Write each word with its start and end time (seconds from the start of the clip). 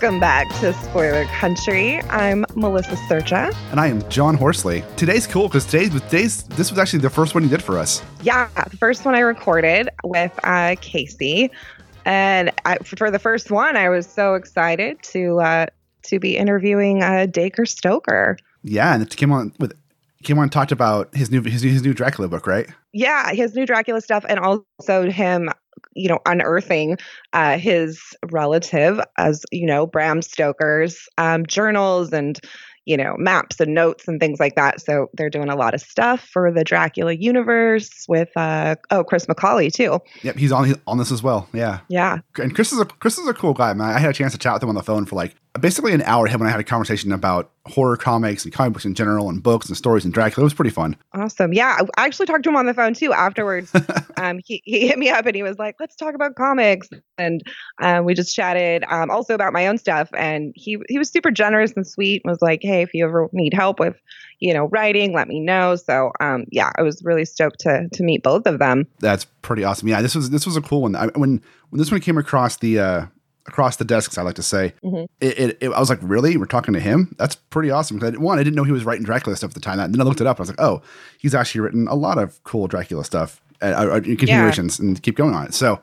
Welcome 0.00 0.20
back 0.20 0.48
to 0.60 0.72
Spoiler 0.74 1.24
Country. 1.24 2.00
I'm 2.02 2.46
Melissa 2.54 2.96
Sercia. 3.08 3.50
And 3.72 3.80
I 3.80 3.88
am 3.88 4.08
John 4.08 4.36
Horsley. 4.36 4.84
Today's 4.94 5.26
cool 5.26 5.48
because 5.48 5.64
today's, 5.64 5.90
today's, 5.90 6.44
this 6.44 6.70
was 6.70 6.78
actually 6.78 7.00
the 7.00 7.10
first 7.10 7.34
one 7.34 7.42
you 7.42 7.48
did 7.48 7.64
for 7.64 7.76
us. 7.76 8.00
Yeah, 8.22 8.48
the 8.70 8.76
first 8.76 9.04
one 9.04 9.16
I 9.16 9.18
recorded 9.18 9.88
with 10.04 10.30
uh, 10.44 10.76
Casey. 10.80 11.50
And 12.04 12.52
I, 12.64 12.76
for 12.76 13.10
the 13.10 13.18
first 13.18 13.50
one, 13.50 13.76
I 13.76 13.88
was 13.88 14.06
so 14.06 14.34
excited 14.34 15.02
to 15.02 15.40
uh, 15.40 15.66
to 16.04 16.20
be 16.20 16.36
interviewing 16.36 17.02
uh, 17.02 17.26
Dacre 17.26 17.66
Stoker. 17.66 18.38
Yeah, 18.62 18.94
and 18.94 19.02
it 19.02 19.16
came 19.16 19.32
on 19.32 19.52
with 19.58 19.72
came 20.22 20.38
on 20.38 20.44
and 20.44 20.52
talked 20.52 20.70
about 20.70 21.12
his 21.16 21.32
new 21.32 21.42
his, 21.42 21.62
his 21.62 21.82
new 21.82 21.92
Dracula 21.92 22.28
book, 22.28 22.46
right? 22.46 22.68
Yeah, 22.92 23.32
his 23.32 23.56
new 23.56 23.66
Dracula 23.66 24.00
stuff, 24.00 24.24
and 24.28 24.38
also 24.38 25.10
him, 25.10 25.50
you 25.94 26.08
know, 26.08 26.18
unearthing 26.26 26.96
uh, 27.32 27.58
his 27.58 28.00
relative 28.30 29.00
as 29.16 29.44
you 29.52 29.66
know 29.66 29.86
Bram 29.86 30.22
Stoker's 30.22 31.08
um, 31.18 31.46
journals 31.46 32.12
and 32.12 32.38
you 32.88 32.96
know 32.96 33.14
maps 33.18 33.60
and 33.60 33.74
notes 33.74 34.08
and 34.08 34.18
things 34.18 34.40
like 34.40 34.54
that. 34.56 34.80
So 34.80 35.08
they're 35.12 35.30
doing 35.30 35.50
a 35.50 35.56
lot 35.56 35.74
of 35.74 35.80
stuff 35.80 36.26
for 36.32 36.50
the 36.50 36.64
Dracula 36.64 37.12
universe 37.12 38.06
with 38.08 38.30
uh, 38.34 38.76
oh 38.90 39.04
Chris 39.04 39.26
McAuley 39.26 39.70
too. 39.70 40.00
Yep, 40.22 40.36
he's 40.36 40.52
on 40.52 40.74
on 40.86 40.98
this 40.98 41.12
as 41.12 41.22
well. 41.22 41.48
Yeah, 41.52 41.80
Yeah, 41.88 42.18
and 42.38 42.54
Chris 42.54 42.72
is 42.72 42.80
a 42.80 42.86
Chris 42.86 43.18
is 43.18 43.28
a 43.28 43.34
cool 43.34 43.52
guy, 43.52 43.74
man. 43.74 43.90
I 43.90 43.98
had 43.98 44.10
a 44.10 44.14
chance 44.14 44.32
to 44.32 44.38
chat 44.38 44.54
with 44.54 44.62
him 44.62 44.70
on 44.70 44.74
the 44.74 44.82
phone 44.82 45.04
for 45.04 45.16
like 45.16 45.36
basically 45.60 45.92
an 45.92 46.02
hour. 46.02 46.26
Him 46.26 46.40
and 46.40 46.48
I 46.48 46.50
had 46.50 46.60
a 46.60 46.64
conversation 46.64 47.12
about 47.12 47.50
horror 47.66 47.96
comics 47.96 48.44
and 48.44 48.52
comic 48.52 48.72
books 48.72 48.84
in 48.84 48.94
general, 48.94 49.28
and 49.28 49.42
books 49.42 49.68
and 49.68 49.76
stories 49.76 50.04
and 50.04 50.12
Dracula. 50.14 50.42
It 50.42 50.46
was 50.46 50.54
pretty 50.54 50.70
fun. 50.70 50.96
awesome. 51.12 51.52
Yeah, 51.52 51.78
I 51.96 52.06
actually 52.06 52.26
talked 52.26 52.44
to 52.44 52.48
him 52.50 52.56
on 52.56 52.66
the 52.66 52.74
phone 52.74 52.94
too 52.94 53.12
afterwards. 53.12 53.72
um, 54.16 54.40
he 54.44 54.62
he 54.64 54.88
hit 54.88 54.98
me 54.98 55.10
up 55.10 55.26
and 55.26 55.34
he 55.34 55.42
was 55.42 55.58
like, 55.58 55.76
"Let's 55.78 55.96
talk 55.96 56.14
about 56.14 56.34
comics," 56.34 56.88
and 57.16 57.42
um, 57.82 58.04
we 58.04 58.14
just 58.14 58.34
chatted 58.34 58.84
um, 58.88 59.10
also 59.10 59.34
about 59.34 59.52
my 59.52 59.66
own 59.66 59.78
stuff. 59.78 60.08
And 60.16 60.52
he 60.56 60.78
he 60.88 60.98
was 60.98 61.10
super 61.10 61.30
generous 61.30 61.72
and 61.76 61.86
sweet. 61.86 62.22
and 62.24 62.30
Was 62.30 62.42
like, 62.42 62.60
"Hey, 62.62 62.82
if 62.82 62.94
you 62.94 63.04
ever 63.04 63.28
need 63.32 63.52
help 63.54 63.78
with, 63.80 63.96
you 64.40 64.54
know, 64.54 64.66
writing, 64.66 65.12
let 65.14 65.28
me 65.28 65.40
know." 65.40 65.76
So 65.76 66.12
um, 66.20 66.44
yeah, 66.50 66.70
I 66.76 66.82
was 66.82 67.02
really 67.04 67.24
stoked 67.24 67.60
to 67.60 67.88
to 67.92 68.02
meet 68.02 68.22
both 68.22 68.46
of 68.46 68.58
them. 68.58 68.86
That's 69.00 69.24
pretty 69.42 69.64
awesome. 69.64 69.88
Yeah, 69.88 70.02
this 70.02 70.14
was 70.14 70.30
this 70.30 70.46
was 70.46 70.56
a 70.56 70.62
cool 70.62 70.82
one. 70.82 70.96
I, 70.96 71.06
when 71.08 71.42
when 71.70 71.78
this 71.78 71.90
one 71.90 72.00
came 72.00 72.18
across 72.18 72.56
the 72.56 72.78
uh 72.78 73.06
across 73.48 73.76
the 73.76 73.84
desks, 73.84 74.16
I 74.18 74.22
like 74.22 74.36
to 74.36 74.42
say, 74.42 74.74
Mhm. 74.84 75.06
it, 75.20 75.38
it, 75.38 75.58
it- 75.60 75.72
I 75.72 75.80
was 75.80 75.90
like, 75.90 75.98
really? 76.02 76.36
We're 76.36 76.44
talking 76.46 76.74
to 76.74 76.80
him? 76.80 77.14
That's 77.18 77.34
pretty 77.34 77.70
awesome. 77.70 77.98
Because 77.98 78.18
one, 78.18 78.38
I 78.38 78.42
didn't 78.42 78.54
know 78.56 78.64
he 78.64 78.72
was 78.72 78.84
writing 78.84 79.04
Dracula 79.04 79.36
stuff 79.36 79.50
at 79.50 79.54
the 79.54 79.60
time. 79.60 79.80
And 79.80 79.92
then 79.94 80.00
I 80.00 80.04
looked 80.04 80.20
it 80.20 80.26
up. 80.26 80.38
I 80.38 80.42
was 80.42 80.48
like, 80.50 80.60
oh, 80.60 80.82
he's 81.18 81.34
actually 81.34 81.62
written 81.62 81.88
a 81.88 81.94
lot 81.94 82.18
of 82.18 82.42
cool 82.44 82.68
Dracula 82.68 83.04
stuff, 83.04 83.40
uh, 83.62 83.66
uh, 83.66 84.00
continuations, 84.00 84.78
and 84.78 85.02
keep 85.02 85.16
going 85.16 85.34
on 85.34 85.46
it. 85.46 85.54
So 85.54 85.80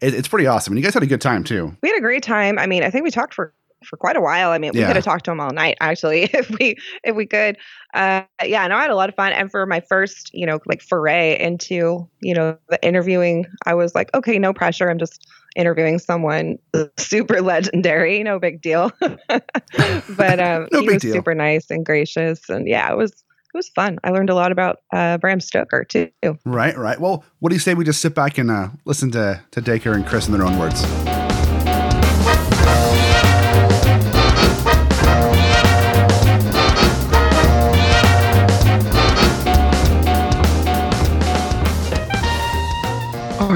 it, 0.00 0.14
it's 0.14 0.28
pretty 0.28 0.46
awesome. 0.46 0.72
And 0.72 0.78
you 0.78 0.84
guys 0.84 0.94
had 0.94 1.02
a 1.02 1.06
good 1.06 1.20
time 1.22 1.42
too. 1.42 1.76
We 1.82 1.88
had 1.88 1.98
a 1.98 2.02
great 2.02 2.22
time. 2.22 2.58
I 2.58 2.66
mean, 2.66 2.82
I 2.82 2.90
think 2.90 3.02
we 3.04 3.10
talked 3.10 3.34
for 3.34 3.52
for 3.84 3.96
quite 3.96 4.16
a 4.16 4.20
while. 4.20 4.50
I 4.50 4.58
mean, 4.58 4.72
we 4.74 4.84
could 4.84 4.96
have 4.96 5.04
talked 5.04 5.24
to 5.26 5.30
him 5.30 5.40
all 5.40 5.50
night 5.50 5.76
actually 5.80 6.22
if 6.32 6.50
we 6.50 6.76
if 7.04 7.14
we 7.14 7.26
could. 7.26 7.56
Uh, 7.94 8.22
yeah, 8.44 8.66
no, 8.66 8.76
I 8.76 8.82
had 8.82 8.90
a 8.90 8.96
lot 8.96 9.08
of 9.08 9.14
fun. 9.14 9.32
And 9.32 9.50
for 9.50 9.66
my 9.66 9.80
first, 9.80 10.30
you 10.32 10.46
know, 10.46 10.58
like 10.66 10.82
foray 10.82 11.38
into 11.40 12.08
you 12.20 12.34
know 12.34 12.58
the 12.68 12.82
interviewing, 12.84 13.46
I 13.64 13.74
was 13.74 13.94
like, 13.94 14.10
okay, 14.14 14.38
no 14.38 14.52
pressure. 14.52 14.90
I'm 14.90 14.98
just 14.98 15.26
interviewing 15.56 15.98
someone 15.98 16.58
super 16.98 17.40
legendary. 17.40 18.22
No 18.22 18.38
big 18.38 18.60
deal. 18.60 18.92
but 19.00 20.40
um, 20.40 20.68
No 20.72 20.80
he 20.80 20.88
was 20.88 21.02
deal. 21.02 21.14
super 21.14 21.34
nice 21.34 21.70
and 21.70 21.84
gracious, 21.84 22.48
and 22.48 22.68
yeah, 22.68 22.90
it 22.90 22.96
was 22.96 23.12
it 23.12 23.56
was 23.56 23.68
fun. 23.70 23.98
I 24.04 24.10
learned 24.10 24.28
a 24.28 24.34
lot 24.34 24.52
about 24.52 24.80
uh, 24.92 25.16
Bram 25.18 25.40
Stoker 25.40 25.84
too. 25.84 26.10
Right, 26.44 26.76
right. 26.76 27.00
Well, 27.00 27.24
what 27.38 27.48
do 27.48 27.56
you 27.56 27.60
say 27.60 27.72
we 27.72 27.84
just 27.84 28.02
sit 28.02 28.14
back 28.14 28.36
and 28.36 28.50
uh, 28.50 28.68
listen 28.84 29.10
to, 29.12 29.42
to 29.52 29.60
Dacre 29.62 29.94
and 29.94 30.06
Chris 30.06 30.26
in 30.26 30.34
their 30.34 30.44
own 30.44 30.58
words? 30.58 30.84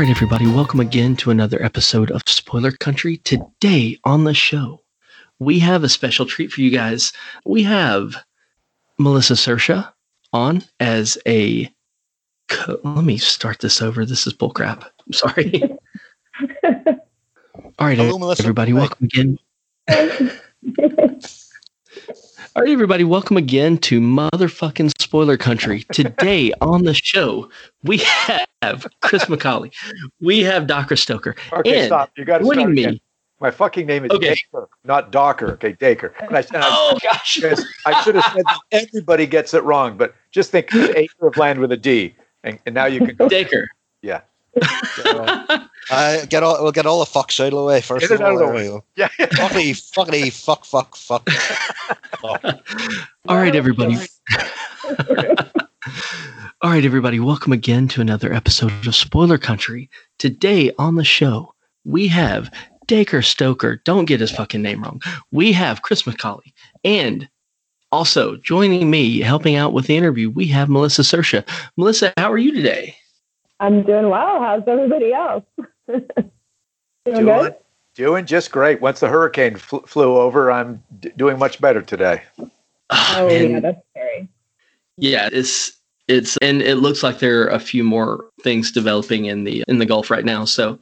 All 0.01 0.07
right, 0.07 0.11
everybody, 0.17 0.47
welcome 0.47 0.81
again 0.81 1.15
to 1.17 1.31
another 1.31 1.63
episode 1.63 2.11
of 2.11 2.23
Spoiler 2.25 2.71
Country. 2.71 3.19
Today 3.19 3.99
on 4.05 4.25
the 4.25 4.33
show, 4.33 4.81
we 5.39 5.59
have 5.59 5.85
a 5.85 5.91
special 5.91 6.25
treat 6.25 6.51
for 6.51 6.63
you 6.63 6.71
guys. 6.71 7.13
We 7.45 7.65
have 7.65 8.17
Melissa 8.99 9.37
Sercia 9.37 9.93
on 10.33 10.65
as 10.81 11.19
a. 11.29 11.71
Co- 12.49 12.81
Let 12.83 13.05
me 13.05 13.19
start 13.19 13.59
this 13.59 13.83
over. 13.83 14.07
This 14.07 14.27
is 14.27 14.33
bullcrap. 14.33 14.85
I'm 15.07 15.13
sorry. 15.13 15.63
All 17.79 17.87
right, 17.87 17.99
Hello, 17.99 18.31
everybody, 18.31 18.73
Hi. 18.73 18.79
welcome 18.79 19.05
again. 19.05 19.39
All 22.57 22.63
right, 22.65 22.73
everybody, 22.73 23.05
welcome 23.05 23.37
again 23.37 23.79
to 23.79 24.01
motherfucking 24.01 24.91
Spoiler 25.01 25.37
Country. 25.37 25.85
Today 25.93 26.53
on 26.61 26.83
the 26.83 26.95
show, 26.95 27.49
we 27.85 27.99
have 27.99 28.89
Chris 29.03 29.27
McAuley, 29.27 29.73
we 30.21 30.41
have 30.41 30.67
Docker 30.67 30.97
Stoker, 30.97 31.37
Okay, 31.53 31.87
stop. 31.87 32.11
You 32.17 32.25
got 32.25 32.39
to 32.39 32.45
start 32.47 32.71
me. 32.71 33.01
My 33.39 33.53
fucking 33.53 33.87
name 33.87 34.05
is 34.05 34.11
Okay. 34.11 34.35
Dacre, 34.35 34.69
not 34.83 35.13
Docker. 35.13 35.53
Okay, 35.53 35.75
Dacre. 35.75 36.13
And 36.21 36.37
I, 36.37 36.41
and 36.41 36.57
I, 36.57 36.67
Oh 36.69 36.99
gosh! 37.01 37.41
I 37.87 38.03
should 38.03 38.17
have 38.17 38.25
said 38.35 38.45
that 38.45 38.61
everybody 38.73 39.27
gets 39.29 39.55
it 39.55 39.63
wrong, 39.63 39.97
but 39.97 40.17
just 40.33 40.51
think 40.51 40.75
acre 40.75 41.29
of 41.29 41.37
land 41.37 41.61
with 41.61 41.71
a 41.71 41.77
D, 41.77 42.17
and, 42.43 42.59
and 42.67 42.75
now 42.75 42.87
you 42.87 42.99
can 42.99 43.15
go. 43.15 43.29
Dacre. 43.29 43.71
Yeah. 44.03 44.23
Uh, 45.93 46.25
get 46.27 46.45
all 46.45 46.63
we'll 46.63 46.71
get 46.71 46.87
all 46.87 47.01
the 47.01 47.11
fucks 47.11 47.41
out 47.41 47.53
of 47.53 47.59
the 47.59 47.65
way 47.65 47.81
first 47.81 48.03
Get 48.03 48.13
it 48.13 48.21
of 48.21 48.21
out 48.21 48.35
of 48.35 48.39
the 48.39 48.47
way. 48.47 48.81
Yeah. 48.95 49.09
Fuckity, 49.09 49.73
fuckity, 49.73 50.33
fuck, 50.33 50.65
fuck, 50.65 50.95
fuck. 50.95 51.29
All 53.27 53.37
right, 53.37 53.57
everybody. 53.57 53.97
All 56.63 56.71
right, 56.71 56.85
everybody. 56.85 57.19
Welcome 57.19 57.53
again 57.53 57.89
to 57.89 58.01
another 58.03 58.33
episode 58.33 58.87
of 58.87 58.95
Spoiler 58.95 59.39
Country. 59.39 59.89
Today 60.19 60.71
on 60.79 60.95
the 60.95 61.05
show, 61.05 61.55
we 61.85 62.07
have 62.09 62.53
Dacre 62.87 63.23
Stoker. 63.23 63.81
Don't 63.85 64.05
get 64.05 64.21
his 64.21 64.31
fucking 64.31 64.61
name 64.61 64.83
wrong. 64.83 65.01
We 65.33 65.53
have 65.53 65.83
Chris 65.83 66.03
McAuley. 66.03 66.53
And 66.85 67.29
also 67.93 68.37
joining 68.37 68.91
me, 68.91 69.21
helping 69.21 69.57
out 69.57 69.73
with 69.73 69.87
the 69.87 69.97
interview, 69.97 70.29
we 70.29 70.47
have 70.49 70.69
Melissa 70.69 71.03
Sercia. 71.03 71.45
Melissa, 71.77 72.13
how 72.19 72.31
are 72.31 72.39
you 72.39 72.53
today? 72.53 72.95
I'm 73.61 73.83
doing 73.83 74.09
well. 74.09 74.41
How's 74.41 74.63
everybody 74.67 75.13
else? 75.13 75.45
doing 75.87 76.05
Doing, 77.05 77.25
good? 77.25 77.55
doing 77.95 78.27
just 78.27 78.51
great. 78.51 78.81
Once 78.81 79.01
the 79.01 79.09
hurricane 79.09 79.57
fl- 79.57 79.79
flew 79.79 80.17
over, 80.17 80.51
I'm 80.51 80.83
d- 81.01 81.13
doing 81.17 81.39
much 81.39 81.61
better 81.61 81.83
today. 81.83 82.23
Ah, 82.91 83.19
Oh 83.21 83.27
man. 83.29 83.51
yeah, 83.51 83.61
that's 83.61 83.81
scary. 83.93 84.29
Yeah, 84.97 85.29
it's 85.33 85.73
it's 86.09 86.37
and 86.39 86.63
it 86.63 86.77
looks 86.77 87.03
like 87.03 87.19
there 87.21 87.43
are 87.43 87.49
a 87.49 87.61
few 87.61 87.85
more 87.85 88.25
things 88.43 88.73
developing 88.73 89.27
in 89.27 89.45
the 89.45 89.63
in 89.69 89.79
the 89.79 89.87
Gulf 89.87 90.11
right 90.11 90.25
now. 90.25 90.45
So 90.47 90.79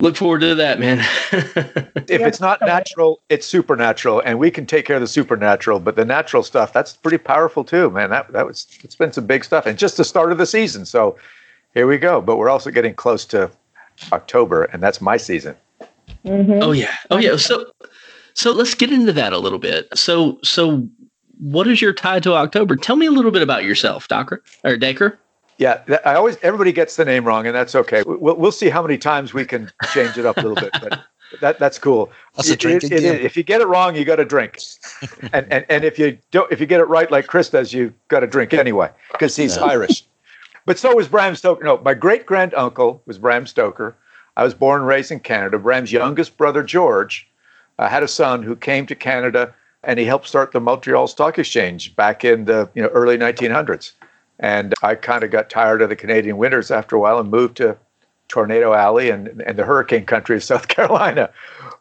look 0.00 0.16
forward 0.16 0.40
to 0.42 0.54
that, 0.54 0.78
man. 0.78 0.98
If 2.06 2.20
Yeah. 2.20 2.26
it's 2.28 2.40
not 2.40 2.60
natural, 2.60 3.20
it's 3.30 3.46
supernatural, 3.46 4.20
and 4.26 4.38
we 4.38 4.50
can 4.50 4.66
take 4.66 4.84
care 4.84 4.96
of 4.96 5.00
the 5.02 5.06
supernatural. 5.08 5.80
But 5.80 5.96
the 5.96 6.04
natural 6.04 6.42
stuff, 6.42 6.72
that's 6.72 6.94
pretty 6.96 7.16
powerful 7.18 7.64
too, 7.64 7.90
man. 7.90 8.10
That 8.10 8.30
that 8.32 8.46
was 8.46 8.66
it's 8.84 8.94
been 8.94 9.10
some 9.12 9.26
big 9.26 9.42
stuff, 9.44 9.64
and 9.66 9.78
just 9.78 9.96
the 9.96 10.04
start 10.04 10.30
of 10.30 10.38
the 10.38 10.46
season. 10.46 10.84
So 10.84 11.16
here 11.74 11.86
we 11.86 11.98
go. 11.98 12.20
But 12.20 12.36
we're 12.36 12.50
also 12.50 12.70
getting 12.70 12.94
close 12.94 13.24
to 13.26 13.50
October, 14.12 14.64
and 14.64 14.82
that's 14.82 15.00
my 15.00 15.16
season. 15.16 15.56
Mhm. 16.24 16.62
oh 16.62 16.72
yeah. 16.72 16.94
Oh 17.10 17.18
yeah. 17.18 17.36
So 17.36 17.66
So 18.34 18.52
let's 18.52 18.74
get 18.74 18.90
into 18.90 19.12
that 19.12 19.32
a 19.32 19.38
little 19.38 19.58
bit. 19.58 19.88
So 19.94 20.38
so 20.42 20.88
what 21.38 21.66
is 21.66 21.82
your 21.82 21.92
tie 21.92 22.20
to 22.20 22.34
October? 22.34 22.76
Tell 22.76 22.96
me 22.96 23.06
a 23.06 23.10
little 23.10 23.30
bit 23.30 23.42
about 23.42 23.64
yourself, 23.64 24.08
Docker 24.08 24.42
or 24.64 24.76
Dacre. 24.76 25.18
Yeah, 25.58 25.82
I 26.04 26.14
always 26.14 26.36
everybody 26.42 26.72
gets 26.72 26.96
the 26.96 27.04
name 27.04 27.24
wrong, 27.24 27.46
and 27.46 27.54
that's 27.54 27.74
okay. 27.76 28.02
We'll, 28.06 28.36
we'll 28.36 28.50
see 28.52 28.68
how 28.70 28.82
many 28.82 28.98
times 28.98 29.32
we 29.32 29.44
can 29.44 29.70
change 29.92 30.18
it 30.18 30.26
up 30.26 30.36
a 30.36 30.40
little 30.40 30.56
bit, 30.56 30.70
but 30.82 31.00
that 31.40 31.60
that's 31.60 31.78
cool. 31.78 32.10
That's 32.34 32.50
a 32.50 32.56
drinking 32.56 32.90
It- 32.92 33.04
it- 33.04 33.12
game. 33.18 33.24
if 33.24 33.36
you 33.36 33.44
get 33.44 33.60
it 33.60 33.66
wrong, 33.68 33.94
you 33.94 34.04
got 34.04 34.16
to 34.16 34.24
drink, 34.24 34.58
and, 35.32 35.46
and 35.52 35.64
and 35.68 35.84
if 35.84 35.96
you 35.98 36.18
don't, 36.32 36.50
if 36.50 36.58
you 36.60 36.66
get 36.66 36.80
it 36.80 36.88
right, 36.88 37.08
like 37.10 37.28
Chris 37.28 37.50
does, 37.50 37.72
you 37.72 37.94
got 38.08 38.20
to 38.20 38.26
drink 38.26 38.52
anyway 38.52 38.90
because 39.12 39.36
he's 39.36 39.56
Yeah. 39.56 39.64
Irish. 39.64 40.04
But 40.66 40.78
so 40.78 40.94
was 40.94 41.08
Bram 41.08 41.36
Stoker. 41.36 41.64
No, 41.64 41.78
my 41.78 41.94
great 41.94 42.26
grand 42.26 42.54
uncle 42.54 43.02
was 43.06 43.18
Bram 43.18 43.46
Stoker. 43.46 43.96
I 44.36 44.44
was 44.44 44.54
born 44.54 44.80
and 44.80 44.88
raised 44.88 45.12
in 45.12 45.20
Canada. 45.20 45.58
Bram's 45.58 45.92
youngest 45.92 46.36
brother 46.36 46.62
George 46.62 47.28
uh, 47.78 47.88
had 47.88 48.02
a 48.02 48.08
son 48.08 48.42
who 48.42 48.56
came 48.56 48.86
to 48.86 48.94
Canada, 48.94 49.54
and 49.82 49.98
he 49.98 50.06
helped 50.06 50.26
start 50.26 50.52
the 50.52 50.60
Montreal 50.60 51.06
Stock 51.06 51.38
Exchange 51.38 51.94
back 51.96 52.24
in 52.24 52.46
the 52.46 52.68
you 52.74 52.82
know 52.82 52.88
early 52.88 53.16
1900s. 53.16 53.92
And 54.40 54.74
I 54.82 54.96
kind 54.96 55.22
of 55.22 55.30
got 55.30 55.50
tired 55.50 55.82
of 55.82 55.88
the 55.88 55.96
Canadian 55.96 56.38
winters 56.38 56.70
after 56.70 56.96
a 56.96 56.98
while 56.98 57.18
and 57.20 57.30
moved 57.30 57.56
to 57.58 57.76
Tornado 58.28 58.72
Alley 58.72 59.10
and, 59.10 59.42
and 59.46 59.56
the 59.56 59.64
hurricane 59.64 60.06
country 60.06 60.36
of 60.36 60.42
South 60.52 60.68
Carolina. 60.68 61.30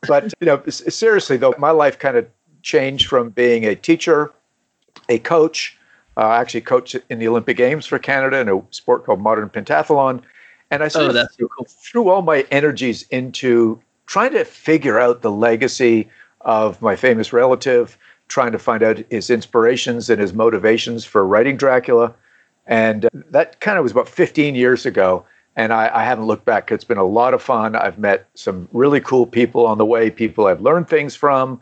But 0.08 0.34
you 0.40 0.46
know, 0.46 0.62
seriously 0.68 1.38
though, 1.38 1.56
my 1.58 1.72
life 1.72 1.98
kind 1.98 2.18
of 2.18 2.28
changed 2.62 3.08
from 3.08 3.30
being 3.30 3.66
a 3.66 3.76
teacher, 3.76 4.32
a 5.10 5.20
coach. 5.20 5.78
Uh, 6.18 6.22
I 6.22 6.42
actually 6.42 6.62
coached 6.62 6.96
in 7.10 7.20
the 7.20 7.28
Olympic 7.28 7.58
Games 7.58 7.86
for 7.86 7.98
Canada 8.00 8.40
in 8.40 8.50
a 8.50 8.62
sport 8.72 9.06
called 9.06 9.22
modern 9.22 9.50
pentathlon, 9.50 10.22
and 10.72 10.84
I 10.84 10.88
sort 10.88 11.16
Oh, 11.16 11.20
of 11.22 11.28
so 11.38 11.48
cool. 11.48 11.66
threw 11.68 12.10
all 12.10 12.22
my 12.22 12.46
energies 12.52 13.04
into 13.10 13.80
trying 14.06 14.32
to 14.34 14.46
figure 14.46 15.00
out 15.00 15.22
the 15.22 15.32
legacy 15.32 16.10
of 16.42 16.82
my 16.82 16.96
famous 16.96 17.32
relative, 17.34 17.98
trying 18.28 18.52
to 18.52 18.60
find 18.60 18.84
out 18.84 19.00
his 19.10 19.30
inspirations 19.30 20.10
and 20.10 20.20
his 20.22 20.34
motivations 20.34 21.06
for 21.06 21.26
writing 21.26 21.58
Dracula. 21.58 22.14
And 22.68 23.06
uh, 23.06 23.10
that 23.32 23.60
kind 23.60 23.78
of 23.78 23.84
was 23.84 23.92
about 23.92 24.10
15 24.10 24.56
years 24.56 24.86
ago. 24.86 25.26
And 25.56 25.72
I, 25.72 25.90
I 25.94 26.04
haven't 26.04 26.26
looked 26.26 26.46
back. 26.46 26.72
It's 26.72 26.84
been 26.84 26.98
a 26.98 27.04
lot 27.06 27.34
of 27.34 27.42
fun. 27.42 27.76
I've 27.76 28.00
met 28.00 28.28
some 28.34 28.68
really 28.74 29.00
cool 29.00 29.26
people 29.28 29.66
on 29.68 29.78
the 29.78 29.86
way, 29.86 30.10
people 30.10 30.48
I've 30.48 30.62
learned 30.62 30.90
things 30.90 31.16
from, 31.16 31.62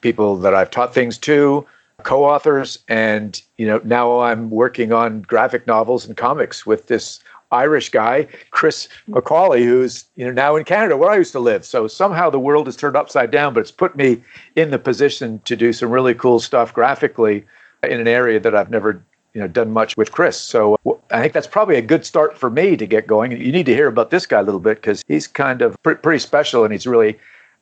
people 0.00 0.36
that 0.36 0.54
I've 0.54 0.70
taught 0.70 0.94
things 0.94 1.18
to, 1.18 1.66
co-authors, 2.02 2.78
and 2.88 3.42
you 3.56 3.66
know 3.66 3.80
now 3.84 4.20
I'm 4.20 4.50
working 4.50 4.92
on 4.92 5.22
graphic 5.22 5.66
novels 5.66 6.06
and 6.06 6.16
comics 6.16 6.66
with 6.66 6.86
this 6.86 7.20
Irish 7.50 7.90
guy, 7.90 8.26
Chris 8.50 8.88
McAuley, 9.08 9.64
who's 9.64 10.04
you 10.16 10.24
know 10.24 10.32
now 10.32 10.56
in 10.56 10.64
Canada 10.64 10.96
where 10.96 11.10
I 11.10 11.16
used 11.16 11.32
to 11.32 11.40
live. 11.40 11.64
So 11.64 11.88
somehow 11.88 12.30
the 12.30 12.40
world 12.40 12.66
has 12.66 12.76
turned 12.76 12.96
upside 12.96 13.30
down, 13.30 13.54
but 13.54 13.60
it's 13.60 13.70
put 13.70 13.96
me 13.96 14.22
in 14.56 14.70
the 14.70 14.78
position 14.78 15.40
to 15.44 15.56
do 15.56 15.72
some 15.72 15.90
really 15.90 16.14
cool 16.14 16.40
stuff 16.40 16.72
graphically 16.72 17.44
in 17.82 18.00
an 18.00 18.08
area 18.08 18.40
that 18.40 18.54
I've 18.54 18.70
never 18.70 19.02
you 19.34 19.40
know 19.40 19.48
done 19.48 19.70
much 19.70 19.96
with 19.96 20.12
Chris. 20.12 20.38
So 20.38 20.78
i 21.10 21.20
think 21.20 21.32
that's 21.32 21.46
probably 21.46 21.76
a 21.76 21.82
good 21.82 22.04
start 22.04 22.36
for 22.36 22.50
me 22.50 22.76
to 22.76 22.86
get 22.86 23.06
going. 23.06 23.32
You 23.32 23.52
need 23.52 23.66
to 23.66 23.74
hear 23.74 23.88
about 23.88 24.10
this 24.10 24.26
guy 24.26 24.40
a 24.40 24.42
little 24.42 24.60
bit 24.60 24.78
because 24.78 25.02
he's 25.08 25.26
kind 25.26 25.62
of 25.62 25.80
pre- 25.82 25.96
pretty 25.96 26.18
special 26.18 26.64
and 26.64 26.72
he's 26.72 26.86
really 26.86 27.18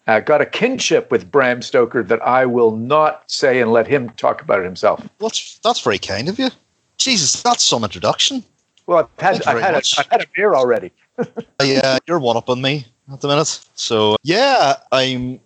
uh, 0.07 0.21
got 0.21 0.41
a 0.41 0.47
kinship 0.47 1.11
with 1.11 1.31
Bram 1.31 1.63
Stoker 1.63 2.03
that 2.05 2.23
I 2.23 2.47
will 2.47 2.77
not 2.77 3.31
say 3.31 3.61
and 3.61 3.73
let 3.73 3.87
him 3.87 4.11
talk 4.11 4.41
about 4.41 4.61
it 4.61 4.65
himself. 4.65 5.07
Well, 5.21 5.33
that's, 5.63 5.81
very 5.81 5.99
kind 5.99 6.29
of 6.29 6.39
you. 6.39 6.51
Jesus, 6.99 7.43
that's 7.43 7.65
some 7.65 7.85
introduction. 7.85 8.45
Well, 8.87 9.11
I've 9.19 9.23
had 9.23 9.47
I've 9.47 9.61
had, 9.61 9.75
a. 9.75 9.83
I've 9.99 10.07
had 10.11 10.23
a 10.23 10.27
beer 10.35 10.55
already. 10.55 10.93
Yeah, 11.63 11.97
you're 12.07 12.19
one 12.19 12.37
up 12.37 12.51
on 12.51 12.61
me 12.61 12.87
at 13.11 13.23
the 13.23 13.29
minute. 13.29 13.61
So 13.75 14.17
yeah, 14.23 14.75
I'm 14.93 15.41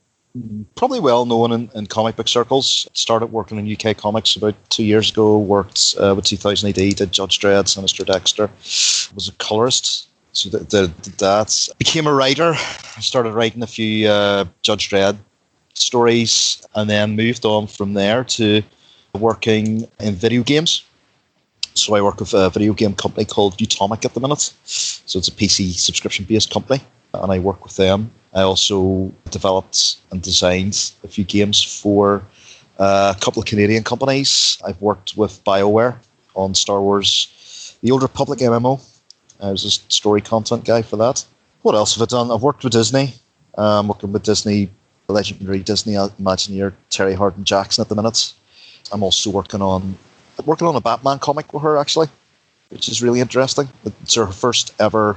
probably 0.75 0.99
well 0.99 1.25
known 1.25 1.53
in, 1.53 1.71
in 1.75 1.87
comic 1.87 2.17
book 2.17 2.27
circles. 2.27 2.89
Started 2.93 3.27
working 3.27 3.59
in 3.59 3.73
UK 3.73 3.97
comics 3.97 4.35
about 4.35 4.57
two 4.71 4.85
years 4.85 5.11
ago. 5.11 5.39
Worked 5.39 5.95
uh, 6.01 6.15
with 6.17 6.25
2000 6.25 6.69
AD, 6.69 6.75
did 6.75 7.13
Judge 7.13 7.39
Dredd, 7.39 7.69
Sinister 7.69 8.05
Dexter. 8.05 8.51
Was 9.15 9.29
a 9.29 9.33
colorist. 9.39 10.09
So 10.41 10.49
did 10.49 11.19
that. 11.19 11.69
Became 11.77 12.07
a 12.07 12.15
writer. 12.15 12.55
I 12.55 13.01
started 13.01 13.35
writing 13.35 13.63
a 13.63 13.67
few 13.67 14.09
uh, 14.09 14.47
Judge 14.63 14.89
Dredd 14.89 15.19
stories, 15.75 16.67
and 16.75 16.89
then 16.89 17.15
moved 17.15 17.45
on 17.45 17.67
from 17.67 17.93
there 17.93 18.25
to 18.25 18.63
working 19.19 19.87
in 19.99 20.15
video 20.15 20.43
games. 20.43 20.83
So 21.75 21.95
I 21.95 22.01
work 22.01 22.21
with 22.21 22.33
a 22.33 22.49
video 22.49 22.73
game 22.73 22.95
company 22.95 23.27
called 23.27 23.59
Utomik 23.59 24.07
at 24.07 24.15
the 24.15 24.21
minute. 24.21 24.55
So 24.65 25.19
it's 25.19 25.29
a 25.29 25.33
PC 25.33 25.75
subscription 25.75 26.25
based 26.25 26.51
company, 26.51 26.81
and 27.13 27.31
I 27.31 27.39
work 27.39 27.63
with 27.63 27.77
them. 27.77 28.11
I 28.33 28.41
also 28.41 29.13
developed 29.31 29.99
and 30.11 30.23
designed 30.23 30.93
a 31.05 31.09
few 31.09 31.25
games 31.25 31.63
for 31.63 32.25
uh, 32.79 33.13
a 33.15 33.21
couple 33.21 33.43
of 33.43 33.47
Canadian 33.47 33.85
companies. 33.85 34.57
I've 34.65 34.81
worked 34.81 35.19
with 35.19 35.45
BioWare 35.45 35.97
on 36.35 36.55
Star 36.55 36.81
Wars 36.81 37.77
The 37.83 37.91
Old 37.91 38.01
Republic 38.01 38.39
MMO. 38.39 38.81
I 39.43 39.51
was 39.51 39.65
a 39.65 39.71
story 39.71 40.21
content 40.21 40.65
guy 40.65 40.83
for 40.83 40.97
that. 40.97 41.25
What 41.63 41.75
else 41.75 41.95
have 41.95 42.03
I 42.03 42.07
done? 42.07 42.31
I've 42.31 42.43
worked 42.43 42.65
with 42.65 42.73
Disney. 42.73 43.15
I'm 43.57 43.89
working 43.89 44.13
with 44.13 44.23
Disney, 44.23 44.71
legendary 45.09 45.61
Disney 45.61 45.95
Imagineer 45.95 46.73
Terri 46.91 47.15
Hardin 47.15 47.45
Jackson 47.45 47.83
at 47.83 47.89
the 47.89 47.95
minute. 47.95 48.33
I'm 48.93 49.03
also 49.03 49.31
working 49.31 49.63
on 49.63 49.97
working 50.47 50.67
on 50.67 50.75
a 50.75 50.81
Batman 50.81 51.19
comic 51.19 51.53
with 51.53 51.63
her 51.63 51.77
actually, 51.77 52.09
which 52.71 52.89
is 52.89 53.03
really 53.03 53.21
interesting. 53.21 53.69
It's 53.85 54.15
her 54.15 54.27
first 54.27 54.75
ever 54.81 55.17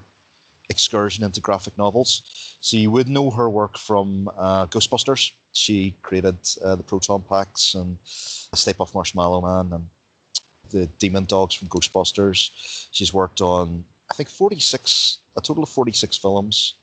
excursion 0.69 1.23
into 1.23 1.41
graphic 1.41 1.77
novels. 1.77 2.57
So 2.61 2.77
you 2.77 2.91
would 2.91 3.07
know 3.07 3.29
her 3.31 3.49
work 3.49 3.77
from 3.77 4.27
uh, 4.29 4.67
Ghostbusters. 4.67 5.33
She 5.53 5.91
created 6.01 6.37
uh, 6.63 6.75
the 6.75 6.83
Proton 6.83 7.21
Packs 7.23 7.75
and 7.75 7.97
the 8.03 8.57
Stay 8.57 8.73
Puft 8.73 8.93
Marshmallow 8.93 9.41
Man 9.41 9.73
and 9.73 9.89
the 10.69 10.87
Demon 10.87 11.25
Dogs 11.25 11.55
from 11.55 11.67
Ghostbusters. 11.67 12.87
She's 12.91 13.13
worked 13.13 13.41
on 13.41 13.85
I 14.13 14.15
think 14.15 14.29
46, 14.29 15.21
a 15.35 15.41
total 15.41 15.63
of 15.63 15.69
46 15.69 16.17
films, 16.17 16.75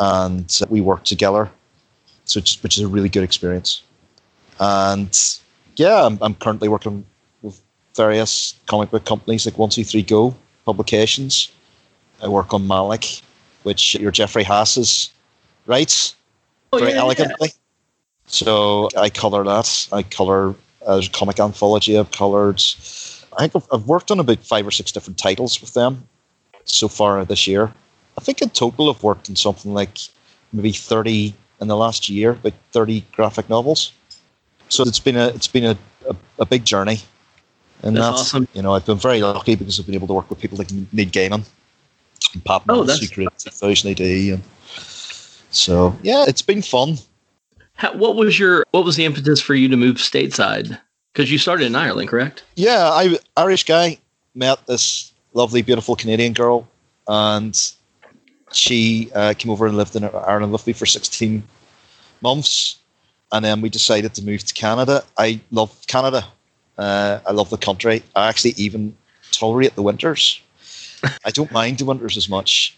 and 0.00 0.60
we 0.68 0.80
worked 0.80 1.06
together, 1.06 1.48
so 2.24 2.40
which 2.40 2.76
is 2.76 2.80
a 2.80 2.88
really 2.88 3.08
good 3.08 3.22
experience. 3.22 3.80
And 4.58 5.16
yeah, 5.76 6.04
I'm, 6.04 6.18
I'm 6.20 6.34
currently 6.34 6.68
working 6.68 7.06
with 7.42 7.60
various 7.94 8.58
comic 8.66 8.90
book 8.90 9.04
companies 9.04 9.46
like 9.46 9.56
One 9.56 9.70
Two 9.70 9.84
Three 9.84 10.02
Go 10.02 10.34
Publications. 10.64 11.52
I 12.20 12.26
work 12.26 12.52
on 12.52 12.66
Malik, 12.66 13.20
which 13.62 13.94
your 13.94 14.10
Jeffery 14.10 14.42
Haas's 14.42 15.12
writes 15.66 16.16
Oh, 16.72 16.78
very 16.78 16.90
yeah, 16.90 16.96
yeah. 16.96 17.02
elegantly. 17.02 17.52
So 18.26 18.88
I 18.98 19.10
color 19.10 19.44
that. 19.44 19.88
I 19.92 20.02
color 20.02 20.56
uh, 20.84 21.00
a 21.04 21.08
comic 21.10 21.38
anthology. 21.38 21.96
I've 21.96 22.10
colored. 22.10 22.60
I 23.38 23.46
think 23.46 23.54
I've, 23.54 23.68
I've 23.72 23.86
worked 23.86 24.10
on 24.10 24.18
about 24.18 24.40
five 24.44 24.66
or 24.66 24.72
six 24.72 24.90
different 24.90 25.18
titles 25.18 25.60
with 25.60 25.74
them 25.74 26.08
so 26.64 26.88
far 26.88 27.24
this 27.24 27.46
year. 27.46 27.72
I 28.16 28.20
think 28.20 28.42
in 28.42 28.50
total 28.50 28.90
I've 28.90 29.02
worked 29.02 29.28
on 29.28 29.36
something 29.36 29.74
like 29.74 29.98
maybe 30.52 30.72
thirty 30.72 31.34
in 31.60 31.68
the 31.68 31.76
last 31.76 32.08
year, 32.08 32.30
about 32.32 32.52
thirty 32.72 33.04
graphic 33.12 33.48
novels. 33.48 33.92
So 34.68 34.82
it's 34.82 35.00
been 35.00 35.16
a 35.16 35.28
it's 35.28 35.48
been 35.48 35.64
a, 35.64 35.76
a, 36.08 36.16
a 36.40 36.46
big 36.46 36.64
journey. 36.64 36.98
And 37.82 37.96
That's 37.96 38.06
that's, 38.06 38.20
awesome. 38.20 38.48
You 38.54 38.62
know, 38.62 38.74
I've 38.74 38.86
been 38.86 38.98
very 38.98 39.20
lucky 39.20 39.56
because 39.56 39.78
I've 39.78 39.86
been 39.86 39.94
able 39.94 40.06
to 40.06 40.14
work 40.14 40.30
with 40.30 40.40
people 40.40 40.56
like 40.56 40.70
Neil 40.70 41.06
Gaiman 41.08 41.44
and 42.32 42.44
Pat 42.44 42.62
Oh, 42.68 42.84
that's- 42.84 43.00
who 43.00 43.08
created 43.14 43.38
2000 43.38 43.90
AD. 43.90 44.00
And 44.34 44.42
so, 45.50 45.96
yeah, 46.02 46.24
it's 46.26 46.42
been 46.42 46.62
fun. 46.62 46.96
How, 47.74 47.94
what 47.96 48.16
was 48.16 48.38
your 48.38 48.64
what 48.70 48.84
was 48.84 48.96
the 48.96 49.04
impetus 49.04 49.40
for 49.40 49.54
you 49.54 49.68
to 49.68 49.76
move 49.76 49.96
stateside? 49.96 50.78
Because 51.12 51.30
you 51.30 51.38
started 51.38 51.66
in 51.66 51.76
Ireland, 51.76 52.08
correct? 52.08 52.44
Yeah, 52.56 52.88
I 52.90 53.18
Irish 53.36 53.64
guy 53.64 53.98
met 54.34 54.66
this 54.66 55.12
lovely, 55.34 55.62
beautiful 55.62 55.96
Canadian 55.96 56.32
girl, 56.32 56.66
and 57.06 57.72
she 58.52 59.10
uh, 59.14 59.34
came 59.36 59.50
over 59.50 59.66
and 59.66 59.76
lived 59.76 59.94
in 59.96 60.04
Ireland 60.04 60.52
with 60.52 60.66
me 60.66 60.72
for 60.72 60.86
16 60.86 61.42
months, 62.22 62.76
and 63.32 63.44
then 63.44 63.60
we 63.60 63.68
decided 63.68 64.14
to 64.14 64.24
move 64.24 64.44
to 64.44 64.54
Canada. 64.54 65.04
I 65.18 65.40
love 65.50 65.70
Canada. 65.86 66.24
Uh, 66.78 67.18
I 67.26 67.32
love 67.32 67.50
the 67.50 67.58
country. 67.58 68.02
I 68.16 68.28
actually 68.28 68.54
even 68.56 68.96
tolerate 69.32 69.74
the 69.74 69.82
winters. 69.82 70.40
I 71.24 71.30
don't 71.30 71.52
mind 71.52 71.78
the 71.78 71.84
winters 71.84 72.16
as 72.16 72.28
much. 72.28 72.76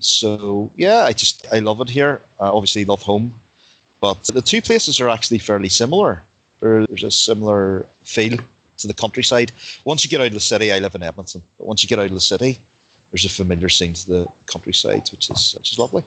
So 0.00 0.70
yeah, 0.76 1.04
I 1.04 1.12
just 1.12 1.46
I 1.52 1.58
love 1.58 1.80
it 1.80 1.90
here. 1.90 2.20
I 2.40 2.48
obviously 2.48 2.84
love 2.84 3.02
home, 3.02 3.40
but 4.00 4.22
the 4.24 4.42
two 4.42 4.62
places 4.62 5.00
are 5.00 5.08
actually 5.08 5.38
fairly 5.38 5.68
similar. 5.68 6.22
There's 6.60 7.04
a 7.04 7.10
similar 7.10 7.86
feel 8.02 8.38
to 8.78 8.86
the 8.86 8.94
countryside. 8.94 9.52
Once 9.84 10.04
you 10.04 10.10
get 10.10 10.20
out 10.20 10.28
of 10.28 10.32
the 10.32 10.40
city, 10.40 10.72
I 10.72 10.78
live 10.78 10.94
in 10.94 11.02
Edmonton, 11.02 11.42
but 11.58 11.66
once 11.66 11.82
you 11.82 11.88
get 11.88 11.98
out 11.98 12.06
of 12.06 12.12
the 12.12 12.20
city, 12.20 12.58
there's 13.10 13.24
a 13.24 13.28
familiar 13.28 13.68
scene 13.68 13.94
to 13.94 14.06
the 14.06 14.32
countryside, 14.46 15.08
which 15.10 15.30
is 15.30 15.54
which 15.54 15.72
is 15.72 15.78
lovely. 15.78 16.04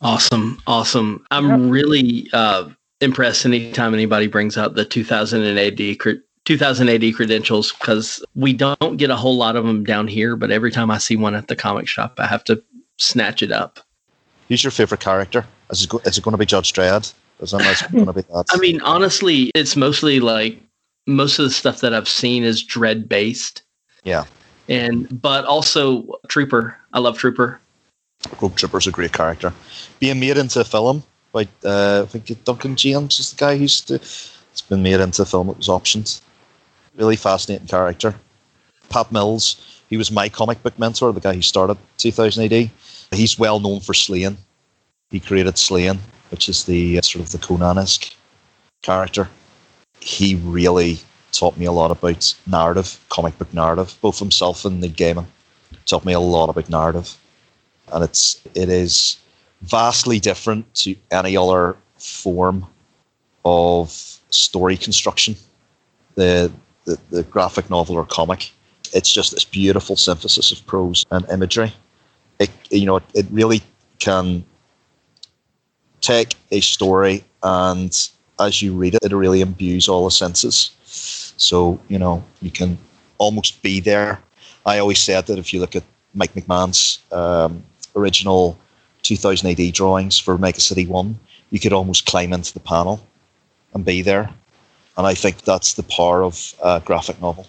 Awesome, 0.00 0.60
awesome. 0.66 1.24
I'm 1.30 1.70
really 1.70 2.28
uh, 2.32 2.68
impressed 3.00 3.46
anytime 3.46 3.94
anybody 3.94 4.26
brings 4.26 4.58
out 4.58 4.74
the 4.74 4.84
2000 4.84 5.42
and 5.42 5.58
AD 5.58 5.98
cre- 5.98 6.22
2000 6.44 6.88
AD 6.88 7.14
credentials 7.14 7.72
because 7.72 8.24
we 8.34 8.52
don't 8.52 8.96
get 8.96 9.10
a 9.10 9.16
whole 9.16 9.36
lot 9.36 9.56
of 9.56 9.64
them 9.64 9.84
down 9.84 10.06
here. 10.06 10.36
But 10.36 10.50
every 10.50 10.70
time 10.70 10.90
I 10.90 10.98
see 10.98 11.16
one 11.16 11.34
at 11.34 11.48
the 11.48 11.56
comic 11.56 11.88
shop, 11.88 12.14
I 12.18 12.26
have 12.26 12.44
to 12.44 12.62
snatch 12.98 13.42
it 13.42 13.52
up. 13.52 13.80
Who's 14.48 14.62
your 14.62 14.70
favorite 14.70 15.00
character? 15.00 15.44
Is 15.70 15.82
it, 15.82 15.88
go, 15.88 15.98
is 16.04 16.16
it 16.16 16.22
going 16.22 16.32
to 16.32 16.38
be 16.38 16.46
Judge 16.46 16.72
Dredd? 16.72 17.12
Isn't 17.40 17.58
that 17.58 17.88
going 17.92 18.06
to 18.06 18.12
be 18.12 18.22
that? 18.32 18.44
I 18.50 18.58
mean, 18.58 18.80
honestly, 18.82 19.50
it's 19.54 19.76
mostly 19.76 20.20
like 20.20 20.60
most 21.06 21.38
of 21.38 21.44
the 21.44 21.50
stuff 21.50 21.80
that 21.80 21.94
I've 21.94 22.08
seen 22.08 22.44
is 22.44 22.64
Dredd 22.64 23.08
based. 23.08 23.62
Yeah. 24.04 24.24
And 24.68 25.20
but 25.20 25.44
also 25.44 26.18
Trooper. 26.28 26.76
I 26.92 26.98
love 26.98 27.18
Trooper. 27.18 27.60
Trooper's 28.56 28.86
a 28.86 28.90
great 28.90 29.12
character. 29.12 29.52
Being 30.00 30.20
made 30.20 30.36
into 30.38 30.60
a 30.60 30.64
film 30.64 31.02
by 31.32 31.46
uh, 31.64 32.02
I 32.02 32.06
think 32.06 32.44
Duncan 32.44 32.76
Jones 32.76 33.20
is 33.20 33.32
the 33.32 33.36
guy 33.36 33.56
who's 33.56 33.82
the, 33.82 33.96
it's 33.96 34.62
been 34.62 34.82
made 34.82 35.00
into 35.00 35.22
a 35.22 35.26
film. 35.26 35.50
It 35.50 35.58
was 35.58 35.68
options. 35.68 36.22
Really 36.96 37.16
fascinating 37.16 37.68
character. 37.68 38.14
Pat 38.88 39.12
Mills, 39.12 39.82
he 39.88 39.96
was 39.96 40.10
my 40.10 40.28
comic 40.28 40.62
book 40.62 40.78
mentor, 40.78 41.12
the 41.12 41.20
guy 41.20 41.34
who 41.34 41.42
started 41.42 41.76
2000 41.98 42.52
AD. 42.52 42.70
He's 43.12 43.38
well 43.38 43.60
known 43.60 43.80
for 43.80 43.92
Sláine. 43.92 44.36
He 45.10 45.20
created 45.20 45.54
Sláine, 45.54 45.98
which 46.30 46.48
is 46.48 46.64
the 46.64 46.98
uh, 46.98 47.02
sort 47.02 47.24
of 47.24 47.32
the 47.32 47.38
Conan-esque 47.38 48.12
character. 48.82 49.28
He 50.06 50.36
really 50.36 51.00
taught 51.32 51.56
me 51.56 51.66
a 51.66 51.72
lot 51.72 51.90
about 51.90 52.32
narrative, 52.46 53.04
comic 53.08 53.36
book 53.38 53.52
narrative, 53.52 53.98
both 54.00 54.20
himself 54.20 54.64
and 54.64 54.80
Neil 54.80 54.92
Gaiman. 54.92 55.26
Taught 55.84 56.04
me 56.04 56.12
a 56.12 56.20
lot 56.20 56.48
about 56.48 56.70
narrative, 56.70 57.18
and 57.92 58.04
it's 58.04 58.40
it 58.54 58.68
is 58.68 59.18
vastly 59.62 60.20
different 60.20 60.72
to 60.74 60.94
any 61.10 61.36
other 61.36 61.76
form 61.98 62.66
of 63.44 63.90
story 64.30 64.76
construction. 64.76 65.34
The 66.14 66.52
the, 66.84 67.00
the 67.10 67.22
graphic 67.24 67.68
novel 67.68 67.96
or 67.96 68.06
comic, 68.06 68.52
it's 68.94 69.12
just 69.12 69.32
this 69.32 69.44
beautiful 69.44 69.96
synthesis 69.96 70.52
of 70.52 70.64
prose 70.66 71.04
and 71.10 71.28
imagery. 71.30 71.72
It 72.38 72.50
you 72.70 72.86
know 72.86 72.96
it, 72.96 73.04
it 73.12 73.26
really 73.32 73.60
can 73.98 74.44
take 76.00 76.36
a 76.52 76.60
story 76.60 77.24
and 77.42 77.92
as 78.40 78.62
you 78.62 78.74
read 78.74 78.94
it, 78.94 79.04
it 79.04 79.12
really 79.12 79.40
imbues 79.40 79.88
all 79.88 80.04
the 80.04 80.10
senses. 80.10 80.70
So, 81.36 81.80
you 81.88 81.98
know, 81.98 82.24
you 82.40 82.50
can 82.50 82.78
almost 83.18 83.62
be 83.62 83.80
there. 83.80 84.20
I 84.64 84.78
always 84.78 84.98
said 84.98 85.26
that 85.26 85.38
if 85.38 85.52
you 85.52 85.60
look 85.60 85.76
at 85.76 85.84
Mike 86.14 86.34
McMahon's 86.34 86.98
um, 87.12 87.62
original 87.94 88.58
2000 89.02 89.48
AD 89.48 89.72
drawings 89.72 90.18
for 90.18 90.38
Mega 90.38 90.60
City 90.60 90.86
1, 90.86 91.18
you 91.50 91.60
could 91.60 91.72
almost 91.72 92.06
climb 92.06 92.32
into 92.32 92.52
the 92.52 92.60
panel 92.60 93.04
and 93.74 93.84
be 93.84 94.02
there. 94.02 94.30
And 94.96 95.06
I 95.06 95.14
think 95.14 95.42
that's 95.42 95.74
the 95.74 95.82
power 95.82 96.24
of 96.24 96.54
a 96.62 96.80
graphic 96.84 97.20
novel. 97.20 97.46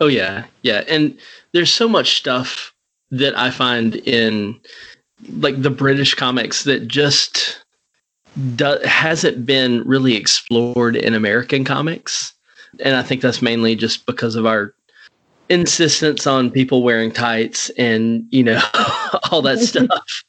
Oh, 0.00 0.06
yeah. 0.06 0.46
Yeah. 0.62 0.82
And 0.88 1.16
there's 1.52 1.72
so 1.72 1.88
much 1.88 2.16
stuff 2.16 2.72
that 3.10 3.38
I 3.38 3.50
find 3.50 3.96
in 3.96 4.58
like 5.36 5.60
the 5.60 5.70
British 5.70 6.14
comics 6.14 6.64
that 6.64 6.88
just 6.88 7.59
do, 8.56 8.78
hasn't 8.84 9.44
been 9.44 9.82
really 9.86 10.16
explored 10.16 10.96
in 10.96 11.14
American 11.14 11.64
comics. 11.64 12.32
And 12.80 12.96
I 12.96 13.02
think 13.02 13.22
that's 13.22 13.42
mainly 13.42 13.74
just 13.74 14.06
because 14.06 14.36
of 14.36 14.46
our 14.46 14.74
insistence 15.48 16.26
on 16.26 16.50
people 16.50 16.82
wearing 16.82 17.10
tights 17.10 17.70
and, 17.70 18.24
you 18.30 18.44
know, 18.44 18.60
all 19.30 19.42
that 19.42 19.58
stuff. 19.60 20.24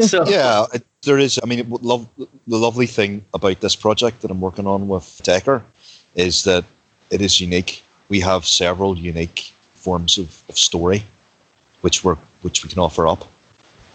So 0.00 0.26
yeah, 0.26 0.66
it, 0.72 0.84
there 1.02 1.18
is. 1.18 1.40
I 1.42 1.46
mean, 1.46 1.60
it, 1.60 1.68
love, 1.68 2.08
the 2.18 2.56
lovely 2.56 2.86
thing 2.86 3.24
about 3.34 3.60
this 3.60 3.76
project 3.76 4.22
that 4.22 4.30
I'm 4.30 4.40
working 4.40 4.66
on 4.66 4.88
with 4.88 5.20
Dacre 5.22 5.62
is 6.14 6.44
that 6.44 6.64
it 7.10 7.20
is 7.20 7.40
unique. 7.40 7.82
We 8.08 8.20
have 8.20 8.46
several 8.46 8.96
unique 8.96 9.52
forms 9.74 10.18
of, 10.18 10.42
of 10.48 10.58
story, 10.58 11.04
which 11.80 12.04
we 12.04 12.14
which 12.42 12.62
we 12.62 12.70
can 12.70 12.78
offer 12.78 13.06
up, 13.06 13.24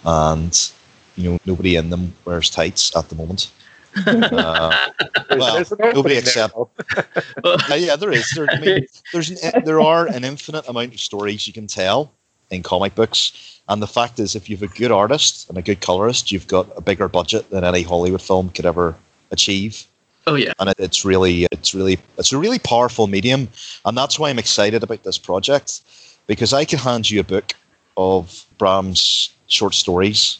and 0.05 0.71
you 1.21 1.31
know 1.31 1.39
nobody 1.45 1.75
in 1.75 1.89
them 1.89 2.13
wears 2.25 2.49
tights 2.49 2.95
at 2.95 3.09
the 3.09 3.15
moment. 3.15 3.51
Uh, 4.07 4.89
well, 5.31 5.65
nobody 5.93 6.15
except 6.15 6.55
uh, 6.55 7.57
yeah, 7.75 7.97
there 7.97 8.11
is. 8.11 8.29
There, 8.31 8.49
I 8.49 8.57
mean, 8.57 8.85
there's 9.11 9.29
an, 9.29 9.65
there 9.65 9.81
are 9.81 10.07
an 10.07 10.23
infinite 10.23 10.67
amount 10.69 10.93
of 10.93 10.99
stories 11.01 11.45
you 11.45 11.51
can 11.51 11.67
tell 11.67 12.09
in 12.51 12.63
comic 12.63 12.95
books, 12.95 13.59
and 13.67 13.81
the 13.81 13.87
fact 13.87 14.19
is, 14.19 14.33
if 14.33 14.49
you 14.49 14.55
have 14.55 14.63
a 14.63 14.73
good 14.73 14.91
artist 14.91 15.49
and 15.49 15.57
a 15.57 15.61
good 15.61 15.81
colorist, 15.81 16.31
you've 16.31 16.47
got 16.47 16.67
a 16.77 16.81
bigger 16.81 17.09
budget 17.09 17.49
than 17.49 17.65
any 17.65 17.81
Hollywood 17.81 18.21
film 18.21 18.49
could 18.49 18.65
ever 18.65 18.95
achieve. 19.31 19.85
Oh 20.25 20.35
yeah, 20.35 20.53
and 20.59 20.69
it, 20.69 20.79
it's 20.79 21.03
really, 21.03 21.47
it's 21.51 21.75
really, 21.75 21.99
it's 22.17 22.31
a 22.31 22.37
really 22.37 22.59
powerful 22.59 23.07
medium, 23.07 23.49
and 23.83 23.97
that's 23.97 24.17
why 24.17 24.29
I'm 24.29 24.39
excited 24.39 24.83
about 24.83 25.03
this 25.03 25.17
project 25.17 25.81
because 26.27 26.53
I 26.53 26.63
can 26.63 26.79
hand 26.79 27.09
you 27.09 27.19
a 27.19 27.25
book 27.25 27.53
of 27.97 28.45
Bram's 28.57 29.33
short 29.47 29.73
stories. 29.73 30.39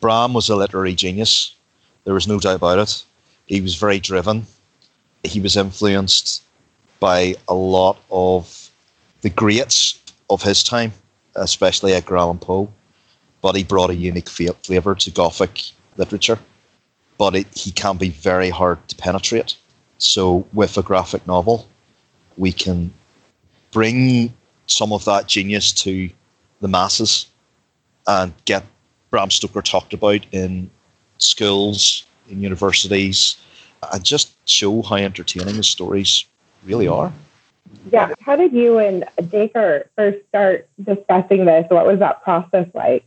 Bram 0.00 0.34
was 0.34 0.48
a 0.48 0.56
literary 0.56 0.94
genius. 0.94 1.54
There 2.04 2.14
was 2.14 2.28
no 2.28 2.38
doubt 2.38 2.56
about 2.56 2.78
it. 2.78 3.04
He 3.46 3.60
was 3.60 3.74
very 3.74 3.98
driven. 3.98 4.46
He 5.24 5.40
was 5.40 5.56
influenced 5.56 6.42
by 7.00 7.34
a 7.48 7.54
lot 7.54 7.98
of 8.10 8.70
the 9.22 9.30
greats 9.30 10.00
of 10.30 10.42
his 10.42 10.62
time, 10.62 10.92
especially 11.34 11.92
Edgar 11.92 12.16
Allan 12.16 12.38
Poe. 12.38 12.70
But 13.40 13.56
he 13.56 13.64
brought 13.64 13.90
a 13.90 13.94
unique 13.94 14.28
flavour 14.28 14.94
to 14.94 15.10
Gothic 15.10 15.70
literature. 15.96 16.38
But 17.18 17.34
it, 17.34 17.46
he 17.54 17.70
can 17.70 17.96
be 17.96 18.10
very 18.10 18.50
hard 18.50 18.86
to 18.88 18.96
penetrate. 18.96 19.56
So, 19.98 20.46
with 20.52 20.76
a 20.76 20.82
graphic 20.82 21.26
novel, 21.26 21.66
we 22.36 22.52
can 22.52 22.92
bring 23.72 24.34
some 24.66 24.92
of 24.92 25.04
that 25.06 25.26
genius 25.26 25.72
to 25.72 26.10
the 26.60 26.68
masses 26.68 27.26
and 28.06 28.32
get 28.44 28.64
Bram 29.16 29.30
Stoker 29.30 29.62
talked 29.62 29.94
about 29.94 30.26
in 30.30 30.68
schools, 31.16 32.04
in 32.28 32.42
universities, 32.42 33.38
and 33.90 34.04
just 34.04 34.34
show 34.46 34.82
how 34.82 34.96
entertaining 34.96 35.54
his 35.54 35.66
stories 35.66 36.26
really 36.66 36.86
are. 36.86 37.10
Yeah. 37.90 38.12
How 38.20 38.36
did 38.36 38.52
you 38.52 38.76
and 38.76 39.06
Dacre 39.30 39.88
first 39.96 40.18
start 40.28 40.68
discussing 40.84 41.46
this? 41.46 41.64
What 41.70 41.86
was 41.86 41.98
that 42.00 42.22
process 42.24 42.68
like? 42.74 43.06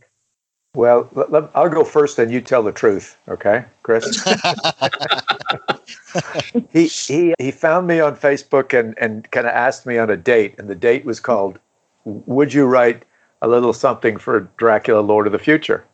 Well, 0.74 1.08
let, 1.12 1.30
let, 1.30 1.48
I'll 1.54 1.68
go 1.68 1.84
first, 1.84 2.18
and 2.18 2.32
you 2.32 2.40
tell 2.40 2.64
the 2.64 2.72
truth, 2.72 3.16
okay, 3.28 3.64
Chris? 3.84 4.04
he 6.72 6.88
he 6.88 7.34
he 7.38 7.52
found 7.52 7.86
me 7.86 8.00
on 8.00 8.16
Facebook 8.16 8.76
and 8.76 8.98
and 8.98 9.30
kind 9.30 9.46
of 9.46 9.52
asked 9.52 9.86
me 9.86 9.96
on 9.96 10.10
a 10.10 10.16
date, 10.16 10.56
and 10.58 10.66
the 10.66 10.74
date 10.74 11.04
was 11.04 11.20
called 11.20 11.60
"Would 12.04 12.52
you 12.52 12.66
write 12.66 13.04
a 13.42 13.46
little 13.46 13.72
something 13.72 14.16
for 14.16 14.40
Dracula, 14.56 15.02
Lord 15.02 15.28
of 15.28 15.32
the 15.32 15.38
Future?" 15.38 15.84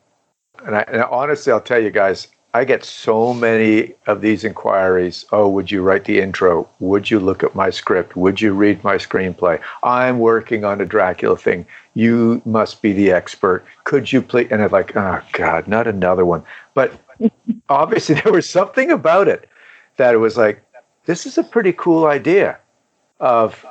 And, 0.65 0.75
I, 0.75 0.81
and 0.81 1.03
honestly, 1.03 1.51
I'll 1.51 1.61
tell 1.61 1.81
you 1.81 1.91
guys, 1.91 2.27
I 2.53 2.63
get 2.63 2.83
so 2.83 3.33
many 3.33 3.93
of 4.07 4.21
these 4.21 4.43
inquiries. 4.43 5.25
Oh, 5.31 5.47
would 5.49 5.69
you 5.69 5.83
write 5.83 6.05
the 6.05 6.19
intro? 6.19 6.67
Would 6.79 7.11
you 7.11 7.19
look 7.19 7.43
at 7.43 7.53
my 7.53 7.69
script? 7.69 8.15
Would 8.15 8.41
you 8.41 8.53
read 8.53 8.83
my 8.83 8.95
screenplay? 8.95 9.61
I'm 9.83 10.19
working 10.19 10.63
on 10.63 10.81
a 10.81 10.85
Dracula 10.85 11.37
thing. 11.37 11.65
You 11.93 12.41
must 12.45 12.81
be 12.81 12.93
the 12.93 13.11
expert. 13.11 13.65
Could 13.83 14.11
you 14.11 14.21
please? 14.21 14.47
And 14.49 14.63
I'm 14.63 14.71
like, 14.71 14.95
oh, 14.95 15.21
God, 15.33 15.67
not 15.67 15.87
another 15.87 16.25
one. 16.25 16.43
But 16.73 16.93
obviously, 17.69 18.15
there 18.15 18.33
was 18.33 18.49
something 18.49 18.91
about 18.91 19.27
it 19.27 19.49
that 19.97 20.13
it 20.13 20.17
was 20.17 20.37
like, 20.37 20.63
this 21.05 21.25
is 21.25 21.37
a 21.37 21.43
pretty 21.43 21.73
cool 21.73 22.05
idea 22.05 22.57
of 23.19 23.65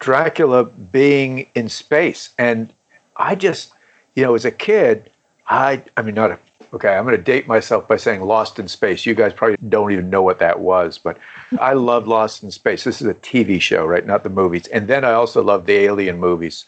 Dracula 0.00 0.64
being 0.64 1.46
in 1.54 1.68
space. 1.68 2.30
And 2.38 2.72
I 3.16 3.34
just, 3.34 3.72
you 4.14 4.22
know, 4.22 4.34
as 4.34 4.44
a 4.44 4.50
kid, 4.50 5.11
I, 5.46 5.82
I 5.96 6.02
mean, 6.02 6.14
not 6.14 6.30
a 6.30 6.38
Okay, 6.74 6.88
I'm 6.88 7.04
going 7.04 7.16
to 7.16 7.22
date 7.22 7.46
myself 7.46 7.86
by 7.86 7.96
saying 7.96 8.22
Lost 8.22 8.58
in 8.58 8.66
Space. 8.66 9.04
You 9.04 9.14
guys 9.14 9.34
probably 9.34 9.58
don't 9.68 9.92
even 9.92 10.08
know 10.08 10.22
what 10.22 10.38
that 10.38 10.60
was, 10.60 10.96
but 10.96 11.18
I 11.60 11.74
love 11.74 12.08
Lost 12.08 12.42
in 12.42 12.50
Space. 12.50 12.84
This 12.84 13.02
is 13.02 13.08
a 13.08 13.14
TV 13.14 13.60
show, 13.60 13.84
right? 13.84 14.06
Not 14.06 14.24
the 14.24 14.30
movies. 14.30 14.66
And 14.68 14.88
then 14.88 15.04
I 15.04 15.12
also 15.12 15.42
love 15.42 15.66
the 15.66 15.74
Alien 15.74 16.18
movies. 16.18 16.64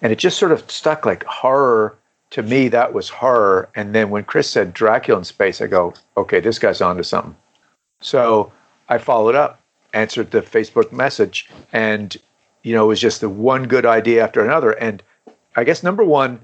And 0.00 0.12
it 0.12 0.18
just 0.18 0.38
sort 0.38 0.52
of 0.52 0.70
stuck 0.70 1.04
like 1.04 1.24
horror. 1.24 1.96
To 2.30 2.42
me, 2.42 2.68
that 2.68 2.94
was 2.94 3.08
horror. 3.10 3.68
And 3.74 3.94
then 3.94 4.10
when 4.10 4.24
Chris 4.24 4.48
said 4.48 4.72
Dracula 4.72 5.18
in 5.18 5.24
Space, 5.24 5.60
I 5.60 5.66
go, 5.66 5.92
okay, 6.16 6.40
this 6.40 6.58
guy's 6.58 6.80
onto 6.80 7.02
something. 7.02 7.36
So 8.00 8.50
I 8.88 8.98
followed 8.98 9.34
up, 9.34 9.60
answered 9.92 10.30
the 10.30 10.40
Facebook 10.40 10.90
message, 10.90 11.48
and, 11.72 12.16
you 12.62 12.74
know, 12.74 12.84
it 12.84 12.88
was 12.88 13.00
just 13.00 13.20
the 13.20 13.28
one 13.28 13.68
good 13.68 13.86
idea 13.86 14.24
after 14.24 14.42
another. 14.42 14.72
And 14.72 15.02
I 15.54 15.64
guess 15.64 15.82
number 15.82 16.02
one, 16.02 16.40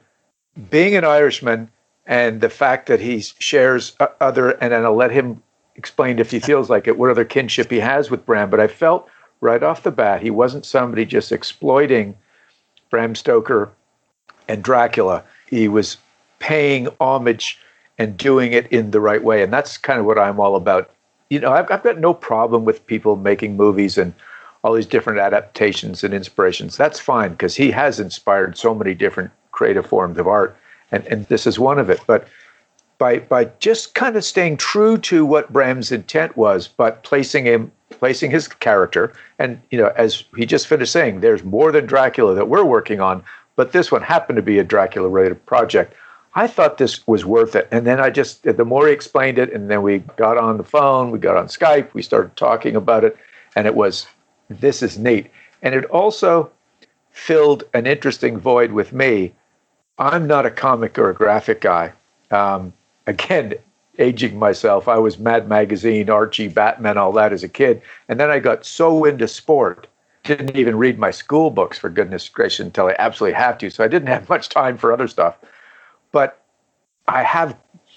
being 0.71 0.97
an 0.97 1.05
Irishman, 1.05 1.71
and 2.07 2.41
the 2.41 2.51
fact 2.51 2.87
that 2.87 3.01
he 3.01 3.21
shares 3.21 3.97
other, 4.21 4.51
and 4.51 4.73
then 4.73 4.85
I'll 4.85 4.95
let 4.95 5.13
him 5.13 5.43
explain 5.77 6.19
if 6.19 6.31
he 6.31 6.41
feels 6.41 6.69
like 6.69 6.89
it, 6.89 6.99
what 6.99 7.11
other 7.11 7.25
kinship 7.25 7.71
he 7.71 7.79
has 7.79 8.11
with 8.11 8.27
Bram. 8.27 8.51
But 8.51 8.61
I 8.61 8.67
felt 8.67 9.09
right 9.41 9.63
off 9.63 9.83
the 9.83 9.91
bat 9.91 10.23
he 10.23 10.31
wasn't 10.31 10.67
somebody 10.67 11.05
just 11.05 11.33
exploiting 11.33 12.17
Bram 12.91 13.15
Stoker 13.15 13.71
and 14.49 14.63
Dracula. 14.63 15.23
He 15.49 15.69
was 15.69 15.97
paying 16.41 16.89
homage 17.01 17.59
and 17.99 18.17
doing 18.17 18.53
it 18.53 18.67
in 18.73 18.91
the 18.91 19.01
right 19.01 19.23
way, 19.23 19.43
and 19.43 19.53
that's 19.53 19.77
kind 19.79 20.01
of 20.01 20.07
what 20.07 20.19
I'm 20.19 20.41
all 20.41 20.57
about. 20.57 20.91
You 21.29 21.39
know, 21.39 21.53
I've, 21.53 21.71
I've 21.71 21.83
got 21.83 21.99
no 21.99 22.13
problem 22.13 22.65
with 22.65 22.87
people 22.87 23.15
making 23.15 23.57
movies 23.57 23.97
and 23.97 24.15
all 24.65 24.75
these 24.75 24.87
different 24.87 25.21
adaptations 25.21 26.03
and 26.03 26.13
inspirations. 26.13 26.77
That's 26.77 26.99
fine 26.99 27.31
because 27.33 27.55
he 27.55 27.71
has 27.71 28.01
inspired 28.01 28.59
so 28.59 28.75
many 28.75 28.95
different 28.95 29.31
creative 29.61 29.87
forms 29.87 30.17
of 30.17 30.27
art 30.27 30.57
and, 30.91 31.07
and 31.09 31.27
this 31.27 31.47
is 31.47 31.59
one 31.59 31.79
of 31.79 31.91
it. 31.91 32.01
But 32.07 32.27
by 32.97 33.19
by 33.19 33.45
just 33.59 33.95
kind 33.95 34.17
of 34.17 34.25
staying 34.25 34.57
true 34.57 34.97
to 34.99 35.27
what 35.27 35.53
Bram's 35.53 35.93
intent 35.93 36.35
was, 36.35 36.67
but 36.67 37.03
placing 37.03 37.45
him 37.45 37.71
placing 37.91 38.31
his 38.31 38.49
character 38.49 39.13
and 39.39 39.61
you 39.71 39.77
know 39.77 39.93
as 39.97 40.25
he 40.35 40.47
just 40.47 40.67
finished 40.67 40.93
saying 40.93 41.21
there's 41.21 41.45
more 41.45 41.73
than 41.73 41.85
Dracula 41.85 42.35
that 42.35 42.49
we're 42.49 42.65
working 42.65 43.03
on 43.03 43.23
but 43.57 43.73
this 43.73 43.93
one 43.93 44.01
happened 44.01 44.37
to 44.37 44.43
be 44.43 44.59
a 44.59 44.65
Dracula 44.65 45.09
related 45.11 45.45
project. 45.45 45.93
I 46.35 46.47
thought 46.47 46.79
this 46.79 47.07
was 47.07 47.27
worth 47.27 47.55
it. 47.57 47.69
And 47.71 47.87
then 47.87 48.01
I 48.01 48.09
just 48.09 48.45
the 48.45 48.65
more 48.65 48.87
he 48.87 48.95
explained 48.95 49.39
it 49.39 49.53
and 49.53 49.71
then 49.71 49.83
we 49.83 49.99
got 50.17 50.39
on 50.39 50.57
the 50.57 50.65
phone 50.65 51.11
we 51.11 51.19
got 51.19 51.37
on 51.37 51.49
Skype 51.49 51.93
we 51.93 52.01
started 52.01 52.35
talking 52.37 52.77
about 52.77 53.05
it 53.05 53.15
and 53.57 53.67
it 53.67 53.75
was 53.75 54.07
this 54.49 54.83
is 54.83 54.99
neat. 54.99 55.27
And 55.61 55.75
it 55.75 55.85
also 55.87 56.51
filled 57.11 57.65
an 57.75 57.87
interesting 57.87 58.39
void 58.39 58.73
with 58.73 58.93
me 58.95 59.35
I'm 60.01 60.27
not 60.27 60.47
a 60.47 60.51
comic 60.51 60.99
or 60.99 61.11
a 61.11 61.15
graphic 61.15 61.61
guy 61.61 61.93
um, 62.31 62.73
again 63.07 63.55
aging 63.99 64.39
myself. 64.39 64.89
I 64.89 64.97
was 64.97 65.19
Mad 65.19 65.47
Magazine, 65.47 66.09
Archie, 66.09 66.49
Batman, 66.49 66.97
all 66.97 67.13
that 67.13 67.35
as 67.35 67.45
a 67.45 67.49
kid. 67.49 67.83
And 68.09 68.19
then 68.19 68.31
I 68.31 68.39
got 68.39 68.65
so 68.65 69.05
into 69.05 69.29
sport, 69.29 69.87
didn't 70.25 70.57
even 70.57 70.79
read 70.79 70.99
my 70.99 71.11
school 71.11 71.51
books, 71.51 71.79
for 71.79 71.91
goodness 71.91 72.27
gracious, 72.31 72.61
until 72.61 72.87
I 72.87 72.97
absolutely 72.99 73.39
have 73.39 73.59
to. 73.59 73.69
So 73.69 73.85
I 73.85 73.89
didn't 73.89 74.09
have 74.09 74.29
much 74.31 74.49
time 74.49 74.79
for 74.79 74.91
other 74.91 75.07
stuff. 75.07 75.37
But 76.13 76.43
I 77.07 77.23
have 77.23 77.57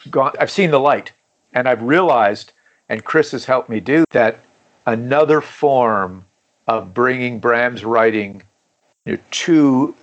gone, 0.10 0.34
I've 0.40 0.52
seen 0.52 0.72
the 0.72 0.80
light 0.80 1.14
and 1.54 1.70
I've 1.70 1.82
realized, 1.82 2.52
and 2.90 3.06
Chris 3.06 3.32
has 3.32 3.46
helped 3.46 3.70
me 3.70 3.80
do 3.80 4.04
that, 4.12 4.40
another 4.86 5.40
form 5.40 6.26
of 6.68 6.94
bringing 6.94 7.40
Bram's 7.40 7.86
writing 7.86 8.44
you 9.06 9.14
know, 9.14 9.20
to 9.32 9.96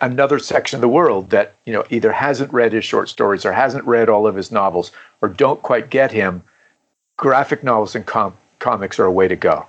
another 0.00 0.38
section 0.38 0.76
of 0.76 0.80
the 0.80 0.88
world 0.88 1.30
that 1.30 1.54
you 1.64 1.72
know 1.72 1.84
either 1.90 2.12
hasn't 2.12 2.52
read 2.52 2.72
his 2.72 2.84
short 2.84 3.08
stories 3.08 3.44
or 3.44 3.52
hasn't 3.52 3.84
read 3.84 4.08
all 4.08 4.26
of 4.26 4.34
his 4.34 4.52
novels 4.52 4.92
or 5.22 5.28
don't 5.28 5.62
quite 5.62 5.90
get 5.90 6.12
him 6.12 6.42
graphic 7.16 7.62
novels 7.62 7.94
and 7.94 8.06
com- 8.06 8.36
comics 8.58 8.98
are 8.98 9.04
a 9.04 9.12
way 9.12 9.28
to 9.28 9.36
go. 9.36 9.66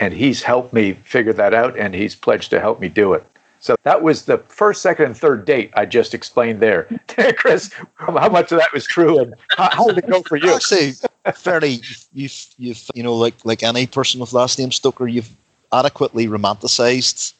And 0.00 0.14
he's 0.14 0.42
helped 0.42 0.72
me 0.72 0.94
figure 1.04 1.32
that 1.34 1.54
out 1.54 1.78
and 1.78 1.94
he's 1.94 2.14
pledged 2.14 2.50
to 2.50 2.60
help 2.60 2.80
me 2.80 2.88
do 2.88 3.12
it. 3.12 3.26
So 3.58 3.76
that 3.82 4.02
was 4.02 4.24
the 4.24 4.38
first 4.48 4.80
second 4.80 5.04
and 5.04 5.16
third 5.16 5.44
date 5.44 5.70
i 5.74 5.84
just 5.84 6.14
explained 6.14 6.60
there. 6.60 6.88
Chris 7.36 7.70
how 7.96 8.28
much 8.28 8.52
of 8.52 8.58
that 8.58 8.72
was 8.72 8.86
true 8.86 9.18
and 9.18 9.34
how, 9.50 9.68
how 9.70 9.86
did 9.86 9.98
it 9.98 10.10
go 10.10 10.22
for 10.22 10.36
you? 10.36 10.54
Actually 10.54 10.92
fairly 11.34 11.80
you've 12.12 12.46
you've 12.56 12.90
you 12.94 13.02
know 13.02 13.14
like 13.14 13.34
like 13.44 13.62
any 13.62 13.86
person 13.86 14.20
with 14.20 14.32
last 14.32 14.58
name 14.58 14.72
stoker 14.72 15.06
you've 15.06 15.34
adequately 15.72 16.26
romanticized 16.26 17.34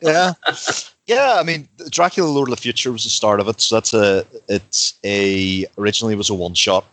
yeah 0.00 0.32
yeah, 1.06 1.36
I 1.38 1.44
mean, 1.44 1.68
Dracula: 1.90 2.28
Lord 2.28 2.48
of 2.48 2.56
the 2.56 2.60
Future 2.60 2.92
was 2.92 3.04
the 3.04 3.10
start 3.10 3.40
of 3.40 3.48
it. 3.48 3.60
So 3.60 3.76
that's 3.76 3.94
a 3.94 4.26
it's 4.48 4.94
a 5.04 5.66
originally 5.78 6.14
it 6.14 6.18
was 6.18 6.30
a 6.30 6.34
one 6.34 6.54
shot 6.54 6.84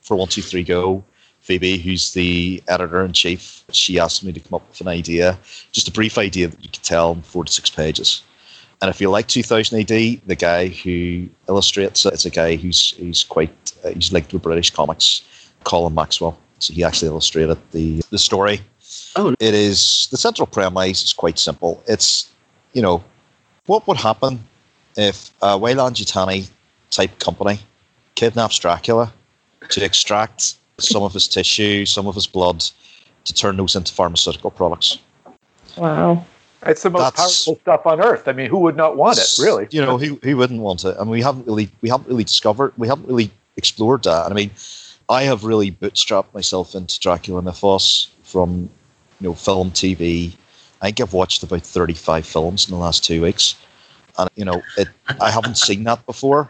for 0.00 0.16
one 0.16 0.28
two 0.28 0.42
three 0.42 0.62
go. 0.64 1.04
Phoebe, 1.40 1.78
who's 1.78 2.12
the 2.12 2.62
editor 2.68 3.04
in 3.04 3.12
chief, 3.12 3.64
she 3.70 3.98
asked 3.98 4.22
me 4.22 4.32
to 4.32 4.40
come 4.40 4.54
up 4.54 4.68
with 4.68 4.82
an 4.82 4.88
idea, 4.88 5.38
just 5.72 5.88
a 5.88 5.92
brief 5.92 6.18
idea 6.18 6.48
that 6.48 6.62
you 6.62 6.68
could 6.68 6.82
tell 6.82 7.12
in 7.12 7.22
four 7.22 7.42
to 7.42 7.50
six 7.50 7.70
pages. 7.70 8.22
And 8.82 8.90
if 8.90 9.00
you 9.00 9.08
like 9.08 9.28
2000 9.28 9.80
AD, 9.80 9.88
the 9.88 10.36
guy 10.38 10.68
who 10.68 11.26
illustrates 11.48 12.04
it, 12.04 12.12
it's 12.12 12.26
a 12.26 12.30
guy 12.30 12.56
who's 12.56 12.90
who's 12.92 13.24
quite 13.24 13.72
uh, 13.84 13.90
he's 13.90 14.12
linked 14.12 14.32
with 14.32 14.42
British 14.42 14.70
comics, 14.70 15.22
Colin 15.64 15.94
Maxwell. 15.94 16.38
So 16.58 16.74
he 16.74 16.84
actually 16.84 17.08
illustrated 17.08 17.58
the 17.72 18.02
the 18.10 18.18
story. 18.18 18.60
Oh, 19.16 19.34
it 19.40 19.54
is 19.54 20.08
the 20.10 20.16
central 20.16 20.46
premise 20.46 21.02
is 21.02 21.12
quite 21.12 21.38
simple. 21.38 21.82
It's 21.86 22.28
you 22.72 22.82
know 22.82 23.02
what 23.66 23.86
would 23.86 23.96
happen 23.96 24.40
if 24.96 25.30
a 25.42 25.56
Weyland-Yutani 25.56 26.50
type 26.90 27.18
company 27.18 27.60
kidnaps 28.14 28.58
Dracula 28.58 29.12
to 29.68 29.84
extract 29.84 30.56
some 30.78 31.02
of 31.02 31.12
his 31.12 31.28
tissue, 31.28 31.84
some 31.84 32.06
of 32.06 32.14
his 32.14 32.26
blood, 32.26 32.64
to 33.24 33.34
turn 33.34 33.56
those 33.56 33.76
into 33.76 33.92
pharmaceutical 33.92 34.50
products? 34.50 34.98
Wow. 35.76 36.24
It's 36.66 36.82
the 36.82 36.90
most 36.90 37.16
That's, 37.16 37.44
powerful 37.44 37.60
stuff 37.60 37.86
on 37.86 38.00
earth. 38.00 38.26
I 38.26 38.32
mean, 38.32 38.50
who 38.50 38.58
would 38.58 38.76
not 38.76 38.96
want 38.96 39.18
it, 39.18 39.28
really? 39.38 39.68
You 39.70 39.80
know, 39.80 39.96
who, 39.96 40.18
who 40.22 40.36
wouldn't 40.36 40.60
want 40.60 40.84
it? 40.84 40.96
I 40.98 41.04
mean, 41.04 41.10
we 41.10 41.22
haven't 41.22 41.46
really 41.46 41.70
we 41.82 41.88
haven't 41.88 42.08
really 42.08 42.24
discovered 42.24 42.72
we 42.76 42.88
haven't 42.88 43.06
really 43.06 43.30
explored 43.56 44.02
that. 44.04 44.24
And 44.24 44.34
I 44.34 44.36
mean, 44.36 44.50
I 45.08 45.22
have 45.22 45.44
really 45.44 45.70
bootstrapped 45.70 46.34
myself 46.34 46.74
into 46.74 46.98
Dracula 46.98 47.42
Mythos 47.42 48.10
from 48.24 48.68
you 49.20 49.28
know 49.28 49.34
film, 49.34 49.70
TV, 49.70 50.34
I 50.80 50.86
think 50.86 51.00
I've 51.00 51.12
watched 51.12 51.42
about 51.42 51.62
35 51.62 52.26
films 52.26 52.68
in 52.68 52.74
the 52.74 52.80
last 52.80 53.04
two 53.04 53.22
weeks. 53.22 53.56
And, 54.16 54.28
you 54.36 54.44
know, 54.44 54.62
it, 54.76 54.88
I 55.20 55.30
haven't 55.30 55.58
seen 55.58 55.84
that 55.84 56.04
before. 56.06 56.48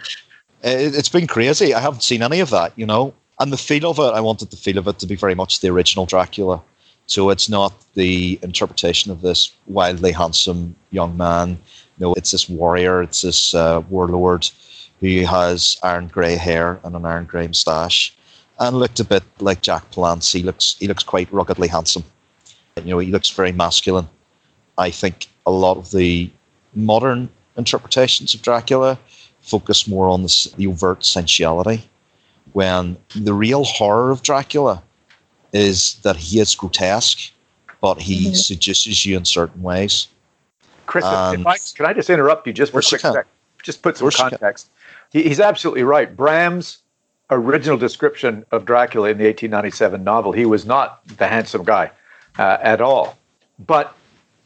It, 0.62 0.94
it's 0.94 1.08
been 1.08 1.26
crazy. 1.26 1.74
I 1.74 1.80
haven't 1.80 2.02
seen 2.02 2.22
any 2.22 2.40
of 2.40 2.50
that, 2.50 2.72
you 2.76 2.86
know. 2.86 3.14
And 3.40 3.52
the 3.52 3.56
feel 3.56 3.90
of 3.90 3.98
it, 3.98 4.14
I 4.14 4.20
wanted 4.20 4.50
the 4.50 4.56
feel 4.56 4.78
of 4.78 4.88
it 4.88 4.98
to 4.98 5.06
be 5.06 5.14
very 5.14 5.34
much 5.34 5.60
the 5.60 5.68
original 5.68 6.06
Dracula. 6.06 6.60
So 7.06 7.30
it's 7.30 7.48
not 7.48 7.72
the 7.94 8.38
interpretation 8.42 9.10
of 9.10 9.22
this 9.22 9.52
wildly 9.66 10.12
handsome 10.12 10.74
young 10.90 11.16
man. 11.16 11.58
No, 11.98 12.12
it's 12.14 12.32
this 12.32 12.48
warrior, 12.48 13.02
it's 13.02 13.22
this 13.22 13.54
uh, 13.54 13.82
warlord 13.88 14.48
who 15.00 15.24
has 15.24 15.78
iron 15.82 16.08
grey 16.08 16.36
hair 16.36 16.80
and 16.84 16.94
an 16.94 17.06
iron 17.06 17.24
grey 17.24 17.46
moustache 17.46 18.14
and 18.58 18.78
looked 18.78 19.00
a 19.00 19.04
bit 19.04 19.22
like 19.40 19.62
Jack 19.62 19.90
Palance. 19.90 20.32
He 20.32 20.42
looks 20.42 20.76
he 20.78 20.88
looks 20.88 21.02
quite 21.02 21.32
ruggedly 21.32 21.68
handsome. 21.68 22.04
You 22.76 22.90
know, 22.90 22.98
he 22.98 23.10
looks 23.10 23.30
very 23.30 23.52
masculine. 23.52 24.08
I 24.78 24.90
think 24.90 25.26
a 25.46 25.50
lot 25.50 25.76
of 25.76 25.90
the 25.90 26.30
modern 26.74 27.28
interpretations 27.56 28.34
of 28.34 28.42
Dracula 28.42 28.98
focus 29.40 29.88
more 29.88 30.08
on 30.08 30.22
the, 30.22 30.54
the 30.56 30.66
overt 30.66 31.00
sensuality, 31.00 31.82
when 32.52 32.96
the 33.14 33.34
real 33.34 33.64
horror 33.64 34.10
of 34.10 34.22
Dracula 34.22 34.82
is 35.52 35.94
that 36.02 36.16
he 36.16 36.40
is 36.40 36.54
grotesque, 36.54 37.32
but 37.80 38.00
he 38.00 38.26
mm-hmm. 38.26 38.34
seduces 38.34 39.04
you 39.04 39.16
in 39.16 39.24
certain 39.24 39.62
ways. 39.62 40.08
Chris, 40.86 41.04
and, 41.04 41.46
I, 41.46 41.56
can 41.74 41.86
I 41.86 41.92
just 41.92 42.08
interrupt 42.08 42.46
you 42.46 42.52
just 42.52 42.72
for 42.72 42.78
a 42.78 42.82
quick 42.82 43.00
sec? 43.00 43.26
Just 43.62 43.82
put 43.82 43.96
some 43.96 44.10
context. 44.10 44.70
He, 45.10 45.22
he's 45.24 45.40
absolutely 45.40 45.82
right. 45.82 46.14
Bram's 46.14 46.78
original 47.30 47.76
description 47.76 48.44
of 48.52 48.64
Dracula 48.64 49.10
in 49.10 49.18
the 49.18 49.24
1897 49.24 50.02
novel, 50.02 50.32
he 50.32 50.46
was 50.46 50.64
not 50.64 51.06
the 51.06 51.26
handsome 51.26 51.64
guy 51.64 51.90
uh, 52.38 52.58
at 52.62 52.80
all. 52.80 53.18
But 53.66 53.94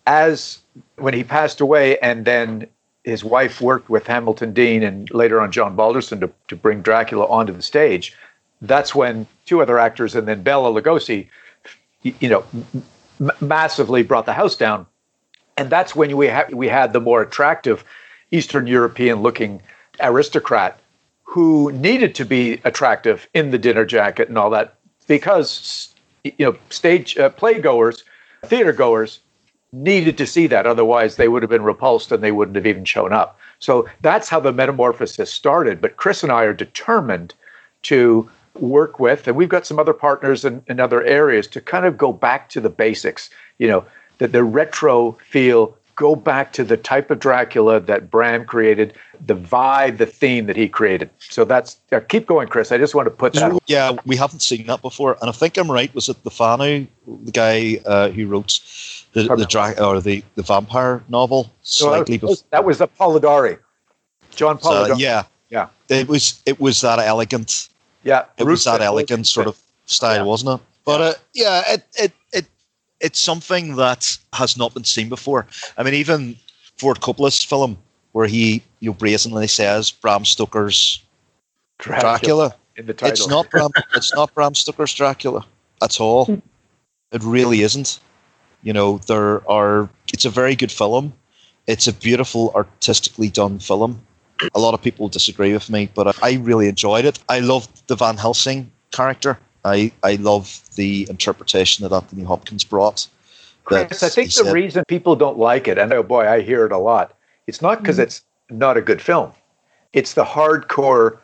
as 0.06 0.58
when 0.96 1.14
he 1.14 1.24
passed 1.24 1.60
away, 1.60 1.98
and 1.98 2.24
then 2.24 2.66
his 3.04 3.24
wife 3.24 3.60
worked 3.60 3.88
with 3.88 4.06
Hamilton 4.06 4.52
Deane 4.52 4.82
and 4.82 5.10
later 5.12 5.40
on 5.40 5.50
John 5.50 5.76
Balderston 5.76 6.20
to, 6.20 6.30
to 6.48 6.56
bring 6.56 6.82
Dracula 6.82 7.26
onto 7.26 7.52
the 7.52 7.62
stage. 7.62 8.16
That's 8.60 8.94
when 8.94 9.26
two 9.44 9.60
other 9.60 9.78
actors 9.78 10.14
and 10.14 10.28
then 10.28 10.42
Bela 10.42 10.70
Lugosi, 10.70 11.28
you 12.02 12.28
know, 12.28 12.44
m- 12.54 13.32
massively 13.40 14.02
brought 14.02 14.26
the 14.26 14.32
house 14.32 14.54
down. 14.54 14.86
And 15.56 15.68
that's 15.68 15.96
when 15.96 16.16
we 16.16 16.28
had 16.28 16.54
we 16.54 16.68
had 16.68 16.92
the 16.92 17.00
more 17.00 17.22
attractive 17.22 17.84
Eastern 18.30 18.66
European 18.66 19.20
looking 19.20 19.60
aristocrat 20.00 20.80
who 21.24 21.72
needed 21.72 22.14
to 22.14 22.24
be 22.24 22.60
attractive 22.64 23.28
in 23.34 23.50
the 23.50 23.58
dinner 23.58 23.84
jacket 23.84 24.28
and 24.28 24.38
all 24.38 24.50
that 24.50 24.76
because 25.06 25.94
you 26.24 26.32
know 26.38 26.56
stage 26.70 27.18
uh, 27.18 27.30
playgoers, 27.30 28.04
theater 28.44 28.72
goers 28.72 29.20
needed 29.72 30.18
to 30.18 30.26
see 30.26 30.46
that. 30.48 30.66
Otherwise, 30.66 31.16
they 31.16 31.28
would 31.28 31.42
have 31.42 31.50
been 31.50 31.62
repulsed 31.62 32.12
and 32.12 32.22
they 32.22 32.32
wouldn't 32.32 32.56
have 32.56 32.66
even 32.66 32.84
shown 32.84 33.12
up. 33.12 33.38
So 33.58 33.88
that's 34.00 34.28
how 34.28 34.40
the 34.40 34.52
metamorphosis 34.52 35.32
started. 35.32 35.80
But 35.80 35.96
Chris 35.96 36.22
and 36.22 36.30
I 36.30 36.44
are 36.44 36.52
determined 36.52 37.34
to 37.82 38.28
work 38.60 39.00
with, 39.00 39.26
and 39.26 39.36
we've 39.36 39.48
got 39.48 39.66
some 39.66 39.78
other 39.78 39.94
partners 39.94 40.44
in, 40.44 40.62
in 40.68 40.78
other 40.78 41.02
areas 41.04 41.46
to 41.48 41.60
kind 41.60 41.86
of 41.86 41.96
go 41.96 42.12
back 42.12 42.50
to 42.50 42.60
the 42.60 42.68
basics, 42.68 43.30
you 43.58 43.66
know, 43.66 43.84
that 44.18 44.32
the 44.32 44.44
retro 44.44 45.12
feel, 45.30 45.76
go 46.02 46.16
back 46.16 46.52
to 46.52 46.64
the 46.64 46.76
type 46.76 47.12
of 47.12 47.20
Dracula 47.20 47.78
that 47.78 48.10
Bram 48.10 48.44
created, 48.44 48.92
the 49.24 49.36
vibe, 49.36 49.98
the 49.98 50.06
theme 50.06 50.46
that 50.46 50.56
he 50.56 50.68
created. 50.68 51.08
So 51.20 51.44
that's 51.44 51.78
uh, 51.92 52.00
keep 52.00 52.26
going, 52.26 52.48
Chris. 52.48 52.72
I 52.72 52.78
just 52.78 52.92
want 52.96 53.06
to 53.06 53.10
put 53.10 53.34
that. 53.34 53.56
Yeah, 53.68 53.92
we 54.04 54.16
haven't 54.16 54.40
seen 54.40 54.66
that 54.66 54.82
before, 54.82 55.16
and 55.20 55.30
I 55.30 55.32
think 55.32 55.56
I'm 55.56 55.70
right. 55.70 55.94
Was 55.94 56.08
it 56.08 56.16
Le 56.24 56.32
Fanu, 56.32 56.88
the 57.06 57.30
guy 57.30 57.80
uh, 57.86 58.08
who 58.08 58.26
wrote 58.26 58.58
the 59.12 59.22
the 59.36 59.46
dra- 59.46 59.80
or 59.80 60.00
the, 60.00 60.24
the 60.34 60.42
vampire 60.42 61.04
novel 61.08 61.52
slightly 61.62 62.16
that, 62.16 62.26
was, 62.26 62.44
that 62.50 62.64
was 62.64 62.78
the 62.78 62.88
Polidori, 62.88 63.58
John 64.34 64.58
Polidori. 64.58 64.88
So, 64.88 64.96
yeah, 64.96 65.22
yeah. 65.50 65.68
It 65.88 66.08
was 66.08 66.42
it 66.46 66.58
was 66.58 66.80
that 66.80 66.98
elegant. 66.98 67.68
Yeah, 68.02 68.24
it 68.38 68.44
was 68.44 68.64
that 68.64 68.80
elegant 68.80 69.28
sort 69.28 69.46
of 69.46 69.56
style, 69.86 70.16
yeah. 70.16 70.22
wasn't 70.24 70.60
it? 70.60 70.66
But 70.84 71.00
uh, 71.00 71.14
yeah, 71.32 71.62
it, 71.68 71.82
it 71.94 72.12
it 72.32 72.46
it's 73.02 73.18
something 73.18 73.76
that 73.76 74.16
has 74.32 74.56
not 74.56 74.72
been 74.72 74.84
seen 74.84 75.08
before. 75.08 75.46
I 75.76 75.82
mean, 75.82 75.94
even 75.94 76.36
Ford 76.78 77.00
Coppola's 77.00 77.42
film 77.42 77.76
where 78.12 78.26
he 78.26 78.62
you 78.80 78.90
know, 78.90 78.94
brazenly 78.94 79.48
says 79.48 79.90
Bram 79.90 80.24
Stoker's 80.24 81.02
Dracula. 81.78 82.00
Dracula. 82.00 82.56
In 82.76 82.86
the 82.86 82.94
title. 82.94 83.12
It's 83.12 83.28
not 83.28 83.50
Bram. 83.50 83.70
it's 83.94 84.14
not 84.14 84.32
Bram 84.34 84.54
Stoker's 84.54 84.94
Dracula 84.94 85.44
at 85.82 86.00
all. 86.00 86.40
It 87.10 87.22
really 87.22 87.62
isn't. 87.62 88.00
You 88.62 88.72
know, 88.72 88.98
there 88.98 89.48
are. 89.50 89.88
It's 90.12 90.24
a 90.24 90.30
very 90.30 90.54
good 90.54 90.72
film. 90.72 91.12
It's 91.66 91.86
a 91.86 91.92
beautiful, 91.92 92.52
artistically 92.54 93.28
done 93.28 93.58
film. 93.58 94.00
a 94.54 94.60
lot 94.60 94.74
of 94.74 94.82
people 94.82 95.08
disagree 95.08 95.52
with 95.52 95.68
me, 95.70 95.88
but 95.94 96.22
I 96.22 96.34
really 96.34 96.68
enjoyed 96.68 97.04
it. 97.04 97.18
I 97.28 97.40
loved 97.40 97.86
the 97.88 97.96
Van 97.96 98.16
Helsing 98.16 98.70
character. 98.90 99.38
I, 99.64 99.92
I 100.02 100.16
love 100.16 100.62
the 100.74 101.06
interpretation 101.08 101.82
that 101.82 101.94
Anthony 101.94 102.24
Hopkins 102.24 102.64
brought. 102.64 103.06
Chris, 103.64 104.02
I 104.02 104.08
think 104.08 104.28
the 104.28 104.44
said, 104.44 104.52
reason 104.52 104.84
people 104.88 105.14
don't 105.14 105.38
like 105.38 105.68
it, 105.68 105.78
and 105.78 105.92
oh 105.92 106.02
boy, 106.02 106.28
I 106.28 106.40
hear 106.40 106.66
it 106.66 106.72
a 106.72 106.78
lot, 106.78 107.16
it's 107.46 107.62
not 107.62 107.80
because 107.80 107.96
mm-hmm. 107.96 108.04
it's 108.04 108.22
not 108.50 108.76
a 108.76 108.82
good 108.82 109.00
film. 109.00 109.32
It's 109.92 110.14
the 110.14 110.24
hardcore, 110.24 111.18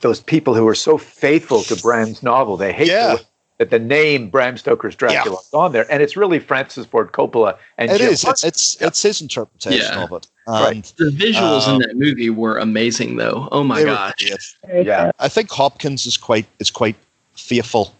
those 0.00 0.20
people 0.20 0.54
who 0.54 0.66
are 0.68 0.74
so 0.74 0.96
faithful 0.96 1.62
to 1.64 1.76
Bram's 1.76 2.22
novel. 2.22 2.56
They 2.56 2.72
hate 2.72 2.88
yeah. 2.88 3.16
the, 3.16 3.24
that 3.58 3.70
the 3.70 3.78
name 3.78 4.30
Bram 4.30 4.56
Stoker's 4.56 4.96
Dracula 4.96 5.36
yeah. 5.36 5.40
is 5.40 5.52
on 5.52 5.72
there, 5.72 5.90
and 5.92 6.02
it's 6.02 6.16
really 6.16 6.38
Francis 6.38 6.86
Ford 6.86 7.12
Coppola 7.12 7.58
and 7.76 7.90
it 7.90 7.98
Jim 7.98 8.12
is. 8.12 8.24
It's, 8.24 8.44
it's, 8.44 8.80
yeah. 8.80 8.86
it's 8.86 9.02
his 9.02 9.20
interpretation 9.20 9.80
yeah. 9.82 10.04
of 10.04 10.12
it. 10.12 10.26
right. 10.48 10.92
The 10.96 11.10
visuals 11.10 11.68
um, 11.68 11.74
in 11.74 11.88
that 11.88 11.96
movie 11.96 12.30
were 12.30 12.58
amazing, 12.58 13.16
though. 13.16 13.48
Oh 13.52 13.62
my 13.62 13.84
gosh! 13.84 14.56
Yeah, 14.72 15.10
I 15.18 15.28
think 15.28 15.50
Hopkins 15.50 16.06
is 16.06 16.16
quite 16.16 16.46
is 16.58 16.70
quite 16.70 16.96
faithful 17.34 17.94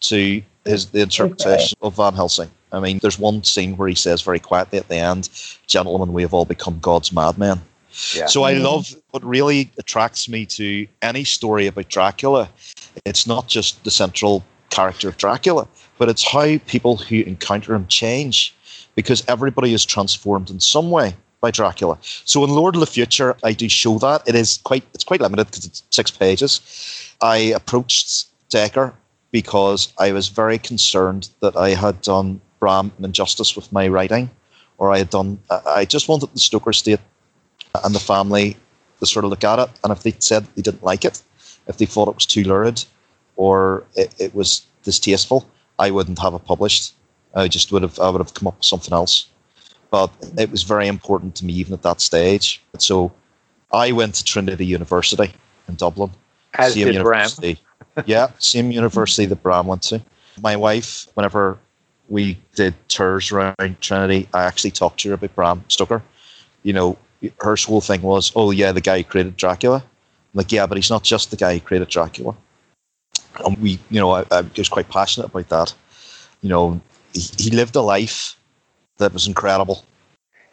to 0.00 0.42
his 0.64 0.86
the 0.86 1.00
interpretation 1.00 1.76
okay. 1.80 1.86
of 1.86 1.96
Van 1.96 2.14
Helsing. 2.14 2.50
I 2.70 2.80
mean, 2.80 2.98
there's 2.98 3.18
one 3.18 3.42
scene 3.44 3.76
where 3.76 3.88
he 3.88 3.94
says 3.94 4.20
very 4.20 4.38
quietly 4.38 4.78
at 4.78 4.88
the 4.88 4.96
end, 4.96 5.30
"Gentlemen, 5.66 6.12
we 6.12 6.22
have 6.22 6.34
all 6.34 6.44
become 6.44 6.78
God's 6.80 7.12
madmen." 7.12 7.60
Yeah. 8.14 8.26
So 8.26 8.44
I 8.44 8.52
love 8.52 8.94
what 9.10 9.24
really 9.24 9.70
attracts 9.78 10.28
me 10.28 10.46
to 10.46 10.86
any 11.02 11.24
story 11.24 11.66
about 11.66 11.88
Dracula. 11.88 12.48
It's 13.04 13.26
not 13.26 13.48
just 13.48 13.82
the 13.84 13.90
central 13.90 14.44
character 14.70 15.08
of 15.08 15.16
Dracula, 15.16 15.66
but 15.96 16.08
it's 16.08 16.22
how 16.22 16.58
people 16.66 16.96
who 16.96 17.22
encounter 17.22 17.74
him 17.74 17.86
change, 17.88 18.54
because 18.94 19.24
everybody 19.26 19.74
is 19.74 19.84
transformed 19.84 20.50
in 20.50 20.60
some 20.60 20.90
way 20.90 21.16
by 21.40 21.50
Dracula. 21.50 21.98
So 22.02 22.44
in 22.44 22.50
Lord 22.50 22.76
of 22.76 22.80
the 22.80 22.86
Future, 22.86 23.36
I 23.42 23.52
do 23.52 23.68
show 23.68 23.98
that 23.98 24.22
it 24.28 24.34
is 24.34 24.58
quite 24.64 24.84
it's 24.94 25.04
quite 25.04 25.20
limited 25.20 25.46
because 25.46 25.64
it's 25.64 25.82
six 25.90 26.10
pages. 26.10 26.60
I 27.20 27.36
approached 27.36 28.26
Dacre 28.48 28.94
because 29.30 29.92
I 29.98 30.12
was 30.12 30.28
very 30.28 30.58
concerned 30.58 31.28
that 31.40 31.56
I 31.56 31.70
had 31.70 32.00
done 32.00 32.40
Bram 32.60 32.92
an 32.98 33.04
injustice 33.04 33.54
with 33.54 33.72
my 33.72 33.88
writing, 33.88 34.30
or 34.78 34.92
I 34.92 34.98
had 34.98 35.10
done. 35.10 35.38
I 35.66 35.84
just 35.84 36.08
wanted 36.08 36.32
the 36.32 36.40
Stoker 36.40 36.70
estate 36.70 37.00
and 37.84 37.94
the 37.94 38.00
family 38.00 38.56
to 39.00 39.06
sort 39.06 39.24
of 39.24 39.30
look 39.30 39.44
at 39.44 39.58
it, 39.58 39.70
and 39.84 39.92
if 39.92 40.02
they 40.02 40.14
said 40.18 40.46
they 40.54 40.62
didn't 40.62 40.82
like 40.82 41.04
it, 41.04 41.22
if 41.66 41.76
they 41.76 41.86
thought 41.86 42.08
it 42.08 42.14
was 42.14 42.26
too 42.26 42.42
lurid, 42.42 42.84
or 43.36 43.84
it, 43.94 44.14
it 44.18 44.34
was 44.34 44.66
distasteful, 44.82 45.48
I 45.78 45.90
wouldn't 45.90 46.18
have 46.18 46.34
it 46.34 46.44
published. 46.44 46.94
I 47.34 47.48
just 47.48 47.70
would 47.70 47.82
have. 47.82 47.98
I 48.00 48.10
would 48.10 48.20
have 48.20 48.34
come 48.34 48.48
up 48.48 48.56
with 48.56 48.64
something 48.64 48.92
else. 48.92 49.28
But 49.90 50.10
it 50.36 50.50
was 50.50 50.64
very 50.64 50.86
important 50.86 51.34
to 51.36 51.44
me 51.44 51.54
even 51.54 51.72
at 51.72 51.82
that 51.82 52.00
stage. 52.00 52.60
So 52.78 53.12
I 53.72 53.92
went 53.92 54.14
to 54.16 54.24
Trinity 54.24 54.66
University 54.66 55.32
in 55.66 55.74
Dublin. 55.76 56.10
As 56.54 56.74
did 56.74 56.94
University. 56.94 57.54
Bram 57.54 58.04
yeah, 58.06 58.30
same 58.38 58.70
university 58.70 59.26
that 59.26 59.42
Bram 59.42 59.66
went 59.66 59.82
to. 59.82 60.02
My 60.40 60.56
wife, 60.56 61.08
whenever 61.14 61.58
we 62.08 62.38
did 62.54 62.74
tours 62.88 63.32
around 63.32 63.76
Trinity, 63.80 64.28
I 64.32 64.44
actually 64.44 64.70
talked 64.70 65.00
to 65.00 65.08
her 65.08 65.14
about 65.14 65.34
Bram 65.34 65.64
Stoker. 65.68 66.02
You 66.62 66.72
know, 66.72 66.98
her 67.40 67.56
whole 67.56 67.80
thing 67.80 68.02
was, 68.02 68.32
oh, 68.36 68.50
yeah, 68.50 68.72
the 68.72 68.80
guy 68.80 68.98
who 68.98 69.04
created 69.04 69.36
Dracula. 69.36 69.78
I'm 69.78 70.36
like, 70.38 70.52
yeah, 70.52 70.66
but 70.66 70.76
he's 70.78 70.90
not 70.90 71.02
just 71.02 71.30
the 71.30 71.36
guy 71.36 71.54
who 71.54 71.60
created 71.60 71.88
Dracula. 71.88 72.36
And 73.44 73.58
we, 73.58 73.78
you 73.90 74.00
know, 74.00 74.12
I, 74.12 74.24
I 74.30 74.42
was 74.56 74.68
quite 74.68 74.88
passionate 74.88 75.26
about 75.26 75.48
that. 75.48 75.74
You 76.40 76.48
know, 76.48 76.80
he, 77.12 77.20
he 77.36 77.50
lived 77.50 77.76
a 77.76 77.80
life 77.80 78.36
that 78.98 79.12
was 79.12 79.26
incredible. 79.26 79.84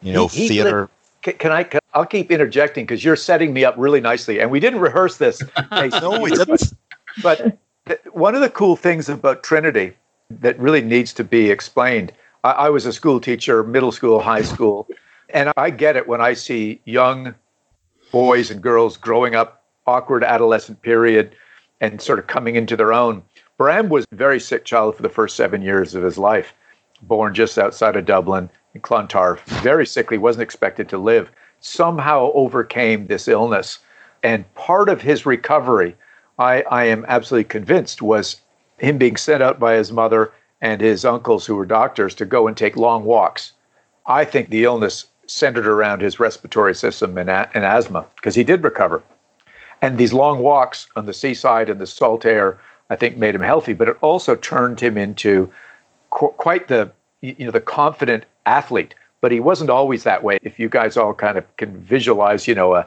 You 0.01 0.13
know, 0.13 0.27
he, 0.27 0.41
he 0.41 0.47
theater. 0.47 0.89
Lived- 1.25 1.39
can 1.39 1.51
I? 1.51 1.63
Can, 1.63 1.79
I'll 1.95 2.05
keep 2.05 2.29
interjecting 2.29 2.85
because 2.85 3.03
you're 3.03 3.15
setting 3.15 3.53
me 3.53 3.63
up 3.63 3.73
really 3.77 4.01
nicely, 4.01 4.39
and 4.39 4.51
we 4.51 4.59
didn't 4.59 4.81
rehearse 4.81 5.17
this. 5.17 5.41
no, 5.71 6.19
we 6.19 6.29
didn't. 6.29 6.73
But 7.23 7.57
one 8.11 8.35
of 8.35 8.41
the 8.41 8.49
cool 8.49 8.75
things 8.75 9.07
about 9.07 9.43
Trinity 9.43 9.95
that 10.29 10.59
really 10.59 10.81
needs 10.81 11.13
to 11.13 11.23
be 11.23 11.49
explained 11.49 12.11
I, 12.45 12.51
I 12.51 12.69
was 12.69 12.85
a 12.85 12.93
school 12.93 13.19
teacher, 13.19 13.63
middle 13.63 13.91
school, 13.91 14.19
high 14.19 14.43
school, 14.43 14.87
and 15.29 15.51
I 15.57 15.71
get 15.71 15.97
it 15.97 16.07
when 16.07 16.21
I 16.21 16.33
see 16.33 16.79
young 16.85 17.33
boys 18.11 18.51
and 18.51 18.61
girls 18.61 18.97
growing 18.97 19.35
up, 19.35 19.63
awkward 19.87 20.23
adolescent 20.23 20.81
period, 20.81 21.35
and 21.81 22.01
sort 22.01 22.19
of 22.19 22.27
coming 22.27 22.55
into 22.55 22.77
their 22.77 22.93
own. 22.93 23.23
Bram 23.57 23.89
was 23.89 24.05
a 24.11 24.15
very 24.15 24.39
sick 24.39 24.63
child 24.63 24.95
for 24.95 25.01
the 25.01 25.09
first 25.09 25.35
seven 25.35 25.61
years 25.61 25.95
of 25.95 26.03
his 26.03 26.17
life, 26.17 26.53
born 27.01 27.33
just 27.33 27.57
outside 27.57 27.95
of 27.95 28.05
Dublin 28.05 28.49
in 28.73 28.81
Clontarf, 28.81 29.41
very 29.63 29.85
sickly, 29.85 30.17
wasn't 30.17 30.43
expected 30.43 30.87
to 30.89 30.97
live, 30.97 31.31
somehow 31.59 32.31
overcame 32.33 33.07
this 33.07 33.27
illness. 33.27 33.79
And 34.23 34.51
part 34.55 34.89
of 34.89 35.01
his 35.01 35.25
recovery 35.25 35.95
I, 36.37 36.63
I 36.63 36.85
am 36.85 37.05
absolutely 37.07 37.45
convinced 37.45 38.01
was 38.01 38.41
him 38.77 38.97
being 38.97 39.17
sent 39.17 39.41
out 39.41 39.59
by 39.59 39.75
his 39.75 39.91
mother 39.91 40.31
and 40.61 40.81
his 40.81 41.05
uncles, 41.05 41.45
who 41.45 41.55
were 41.55 41.65
doctors, 41.65 42.15
to 42.15 42.25
go 42.25 42.47
and 42.47 42.57
take 42.57 42.75
long 42.75 43.05
walks. 43.05 43.53
I 44.05 44.25
think 44.25 44.49
the 44.49 44.63
illness 44.63 45.05
centered 45.27 45.67
around 45.67 46.01
his 46.01 46.19
respiratory 46.19 46.75
system 46.75 47.17
and, 47.17 47.29
and 47.29 47.63
asthma 47.63 48.05
because 48.15 48.35
he 48.35 48.43
did 48.43 48.63
recover. 48.63 49.01
And 49.81 49.97
these 49.97 50.13
long 50.13 50.39
walks 50.39 50.87
on 50.95 51.05
the 51.05 51.13
seaside 51.13 51.69
and 51.69 51.79
the 51.79 51.87
salt 51.87 52.25
air, 52.25 52.59
I 52.89 52.95
think, 52.95 53.17
made 53.17 53.35
him 53.35 53.41
healthy. 53.41 53.73
But 53.73 53.89
it 53.89 53.97
also 54.01 54.35
turned 54.35 54.79
him 54.79 54.97
into 54.97 55.51
qu- 56.11 56.33
quite 56.37 56.67
the 56.67 56.91
you 57.21 57.45
know 57.45 57.51
the 57.51 57.61
confident 57.61 58.25
athlete. 58.45 58.95
But 59.25 59.31
he 59.31 59.39
wasn't 59.39 59.71
always 59.71 60.03
that 60.03 60.21
way. 60.21 60.37
If 60.43 60.59
you 60.59 60.69
guys 60.69 60.97
all 60.97 61.15
kind 61.15 61.35
of 61.35 61.57
can 61.57 61.81
visualize, 61.81 62.47
you 62.47 62.53
know, 62.53 62.75
a 62.75 62.85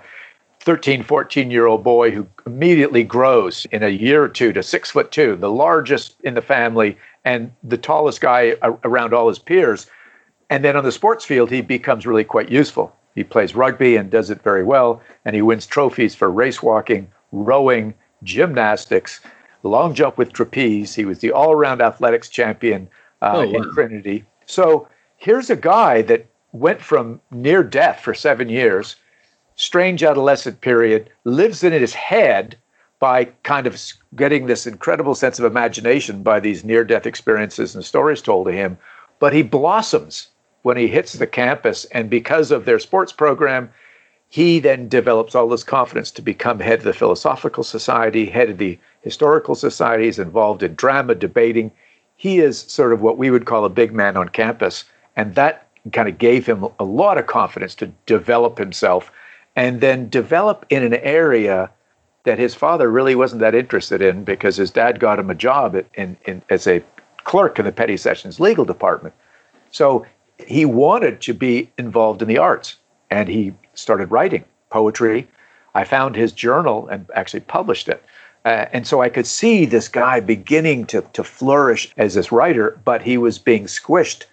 13, 0.61 1.03
14 1.03 1.51
year 1.51 1.67
old 1.67 1.83
boy 1.83 2.13
who 2.13 2.29
immediately 2.47 3.03
grows 3.03 3.67
in 3.73 3.83
a 3.83 3.89
year 3.89 4.23
or 4.23 4.29
two 4.29 4.53
to 4.53 4.63
six 4.63 4.89
foot 4.89 5.11
two, 5.11 5.35
the 5.35 5.51
largest 5.51 6.15
in 6.23 6.35
the 6.35 6.41
family 6.41 6.97
and 7.25 7.51
the 7.65 7.77
tallest 7.77 8.21
guy 8.21 8.55
around 8.85 9.13
all 9.13 9.29
his 9.29 9.41
peers. 9.41 9.91
And 10.49 10.65
then 10.65 10.77
on 10.77 10.85
the 10.85 10.93
sports 10.93 11.25
field, 11.25 11.51
he 11.51 11.61
becomes 11.61 12.07
really 12.07 12.23
quite 12.23 12.51
useful. 12.51 12.95
He 13.17 13.25
plays 13.25 13.57
rugby 13.57 13.97
and 13.97 14.09
does 14.09 14.31
it 14.31 14.41
very 14.41 14.63
well, 14.63 15.03
and 15.25 15.35
he 15.35 15.43
wins 15.43 15.67
trophies 15.67 16.15
for 16.15 16.31
race 16.31 16.63
walking, 16.63 17.11
rowing, 17.33 17.95
gymnastics, 18.23 19.23
long 19.65 19.93
jump 19.93 20.17
with 20.17 20.33
trapeze. 20.33 20.95
He 20.95 21.05
was 21.05 21.19
the 21.19 21.33
all 21.33 21.51
around 21.51 21.83
athletics 21.83 22.29
champion 22.29 22.89
uh, 23.23 23.33
oh, 23.35 23.47
wow. 23.49 23.53
in 23.55 23.75
Trinity. 23.75 24.25
So 24.47 24.87
here's 25.19 25.51
a 25.51 25.57
guy 25.57 26.01
that 26.03 26.27
went 26.53 26.81
from 26.81 27.21
near 27.31 27.63
death 27.63 28.01
for 28.01 28.15
seven 28.15 28.49
years 28.49 28.97
strange 29.57 30.05
adolescent 30.05 30.61
period, 30.61 31.11
lives 31.25 31.65
in 31.65 31.73
his 31.73 31.93
head 31.93 32.57
by 33.01 33.25
kind 33.43 33.67
of 33.67 33.77
getting 34.15 34.47
this 34.47 34.69
incredible 34.69 35.17
sense 35.17 35.41
of 35.41 35.45
imagination 35.45 36.23
by 36.23 36.39
these 36.39 36.63
near 36.65 36.85
death 36.85 37.07
experiences 37.07 37.75
and 37.75 37.85
stories 37.85 38.23
told 38.23 38.47
to 38.47 38.53
him. 38.53 38.79
But 39.19 39.33
he 39.33 39.43
blossoms 39.43 40.29
when 40.63 40.77
he 40.77 40.87
hits 40.87 41.15
the 41.15 41.27
campus. 41.27 41.87
And 41.87 42.09
because 42.09 42.53
of 42.53 42.65
their 42.65 42.79
sports 42.79 43.13
program, 43.13 43.69
he 44.29 44.61
then 44.61 44.89
develops 44.89 45.35
all 45.35 45.49
this 45.49 45.65
confidence 45.65 46.13
to 46.13 46.23
become 46.23 46.61
head 46.61 46.79
of 46.79 46.85
the 46.85 46.93
Philosophical 46.93 47.65
Society, 47.65 48.27
head 48.27 48.51
of 48.51 48.59
the 48.59 48.79
Historical 49.01 49.57
Societies, 49.57 50.21
involved 50.21 50.63
in 50.63 50.77
drama, 50.77 51.17
debating. 51.17 51.73
He 52.17 52.39
is 52.39 52.61
sort 52.61 52.93
of 52.93 53.03
what 53.03 53.19
we 53.19 53.31
would 53.31 53.45
call 53.45 53.65
a 53.65 53.71
big 53.71 53.93
man 53.93 54.17
on 54.17 54.29
campus. 54.29 54.85
And 55.19 55.35
that 55.35 55.67
kind 55.93 56.09
of 56.09 56.17
gave 56.17 56.47
him 56.47 56.65
a 56.79 56.85
lot 56.85 57.19
of 57.19 57.27
confidence 57.27 57.75
to 57.75 57.89
develop 58.07 58.57
himself 58.57 59.11
and 59.57 59.81
then 59.81 60.09
develop 60.09 60.65
in 60.71 60.85
an 60.85 60.95
area 60.95 61.71
that 62.23 62.39
his 62.39 62.55
father 62.55 62.89
really 62.89 63.17
wasn't 63.17 63.41
that 63.41 63.55
interested 63.55 64.01
in 64.01 64.23
because 64.23 64.57
his 64.57 64.71
dad 64.71 65.01
got 65.01 65.19
him 65.19 65.29
a 65.29 65.35
job 65.35 65.75
at, 65.75 65.87
in, 65.95 66.17
in, 66.27 66.41
as 66.51 66.69
a 66.69 66.85
clerk 67.25 67.59
in 67.59 67.65
the 67.65 67.73
Petty 67.73 67.97
Sessions 67.97 68.39
legal 68.39 68.65
department. 68.65 69.13
So 69.73 70.07
he 70.39 70.65
wanted 70.65 71.21
to 71.23 71.35
be 71.35 71.69
involved 71.79 72.23
in 72.23 72.29
the 72.29 72.39
arts 72.39 72.77
and 73.11 73.29
he 73.29 73.55
started 73.75 74.13
writing 74.13 74.45
poetry. 74.71 75.27
I 75.75 75.83
found 75.83 76.15
his 76.15 76.31
journal 76.31 76.87
and 76.87 77.11
actually 77.17 77.41
published 77.41 77.89
it. 77.89 78.05
Uh, 78.45 78.67
and 78.73 78.87
so 78.87 79.03
I 79.03 79.09
could 79.09 79.27
see 79.27 79.65
this 79.65 79.89
guy 79.89 80.21
beginning 80.21 80.87
to, 80.87 81.03
to 81.15 81.25
flourish 81.25 81.93
as 81.97 82.15
this 82.15 82.31
writer, 82.31 82.79
but 82.85 83.03
he 83.03 83.19
was 83.19 83.41
being 83.41 83.65
squished 83.65 84.25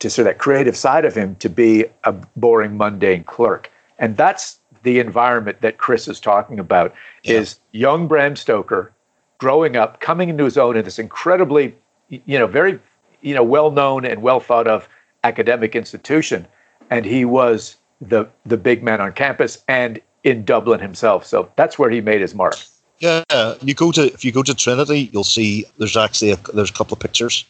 to 0.00 0.10
sort 0.10 0.26
of 0.26 0.32
that 0.32 0.38
creative 0.38 0.76
side 0.76 1.04
of 1.04 1.14
him 1.14 1.36
to 1.36 1.48
be 1.48 1.84
a 2.04 2.12
boring, 2.12 2.76
mundane 2.76 3.24
clerk. 3.24 3.70
And 3.98 4.16
that's 4.16 4.58
the 4.82 4.98
environment 4.98 5.60
that 5.60 5.78
Chris 5.78 6.08
is 6.08 6.18
talking 6.20 6.58
about 6.58 6.94
yeah. 7.22 7.34
is 7.34 7.60
young 7.72 8.08
Bram 8.08 8.34
Stoker 8.34 8.92
growing 9.38 9.76
up, 9.76 10.00
coming 10.00 10.28
into 10.28 10.44
his 10.44 10.58
own 10.58 10.76
in 10.76 10.84
this 10.84 10.98
incredibly, 10.98 11.74
you 12.08 12.38
know, 12.38 12.46
very, 12.46 12.78
you 13.20 13.34
know, 13.34 13.44
well 13.44 13.70
known 13.70 14.04
and 14.04 14.22
well 14.22 14.40
thought 14.40 14.66
of 14.66 14.88
academic 15.24 15.76
institution. 15.76 16.46
And 16.90 17.04
he 17.04 17.24
was 17.24 17.76
the 18.00 18.26
the 18.46 18.56
big 18.56 18.82
man 18.82 19.00
on 19.00 19.12
campus 19.12 19.62
and 19.68 20.00
in 20.24 20.44
Dublin 20.44 20.80
himself. 20.80 21.26
So 21.26 21.50
that's 21.56 21.78
where 21.78 21.90
he 21.90 22.00
made 22.00 22.20
his 22.20 22.34
mark. 22.34 22.56
Yeah, 22.98 23.22
you 23.62 23.74
go 23.74 23.92
to 23.92 24.12
if 24.12 24.24
you 24.24 24.32
go 24.32 24.42
to 24.42 24.54
Trinity, 24.54 25.10
you'll 25.12 25.24
see 25.24 25.64
there's 25.78 25.96
actually 25.96 26.32
a, 26.32 26.36
there's 26.54 26.70
a 26.70 26.72
couple 26.72 26.94
of 26.94 27.00
pictures. 27.00 27.44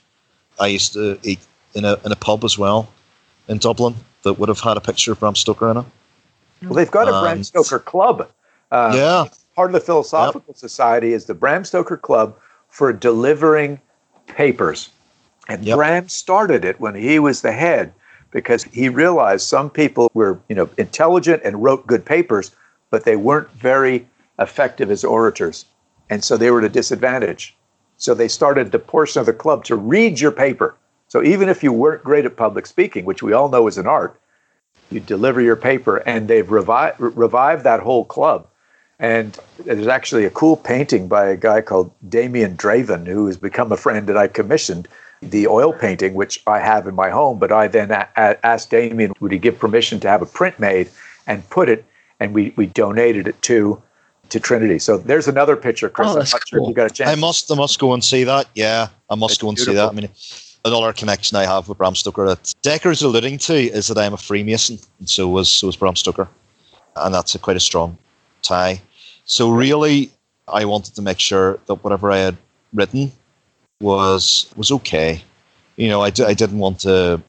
I 0.59 0.67
used 0.67 0.93
to 0.93 1.19
eat 1.23 1.41
in 1.75 1.85
a 1.85 1.99
in 2.05 2.13
a 2.13 2.17
pub 2.17 2.45
as 2.45 2.59
well 2.59 2.89
in 3.49 3.59
Dublin 3.59 3.95
that 4.23 4.35
would 4.35 4.49
have 4.49 4.61
had 4.61 4.77
a 4.77 4.81
picture 4.81 5.13
of 5.13 5.21
Bram 5.21 5.35
Stoker 5.35 5.71
in 5.71 5.77
it. 5.79 5.85
Well, 6.63 6.75
they've 6.75 6.91
got 6.91 7.09
a 7.09 7.15
um, 7.15 7.25
Bram 7.25 7.45
Stoker 7.45 7.79
club 7.79 8.29
Uh, 8.71 8.93
yeah. 8.95 9.25
Part 9.57 9.71
of 9.71 9.73
the 9.73 9.81
Philosophical 9.81 10.55
Society 10.55 11.13
is 11.13 11.25
the 11.25 11.35
Bram 11.35 11.65
Stoker 11.65 11.97
Club 11.97 12.37
for 12.69 12.93
delivering 12.93 13.81
papers. 14.27 14.91
And 15.49 15.65
Yep. 15.65 15.77
Bram 15.77 16.09
started 16.09 16.65
it 16.65 16.81
when 16.81 16.95
he 16.95 17.19
was 17.19 17.43
the 17.43 17.53
head 17.53 17.93
because 18.31 18.63
he 18.65 18.89
realized 18.89 19.47
some 19.47 19.69
people 19.69 20.11
were, 20.15 20.39
you 20.49 20.55
know, 20.55 20.69
intelligent 20.79 21.43
and 21.45 21.63
wrote 21.63 21.87
good 21.87 22.05
papers, 22.05 22.53
but 22.91 23.05
they 23.05 23.17
weren't 23.17 23.51
very 23.55 24.07
effective 24.39 24.91
as 24.91 25.03
orators. 25.05 25.65
And 26.09 26.23
so 26.23 26.37
they 26.37 26.51
were 26.51 26.61
at 26.61 26.65
a 26.65 26.69
disadvantage. 26.69 27.55
So 27.99 28.15
they 28.15 28.29
started 28.29 28.71
the 28.71 28.79
portion 28.79 29.19
of 29.21 29.27
the 29.27 29.33
club 29.33 29.65
to 29.65 29.75
read 29.75 30.21
your 30.21 30.31
paper. 30.33 30.75
So 31.11 31.25
even 31.25 31.49
if 31.49 31.65
you 31.65 31.73
weren't 31.73 32.05
great 32.05 32.25
at 32.25 32.37
public 32.37 32.67
speaking, 32.67 33.05
which 33.05 33.21
we 33.21 33.33
all 33.33 33.49
know 33.49 33.67
is 33.67 33.79
an 33.79 33.89
art, 33.89 34.19
you 34.91 35.01
deliver 35.01 35.41
your 35.41 35.57
paper, 35.57 35.97
and 35.97 36.29
they've 36.29 36.47
revi- 36.47 36.95
revived 36.99 37.65
that 37.65 37.81
whole 37.81 38.05
club. 38.05 38.47
And 39.01 39.37
there's 39.59 39.89
actually 39.89 40.25
a 40.25 40.31
cool 40.31 40.57
painting 40.57 41.09
by 41.09 41.27
a 41.27 41.37
guy 41.37 41.63
called 41.63 41.91
Damien 42.09 42.57
Draven, 42.57 43.09
who 43.09 43.27
has 43.27 43.37
become 43.37 43.73
a 43.73 43.77
friend 43.77 44.07
that 44.07 44.17
I 44.17 44.29
commissioned 44.29 44.87
the 45.21 45.49
oil 45.49 45.73
painting, 45.73 46.15
which 46.15 46.43
I 46.47 46.61
have 46.61 46.87
in 46.87 46.95
my 46.95 47.11
home. 47.11 47.41
But 47.41 47.51
I 47.51 47.67
then 47.67 47.91
a- 47.91 48.09
a- 48.17 48.47
asked 48.47 48.71
Damien, 48.71 49.13
would 49.19 49.33
he 49.33 49.39
give 49.39 49.59
permission 49.59 49.99
to 50.01 50.09
have 50.09 50.23
a 50.23 50.27
print 50.27 50.61
made 50.61 50.91
and 51.27 51.49
put 51.51 51.69
it, 51.69 51.85
and 52.21 52.33
we, 52.33 52.53
we 52.57 52.67
donated 52.67 53.27
it 53.27 53.43
to 53.43 53.83
to 54.29 54.39
Trinity. 54.39 54.79
So 54.79 54.97
there's 54.97 55.27
another 55.27 55.57
picture, 55.57 55.89
Chris. 55.89 56.07
Oh, 56.07 56.13
I'm 56.13 56.19
that's 56.21 56.33
not 56.33 56.47
sure 56.47 56.63
if 56.63 56.69
you 56.69 56.75
got 56.75 56.89
a 56.89 56.95
chance. 56.95 57.11
I 57.11 57.17
must, 57.17 57.51
I 57.51 57.57
must 57.57 57.81
go 57.81 57.95
and 57.95 58.05
see 58.05 58.23
that. 58.23 58.47
Yeah, 58.55 58.87
I 59.11 59.17
must 59.17 59.33
It's 59.33 59.43
go 59.43 59.49
and 59.49 59.59
see 59.59 59.75
that. 59.75 59.89
I 59.89 59.93
mean, 59.93 60.09
another 60.65 60.93
connection 60.93 61.37
I 61.37 61.45
have 61.45 61.69
with 61.69 61.79
Bram 61.79 61.95
Stoker 61.95 62.27
that 62.27 62.53
Dacre's 62.63 63.03
alluding 63.03 63.39
to 63.39 63.55
is 63.55 63.89
that 63.89 63.99
I'm 63.99 64.15
a 64.15 64.19
Freemason, 64.19 64.79
and 64.99 65.09
so 65.09 65.29
was 65.29 65.51
so 65.51 65.67
was 65.67 65.77
Bram 65.77 65.97
Stoker, 65.97 66.29
and 66.97 67.15
that's 67.15 67.35
a 67.35 67.39
quite 67.39 67.57
a 67.57 67.61
strong 67.61 67.97
tie. 68.43 68.81
So 69.25 69.51
really, 69.51 70.11
I 70.49 70.65
wanted 70.65 70.95
to 70.95 71.03
make 71.03 71.19
sure 71.19 71.59
that 71.67 71.77
whatever 71.85 72.11
I 72.11 72.19
had 72.19 72.37
written 72.73 73.13
was 73.81 74.53
was 74.57 74.71
okay. 74.73 75.23
You 75.77 75.89
know, 75.89 76.03
I, 76.03 76.11
d- 76.11 76.25
I 76.25 76.35
didn't 76.35 76.59
want 76.59 76.81
to 76.81 77.23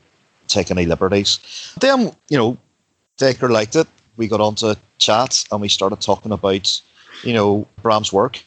take 0.47 0.71
any 0.71 0.85
liberties. 0.85 1.39
Then, 1.79 2.13
you 2.29 2.37
know, 2.37 2.57
Decker 3.17 3.49
liked 3.49 3.75
it. 3.75 3.87
We 4.17 4.27
got 4.27 4.41
on 4.41 4.55
to 4.55 4.77
chat 4.97 5.45
and 5.51 5.61
we 5.61 5.69
started 5.69 6.01
talking 6.01 6.31
about, 6.33 6.81
you 7.23 7.33
know, 7.33 7.65
Bram's 7.81 8.11
work 8.11 8.43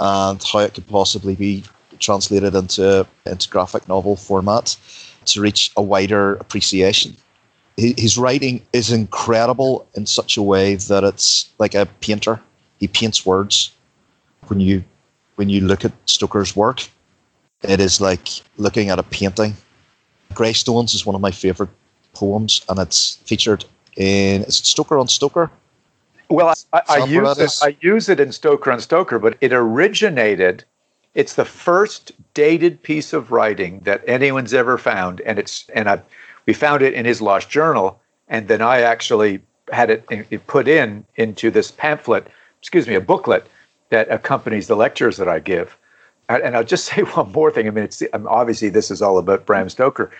and 0.00 0.42
how 0.42 0.60
it 0.60 0.74
could 0.74 0.86
possibly 0.86 1.34
be 1.34 1.64
translated 2.00 2.54
into 2.54 3.06
into 3.24 3.48
graphic 3.48 3.88
novel 3.88 4.16
format 4.16 4.76
to 5.26 5.40
reach 5.40 5.72
a 5.76 5.82
wider 5.82 6.34
appreciation. 6.34 7.16
His 7.76 8.16
writing 8.16 8.62
is 8.72 8.90
incredible 8.90 9.86
in 9.94 10.06
such 10.06 10.38
a 10.38 10.42
way 10.42 10.76
that 10.76 11.04
it's 11.04 11.50
like 11.58 11.74
a 11.74 11.86
painter. 12.00 12.40
He 12.78 12.88
paints 12.88 13.26
words. 13.26 13.70
When 14.46 14.60
you 14.60 14.82
when 15.34 15.50
you 15.50 15.60
look 15.60 15.84
at 15.84 15.92
Stoker's 16.06 16.56
work, 16.56 16.88
it 17.62 17.80
is 17.80 18.00
like 18.00 18.28
looking 18.56 18.88
at 18.88 18.98
a 18.98 19.02
painting. 19.02 19.54
Greystones 20.32 20.94
is 20.94 21.04
one 21.04 21.14
of 21.14 21.20
my 21.20 21.30
favorite 21.30 21.70
poems, 22.14 22.62
and 22.68 22.78
it's 22.78 23.16
featured 23.24 23.64
in 23.96 24.42
is 24.44 24.60
it 24.60 24.66
Stoker 24.66 24.98
on 24.98 25.08
Stoker? 25.08 25.50
Well, 26.28 26.54
I, 26.72 26.82
I 26.88 26.98
Software 26.98 27.22
use 27.22 27.38
it. 27.38 27.58
I 27.62 27.76
use 27.80 28.08
it 28.08 28.20
in 28.20 28.32
Stoker 28.32 28.72
on 28.72 28.80
Stoker, 28.80 29.18
but 29.18 29.36
it 29.40 29.52
originated. 29.52 30.64
It's 31.16 31.34
the 31.34 31.46
first 31.46 32.12
dated 32.34 32.82
piece 32.82 33.14
of 33.14 33.32
writing 33.32 33.80
that 33.80 34.04
anyone's 34.06 34.52
ever 34.52 34.76
found, 34.76 35.22
and 35.22 35.38
it's 35.38 35.66
and 35.74 35.88
I 35.88 36.02
we 36.44 36.52
found 36.52 36.82
it 36.82 36.92
in 36.92 37.06
his 37.06 37.22
lost 37.22 37.48
journal, 37.48 37.98
and 38.28 38.46
then 38.48 38.60
I 38.60 38.82
actually 38.82 39.40
had 39.72 39.90
it, 39.90 40.04
it 40.10 40.46
put 40.46 40.68
in 40.68 41.06
into 41.16 41.50
this 41.50 41.72
pamphlet, 41.72 42.28
excuse 42.60 42.86
me, 42.86 42.94
a 42.94 43.00
booklet 43.00 43.46
that 43.88 44.10
accompanies 44.10 44.66
the 44.66 44.76
lectures 44.76 45.16
that 45.16 45.26
I 45.26 45.40
give. 45.40 45.76
And 46.28 46.54
I'll 46.54 46.64
just 46.64 46.84
say 46.92 47.02
one 47.02 47.32
more 47.32 47.50
thing. 47.50 47.66
I 47.66 47.70
mean, 47.70 47.84
it's 47.84 48.02
obviously 48.12 48.68
this 48.68 48.90
is 48.90 49.00
all 49.00 49.16
about 49.16 49.46
Bram 49.46 49.70
Stoker. 49.70 50.10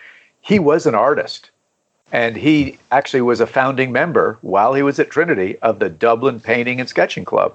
He 0.41 0.59
was 0.59 0.87
an 0.87 0.95
artist. 0.95 1.51
And 2.13 2.37
he 2.37 2.79
actually 2.93 3.21
was 3.21 3.41
a 3.41 3.49
founding 3.49 3.91
member 3.91 4.39
while 4.41 4.75
he 4.75 4.83
was 4.83 5.01
at 5.01 5.11
Trinity 5.11 5.59
of 5.59 5.81
the 5.81 5.89
Dublin 5.89 6.39
Painting 6.39 6.79
and 6.79 6.89
Sketching 6.89 7.25
Club. 7.25 7.53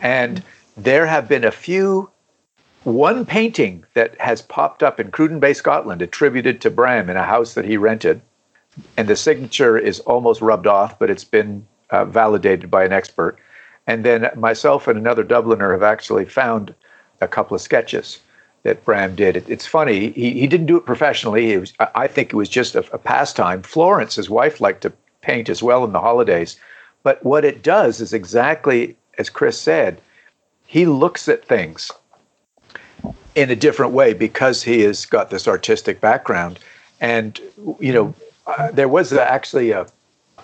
And 0.00 0.42
there 0.78 1.06
have 1.06 1.28
been 1.28 1.44
a 1.44 1.50
few, 1.50 2.10
one 2.86 3.26
painting 3.26 3.84
that 3.94 4.18
has 4.20 4.40
popped 4.40 4.82
up 4.82 5.00
in 5.00 5.10
Cruden 5.10 5.40
Bay, 5.40 5.52
Scotland, 5.52 6.02
attributed 6.02 6.60
to 6.60 6.70
Bram 6.70 7.10
in 7.10 7.16
a 7.16 7.24
house 7.24 7.54
that 7.54 7.64
he 7.64 7.76
rented. 7.76 8.20
And 8.96 9.08
the 9.08 9.16
signature 9.16 9.76
is 9.76 10.00
almost 10.00 10.40
rubbed 10.40 10.68
off, 10.68 10.98
but 10.98 11.10
it's 11.10 11.24
been 11.24 11.66
uh, 11.90 12.04
validated 12.04 12.70
by 12.70 12.84
an 12.84 12.92
expert. 12.92 13.38
And 13.88 14.04
then 14.04 14.30
myself 14.36 14.86
and 14.86 14.96
another 14.98 15.24
Dubliner 15.24 15.72
have 15.72 15.82
actually 15.82 16.26
found 16.26 16.74
a 17.20 17.26
couple 17.26 17.56
of 17.56 17.60
sketches 17.60 18.20
that 18.62 18.84
Bram 18.84 19.16
did. 19.16 19.36
It, 19.36 19.48
it's 19.48 19.66
funny. 19.66 20.10
He, 20.12 20.32
he 20.32 20.46
didn't 20.46 20.66
do 20.66 20.76
it 20.76 20.86
professionally. 20.86 21.52
It 21.52 21.58
was, 21.58 21.72
I 21.80 22.06
think 22.06 22.32
it 22.32 22.36
was 22.36 22.48
just 22.48 22.76
a, 22.76 22.84
a 22.92 22.98
pastime. 22.98 23.62
Florence, 23.62 24.14
his 24.14 24.30
wife, 24.30 24.60
liked 24.60 24.82
to 24.82 24.92
paint 25.22 25.48
as 25.48 25.62
well 25.62 25.84
in 25.84 25.92
the 25.92 26.00
holidays. 26.00 26.56
But 27.02 27.24
what 27.24 27.44
it 27.44 27.64
does 27.64 28.00
is 28.00 28.12
exactly 28.12 28.96
as 29.18 29.30
Chris 29.30 29.60
said. 29.60 30.00
He 30.66 30.86
looks 30.86 31.28
at 31.28 31.44
things 31.44 31.90
in 33.36 33.50
a 33.50 33.56
different 33.56 33.92
way 33.92 34.14
because 34.14 34.62
he 34.62 34.80
has 34.80 35.06
got 35.06 35.30
this 35.30 35.46
artistic 35.46 36.00
background. 36.00 36.58
And 37.00 37.40
you 37.78 37.92
know, 37.92 38.14
uh, 38.46 38.72
there 38.72 38.88
was 38.88 39.12
actually 39.12 39.70
a 39.70 39.86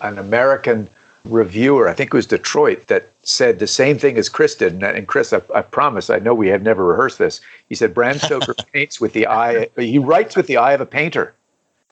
an 0.01 0.19
American 0.19 0.89
reviewer, 1.25 1.89
I 1.89 1.95
think 1.95 2.09
it 2.09 2.15
was 2.15 2.27
Detroit, 2.27 2.89
that 2.89 3.13
said 3.23 3.59
the 3.59 3.67
same 3.67 3.99
thing 3.99 4.19
as 4.19 4.29
Chris 4.29 4.55
did. 4.55 4.73
And, 4.75 4.83
and 4.83 5.07
Chris, 5.07 5.33
I, 5.33 5.41
I 5.55 5.63
promise, 5.63 6.11
I 6.11 6.19
know 6.19 6.35
we 6.35 6.49
have 6.49 6.63
never 6.63 6.85
rehearsed 6.85 7.19
this. 7.19 7.41
He 7.69 7.75
said 7.75 7.95
Bram 7.95 8.19
Stoker 8.19 8.55
paints 8.73 9.01
with 9.01 9.13
the 9.13 9.27
eye, 9.27 9.69
he 9.77 9.99
writes 9.99 10.37
with 10.37 10.47
the 10.47 10.57
eye 10.57 10.73
of 10.73 10.81
a 10.81 10.87
painter. 10.87 11.35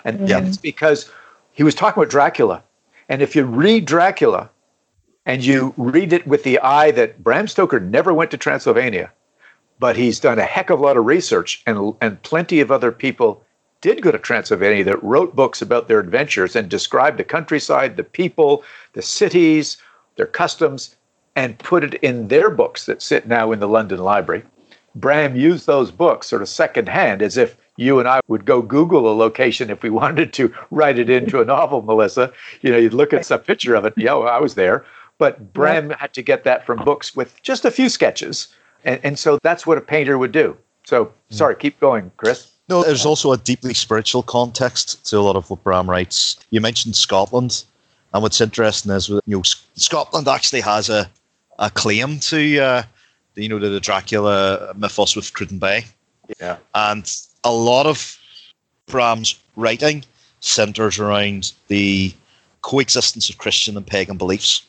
And 0.04 0.26
that's 0.26 0.56
because 0.56 1.10
he 1.52 1.62
was 1.62 1.74
talking 1.74 2.02
about 2.02 2.10
Dracula. 2.10 2.62
And 3.08 3.22
if 3.22 3.36
you 3.36 3.44
read 3.44 3.84
Dracula 3.84 4.48
and 5.26 5.44
you 5.44 5.74
read 5.76 6.12
it 6.12 6.26
with 6.26 6.42
the 6.42 6.58
eye 6.60 6.90
that 6.92 7.22
Bram 7.22 7.46
Stoker 7.46 7.78
never 7.78 8.14
went 8.14 8.30
to 8.30 8.36
Transylvania, 8.36 9.12
but 9.81 9.97
he's 9.97 10.21
done 10.21 10.38
a 10.38 10.45
heck 10.45 10.71
of 10.71 10.79
a 10.79 10.83
lot 10.83 10.99
of 10.99 11.07
research, 11.07 11.62
and, 11.66 11.95
and 12.01 12.23
plenty 12.23 12.61
of 12.61 12.71
other 12.71 12.93
people 12.93 13.43
did 13.81 14.03
go 14.03 14.11
to 14.12 14.19
Transylvania 14.19 14.85
that 14.85 15.03
wrote 15.03 15.35
books 15.35 15.62
about 15.62 15.88
their 15.88 15.99
adventures 15.99 16.55
and 16.55 16.69
described 16.69 17.19
the 17.19 17.25
countryside, 17.25 17.97
the 17.97 18.05
people, 18.05 18.62
the 18.93 19.01
cities, 19.01 19.79
their 20.16 20.27
customs, 20.27 20.95
and 21.35 21.59
put 21.59 21.83
it 21.83 21.95
in 21.95 22.29
their 22.29 22.51
books 22.51 22.85
that 22.85 23.01
sit 23.01 23.27
now 23.27 23.53
in 23.53 23.59
the 23.59 23.69
London 23.69 24.01
Library. 24.01 24.45
Bram 24.95 25.35
used 25.35 25.66
those 25.66 25.90
books 25.90 26.27
sort 26.27 26.43
of 26.43 26.49
secondhand 26.49 27.23
as 27.23 27.38
if 27.38 27.57
you 27.77 27.99
and 27.99 28.09
I 28.09 28.21
would 28.29 28.45
go 28.45 28.61
Google 28.61 29.11
a 29.11 29.14
location 29.14 29.71
if 29.71 29.83
we 29.83 29.88
wanted 30.03 30.35
to 30.35 30.53
write 30.71 30.99
it 30.99 31.09
into 31.09 31.40
a 31.40 31.45
novel, 31.45 31.81
Melissa. 31.81 32.33
You 32.61 32.71
know, 32.71 32.77
you'd 32.77 32.93
look 32.93 33.14
at 33.14 33.25
some 33.25 33.40
picture 33.40 33.75
of 33.75 33.87
it, 33.87 33.95
yeah, 33.97 34.14
I 34.14 34.40
was 34.40 34.57
there. 34.57 34.85
But 35.16 35.55
Bram 35.55 35.90
had 35.90 36.12
to 36.14 36.23
get 36.23 36.45
that 36.45 36.66
from 36.66 36.85
books 36.85 37.16
with 37.16 37.40
just 37.43 37.64
a 37.64 37.71
few 37.71 37.88
sketches. 37.88 38.49
And, 38.85 39.01
and 39.03 39.19
so 39.19 39.38
that's 39.43 39.66
what 39.66 39.79
a 39.79 39.81
painter 39.81 40.19
would 40.19 40.33
do. 40.33 40.57
So, 40.85 41.12
sorry, 41.29 41.57
keep 41.57 41.79
going, 41.81 42.11
Chris. 42.16 42.51
No, 42.69 42.83
there's 42.83 43.05
also 43.05 43.33
a 43.33 43.37
deeply 43.37 43.75
spiritual 43.75 44.23
context 44.23 45.05
to 45.07 45.19
a 45.19 45.21
lot 45.21 45.37
of 45.37 45.51
what 45.51 45.62
Bram 45.64 45.90
writes. 45.90 46.38
You 46.51 46.61
mentioned 46.61 46.95
Scotland, 46.97 47.64
and 48.14 48.23
what's 48.23 48.40
interesting 48.40 48.93
is 48.93 49.09
you 49.09 49.21
know 49.27 49.43
Scotland 49.75 50.29
actually 50.29 50.61
has 50.61 50.88
a, 50.88 51.11
a 51.59 51.69
claim 51.71 52.21
to 52.21 52.59
uh, 52.59 52.83
the, 53.35 53.43
you 53.43 53.49
know 53.49 53.59
to 53.59 53.69
the 53.69 53.81
Dracula 53.81 54.73
mythos 54.77 55.16
with 55.16 55.33
Cruden 55.33 55.59
Bay, 55.59 55.85
Yeah. 56.40 56.59
and 56.75 57.12
a 57.45 57.53
lot 57.53 57.87
of 57.87 58.16
Bram's 58.87 59.38
writing 59.57 60.05
centers 60.40 60.99
around 60.99 61.53
the 61.69 62.14
coexistence 62.62 63.29
of 63.31 63.38
Christian 63.38 63.77
and 63.77 63.87
pagan 63.87 64.16
beliefs. 64.16 64.62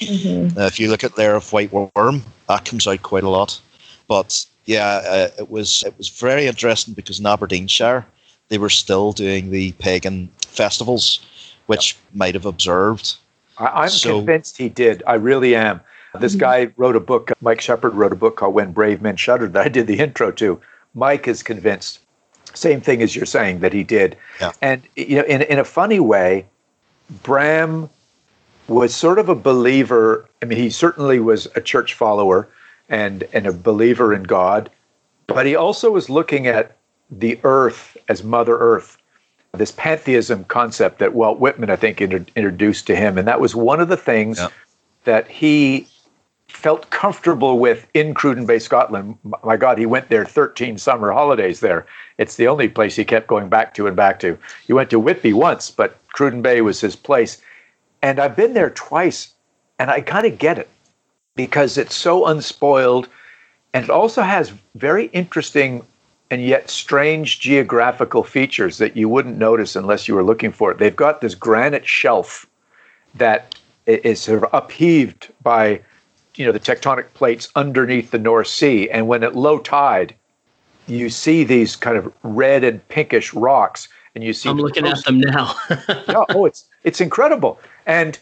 Uh, 0.00 0.66
if 0.66 0.78
you 0.78 0.88
look 0.90 1.04
at 1.04 1.18
Lair 1.18 1.34
of 1.34 1.52
White 1.52 1.72
Worm, 1.72 2.22
that 2.48 2.64
comes 2.64 2.86
out 2.86 3.02
quite 3.02 3.24
a 3.24 3.28
lot. 3.28 3.60
But 4.06 4.44
yeah, 4.64 5.02
uh, 5.04 5.28
it 5.38 5.50
was 5.50 5.82
it 5.84 5.94
was 5.98 6.08
very 6.08 6.46
interesting 6.46 6.94
because 6.94 7.18
in 7.18 7.26
Aberdeenshire 7.26 8.06
they 8.48 8.58
were 8.58 8.70
still 8.70 9.12
doing 9.12 9.50
the 9.50 9.72
pagan 9.72 10.28
festivals, 10.46 11.20
which 11.66 11.96
might 12.14 12.34
have 12.34 12.46
observed. 12.46 13.16
I, 13.58 13.66
I'm 13.66 13.88
So- 13.90 14.18
convinced 14.18 14.56
he 14.56 14.68
did. 14.68 15.02
I 15.06 15.14
really 15.14 15.54
am. 15.54 15.80
This 16.20 16.34
guy 16.34 16.70
wrote 16.78 16.96
a 16.96 17.00
book, 17.00 17.30
Mike 17.42 17.60
Shepard 17.60 17.94
wrote 17.94 18.12
a 18.12 18.16
book 18.16 18.36
called 18.36 18.54
When 18.54 18.72
Brave 18.72 19.00
Men 19.02 19.14
Shuddered 19.16 19.52
that 19.52 19.66
I 19.66 19.68
did 19.68 19.86
the 19.86 19.98
intro 20.00 20.32
to. 20.32 20.60
Mike 20.94 21.28
is 21.28 21.42
convinced. 21.42 22.00
Same 22.54 22.80
thing 22.80 23.02
as 23.02 23.14
you're 23.14 23.26
saying 23.26 23.60
that 23.60 23.72
he 23.72 23.84
did. 23.84 24.16
Yeah. 24.40 24.52
And 24.62 24.82
you 24.96 25.16
know, 25.16 25.24
in 25.24 25.42
in 25.42 25.58
a 25.58 25.64
funny 25.64 26.00
way, 26.00 26.46
Bram 27.22 27.90
was 28.68 28.94
sort 28.94 29.18
of 29.18 29.28
a 29.28 29.34
believer. 29.34 30.28
I 30.42 30.44
mean, 30.44 30.58
he 30.58 30.70
certainly 30.70 31.18
was 31.20 31.46
a 31.56 31.60
church 31.60 31.94
follower 31.94 32.48
and 32.88 33.24
and 33.32 33.46
a 33.46 33.52
believer 33.52 34.14
in 34.14 34.22
God, 34.22 34.70
but 35.26 35.46
he 35.46 35.56
also 35.56 35.90
was 35.90 36.08
looking 36.08 36.46
at 36.46 36.76
the 37.10 37.38
earth 37.42 37.96
as 38.08 38.22
Mother 38.22 38.58
Earth, 38.58 38.98
this 39.52 39.72
pantheism 39.72 40.44
concept 40.44 40.98
that 40.98 41.14
Walt 41.14 41.38
Whitman, 41.38 41.70
I 41.70 41.76
think, 41.76 42.00
inter- 42.00 42.24
introduced 42.36 42.86
to 42.88 42.96
him, 42.96 43.16
and 43.18 43.26
that 43.26 43.40
was 43.40 43.54
one 43.56 43.80
of 43.80 43.88
the 43.88 43.96
things 43.96 44.38
Yeah. 44.38 44.48
that 45.04 45.26
he 45.28 45.88
felt 46.48 46.90
comfortable 46.90 47.58
with 47.58 47.86
in 47.94 48.14
Cruden 48.14 48.46
Bay, 48.46 48.58
Scotland. 48.58 49.16
My 49.44 49.56
God, 49.56 49.78
he 49.78 49.86
went 49.86 50.08
there 50.08 50.24
13 50.24 50.76
summer 50.78 51.12
holidays 51.12 51.60
there. 51.60 51.86
It's 52.18 52.36
the 52.36 52.48
only 52.48 52.68
place 52.68 52.96
he 52.96 53.04
kept 53.04 53.26
going 53.26 53.48
back 53.48 53.74
to 53.74 53.86
and 53.86 53.94
back 53.96 54.18
to. 54.20 54.36
He 54.66 54.72
went 54.72 54.90
to 54.90 54.98
Whitby 54.98 55.34
once, 55.34 55.70
but 55.70 55.96
Cruden 56.12 56.42
Bay 56.42 56.60
was 56.62 56.80
his 56.80 56.96
place. 56.96 57.40
And 58.02 58.20
I've 58.20 58.36
been 58.36 58.54
there 58.54 58.70
twice, 58.70 59.32
and 59.78 59.90
I 59.90 60.00
kind 60.00 60.26
of 60.26 60.38
get 60.38 60.58
it 60.58 60.68
because 61.34 61.78
it's 61.78 61.94
so 61.94 62.26
unspoiled. 62.26 63.08
And 63.74 63.84
it 63.84 63.90
also 63.90 64.22
has 64.22 64.52
very 64.74 65.06
interesting 65.06 65.84
and 66.30 66.42
yet 66.42 66.68
strange 66.68 67.40
geographical 67.40 68.22
features 68.22 68.78
that 68.78 68.96
you 68.96 69.08
wouldn't 69.08 69.38
notice 69.38 69.76
unless 69.76 70.06
you 70.06 70.14
were 70.14 70.22
looking 70.22 70.52
for 70.52 70.70
it. 70.70 70.78
They've 70.78 70.94
got 70.94 71.20
this 71.20 71.34
granite 71.34 71.86
shelf 71.86 72.46
that 73.14 73.54
is 73.86 74.20
sort 74.20 74.42
of 74.42 74.50
upheaved 74.52 75.28
by 75.42 75.80
you 76.34 76.46
know 76.46 76.52
the 76.52 76.60
tectonic 76.60 77.06
plates 77.14 77.48
underneath 77.56 78.10
the 78.10 78.18
North 78.18 78.46
Sea, 78.46 78.88
and 78.90 79.08
when 79.08 79.24
at 79.24 79.34
low 79.34 79.58
tide, 79.58 80.14
you 80.86 81.10
see 81.10 81.44
these 81.44 81.74
kind 81.74 81.96
of 81.96 82.12
red 82.22 82.62
and 82.62 82.86
pinkish 82.88 83.34
rocks, 83.34 83.88
and 84.14 84.22
you 84.22 84.32
see. 84.32 84.48
I'm 84.48 84.58
looking 84.58 84.86
at 84.86 85.04
them 85.04 85.18
now. 85.18 85.54
yeah, 85.88 86.24
oh, 86.30 86.44
it's 86.44 86.66
it's 86.84 87.00
incredible, 87.00 87.58
and 87.88 88.18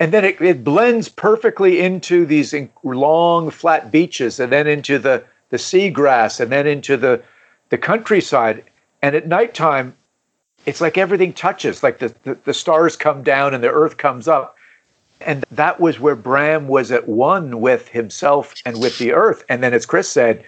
and 0.00 0.12
then 0.12 0.24
it, 0.24 0.40
it 0.40 0.64
blends 0.64 1.08
perfectly 1.08 1.80
into 1.80 2.26
these 2.26 2.52
long 2.82 3.50
flat 3.50 3.92
beaches, 3.92 4.40
and 4.40 4.50
then 4.50 4.66
into 4.66 4.98
the 4.98 5.22
the 5.50 5.58
seagrass, 5.58 6.40
and 6.40 6.50
then 6.50 6.66
into 6.66 6.96
the 6.96 7.22
the 7.68 7.78
countryside. 7.78 8.64
And 9.00 9.14
at 9.14 9.28
nighttime, 9.28 9.94
it's 10.66 10.80
like 10.80 10.96
everything 10.96 11.32
touches, 11.32 11.82
like 11.82 11.98
the, 11.98 12.14
the, 12.22 12.36
the 12.44 12.54
stars 12.54 12.96
come 12.96 13.22
down 13.22 13.52
and 13.52 13.62
the 13.62 13.70
earth 13.70 13.96
comes 13.96 14.28
up 14.28 14.56
and 15.26 15.44
that 15.50 15.80
was 15.80 16.00
where 16.00 16.16
Bram 16.16 16.68
was 16.68 16.90
at 16.92 17.08
one 17.08 17.60
with 17.60 17.88
himself 17.88 18.54
and 18.64 18.80
with 18.80 18.98
the 18.98 19.12
earth. 19.12 19.44
And 19.48 19.62
then, 19.62 19.74
as 19.74 19.86
Chris 19.86 20.08
said, 20.08 20.44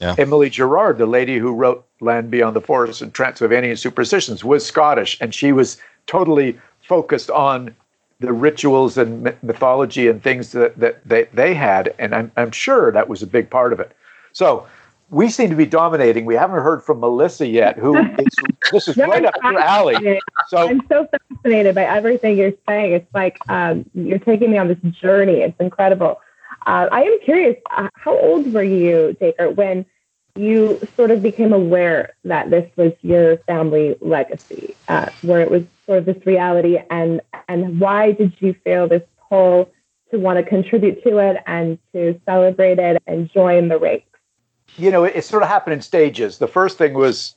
yeah. 0.00 0.14
Emily 0.18 0.50
Gerard, 0.50 0.98
the 0.98 1.06
lady 1.06 1.38
who 1.38 1.54
wrote 1.54 1.86
Land 2.00 2.30
Beyond 2.30 2.56
the 2.56 2.60
Forest 2.60 3.00
and 3.00 3.14
Transylvanian 3.14 3.76
Superstitions, 3.76 4.44
was 4.44 4.66
Scottish, 4.66 5.16
and 5.20 5.32
she 5.32 5.52
was 5.52 5.78
totally 6.06 6.58
focused 6.82 7.30
on 7.30 7.74
the 8.20 8.32
rituals 8.32 8.96
and 8.96 9.22
mythology 9.42 10.08
and 10.08 10.22
things 10.22 10.52
that, 10.52 10.78
that 10.78 11.06
they, 11.06 11.24
they 11.32 11.54
had. 11.54 11.94
And 11.98 12.14
I'm, 12.14 12.32
I'm 12.36 12.50
sure 12.50 12.92
that 12.92 13.08
was 13.08 13.22
a 13.22 13.26
big 13.26 13.50
part 13.50 13.72
of 13.72 13.80
it. 13.80 13.96
So 14.32 14.66
we 15.10 15.28
seem 15.28 15.50
to 15.50 15.56
be 15.56 15.66
dominating. 15.66 16.24
We 16.24 16.34
haven't 16.34 16.62
heard 16.62 16.82
from 16.82 17.00
Melissa 17.00 17.46
yet, 17.46 17.78
who 17.78 17.96
is, 18.18 18.34
this 18.72 18.88
is 18.88 18.96
right 18.96 19.24
up 19.24 19.34
your 19.42 19.58
alley. 19.58 20.20
So 20.48 20.68
I'm 20.68 20.80
so 20.88 21.06
fascinated 21.30 21.74
by 21.74 21.84
everything 21.84 22.36
you're 22.36 22.52
saying. 22.68 22.92
It's 22.92 23.14
like 23.14 23.38
um, 23.48 23.88
you're 23.94 24.18
taking 24.18 24.50
me 24.50 24.58
on 24.58 24.68
this 24.68 24.78
journey. 25.00 25.40
It's 25.40 25.58
incredible. 25.60 26.20
Uh, 26.66 26.88
I 26.90 27.02
am 27.02 27.18
curious, 27.20 27.56
uh, 27.76 27.88
how 27.94 28.18
old 28.18 28.52
were 28.52 28.62
you, 28.62 29.14
Dacre, 29.20 29.50
when 29.50 29.84
you 30.36 30.80
sort 30.96 31.10
of 31.10 31.22
became 31.22 31.52
aware 31.52 32.14
that 32.24 32.50
this 32.50 32.70
was 32.76 32.92
your 33.02 33.36
family 33.38 33.96
legacy, 34.00 34.74
uh, 34.88 35.10
where 35.22 35.40
it 35.40 35.50
was 35.50 35.62
sort 35.86 35.98
of 35.98 36.04
this 36.06 36.26
reality, 36.26 36.78
and 36.90 37.20
and 37.48 37.78
why 37.78 38.12
did 38.12 38.32
you 38.40 38.54
feel 38.64 38.88
this 38.88 39.02
pull 39.28 39.70
to 40.10 40.18
want 40.18 40.38
to 40.38 40.42
contribute 40.42 41.02
to 41.04 41.18
it 41.18 41.42
and 41.46 41.78
to 41.92 42.20
celebrate 42.26 42.78
it 42.78 43.02
and 43.06 43.30
join 43.32 43.68
the 43.68 43.78
ranks? 43.78 44.06
you 44.76 44.90
know, 44.90 45.04
it, 45.04 45.16
it, 45.16 45.24
sort 45.24 45.42
of 45.42 45.48
happened 45.48 45.74
in 45.74 45.80
stages. 45.80 46.38
The 46.38 46.48
first 46.48 46.78
thing 46.78 46.94
was 46.94 47.36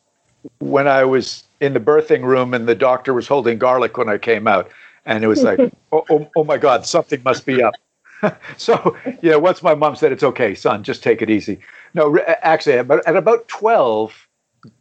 when 0.60 0.88
I 0.88 1.04
was 1.04 1.44
in 1.60 1.74
the 1.74 1.80
birthing 1.80 2.24
room 2.24 2.54
and 2.54 2.68
the 2.68 2.76
doctor 2.76 3.14
was 3.14 3.28
holding 3.28 3.58
garlic 3.58 3.98
when 3.98 4.10
I 4.10 4.18
came 4.18 4.48
out. 4.48 4.70
And 5.06 5.24
it 5.24 5.28
was 5.28 5.44
like, 5.44 5.60
oh, 5.92 6.06
oh, 6.10 6.30
oh, 6.36 6.44
my 6.44 6.58
God, 6.58 6.86
something 6.86 7.22
must 7.24 7.46
be 7.46 7.62
up. 7.62 7.74
so, 8.58 8.96
you 9.22 9.32
know, 9.32 9.40
once 9.40 9.62
my 9.62 9.76
mom 9.76 9.96
said, 9.96 10.12
it's 10.12 10.24
okay, 10.24 10.56
son, 10.56 10.84
just 10.84 11.04
take 11.04 11.22
it 11.22 11.30
easy. 11.30 11.60
No, 11.94 12.18
actually, 12.42 12.78
at 12.78 13.16
about 13.16 13.48
12 13.48 14.28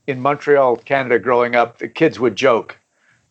in 0.06 0.20
Montreal, 0.20 0.76
Canada, 0.76 1.18
growing 1.18 1.54
up, 1.54 1.78
the 1.78 1.88
kids 1.88 2.18
would 2.18 2.36
joke 2.36 2.78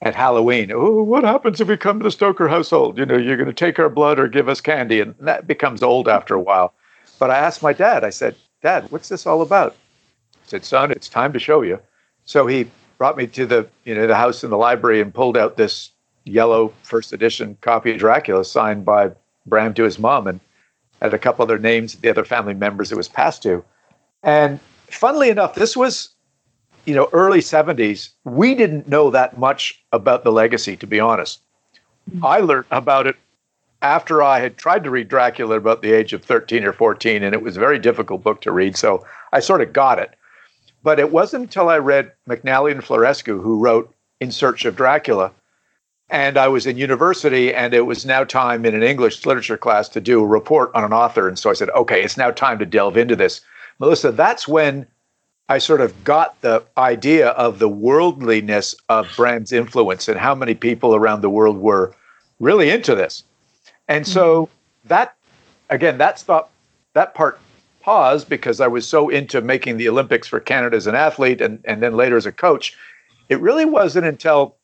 at 0.01 0.15
Halloween, 0.15 0.71
oh, 0.71 1.01
what 1.01 1.23
happens 1.23 1.59
if 1.59 1.67
we 1.67 1.77
come 1.77 1.99
to 1.99 2.03
the 2.03 2.11
Stoker 2.11 2.47
household? 2.47 2.97
You 2.97 3.05
know, 3.05 3.17
you're 3.17 3.37
going 3.37 3.47
to 3.47 3.53
take 3.53 3.79
our 3.79 3.89
blood 3.89 4.19
or 4.19 4.27
give 4.27 4.49
us 4.49 4.61
candy. 4.61 4.99
And 4.99 5.15
that 5.19 5.47
becomes 5.47 5.81
old 5.81 6.07
after 6.07 6.35
a 6.35 6.41
while. 6.41 6.73
But 7.17 7.31
I 7.31 7.37
asked 7.37 7.63
my 7.63 7.73
dad, 7.73 8.03
I 8.03 8.09
said, 8.09 8.35
Dad, 8.61 8.91
what's 8.91 9.09
this 9.09 9.25
all 9.25 9.41
about? 9.41 9.75
I 10.35 10.47
said, 10.47 10.65
Son, 10.65 10.91
it's 10.91 11.09
time 11.09 11.33
to 11.33 11.39
show 11.39 11.61
you. 11.61 11.79
So 12.25 12.47
he 12.47 12.67
brought 12.97 13.17
me 13.17 13.27
to 13.27 13.45
the 13.45 13.67
you 13.83 13.93
know 13.93 14.07
the 14.07 14.15
house 14.15 14.43
in 14.43 14.49
the 14.49 14.57
library 14.57 15.01
and 15.01 15.13
pulled 15.13 15.37
out 15.37 15.57
this 15.57 15.91
yellow 16.23 16.73
first 16.81 17.13
edition 17.13 17.57
copy 17.61 17.91
of 17.91 17.99
Dracula 17.99 18.43
signed 18.43 18.85
by 18.85 19.11
Bram 19.45 19.73
to 19.75 19.83
his 19.83 19.99
mom 19.99 20.27
and 20.27 20.39
had 21.01 21.13
a 21.13 21.19
couple 21.19 21.43
other 21.43 21.59
names 21.59 21.95
the 21.95 22.09
other 22.09 22.25
family 22.25 22.53
members 22.53 22.91
it 22.91 22.97
was 22.97 23.07
passed 23.07 23.43
to. 23.43 23.63
And 24.23 24.59
funnily 24.87 25.29
enough, 25.29 25.55
this 25.55 25.75
was 25.77 26.09
you 26.85 26.95
know 26.95 27.09
early 27.13 27.39
70s. 27.39 28.09
We 28.23 28.55
didn't 28.55 28.87
know 28.87 29.09
that 29.11 29.37
much 29.37 29.83
about 29.91 30.23
the 30.23 30.31
legacy, 30.31 30.75
to 30.77 30.87
be 30.87 30.99
honest. 30.99 31.41
Mm-hmm. 32.09 32.25
I 32.25 32.37
learned 32.39 32.65
about 32.71 33.07
it 33.07 33.15
after 33.81 34.23
I 34.23 34.39
had 34.39 34.57
tried 34.57 34.83
to 34.83 34.89
read 34.89 35.09
Dracula 35.09 35.57
about 35.57 35.81
the 35.81 35.91
age 35.91 36.13
of 36.13 36.23
13 36.23 36.63
or 36.63 36.73
14, 36.73 37.23
and 37.23 37.35
it 37.35 37.41
was 37.41 37.57
a 37.57 37.59
very 37.59 37.77
difficult 37.77 38.23
book 38.23 38.41
to 38.41 38.51
read, 38.51 38.75
so 38.75 39.05
I 39.31 39.39
sort 39.39 39.61
of 39.61 39.73
got 39.73 39.99
it. 39.99 40.15
But 40.81 40.99
it 40.99 41.11
wasn't 41.11 41.43
until 41.43 41.69
I 41.69 41.77
read 41.77 42.11
McNally 42.27 42.71
and 42.71 42.81
Florescu, 42.81 43.41
who 43.41 43.59
wrote 43.59 43.93
In 44.21 44.31
Search 44.31 44.65
of 44.65 44.75
Dracula, 44.75 45.31
and 46.09 46.37
I 46.37 46.47
was 46.47 46.67
in 46.67 46.77
university, 46.77 47.53
and 47.53 47.73
it 47.73 47.81
was 47.81 48.05
now 48.05 48.23
time 48.23 48.65
in 48.65 48.75
an 48.75 48.83
English 48.83 49.25
literature 49.25 49.57
class 49.57 49.89
to 49.89 50.01
do 50.01 50.21
a 50.21 50.27
report 50.27 50.71
on 50.75 50.83
an 50.83 50.93
author. 50.93 51.27
And 51.27 51.37
so 51.37 51.49
I 51.49 51.53
said, 51.53 51.69
okay, 51.71 52.03
it's 52.03 52.17
now 52.17 52.31
time 52.31 52.59
to 52.59 52.65
delve 52.65 52.97
into 52.97 53.15
this. 53.15 53.41
Melissa, 53.79 54.11
that's 54.11 54.47
when 54.47 54.85
I 55.49 55.57
sort 55.57 55.81
of 55.81 56.03
got 56.03 56.39
the 56.41 56.63
idea 56.77 57.29
of 57.29 57.59
the 57.59 57.69
worldliness 57.69 58.75
of 58.89 59.11
Bram's 59.15 59.51
influence 59.51 60.07
and 60.07 60.19
how 60.19 60.33
many 60.35 60.55
people 60.55 60.95
around 60.95 61.21
the 61.21 61.29
world 61.29 61.57
were 61.57 61.93
really 62.39 62.69
into 62.69 62.95
this. 62.95 63.23
And 63.87 64.07
so 64.07 64.45
mm-hmm. 64.45 64.87
that, 64.89 65.15
again, 65.69 65.97
that 65.99 66.19
stopped, 66.19 66.51
that 66.93 67.13
part 67.13 67.39
paused 67.81 68.27
because 68.29 68.61
I 68.61 68.67
was 68.67 68.87
so 68.87 69.09
into 69.09 69.41
making 69.41 69.77
the 69.77 69.89
Olympics 69.89 70.27
for 70.27 70.39
Canada 70.39 70.75
as 70.75 70.87
an 70.87 70.95
athlete 70.95 71.41
and, 71.41 71.59
and 71.65 71.83
then 71.83 71.95
later 71.95 72.17
as 72.17 72.25
a 72.25 72.31
coach. 72.31 72.75
It 73.29 73.39
really 73.39 73.65
wasn't 73.65 74.07
until, 74.07 74.55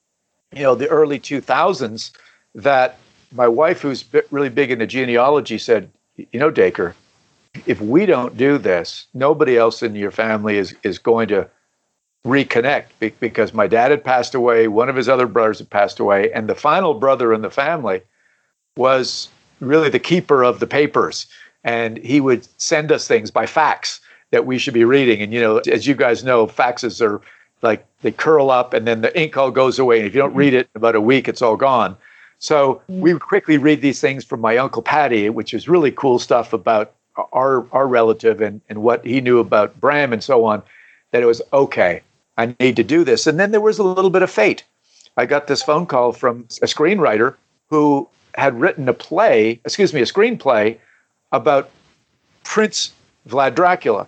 you 0.54 0.64
know, 0.64 0.76
the 0.76 0.88
early 0.88 1.20
2000s 1.20 2.12
that 2.56 2.98
my 3.34 3.48
wife, 3.48 3.82
who's 3.82 4.06
really 4.32 4.50
big 4.50 4.72
into 4.72 4.86
genealogy, 4.86 5.58
said, 5.58 5.90
you 6.18 6.40
know, 6.40 6.52
Dacre, 6.52 6.96
if 7.66 7.80
we 7.82 8.06
don't 8.06 8.38
do 8.38 8.58
this, 8.58 9.08
nobody 9.14 9.58
else 9.58 9.82
in 9.82 9.96
your 9.96 10.12
family 10.12 10.58
is, 10.58 10.76
is 10.84 11.00
going 11.00 11.28
to 11.30 11.50
reconnect 12.26 12.86
because 13.20 13.54
my 13.54 13.68
dad 13.68 13.92
had 13.92 14.04
passed 14.04 14.36
away, 14.36 14.68
one 14.68 14.90
of 14.90 14.96
his 14.96 15.10
other 15.10 15.26
brothers 15.26 15.60
had 15.60 15.70
passed 15.70 16.00
away, 16.00 16.32
and 16.34 16.48
the 16.48 16.56
final 16.56 16.94
brother 16.94 17.34
in 17.34 17.42
the 17.42 17.50
family 17.50 18.02
was 18.78 19.30
really 19.60 19.90
the 19.90 20.00
keeper 20.00 20.44
of 20.44 20.60
the 20.60 20.68
papers. 20.68 21.26
And 21.64 21.98
he 21.98 22.20
would 22.22 22.48
send 22.60 22.92
us 22.92 23.08
things 23.08 23.32
by 23.32 23.46
fax 23.46 24.02
that 24.32 24.46
we 24.46 24.58
should 24.58 24.74
be 24.74 24.86
reading. 24.86 25.22
And, 25.22 25.34
you 25.34 25.40
know, 25.40 25.58
as 25.72 25.88
you 25.88 25.94
guys 25.94 26.24
know, 26.24 26.48
faxes 26.48 27.02
are 27.02 27.22
like 27.62 27.86
they 28.02 28.12
curl 28.12 28.50
up 28.50 28.74
and 28.74 28.88
then 28.88 29.02
the 29.02 29.20
ink 29.20 29.38
all 29.38 29.52
goes 29.52 29.80
away. 29.80 30.00
And 30.00 30.08
if 30.08 30.16
you 30.16 30.22
don't 30.22 30.36
read 30.36 30.54
it 30.54 30.70
in 30.74 30.80
about 30.80 30.96
a 30.96 31.02
week, 31.02 31.28
it's 31.28 31.42
all 31.42 31.56
gone. 31.56 31.96
So 32.40 32.82
we 32.88 33.14
quickly 33.20 33.58
read 33.58 33.82
these 33.82 34.02
things 34.02 34.26
from 34.26 34.42
my 34.42 34.58
Uncle 34.58 34.82
Patty, 34.82 35.30
which 35.30 35.54
is 35.54 35.70
really 35.70 35.92
cool 35.92 36.18
stuff 36.18 36.54
about 36.54 36.94
our 37.34 37.68
our 37.72 37.88
relative 37.88 38.42
and, 38.42 38.62
and 38.70 38.82
what 38.82 39.06
he 39.06 39.22
knew 39.22 39.40
about 39.40 39.80
Bram 39.80 40.14
and 40.14 40.24
so 40.24 40.46
on, 40.46 40.64
that 41.12 41.22
it 41.22 41.28
was 41.28 41.42
okay, 41.54 42.02
I 42.38 42.56
need 42.60 42.76
to 42.78 42.84
do 42.84 43.04
this. 43.04 43.28
And 43.28 43.40
then 43.40 43.52
there 43.52 43.62
was 43.62 43.78
a 43.78 43.84
little 43.84 44.10
bit 44.10 44.24
of 44.24 44.32
fate. 44.32 44.64
I 45.18 45.26
got 45.26 45.48
this 45.48 45.62
phone 45.62 45.86
call 45.86 46.14
from 46.14 46.48
a 46.62 46.66
screenwriter 46.66 47.36
who 47.70 48.08
had 48.36 48.60
written 48.60 48.88
a 48.90 48.94
play, 48.94 49.60
excuse 49.66 49.94
me, 49.94 50.02
a 50.02 50.06
screenplay 50.06 50.78
about 51.32 51.70
Prince 52.44 52.94
Vlad 53.28 53.56
Dracula 53.56 54.08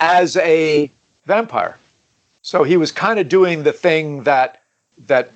as 0.00 0.36
a 0.38 0.90
vampire. 1.26 1.76
So 2.44 2.62
he 2.62 2.76
was 2.76 2.92
kind 2.92 3.18
of 3.18 3.30
doing 3.30 3.62
the 3.62 3.72
thing 3.72 4.24
that 4.24 4.60
that 5.06 5.32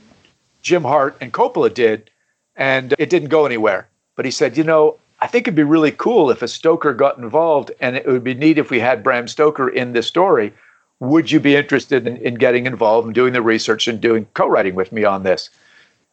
Jim 0.60 0.82
Hart 0.82 1.16
and 1.22 1.32
Coppola 1.32 1.72
did, 1.72 2.10
and 2.54 2.94
it 2.98 3.08
didn't 3.08 3.30
go 3.30 3.46
anywhere. 3.46 3.88
But 4.14 4.26
he 4.26 4.30
said, 4.30 4.58
you 4.58 4.62
know, 4.62 4.98
I 5.20 5.26
think 5.26 5.44
it'd 5.44 5.54
be 5.54 5.62
really 5.62 5.90
cool 5.90 6.30
if 6.30 6.42
a 6.42 6.48
Stoker 6.48 6.92
got 6.92 7.16
involved, 7.16 7.72
and 7.80 7.96
it 7.96 8.06
would 8.06 8.22
be 8.22 8.34
neat 8.34 8.58
if 8.58 8.70
we 8.70 8.78
had 8.78 9.02
Bram 9.02 9.26
Stoker 9.26 9.70
in 9.70 9.94
this 9.94 10.06
story. 10.06 10.52
Would 11.00 11.30
you 11.30 11.40
be 11.40 11.56
interested 11.56 12.06
in, 12.06 12.18
in 12.18 12.34
getting 12.34 12.66
involved 12.66 13.06
and 13.06 13.14
doing 13.14 13.32
the 13.32 13.40
research 13.40 13.88
and 13.88 14.02
doing 14.02 14.26
co-writing 14.34 14.74
with 14.74 14.92
me 14.92 15.04
on 15.04 15.22
this? 15.22 15.48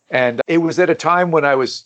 And 0.09 0.41
it 0.47 0.59
was 0.59 0.79
at 0.79 0.89
a 0.89 0.95
time 0.95 1.29
when 1.29 1.43
I 1.43 1.55
was, 1.55 1.83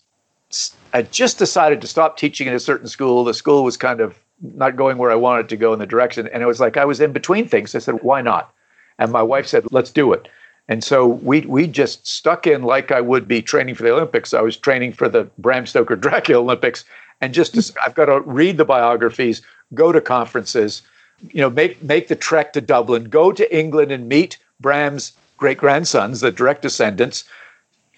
I 0.94 1.02
just 1.02 1.40
decided 1.40 1.82
to 1.82 1.88
stop 1.88 2.16
teaching 2.16 2.48
in 2.48 2.54
a 2.54 2.60
certain 2.60 2.88
school. 2.88 3.24
The 3.24 3.34
school 3.34 3.64
was 3.64 3.76
kind 3.76 4.02
of 4.02 4.20
not 4.40 4.76
going 4.76 5.00
where 5.00 5.10
I 5.10 5.16
wanted 5.16 5.50
to 5.50 5.58
go 5.58 5.74
in 5.74 5.80
the 5.80 5.88
direction. 5.88 6.30
And 6.32 6.44
it 6.44 6.46
was 6.46 6.60
like 6.60 6.78
I 6.78 6.86
was 6.86 7.02
in 7.02 7.12
between 7.12 7.48
things. 7.48 7.74
I 7.74 7.80
said, 7.80 8.04
why 8.04 8.22
not? 8.22 8.54
And 9.00 9.12
my 9.12 9.24
wife 9.24 9.48
said, 9.48 9.66
let's 9.72 9.92
do 9.92 10.14
it. 10.14 10.28
And 10.70 10.84
so 10.84 11.08
we 11.08 11.42
we 11.42 11.66
just 11.66 12.06
stuck 12.06 12.46
in 12.46 12.62
like 12.62 12.92
I 12.92 13.02
would 13.02 13.28
be 13.28 13.42
training 13.42 13.74
for 13.74 13.82
the 13.82 13.92
Olympics. 13.92 14.36
I 14.36 14.42
was 14.42 14.56
training 14.56 14.94
for 14.94 15.10
the 15.10 15.28
Bram 15.40 15.66
Stoker 15.66 15.96
Dracula 16.06 16.44
Olympics, 16.44 16.86
and 17.22 17.34
just 17.34 17.56
to, 17.56 17.82
I've 17.84 17.96
got 17.96 18.06
to 18.06 18.22
read 18.22 18.58
the 18.58 18.66
biographies, 18.66 19.42
go 19.74 19.92
to 19.92 20.00
conferences, 20.00 20.84
you 21.32 21.42
know, 21.42 21.50
make 21.50 21.82
make 21.82 22.08
the 22.08 22.16
trek 22.16 22.54
to 22.54 22.62
Dublin, 22.62 23.06
go 23.06 23.32
to 23.32 23.58
England 23.58 23.92
and 23.92 24.08
meet 24.08 24.38
Bram's 24.60 25.14
great 25.38 25.58
grandsons, 25.58 26.22
the 26.22 26.32
direct 26.32 26.62
descendants. 26.62 27.24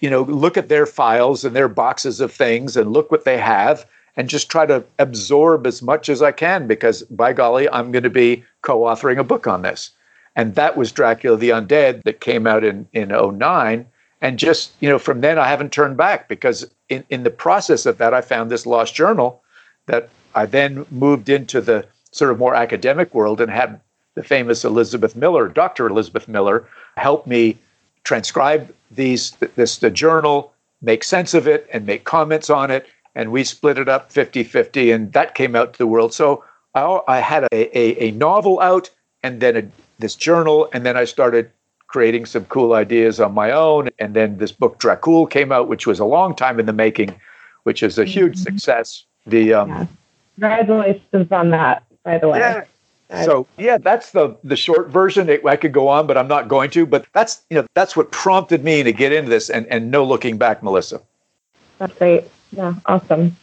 You 0.00 0.08
know, 0.08 0.22
look 0.22 0.56
at 0.56 0.70
their 0.70 0.86
files 0.86 1.44
and 1.44 1.54
their 1.54 1.68
boxes 1.68 2.20
of 2.20 2.32
things, 2.32 2.74
and 2.74 2.90
look 2.90 3.10
what 3.10 3.26
they 3.26 3.36
have, 3.36 3.84
and 4.16 4.30
just 4.30 4.50
try 4.50 4.64
to 4.64 4.82
absorb 4.98 5.66
as 5.66 5.82
much 5.82 6.08
as 6.08 6.22
I 6.22 6.32
can 6.32 6.66
because, 6.66 7.02
by 7.02 7.34
golly, 7.34 7.68
I'm 7.68 7.92
going 7.92 8.02
to 8.02 8.10
be 8.10 8.44
co-authoring 8.62 9.18
a 9.18 9.24
book 9.24 9.46
on 9.46 9.60
this. 9.60 9.90
And 10.34 10.54
that 10.54 10.76
was 10.76 10.92
Dracula 10.92 11.36
the 11.36 11.50
Undead 11.50 12.02
that 12.04 12.20
came 12.20 12.46
out 12.46 12.64
in 12.64 12.86
in 12.92 13.08
09 13.08 13.86
and 14.20 14.38
just 14.38 14.72
you 14.80 14.88
know 14.88 14.98
from 14.98 15.20
then 15.20 15.36
i 15.36 15.48
haven't 15.48 15.72
turned 15.72 15.96
back 15.96 16.28
because 16.28 16.64
in, 16.88 17.04
in 17.10 17.24
the 17.24 17.30
process 17.30 17.86
of 17.86 17.98
that 17.98 18.14
i 18.14 18.20
found 18.20 18.50
this 18.50 18.66
lost 18.66 18.94
journal 18.94 19.42
that 19.86 20.08
i 20.36 20.46
then 20.46 20.86
moved 20.92 21.28
into 21.28 21.60
the 21.60 21.84
sort 22.12 22.30
of 22.30 22.38
more 22.38 22.54
academic 22.54 23.12
world 23.12 23.40
and 23.40 23.50
had 23.50 23.80
the 24.14 24.22
famous 24.22 24.64
elizabeth 24.64 25.16
miller 25.16 25.48
dr 25.48 25.84
elizabeth 25.84 26.28
miller 26.28 26.64
help 26.96 27.26
me 27.26 27.58
transcribe 28.04 28.72
these 28.92 29.32
this 29.56 29.78
the 29.78 29.90
journal 29.90 30.52
make 30.82 31.04
sense 31.04 31.32
of 31.32 31.46
it 31.46 31.66
and 31.72 31.86
make 31.86 32.04
comments 32.04 32.50
on 32.50 32.70
it. 32.70 32.86
And 33.14 33.30
we 33.30 33.44
split 33.44 33.78
it 33.78 33.88
up 33.88 34.12
50-50 34.12 34.94
and 34.94 35.12
that 35.12 35.34
came 35.34 35.54
out 35.54 35.72
to 35.72 35.78
the 35.78 35.86
world. 35.86 36.12
So 36.12 36.44
i, 36.74 37.00
I 37.08 37.20
had 37.20 37.44
a, 37.52 37.78
a, 37.78 38.08
a 38.08 38.10
novel 38.12 38.60
out 38.60 38.90
and 39.22 39.40
then 39.40 39.56
a, 39.56 39.62
this 39.98 40.14
journal 40.14 40.68
and 40.72 40.84
then 40.84 40.96
i 40.96 41.04
started 41.04 41.50
creating 41.92 42.24
some 42.24 42.44
cool 42.46 42.72
ideas 42.72 43.20
on 43.20 43.34
my 43.34 43.52
own. 43.52 43.90
And 43.98 44.14
then 44.14 44.38
this 44.38 44.50
book 44.50 44.80
Dracul 44.80 45.30
came 45.30 45.52
out, 45.52 45.68
which 45.68 45.86
was 45.86 46.00
a 46.00 46.06
long 46.06 46.34
time 46.34 46.58
in 46.58 46.66
the 46.66 46.72
making, 46.72 47.14
which 47.64 47.82
is 47.82 47.98
a 47.98 48.04
huge 48.04 48.34
mm-hmm. 48.34 48.42
success. 48.42 49.04
The 49.26 49.52
um, 49.52 49.68
yeah. 49.68 49.86
congratulations 50.34 51.30
on 51.30 51.50
that, 51.50 51.84
by 52.02 52.18
the 52.18 52.28
way. 52.28 52.38
Yeah. 52.38 52.64
So 53.24 53.46
yeah, 53.58 53.76
that's 53.76 54.12
the 54.12 54.34
the 54.42 54.56
short 54.56 54.88
version. 54.88 55.28
It, 55.28 55.44
I 55.44 55.56
could 55.56 55.72
go 55.72 55.86
on, 55.86 56.06
but 56.06 56.16
I'm 56.16 56.28
not 56.28 56.48
going 56.48 56.70
to. 56.70 56.86
But 56.86 57.06
that's 57.12 57.42
you 57.50 57.58
know 57.58 57.66
that's 57.74 57.94
what 57.94 58.10
prompted 58.10 58.64
me 58.64 58.82
to 58.82 58.92
get 58.92 59.12
into 59.12 59.28
this, 59.28 59.50
and 59.50 59.66
and 59.66 59.90
no 59.90 60.02
looking 60.02 60.38
back, 60.38 60.62
Melissa. 60.62 60.98
That's 61.76 61.96
great. 61.98 62.24
Yeah, 62.52 62.72
awesome. 62.86 63.36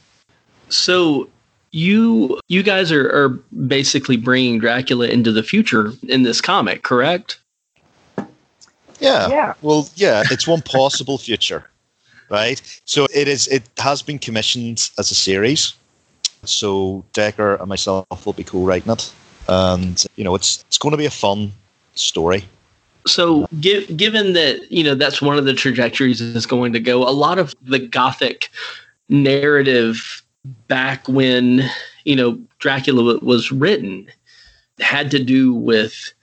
So 0.69 1.29
you 1.71 2.39
you 2.47 2.63
guys 2.63 2.91
are, 2.91 3.07
are 3.09 3.29
basically 3.67 4.17
bringing 4.17 4.59
Dracula 4.59 5.07
into 5.07 5.31
the 5.31 5.43
future 5.43 5.93
in 6.07 6.23
this 6.23 6.41
comic, 6.41 6.83
correct? 6.83 7.39
Yeah. 8.99 9.29
Yeah. 9.29 9.53
Well, 9.61 9.89
yeah, 9.95 10.23
it's 10.29 10.47
one 10.47 10.61
possible 10.61 11.17
future, 11.27 11.69
right? 12.29 12.61
So 12.85 13.07
it 13.13 13.27
is. 13.27 13.47
It 13.47 13.63
has 13.77 14.01
been 14.01 14.19
commissioned 14.19 14.89
as 14.97 15.11
a 15.11 15.15
series. 15.15 15.73
So 16.45 17.03
Dacre 17.13 17.55
and 17.55 17.67
myself 17.67 18.25
will 18.25 18.33
be 18.33 18.43
co-writing 18.43 18.91
it, 18.91 19.11
and 19.47 20.05
you 20.15 20.23
know, 20.23 20.35
it's 20.35 20.63
it's 20.67 20.77
going 20.77 20.91
to 20.91 20.97
be 20.97 21.05
a 21.05 21.11
fun 21.11 21.51
story. 21.95 22.45
So, 23.07 23.47
give, 23.59 23.95
given 23.97 24.33
that 24.33 24.71
you 24.71 24.83
know 24.83 24.95
that's 24.95 25.21
one 25.21 25.37
of 25.37 25.45
the 25.45 25.53
trajectories 25.53 26.21
it's 26.21 26.45
going 26.45 26.73
to 26.73 26.79
go, 26.79 27.07
a 27.07 27.11
lot 27.11 27.39
of 27.39 27.55
the 27.63 27.79
Gothic 27.79 28.49
narrative 29.09 30.21
back 30.67 31.07
when 31.07 31.69
you 32.05 32.15
know 32.15 32.39
Dracula 32.59 33.19
was 33.21 33.51
written 33.51 34.09
had 34.79 35.11
to 35.11 35.23
do 35.23 35.53
with 35.53 36.13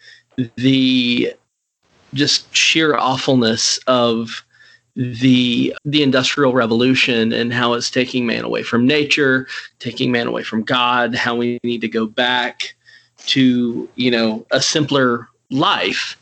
the 0.57 1.33
just 2.15 2.55
sheer 2.55 2.97
awfulness 2.97 3.79
of 3.87 4.45
the 4.95 5.77
the 5.85 6.03
industrial 6.03 6.55
revolution 6.55 7.33
and 7.33 7.53
how 7.53 7.75
it's 7.75 7.91
taking 7.91 8.25
man 8.25 8.45
away 8.45 8.63
from 8.63 8.87
nature 8.87 9.47
taking 9.79 10.11
man 10.11 10.27
away 10.27 10.43
from 10.43 10.63
god 10.63 11.15
how 11.15 11.37
we 11.37 11.59
need 11.63 11.83
to 11.83 11.89
go 11.89 12.07
back 12.07 12.75
to 13.27 13.89
you 13.97 14.11
know 14.11 14.47
a 14.53 14.63
simpler 14.63 15.29
life. 15.51 16.17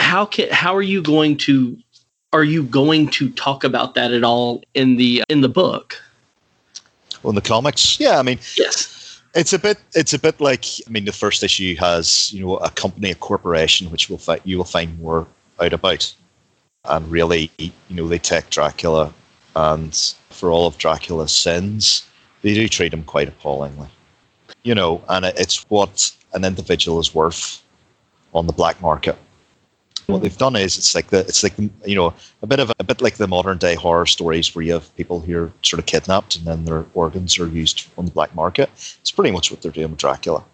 How 0.00 0.26
can 0.26 0.50
how 0.50 0.74
are 0.74 0.82
you 0.82 1.02
going 1.02 1.36
to 1.38 1.76
are 2.32 2.44
you 2.44 2.64
going 2.64 3.08
to 3.10 3.30
talk 3.30 3.64
about 3.64 3.94
that 3.94 4.12
at 4.12 4.24
all 4.24 4.62
in 4.74 4.96
the 4.96 5.22
in 5.28 5.40
the 5.40 5.48
book 5.48 5.96
in 7.30 7.34
the 7.34 7.40
comics 7.40 7.98
yeah 7.98 8.18
i 8.18 8.22
mean 8.22 8.38
yes 8.56 8.94
it's 9.34 9.52
a 9.52 9.58
bit. 9.58 9.78
It's 9.94 10.14
a 10.14 10.18
bit 10.18 10.40
like. 10.40 10.64
I 10.86 10.90
mean, 10.90 11.04
the 11.04 11.12
first 11.12 11.42
issue 11.42 11.74
has 11.76 12.32
you 12.32 12.44
know 12.44 12.56
a 12.58 12.70
company, 12.70 13.10
a 13.10 13.14
corporation, 13.14 13.90
which 13.90 14.08
will 14.08 14.18
fi- 14.18 14.40
you 14.44 14.56
will 14.56 14.64
find 14.64 14.98
more 14.98 15.26
out 15.60 15.72
about, 15.72 16.14
and 16.84 17.10
really, 17.10 17.50
you 17.58 17.72
know, 17.90 18.06
they 18.06 18.18
take 18.18 18.50
Dracula, 18.50 19.12
and 19.56 20.14
for 20.30 20.50
all 20.50 20.66
of 20.66 20.78
Dracula's 20.78 21.34
sins, 21.34 22.06
they 22.42 22.54
do 22.54 22.68
treat 22.68 22.94
him 22.94 23.02
quite 23.02 23.28
appallingly. 23.28 23.88
You 24.62 24.74
know, 24.74 25.02
and 25.08 25.24
it's 25.24 25.68
what 25.68 26.14
an 26.32 26.44
individual 26.44 27.00
is 27.00 27.14
worth 27.14 27.62
on 28.34 28.46
the 28.46 28.52
black 28.52 28.80
market 28.80 29.16
what 30.06 30.22
they've 30.22 30.36
done 30.36 30.56
is 30.56 30.76
it's 30.76 30.94
like 30.94 31.08
the 31.08 31.20
it's 31.20 31.42
like 31.42 31.54
you 31.58 31.94
know 31.94 32.12
a 32.42 32.46
bit 32.46 32.60
of 32.60 32.70
a, 32.70 32.74
a, 32.78 32.84
bit 32.84 33.00
like 33.00 33.16
the 33.16 33.26
modern 33.26 33.58
day 33.58 33.74
horror 33.74 34.06
stories 34.06 34.54
where 34.54 34.64
you 34.64 34.72
have 34.72 34.94
people 34.96 35.20
who 35.20 35.44
are 35.44 35.52
sort 35.62 35.80
of 35.80 35.86
kidnapped 35.86 36.36
and 36.36 36.44
then 36.44 36.64
their 36.64 36.84
organs 36.94 37.38
are 37.38 37.46
used 37.48 37.88
on 37.96 38.04
the 38.04 38.10
black 38.10 38.34
market. 38.34 38.70
It's 39.00 39.10
pretty 39.10 39.30
much 39.30 39.50
what 39.50 39.62
they're 39.62 39.72
doing 39.72 39.90
with 39.90 40.00
Dracula. 40.00 40.44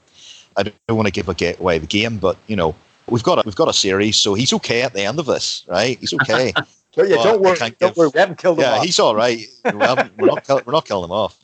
I 0.57 0.65
don't, 0.65 0.97
want 0.97 1.07
to 1.07 1.13
give 1.13 1.29
away 1.29 1.79
the 1.79 1.87
game, 1.87 2.19
but 2.19 2.37
you 2.47 2.57
know 2.57 2.75
we've 3.09 3.23
got 3.23 3.39
a, 3.39 3.43
we've 3.45 3.57
got 3.57 3.69
a 3.69 3.73
series, 3.73 4.17
so 4.17 4.35
he's 4.35 4.53
okay 4.53 4.83
at 4.83 4.93
the 4.93 5.03
end 5.03 5.19
of 5.19 5.27
this, 5.27 5.65
right? 5.69 5.99
He's 5.99 6.13
okay. 6.15 6.53
yeah, 6.97 7.05
don't 7.23 7.41
worry, 7.41 7.59
don't 7.59 7.79
give, 7.79 7.97
worry, 7.97 8.11
we 8.13 8.21
haven't 8.21 8.39
killed 8.39 8.59
him. 8.59 8.65
Yeah, 8.65 8.79
off. 8.79 8.85
he's 8.85 8.99
all 8.99 9.15
right. 9.15 9.39
we 9.65 9.71
are 9.71 9.75
not 9.75 10.11
we're 10.19 10.73
not 10.73 10.85
killing 10.85 11.05
him 11.05 11.13
off. 11.13 11.39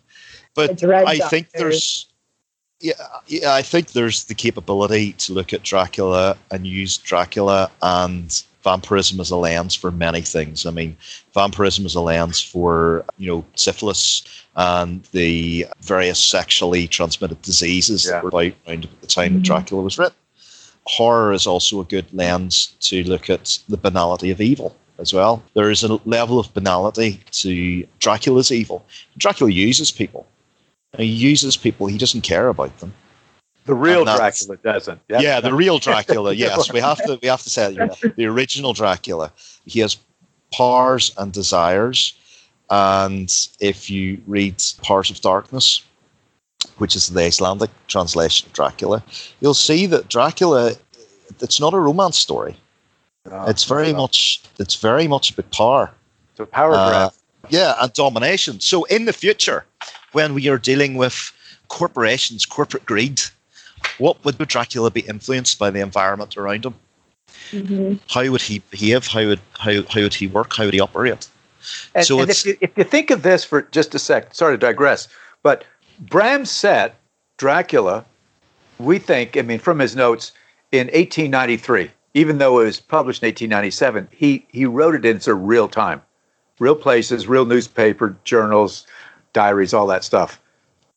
But 0.54 0.82
I 0.82 1.18
think 1.18 1.50
there's 1.50 2.05
yeah, 2.80 2.92
yeah, 3.26 3.54
I 3.54 3.62
think 3.62 3.92
there's 3.92 4.24
the 4.24 4.34
capability 4.34 5.12
to 5.14 5.32
look 5.32 5.52
at 5.52 5.62
Dracula 5.62 6.36
and 6.50 6.66
use 6.66 6.98
Dracula 6.98 7.70
and 7.82 8.42
vampirism 8.62 9.20
as 9.20 9.30
a 9.30 9.36
lens 9.36 9.74
for 9.74 9.90
many 9.90 10.20
things. 10.20 10.66
I 10.66 10.70
mean, 10.72 10.96
vampirism 11.32 11.86
as 11.86 11.94
a 11.94 12.00
lens 12.00 12.40
for 12.40 13.04
you 13.16 13.28
know 13.28 13.44
syphilis 13.54 14.24
and 14.56 15.02
the 15.12 15.66
various 15.80 16.22
sexually 16.22 16.86
transmitted 16.86 17.40
diseases 17.42 18.04
yeah. 18.04 18.12
that 18.12 18.24
were 18.24 18.28
about 18.28 18.52
around 18.66 18.84
at 18.84 19.00
the 19.00 19.06
time 19.06 19.28
mm-hmm. 19.28 19.36
that 19.36 19.44
Dracula 19.44 19.82
was 19.82 19.98
written. 19.98 20.16
Horror 20.84 21.32
is 21.32 21.46
also 21.46 21.80
a 21.80 21.84
good 21.84 22.12
lens 22.12 22.74
to 22.80 23.02
look 23.04 23.30
at 23.30 23.58
the 23.68 23.76
banality 23.76 24.30
of 24.30 24.40
evil 24.40 24.76
as 24.98 25.12
well. 25.12 25.42
There 25.54 25.70
is 25.70 25.82
a 25.82 25.98
level 26.04 26.38
of 26.38 26.52
banality 26.54 27.20
to 27.32 27.86
Dracula's 27.98 28.52
evil. 28.52 28.84
Dracula 29.18 29.50
uses 29.50 29.90
people 29.90 30.26
he 30.97 31.05
uses 31.05 31.57
people. 31.57 31.87
He 31.87 31.99
doesn't 31.99 32.22
care 32.22 32.49
about 32.49 32.76
them. 32.78 32.93
The 33.66 33.74
real 33.74 34.05
Dracula 34.05 34.57
doesn't. 34.59 35.01
Yep. 35.09 35.22
Yeah, 35.22 35.41
the 35.41 35.53
real 35.53 35.78
Dracula. 35.78 36.32
Yes, 36.34 36.72
we 36.72 36.80
have 36.80 36.99
to. 36.99 37.18
We 37.20 37.28
have 37.28 37.43
to 37.43 37.51
say 37.51 37.76
the 38.16 38.26
original 38.26 38.72
Dracula. 38.72 39.32
He 39.64 39.80
has 39.80 39.97
powers 40.53 41.12
and 41.18 41.32
desires, 41.32 42.14
and 42.70 43.32
if 43.61 43.91
you 43.91 44.22
read 44.26 44.62
Powers 44.82 45.11
of 45.11 45.20
Darkness, 45.20 45.82
which 46.78 46.95
is 46.95 47.09
the 47.09 47.24
Icelandic 47.24 47.70
translation 47.89 48.47
of 48.47 48.53
Dracula, 48.53 49.03
you'll 49.41 49.55
see 49.55 49.87
that 49.87 50.09
Dracula. 50.09 50.74
It's 51.41 51.61
not 51.61 51.74
a 51.74 51.80
romance 51.80 52.16
story. 52.18 52.57
No, 53.28 53.47
it's 53.47 53.64
very 53.64 53.93
much. 53.93 54.43
It's 54.61 54.76
very 54.76 55.09
much 55.09 55.32
about 55.32 55.51
power. 55.51 55.91
It's 56.30 56.41
a 56.41 56.47
power 56.47 56.72
uh, 56.74 56.89
grab. 56.89 57.12
Yeah, 57.49 57.74
and 57.80 57.93
domination. 57.93 58.61
So 58.61 58.84
in 58.84 59.07
the 59.07 59.12
future, 59.12 59.64
when 60.16 60.32
we 60.32 60.48
are 60.48 60.56
dealing 60.56 60.94
with 60.94 61.30
corporations, 61.68 62.46
corporate 62.46 62.86
greed, 62.86 63.20
what 63.98 64.16
would 64.24 64.38
Dracula 64.48 64.90
be 64.90 65.02
influenced 65.02 65.58
by 65.58 65.68
the 65.68 65.80
environment 65.80 66.38
around 66.38 66.64
him? 66.64 66.74
Mm-hmm. 67.50 67.96
How 68.08 68.30
would 68.30 68.40
he 68.40 68.60
behave? 68.70 69.06
How 69.06 69.26
would 69.26 69.40
how, 69.58 69.82
how 69.90 70.00
would 70.00 70.14
he 70.14 70.26
work? 70.26 70.56
How 70.56 70.64
would 70.64 70.72
he 70.72 70.80
operate? 70.80 71.28
And, 71.94 72.06
so 72.06 72.20
and 72.20 72.30
if, 72.30 72.46
you, 72.46 72.56
if 72.62 72.70
you 72.78 72.84
think 72.84 73.10
of 73.10 73.22
this 73.24 73.44
for 73.44 73.62
just 73.78 73.94
a 73.94 73.98
sec, 73.98 74.34
sorry 74.34 74.54
to 74.54 74.58
digress, 74.58 75.06
but 75.42 75.64
Bram 75.98 76.46
set 76.46 76.94
Dracula, 77.36 78.02
we 78.78 78.98
think, 78.98 79.36
I 79.36 79.42
mean, 79.42 79.58
from 79.58 79.78
his 79.78 79.94
notes, 79.94 80.32
in 80.72 80.86
1893. 80.86 81.90
Even 82.14 82.38
though 82.38 82.60
it 82.60 82.64
was 82.64 82.80
published 82.80 83.22
in 83.22 83.26
1897, 83.26 84.08
he 84.10 84.46
he 84.48 84.64
wrote 84.64 84.94
it 84.94 85.04
in 85.04 85.20
sort 85.20 85.36
of 85.36 85.42
real 85.42 85.68
time, 85.68 86.00
real 86.58 86.74
places, 86.74 87.28
real 87.28 87.44
newspaper, 87.44 88.16
journals, 88.24 88.86
diaries, 89.37 89.74
all 89.74 89.87
that 89.87 90.03
stuff. 90.03 90.41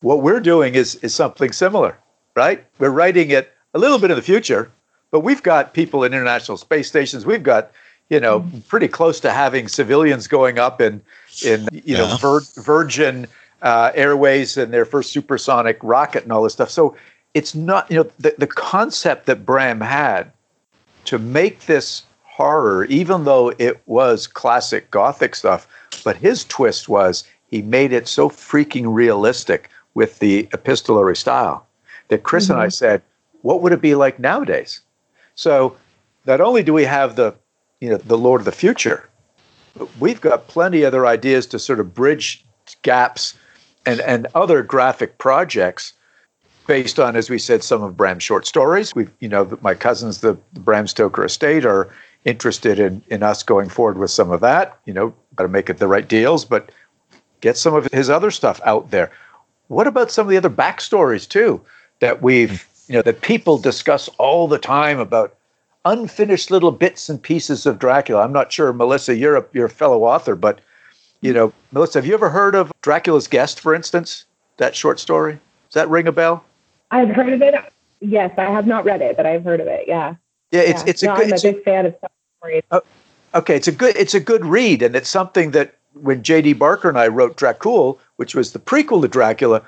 What 0.00 0.22
we're 0.22 0.40
doing 0.40 0.74
is 0.74 0.94
is 0.96 1.14
something 1.14 1.52
similar, 1.52 1.96
right? 2.34 2.64
We're 2.78 2.96
writing 3.00 3.30
it 3.30 3.52
a 3.74 3.78
little 3.78 3.98
bit 3.98 4.10
in 4.10 4.16
the 4.16 4.22
future, 4.22 4.70
but 5.10 5.20
we've 5.20 5.42
got 5.42 5.74
people 5.74 6.04
in 6.04 6.14
international 6.14 6.56
space 6.56 6.88
stations. 6.88 7.26
We've 7.26 7.42
got 7.42 7.70
you 8.08 8.18
know 8.18 8.44
pretty 8.68 8.88
close 8.88 9.20
to 9.20 9.30
having 9.30 9.68
civilians 9.68 10.26
going 10.26 10.58
up 10.58 10.80
in 10.80 11.02
in 11.44 11.68
you 11.84 11.98
know 11.98 12.16
Vir- 12.16 12.62
Virgin 12.62 13.26
uh, 13.60 13.92
Airways 13.94 14.56
and 14.56 14.72
their 14.72 14.86
first 14.86 15.12
supersonic 15.12 15.78
rocket 15.82 16.22
and 16.22 16.32
all 16.32 16.42
this 16.42 16.54
stuff. 16.54 16.70
So 16.70 16.96
it's 17.34 17.54
not 17.54 17.90
you 17.90 17.98
know 17.98 18.10
the 18.18 18.34
the 18.38 18.46
concept 18.46 19.26
that 19.26 19.44
Bram 19.44 19.82
had 19.82 20.32
to 21.04 21.18
make 21.18 21.66
this 21.66 22.04
horror, 22.24 22.86
even 22.86 23.24
though 23.24 23.52
it 23.58 23.82
was 23.84 24.26
classic 24.26 24.90
Gothic 24.90 25.34
stuff, 25.34 25.68
but 26.04 26.16
his 26.16 26.44
twist 26.44 26.88
was 26.88 27.24
he 27.50 27.62
made 27.62 27.92
it 27.92 28.08
so 28.08 28.28
freaking 28.28 28.92
realistic 28.92 29.68
with 29.94 30.18
the 30.20 30.48
epistolary 30.52 31.16
style 31.16 31.66
that 32.08 32.22
Chris 32.22 32.44
mm-hmm. 32.44 32.52
and 32.54 32.62
I 32.62 32.66
mm-hmm. 32.66 32.70
said, 32.70 33.02
what 33.42 33.60
would 33.60 33.72
it 33.72 33.80
be 33.80 33.94
like 33.94 34.18
nowadays? 34.18 34.80
So 35.34 35.76
not 36.26 36.40
only 36.40 36.62
do 36.62 36.72
we 36.72 36.84
have 36.84 37.16
the, 37.16 37.34
you 37.80 37.90
know, 37.90 37.96
the 37.96 38.18
Lord 38.18 38.40
of 38.40 38.44
the 38.44 38.52
Future, 38.52 39.08
but 39.76 39.88
we've 39.98 40.20
got 40.20 40.48
plenty 40.48 40.84
other 40.84 41.06
ideas 41.06 41.46
to 41.46 41.58
sort 41.58 41.80
of 41.80 41.94
bridge 41.94 42.44
gaps 42.82 43.34
and, 43.86 44.00
and 44.00 44.26
other 44.34 44.62
graphic 44.62 45.18
projects 45.18 45.94
based 46.66 47.00
on, 47.00 47.16
as 47.16 47.30
we 47.30 47.38
said, 47.38 47.64
some 47.64 47.82
of 47.82 47.96
Bram's 47.96 48.22
short 48.22 48.46
stories. 48.46 48.94
We've, 48.94 49.10
you 49.20 49.28
know, 49.28 49.58
my 49.60 49.74
cousins, 49.74 50.20
the, 50.20 50.36
the 50.52 50.60
Bram 50.60 50.86
Stoker 50.86 51.24
estate, 51.24 51.64
are 51.64 51.92
interested 52.24 52.78
in, 52.78 53.02
in 53.08 53.22
us 53.22 53.42
going 53.42 53.68
forward 53.68 53.98
with 53.98 54.10
some 54.10 54.30
of 54.30 54.40
that. 54.40 54.78
You 54.84 54.92
know, 54.92 55.14
got 55.34 55.44
to 55.44 55.48
make 55.48 55.70
it 55.70 55.78
the 55.78 55.88
right 55.88 56.06
deals, 56.06 56.44
but 56.44 56.70
get 57.40 57.56
some 57.56 57.74
of 57.74 57.86
his 57.92 58.10
other 58.10 58.30
stuff 58.30 58.60
out 58.64 58.90
there. 58.90 59.10
What 59.68 59.86
about 59.86 60.10
some 60.10 60.26
of 60.26 60.30
the 60.30 60.36
other 60.36 60.50
backstories 60.50 61.28
too 61.28 61.60
that 62.00 62.22
we've, 62.22 62.66
you 62.88 62.94
know, 62.94 63.02
that 63.02 63.20
people 63.20 63.58
discuss 63.58 64.08
all 64.18 64.48
the 64.48 64.58
time 64.58 64.98
about 64.98 65.36
unfinished 65.84 66.50
little 66.50 66.72
bits 66.72 67.08
and 67.08 67.22
pieces 67.22 67.66
of 67.66 67.78
Dracula? 67.78 68.22
I'm 68.22 68.32
not 68.32 68.52
sure, 68.52 68.72
Melissa, 68.72 69.14
you're 69.14 69.36
a, 69.36 69.44
you're 69.52 69.66
a 69.66 69.70
fellow 69.70 70.04
author, 70.04 70.34
but 70.34 70.60
you 71.20 71.32
know, 71.32 71.52
Melissa, 71.72 71.98
have 71.98 72.06
you 72.06 72.14
ever 72.14 72.30
heard 72.30 72.54
of 72.54 72.72
Dracula's 72.82 73.28
Guest, 73.28 73.60
for 73.60 73.74
instance? 73.74 74.24
That 74.56 74.74
short 74.74 74.98
story? 74.98 75.34
Does 75.68 75.74
that 75.74 75.88
ring 75.88 76.08
a 76.08 76.12
bell? 76.12 76.44
I've 76.90 77.10
heard 77.10 77.32
of 77.32 77.42
it. 77.42 77.54
Yes, 78.00 78.32
I 78.38 78.44
have 78.44 78.66
not 78.66 78.84
read 78.84 79.02
it, 79.02 79.16
but 79.16 79.26
I've 79.26 79.44
heard 79.44 79.60
of 79.60 79.66
it. 79.66 79.84
Yeah. 79.86 80.14
Yeah, 80.50 80.62
it's 80.62 80.82
yeah. 80.82 80.90
it's 80.90 81.02
no, 81.02 81.14
a 81.14 81.16
good. 81.16 81.26
I'm 81.26 81.38
a 81.38 81.42
big 81.42 81.62
fan 81.62 81.86
of 81.86 81.94
stories. 82.38 82.62
Uh, 82.70 82.80
okay, 83.34 83.54
it's 83.54 83.68
a 83.68 83.72
good 83.72 83.96
it's 83.96 84.14
a 84.14 84.20
good 84.20 84.44
read, 84.44 84.82
and 84.82 84.96
it's 84.96 85.08
something 85.08 85.52
that 85.52 85.74
when 85.94 86.22
J.D. 86.22 86.54
Barker 86.54 86.88
and 86.88 86.98
I 86.98 87.08
wrote 87.08 87.36
Dracul, 87.36 87.98
which 88.16 88.34
was 88.34 88.52
the 88.52 88.58
prequel 88.58 89.02
to 89.02 89.08
Dracula, 89.08 89.62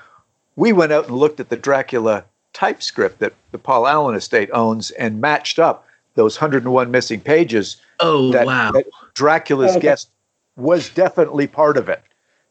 we 0.55 0.71
went 0.71 0.91
out 0.91 1.07
and 1.07 1.17
looked 1.17 1.39
at 1.39 1.49
the 1.49 1.57
Dracula 1.57 2.25
typescript 2.53 3.19
that 3.19 3.33
the 3.51 3.57
Paul 3.57 3.87
Allen 3.87 4.15
estate 4.15 4.49
owns 4.53 4.91
and 4.91 5.21
matched 5.21 5.59
up 5.59 5.87
those 6.15 6.39
101 6.39 6.91
missing 6.91 7.19
pages. 7.19 7.77
Oh 7.99 8.31
that, 8.31 8.45
wow! 8.45 8.71
That 8.71 8.85
Dracula's 9.15 9.71
okay. 9.71 9.81
guest 9.81 10.09
was 10.55 10.89
definitely 10.89 11.47
part 11.47 11.77
of 11.77 11.89
it. 11.89 12.03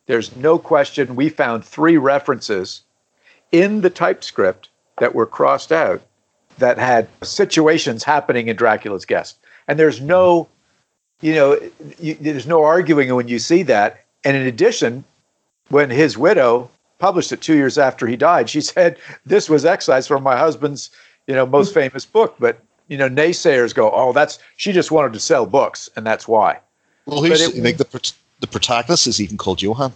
There's 0.06 0.34
no 0.36 0.58
question. 0.58 1.14
We 1.14 1.28
found 1.28 1.64
three 1.64 1.96
references 1.96 2.82
in 3.52 3.82
the 3.82 3.90
typescript 3.90 4.68
that 4.98 5.14
were 5.14 5.26
crossed 5.26 5.70
out 5.70 6.02
that 6.58 6.78
had 6.78 7.08
situations 7.22 8.04
happening 8.04 8.48
in 8.48 8.56
Dracula's 8.56 9.04
guest. 9.04 9.38
And 9.68 9.78
there's 9.78 10.00
no, 10.00 10.48
you 11.22 11.34
know, 11.34 11.58
you, 11.98 12.14
there's 12.20 12.46
no 12.46 12.62
arguing 12.62 13.14
when 13.14 13.28
you 13.28 13.38
see 13.38 13.62
that. 13.62 14.04
And 14.24 14.36
in 14.36 14.46
addition, 14.46 15.04
when 15.68 15.88
his 15.88 16.18
widow 16.18 16.68
published 16.98 17.32
it 17.32 17.40
two 17.40 17.54
years 17.54 17.78
after 17.78 18.06
he 18.06 18.16
died, 18.16 18.50
she 18.50 18.60
said, 18.74 18.98
This 19.24 19.48
was 19.48 19.64
excised 19.64 20.08
from 20.08 20.22
my 20.22 20.36
husband's, 20.36 20.90
you 21.26 21.34
know, 21.34 21.46
most 21.46 21.72
famous 21.72 22.04
book. 22.04 22.36
But, 22.38 22.60
you 22.88 22.98
know, 22.98 23.08
naysayers 23.08 23.74
go, 23.74 23.90
Oh, 23.90 24.12
that's, 24.12 24.38
she 24.56 24.72
just 24.72 24.90
wanted 24.90 25.14
to 25.14 25.20
sell 25.20 25.46
books, 25.46 25.88
and 25.96 26.06
that's 26.06 26.28
why. 26.28 26.58
Well, 27.06 27.22
who's, 27.22 27.40
it, 27.40 27.62
like 27.62 27.78
the, 27.78 28.12
the 28.40 28.46
protagonist 28.46 29.06
is 29.06 29.20
even 29.20 29.38
called 29.38 29.62
Johann. 29.62 29.92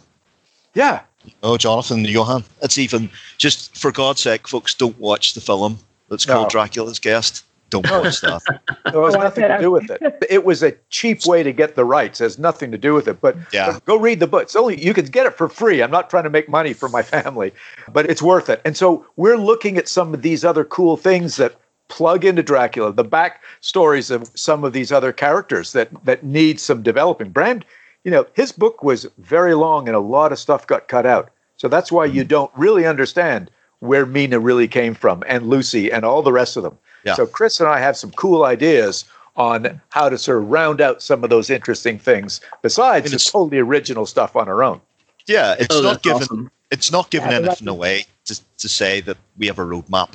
Yeah. 0.75 1.03
Oh, 1.43 1.57
Jonathan 1.57 2.05
Johann. 2.05 2.45
It's 2.63 2.79
even, 2.79 3.11
just 3.39 3.77
for 3.77 3.91
God's 3.91 4.21
sake, 4.21 4.47
folks, 4.47 4.75
don't 4.75 4.99
watch 4.99 5.35
the 5.35 5.41
film 5.41 5.79
that's 6.09 6.25
called 6.25 6.45
no. 6.45 6.49
Dracula's 6.49 7.01
Guest. 7.01 7.45
Don't 7.71 7.89
watch 7.91 8.15
stuff. 8.15 8.45
it 8.51 8.95
has 8.95 9.15
nothing 9.15 9.49
to 9.49 9.59
do 9.59 9.71
with 9.71 9.91
it. 9.91 10.25
It 10.31 10.45
was 10.45 10.63
a 10.63 10.73
cheap 10.91 11.27
way 11.27 11.43
to 11.43 11.53
get 11.53 11.75
the 11.75 11.85
rights. 11.85 12.21
It 12.21 12.25
has 12.25 12.39
nothing 12.39 12.71
to 12.71 12.79
do 12.79 12.95
with 12.95 13.09
it. 13.09 13.21
But 13.21 13.37
yeah. 13.53 13.79
go 13.85 13.99
read 13.99 14.21
the 14.21 14.27
book. 14.27 14.43
It's 14.43 14.57
only 14.57 14.83
you 14.83 14.95
can 14.95 15.07
get 15.07 15.27
it 15.27 15.35
for 15.35 15.49
free. 15.49 15.83
I'm 15.83 15.91
not 15.91 16.09
trying 16.09 16.25
to 16.25 16.31
make 16.31 16.49
money 16.49 16.73
for 16.73 16.89
my 16.89 17.03
family, 17.03 17.53
but 17.93 18.09
it's 18.09 18.23
worth 18.23 18.49
it. 18.49 18.61
And 18.65 18.77
so 18.77 19.05
we're 19.17 19.37
looking 19.37 19.79
at 19.79 19.89
some 19.89 20.15
of 20.15 20.23
these 20.23 20.45
other 20.45 20.65
cool 20.65 20.97
things 20.97 21.37
that 21.37 21.57
plug 21.89 22.25
into 22.25 22.43
Dracula, 22.43 22.93
the 22.93 23.05
back 23.05 23.43
stories 23.61 24.11
of 24.11 24.31
some 24.35 24.65
of 24.65 24.73
these 24.73 24.93
other 24.93 25.13
characters 25.13 25.73
that 25.73 25.89
that 26.05 26.23
need 26.25 26.61
some 26.61 26.83
developing. 26.83 27.31
Bram, 27.31 27.63
you 28.05 28.11
know, 28.11 28.27
his 28.35 28.53
book 28.53 28.85
was 28.85 29.09
very 29.19 29.55
long 29.55 29.89
and 29.89 29.97
a 29.97 30.01
lot 30.01 30.31
of 30.31 30.39
stuff 30.39 30.67
got 30.67 30.89
cut 30.89 31.07
out. 31.07 31.31
So 31.57 31.69
that's 31.69 31.91
why 31.91 32.05
you 32.05 32.23
mm-hmm. 32.23 32.29
don't 32.29 32.53
really 32.57 32.87
understand 32.87 33.51
where 33.81 34.07
Mina 34.07 34.39
really 34.39 34.69
came 34.69 34.95
from 34.95 35.23
and 35.27 35.49
Lucy 35.49 35.91
and 35.91 36.05
all 36.05 36.23
the 36.23 36.33
rest 36.33 36.57
of 36.57 36.63
them. 36.63 36.79
Yeah. 37.07 37.15
So 37.15 37.27
Chris 37.27 37.61
and 37.61 37.69
I 37.69 37.79
have 37.79 37.97
some 37.97 38.11
cool 38.11 38.45
ideas 38.45 39.05
on 39.37 39.81
how 39.91 40.09
to 40.09 40.19
sort 40.19 40.39
of 40.39 40.49
round 40.49 40.81
out 40.81 41.03
some 41.03 41.23
of 41.23 41.31
those 41.31 41.51
interesting 41.51 41.99
things 41.99 42.41
besides 42.63 43.11
the 43.13 43.19
totally 43.19 43.59
original 43.59 44.07
stuff 44.07 44.35
on 44.35 44.49
our 44.49 44.63
own. 44.63 44.81
Yeah, 45.27 45.55
it's 45.59 45.75
oh, 45.75 45.83
not 45.83 46.03
given 46.03 46.23
awesome. 46.23 46.51
it's 46.71 46.91
not 46.91 47.11
given 47.11 47.31
yeah, 47.31 47.37
anything 47.37 47.69
away 47.69 48.07
to, 48.25 48.41
to 48.59 48.69
say 48.69 49.01
that 49.03 49.17
we 49.37 49.47
have 49.47 49.59
a 49.59 49.65
roadmap. 49.65 50.11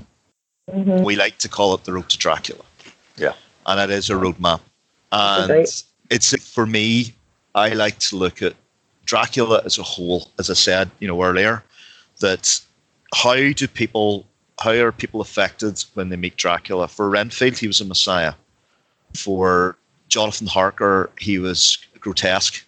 Mm-hmm. 0.70 1.04
We 1.04 1.16
like 1.16 1.38
to 1.40 1.50
call 1.50 1.74
it 1.76 1.84
the 1.84 1.94
road 1.94 2.10
to 2.10 2.18
Dracula. 2.18 2.64
Yeah. 3.18 3.34
And 3.66 3.80
it 3.80 3.90
is 3.96 4.10
a 4.10 4.14
roadmap. 4.14 4.62
And 5.12 5.68
it's 6.10 6.54
for 6.54 6.66
me, 6.66 7.14
I 7.56 7.70
like 7.70 8.00
to 8.00 8.16
look 8.16 8.42
at 8.42 8.54
Dracula 9.06 9.62
as 9.66 9.78
a 9.78 9.84
whole, 9.84 10.32
as 10.40 10.50
I 10.50 10.54
said, 10.54 10.90
you 11.00 11.08
know, 11.08 11.22
earlier, 11.24 11.64
that 12.20 12.62
how 13.14 13.36
do 13.36 13.68
people 13.68 14.26
how 14.62 14.72
are 14.72 14.92
people 14.92 15.22
affected 15.22 15.84
when 15.96 16.10
they 16.10 16.16
meet 16.16 16.38
Dracula? 16.38 16.88
For 16.88 17.10
Renfield, 17.10 17.58
he 17.58 17.68
was 17.68 17.82
a 17.82 17.86
messiah. 17.86 18.34
For 19.16 19.76
Jonathan 20.08 20.48
Harker, 20.48 21.10
he 21.18 21.40
was 21.40 21.78
grotesque, 22.00 22.64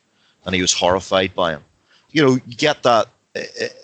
and 0.45 0.55
he 0.55 0.61
was 0.61 0.73
horrified 0.73 1.33
by 1.35 1.51
him. 1.51 1.63
You 2.11 2.25
know, 2.25 2.39
you 2.47 2.55
get 2.55 2.83
that 2.83 3.07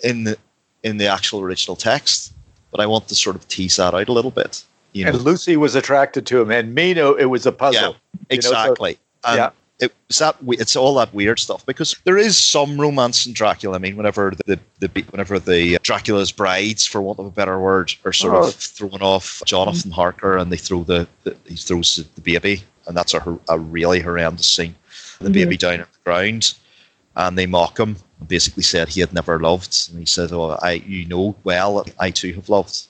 in 0.04 0.24
the 0.24 0.38
in 0.84 0.98
the 0.98 1.08
actual 1.08 1.42
original 1.42 1.76
text, 1.76 2.34
but 2.72 2.80
I 2.80 2.86
want 2.86 3.08
to 3.10 3.16
sort 3.16 3.36
of 3.36 3.48
tease 3.48 3.76
that 3.78 3.94
out 3.94 4.10
a 4.10 4.14
little 4.14 4.32
bit. 4.32 4.64
You 4.94 5.06
know? 5.06 5.12
And 5.12 5.22
Lucy 5.22 5.56
was 5.58 5.76
attracted 5.76 6.26
to 6.28 6.42
him, 6.42 6.52
and 6.52 6.74
Mina, 6.74 7.14
it 7.14 7.26
was 7.26 7.46
a 7.46 7.52
puzzle. 7.52 7.96
Yeah, 8.14 8.36
exactly. 8.36 8.92
You 8.92 8.98
know, 9.24 9.30
so, 9.30 9.36
yeah 9.36 9.50
it's 9.80 10.20
that 10.20 10.36
it's 10.48 10.76
all 10.76 10.96
that 10.96 11.14
weird 11.14 11.40
stuff 11.40 11.66
because 11.66 11.96
there 12.04 12.18
is 12.18 12.38
some 12.38 12.80
romance 12.80 13.26
in 13.26 13.34
Dracula. 13.34 13.76
I 13.76 13.80
mean, 13.80 13.96
whenever 13.96 14.34
the, 14.46 14.60
the 14.80 15.04
whenever 15.10 15.40
the 15.40 15.78
Dracula's 15.84 16.32
brides, 16.32 16.86
for 16.86 17.02
want 17.02 17.20
of 17.20 17.26
a 17.26 17.32
better 17.32 17.60
word, 17.60 17.94
are 18.04 18.14
sort 18.14 18.36
oh. 18.36 18.48
of 18.48 18.56
throwing 18.56 19.02
off 19.02 19.42
Jonathan 19.46 19.92
Harker 19.92 20.38
and 20.38 20.52
they 20.52 20.58
throw 20.58 20.84
the, 20.84 21.08
the 21.24 21.36
he 21.46 21.56
throws 21.56 22.04
the 22.16 22.22
baby, 22.22 22.64
and 22.88 22.98
that's 22.98 23.14
a, 23.14 23.40
a 23.48 23.58
really 23.58 24.02
horrendous 24.02 24.50
scene. 24.50 24.76
The 25.20 25.26
mm-hmm. 25.26 25.34
baby 25.34 25.58
down 25.58 25.82
on 25.82 25.88
the 25.92 26.00
ground, 26.04 26.54
and 27.16 27.38
they 27.38 27.46
mock 27.46 27.80
him. 27.80 27.96
And 28.20 28.28
basically, 28.28 28.64
said 28.64 28.90
he 28.90 29.00
had 29.00 29.14
never 29.14 29.40
loved, 29.40 29.90
and 29.90 30.00
he 30.00 30.06
said, 30.06 30.34
"Oh, 30.34 30.58
I 30.62 30.74
you 30.74 31.06
know 31.06 31.36
well, 31.46 31.86
I 32.00 32.12
too 32.12 32.34
have 32.34 32.50
loved." 32.50 32.88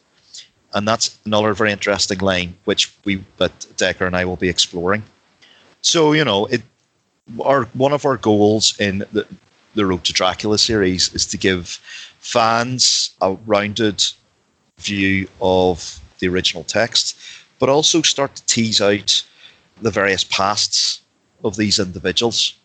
And 0.73 0.87
that's 0.87 1.17
another 1.25 1.53
very 1.55 1.71
interesting 1.71 2.19
line, 2.19 2.55
which 2.65 2.93
we, 3.03 3.23
but 3.37 3.65
Dacre 3.77 4.05
and 4.05 4.15
I 4.15 4.25
will 4.25 4.35
be 4.35 4.49
exploring. 4.49 5.03
So 5.81 6.13
you 6.13 6.25
know, 6.25 6.45
it 6.47 6.61
our 7.43 7.65
one 7.73 7.93
of 7.93 8.05
our 8.05 8.17
goals 8.17 8.79
in 8.79 8.99
the 9.11 9.25
the 9.75 9.85
Road 9.85 10.03
to 10.05 10.13
Dracula 10.13 10.57
series 10.57 11.13
is 11.13 11.25
to 11.27 11.37
give 11.37 11.79
fans 12.19 13.11
a 13.21 13.33
rounded 13.45 14.03
view 14.79 15.27
of 15.41 15.99
the 16.19 16.27
original 16.27 16.63
text, 16.63 17.17
but 17.59 17.69
also 17.69 18.01
start 18.01 18.35
to 18.35 18.45
tease 18.45 18.81
out 18.81 19.23
the 19.81 19.91
various 19.91 20.23
pasts 20.23 21.01
of 21.43 21.55
these 21.55 21.79
individuals 21.79 22.55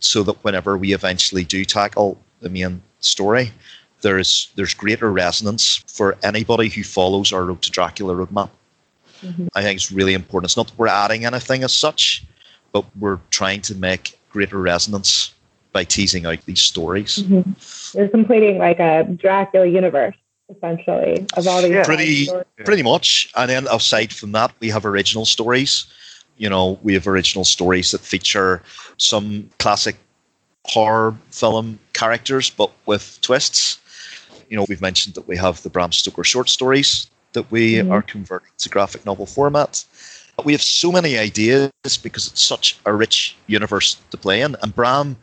so 0.00 0.22
that 0.22 0.42
whenever 0.44 0.76
we 0.76 0.94
eventually 0.94 1.44
do 1.44 1.64
tackle 1.64 2.20
the 2.40 2.48
main 2.48 2.82
story, 3.00 3.52
there's 4.00 4.50
there's 4.56 4.74
greater 4.74 5.12
resonance 5.12 5.76
for 5.88 6.16
anybody 6.22 6.68
who 6.68 6.82
follows 6.82 7.32
our 7.32 7.44
Road 7.44 7.62
to 7.62 7.70
Dracula 7.70 8.14
roadmap. 8.14 8.50
Mm-hmm. 9.22 9.48
I 9.54 9.62
think 9.62 9.76
it's 9.76 9.90
really 9.90 10.14
important. 10.14 10.50
It's 10.50 10.56
not 10.56 10.68
that 10.68 10.78
we're 10.78 10.86
adding 10.86 11.24
anything 11.24 11.64
as 11.64 11.72
such, 11.72 12.24
but 12.72 12.84
we're 12.96 13.20
trying 13.30 13.60
to 13.62 13.74
make 13.74 14.18
greater 14.30 14.58
resonance 14.58 15.34
by 15.72 15.84
teasing 15.84 16.26
out 16.26 16.44
these 16.46 16.60
stories. 16.60 17.18
Mm-hmm. 17.18 17.98
You're 17.98 18.08
completing 18.08 18.58
like 18.58 18.78
a 18.78 19.04
Dracula 19.04 19.66
universe 19.66 20.16
essentially 20.50 21.26
of 21.36 21.46
all 21.46 21.60
these 21.62 21.70
yeah. 21.70 21.84
pretty 21.84 22.24
stories. 22.24 22.46
pretty 22.64 22.82
much 22.82 23.30
and 23.36 23.50
then 23.50 23.66
aside 23.70 24.12
from 24.12 24.32
that 24.32 24.52
we 24.60 24.68
have 24.68 24.86
original 24.86 25.26
stories 25.26 25.86
you 26.38 26.48
know 26.48 26.78
we 26.82 26.94
have 26.94 27.06
original 27.06 27.44
stories 27.44 27.90
that 27.90 28.00
feature 28.00 28.62
some 28.96 29.48
classic 29.58 29.96
horror 30.64 31.14
film 31.30 31.78
characters 31.92 32.48
but 32.50 32.70
with 32.86 33.18
twists 33.20 33.78
you 34.48 34.56
know 34.56 34.64
we've 34.68 34.80
mentioned 34.80 35.14
that 35.14 35.28
we 35.28 35.36
have 35.36 35.62
the 35.62 35.70
bram 35.70 35.92
stoker 35.92 36.24
short 36.24 36.48
stories 36.48 37.10
that 37.34 37.50
we 37.50 37.74
mm-hmm. 37.74 37.92
are 37.92 38.02
converting 38.02 38.50
to 38.56 38.68
graphic 38.70 39.04
novel 39.04 39.26
format 39.26 39.84
we 40.44 40.52
have 40.52 40.62
so 40.62 40.92
many 40.92 41.18
ideas 41.18 41.70
because 42.02 42.28
it's 42.28 42.42
such 42.42 42.78
a 42.86 42.94
rich 42.94 43.36
universe 43.46 43.96
to 44.10 44.16
play 44.16 44.40
in. 44.40 44.56
And 44.62 44.74
Bram, 44.74 45.16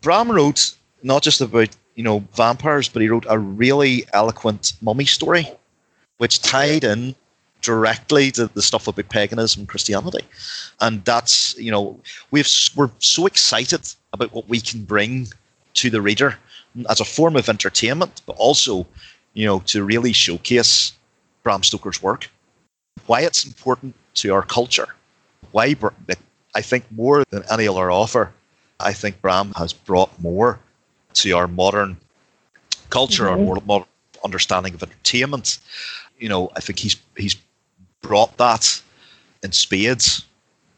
Bram 0.00 0.30
wrote 0.30 0.74
not 1.02 1.22
just 1.22 1.40
about 1.40 1.68
you 1.94 2.04
know 2.04 2.24
vampires, 2.34 2.88
but 2.88 3.02
he 3.02 3.08
wrote 3.08 3.26
a 3.28 3.38
really 3.38 4.06
eloquent 4.12 4.74
mummy 4.80 5.04
story, 5.04 5.50
which 6.18 6.42
tied 6.42 6.84
in 6.84 7.14
directly 7.62 8.30
to 8.30 8.46
the 8.48 8.62
stuff 8.62 8.86
about 8.86 9.08
paganism 9.08 9.60
and 9.60 9.68
Christianity. 9.68 10.24
And 10.80 11.04
that's 11.04 11.56
you 11.58 11.70
know 11.70 11.98
we've 12.30 12.50
we're 12.76 12.90
so 12.98 13.26
excited 13.26 13.94
about 14.12 14.32
what 14.32 14.48
we 14.48 14.60
can 14.60 14.84
bring 14.84 15.28
to 15.74 15.90
the 15.90 16.00
reader 16.00 16.38
as 16.88 17.00
a 17.00 17.04
form 17.04 17.36
of 17.36 17.48
entertainment, 17.48 18.22
but 18.26 18.36
also, 18.36 18.86
you 19.34 19.46
know, 19.46 19.60
to 19.60 19.84
really 19.84 20.12
showcase 20.12 20.92
Bram 21.42 21.62
Stoker's 21.62 22.02
work, 22.02 22.28
why 23.06 23.20
it's 23.22 23.44
important 23.44 23.94
to 24.16 24.32
our 24.34 24.42
culture, 24.42 24.88
why 25.52 25.74
I 26.54 26.62
think 26.62 26.84
more 26.90 27.24
than 27.30 27.44
any 27.50 27.68
other 27.68 27.90
author, 27.90 28.32
I 28.80 28.92
think 28.92 29.20
Bram 29.20 29.52
has 29.56 29.72
brought 29.72 30.10
more 30.20 30.58
to 31.14 31.30
our 31.32 31.48
modern 31.48 31.96
culture, 32.90 33.24
mm-hmm. 33.24 33.48
our 33.48 33.60
modern 33.66 33.88
understanding 34.24 34.74
of 34.74 34.82
entertainment. 34.82 35.58
You 36.18 36.28
know, 36.28 36.50
I 36.56 36.60
think 36.60 36.78
he's 36.78 36.96
he's 37.16 37.36
brought 38.00 38.36
that 38.38 38.80
in 39.42 39.52
spades. 39.52 40.24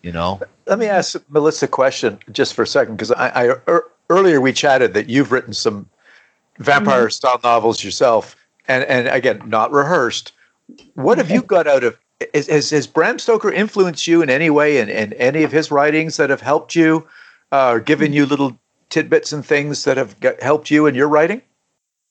You 0.02 0.12
know. 0.12 0.40
Let 0.66 0.78
me 0.78 0.86
ask 0.86 1.16
Melissa 1.28 1.66
a 1.66 1.68
question 1.68 2.18
just 2.30 2.54
for 2.54 2.62
a 2.62 2.66
second 2.66 2.94
because 2.96 3.10
I, 3.12 3.28
I 3.28 3.44
er, 3.66 3.90
earlier 4.10 4.40
we 4.40 4.52
chatted 4.52 4.94
that 4.94 5.08
you've 5.08 5.32
written 5.32 5.52
some 5.52 5.88
vampire 6.58 7.02
mm-hmm. 7.02 7.10
style 7.10 7.40
novels 7.42 7.82
yourself, 7.82 8.36
and 8.68 8.84
and 8.84 9.08
again 9.08 9.42
not 9.46 9.72
rehearsed. 9.72 10.32
What 10.94 11.18
have 11.18 11.30
you 11.30 11.42
got 11.42 11.66
out 11.66 11.84
of? 11.84 11.98
Has, 12.34 12.70
has 12.70 12.86
Bram 12.86 13.18
Stoker 13.18 13.52
influenced 13.52 14.06
you 14.06 14.22
in 14.22 14.30
any 14.30 14.50
way 14.50 14.78
in, 14.78 14.88
in 14.88 15.12
any 15.14 15.44
of 15.44 15.52
his 15.52 15.70
writings 15.70 16.16
that 16.16 16.30
have 16.30 16.40
helped 16.40 16.74
you, 16.74 17.06
uh, 17.52 17.70
or 17.70 17.80
given 17.80 18.12
you 18.12 18.26
little 18.26 18.58
tidbits 18.88 19.32
and 19.32 19.44
things 19.44 19.84
that 19.84 19.96
have 19.96 20.18
got, 20.18 20.42
helped 20.42 20.70
you 20.70 20.86
in 20.86 20.94
your 20.94 21.08
writing? 21.08 21.42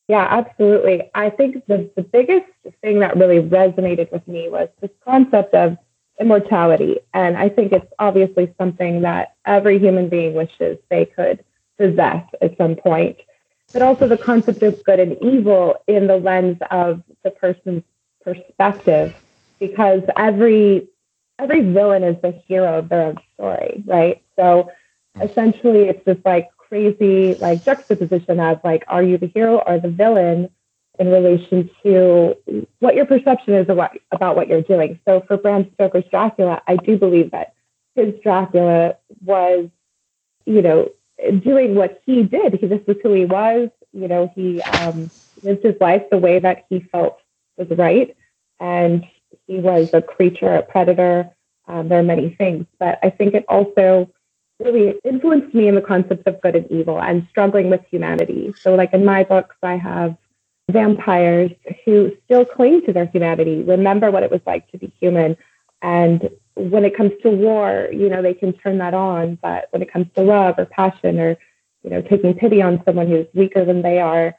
Yeah, 0.08 0.26
absolutely. 0.30 1.10
I 1.14 1.30
think 1.30 1.66
the, 1.68 1.90
the 1.96 2.02
biggest 2.02 2.46
thing 2.82 3.00
that 3.00 3.18
really 3.18 3.42
resonated 3.42 4.12
with 4.12 4.26
me 4.28 4.48
was 4.50 4.70
this 4.80 4.92
concept 5.04 5.54
of 5.54 5.78
immortality. 6.20 7.00
And 7.14 7.36
I 7.38 7.50
think 7.50 7.74
it's 7.74 7.92
obviously 8.00 8.54
something 8.58 9.02
that 9.02 9.36
every 9.46 9.80
human 9.80 10.08
being 10.08 10.34
wishes 10.34 10.78
they 10.90 11.06
could 11.06 11.44
possess 11.78 12.24
at 12.42 12.58
some 12.58 12.76
point. 12.76 13.18
But 13.74 13.82
also 13.82 14.08
the 14.08 14.18
concept 14.18 14.64
of 14.64 14.82
good 14.86 15.00
and 15.00 15.22
evil 15.22 15.76
in 15.88 16.08
the 16.08 16.16
lens 16.16 16.58
of 16.72 17.04
the 17.24 17.32
person's 17.32 17.84
perspective, 18.24 19.14
because 19.60 20.02
every 20.18 20.88
every 21.40 21.62
villain 21.62 22.04
is 22.04 22.20
the 22.22 22.32
hero 22.48 22.80
of 22.80 22.90
their 22.90 23.04
own 23.04 23.18
story, 23.34 23.84
right? 23.86 24.22
So 24.36 24.72
essentially 25.22 25.84
it's 25.84 26.04
this 26.06 26.18
like 26.26 26.50
crazy 26.58 27.36
like 27.36 27.64
juxtaposition 27.64 28.40
of 28.40 28.60
like, 28.64 28.84
are 28.88 29.04
you 29.04 29.18
the 29.18 29.28
hero 29.28 29.62
or 29.66 29.80
the 29.80 29.90
villain 29.90 30.50
in 31.00 31.10
relation 31.10 31.70
to 31.84 32.36
what 32.80 32.96
your 32.96 33.06
perception 33.06 33.54
is 33.54 33.70
about 33.70 34.36
what 34.36 34.48
you're 34.48 34.62
doing. 34.62 35.00
So 35.06 35.24
for 35.28 35.38
Bram 35.38 35.70
Stoker's 35.76 36.06
Dracula, 36.10 36.62
I 36.68 36.76
do 36.78 36.98
believe 36.98 37.32
that 37.32 37.54
his 37.96 38.14
Dracula 38.24 38.96
was, 39.24 39.70
you 40.46 40.62
know, 40.62 40.90
doing 41.44 41.76
what 41.76 42.02
he 42.06 42.24
did 42.24 42.52
because 42.52 42.70
this 42.70 42.86
was 42.88 42.98
who 43.04 43.14
he 43.14 43.26
was. 43.26 43.70
You 43.94 44.08
know, 44.08 44.32
he 44.36 44.62
um, 44.62 45.12
lived 45.44 45.64
his 45.64 45.76
life 45.80 46.04
the 46.10 46.18
way 46.18 46.40
that 46.40 46.66
he 46.70 46.80
felt 46.80 47.20
was 47.58 47.68
right, 47.78 48.16
and 48.60 49.06
he 49.48 49.58
was 49.58 49.94
a 49.94 50.02
creature, 50.02 50.54
a 50.54 50.62
predator. 50.62 51.30
Um, 51.68 51.90
there 51.90 52.00
are 52.00 52.04
many 52.04 52.36
things, 52.36 52.66
but 52.80 53.00
I 53.04 53.10
think 53.10 53.34
it 53.34 53.46
also 53.50 54.10
really 54.60 54.96
influenced 55.04 55.54
me 55.54 55.68
in 55.68 55.76
the 55.76 55.82
concepts 55.82 56.24
of 56.26 56.42
good 56.42 56.56
and 56.56 56.70
evil 56.72 57.02
and 57.02 57.28
struggling 57.30 57.70
with 57.70 57.82
humanity. 57.90 58.54
So, 58.60 58.76
like 58.76 58.94
in 58.94 59.06
my 59.06 59.24
books, 59.24 59.56
I 59.64 59.76
have 59.76 60.16
vampires 60.70 61.52
who 61.86 62.12
still 62.26 62.46
cling 62.46 62.86
to 62.86 62.94
their 62.94 63.06
humanity, 63.06 63.64
remember 63.64 64.12
what 64.12 64.24
it 64.24 64.32
was 64.32 64.42
like 64.46 64.70
to 64.72 64.78
be 64.78 64.92
human. 65.00 65.38
And 65.82 66.30
when 66.56 66.84
it 66.84 66.98
comes 66.98 67.12
to 67.22 67.30
war, 67.30 67.88
you 67.92 68.10
know, 68.10 68.22
they 68.22 68.34
can 68.34 68.54
turn 68.54 68.80
that 68.80 68.94
on. 68.94 69.38
But 69.42 69.68
when 69.72 69.82
it 69.82 69.92
comes 69.92 70.08
to 70.16 70.22
love 70.22 70.56
or 70.58 70.66
passion 70.66 71.20
or, 71.20 71.38
you 71.84 71.90
know, 71.90 72.02
taking 72.02 72.34
pity 72.34 72.62
on 72.62 72.82
someone 72.84 73.08
who's 73.08 73.28
weaker 73.34 73.64
than 73.64 73.82
they 73.82 74.00
are, 74.00 74.36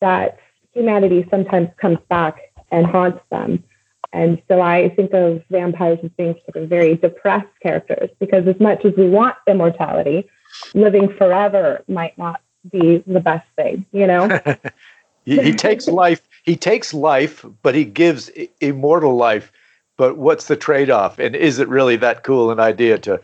that 0.00 0.38
humanity 0.72 1.26
sometimes 1.30 1.68
comes 1.76 1.98
back 2.08 2.40
and 2.70 2.86
haunts 2.86 3.20
them. 3.30 3.62
And 4.12 4.42
so 4.48 4.60
I 4.60 4.88
think 4.90 5.12
of 5.12 5.42
vampires 5.50 5.98
as 6.02 6.10
being 6.16 6.34
sort 6.44 6.62
of 6.62 6.68
very 6.68 6.96
depressed 6.96 7.48
characters 7.62 8.10
because 8.18 8.46
as 8.48 8.58
much 8.58 8.84
as 8.84 8.92
we 8.96 9.08
want 9.08 9.36
immortality, 9.46 10.28
living 10.74 11.08
forever 11.16 11.84
might 11.88 12.16
not 12.18 12.40
be 12.70 13.02
the 13.06 13.20
best 13.20 13.46
thing, 13.56 13.86
you 13.92 14.06
know? 14.06 14.40
he, 15.24 15.40
he 15.40 15.52
takes 15.52 15.86
life, 15.86 16.22
he 16.44 16.56
takes 16.56 16.92
life, 16.92 17.44
but 17.62 17.74
he 17.74 17.84
gives 17.84 18.30
immortal 18.60 19.16
life. 19.16 19.52
But 19.96 20.16
what's 20.16 20.46
the 20.46 20.56
trade-off? 20.56 21.18
And 21.18 21.36
is 21.36 21.58
it 21.58 21.68
really 21.68 21.96
that 21.96 22.22
cool 22.22 22.50
an 22.50 22.58
idea 22.58 22.98
to 23.00 23.20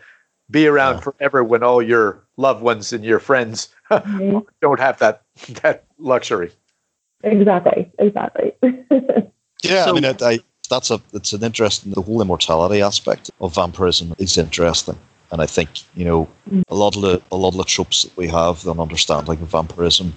be 0.49 0.67
around 0.67 0.95
yeah. 0.95 1.01
forever 1.01 1.43
when 1.43 1.63
all 1.63 1.81
your 1.81 2.23
loved 2.37 2.61
ones 2.61 2.93
and 2.93 3.03
your 3.03 3.19
friends 3.19 3.69
mm-hmm. 3.91 4.39
don't 4.61 4.79
have 4.79 4.99
that 4.99 5.23
that 5.63 5.85
luxury? 5.97 6.51
Exactly. 7.23 7.91
Exactly. 7.99 8.53
yeah, 9.63 9.85
so, 9.85 9.89
I 9.89 9.91
mean, 9.91 10.05
I, 10.05 10.15
I 10.21 10.39
that's 10.67 10.91
a 10.91 11.01
it's 11.13 11.33
an 11.33 11.43
interesting 11.43 11.91
the 11.91 12.01
whole 12.01 12.21
immortality 12.21 12.81
aspect 12.81 13.31
of 13.41 13.55
vampirism 13.55 14.15
is 14.17 14.37
interesting. 14.37 14.97
And 15.31 15.41
I 15.41 15.45
think 15.45 15.69
you 15.95 16.05
know 16.05 16.29
a 16.69 16.75
lot 16.75 16.95
of 16.95 17.01
the 17.01 17.21
a 17.31 17.37
lot 17.37 17.49
of 17.49 17.57
the 17.57 17.63
tropes 17.63 18.03
that 18.03 18.15
we 18.15 18.27
have 18.27 18.65
an 18.67 18.79
understanding 18.79 19.41
of 19.41 19.47
vampirism 19.49 20.13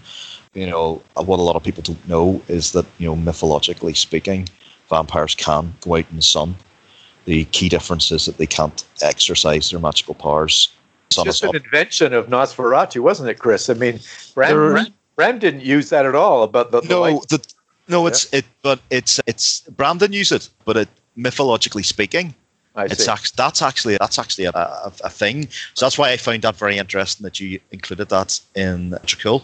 you 0.55 0.67
know 0.67 1.03
what 1.15 1.39
a 1.39 1.43
lot 1.43 1.57
of 1.57 1.63
people 1.63 1.83
don't 1.83 2.09
know 2.09 2.43
is 2.49 2.73
that 2.73 2.87
you 2.99 3.07
know 3.07 3.17
mythologically 3.17 3.95
speaking 3.95 4.49
vampires 4.89 5.35
can 5.35 5.73
go 5.83 5.97
out 5.97 6.07
in 6.11 6.17
the 6.17 6.23
sun. 6.23 6.57
The 7.27 7.45
key 7.47 7.69
difference 7.69 8.11
is 8.11 8.27
that 8.27 8.39
they 8.39 8.47
can't 8.47 8.85
exercise 9.03 9.71
their 9.71 9.79
magical 9.79 10.15
powers. 10.15 10.71
It's 11.07 11.23
just 11.23 11.45
an 11.45 11.55
invention 11.55 12.13
of 12.13 12.27
Nosferatu 12.27 13.01
wasn't 13.01 13.29
it 13.29 13.39
Chris? 13.39 13.69
I 13.71 13.75
mean 13.75 14.01
Bram, 14.35 14.55
Bram, 14.55 14.87
Bram 15.17 15.39
didn't 15.39 15.63
use 15.63 15.91
that 15.91 16.07
at 16.07 16.15
all 16.15 16.43
about 16.43 16.73
the, 16.73 16.81
the 16.81 16.89
no 16.89 17.21
the, 17.29 17.47
no, 17.91 18.07
it's 18.07 18.33
yeah. 18.33 18.39
it, 18.39 18.45
but 18.63 18.81
it's 18.91 19.21
it's 19.27 19.61
Brandon 19.63 20.13
used 20.13 20.33
it, 20.33 20.49
but 20.65 20.77
it 20.77 20.89
mythologically 21.17 21.83
speaking, 21.83 22.35
I 22.75 22.85
it's 22.85 23.09
actually 23.09 23.35
that's 23.37 23.63
actually 23.63 23.97
that's 23.99 24.19
actually 24.19 24.45
a, 24.45 24.51
a, 24.51 24.93
a, 25.05 25.11
thing. 25.11 25.49
So 25.75 25.87
that's 25.87 25.99
why 25.99 26.11
I 26.11 26.17
found 26.17 26.43
that 26.43 26.57
very 26.57 26.79
interesting 26.79 27.25
that 27.25 27.41
you 27.41 27.61
included 27.73 28.09
that 28.11 28.41
in 28.55 28.91
Dracul. 29.05 29.43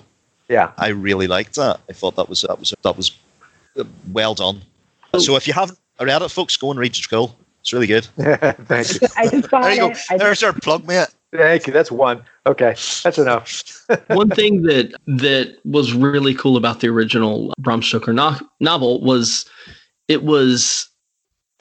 Yeah, 0.48 0.70
I 0.78 0.88
really 0.88 1.26
liked 1.26 1.56
that. 1.56 1.80
I 1.90 1.92
thought 1.92 2.16
that 2.16 2.28
was 2.28 2.42
that 2.42 2.58
was 2.58 2.74
that 2.82 2.96
was 2.96 3.12
well 4.12 4.34
done. 4.34 4.62
So 5.18 5.36
if 5.36 5.46
you 5.46 5.54
haven't 5.54 5.78
read 6.00 6.22
it, 6.22 6.28
folks, 6.30 6.56
go 6.56 6.70
and 6.70 6.78
read 6.78 6.92
Dracul. 6.92 7.32
It's 7.60 7.72
really 7.72 7.88
good. 7.88 8.04
Thank 8.16 9.00
you. 9.00 9.08
I 9.16 9.28
just 9.28 9.50
there 9.50 9.74
you 9.74 9.92
go. 9.92 10.16
There's 10.18 10.42
our 10.44 10.52
plug, 10.52 10.86
mate. 10.86 11.08
Thank 11.32 11.66
you. 11.66 11.72
That's 11.72 11.90
one. 11.90 12.22
Okay, 12.46 12.74
that's 13.02 13.18
enough. 13.18 13.86
one 14.08 14.30
thing 14.30 14.62
that 14.62 14.94
that 15.06 15.58
was 15.64 15.92
really 15.92 16.34
cool 16.34 16.56
about 16.56 16.80
the 16.80 16.88
original 16.88 17.52
Bram 17.58 17.82
Stoker 17.82 18.12
no- 18.12 18.38
novel 18.60 19.02
was 19.02 19.44
it 20.08 20.22
was 20.22 20.88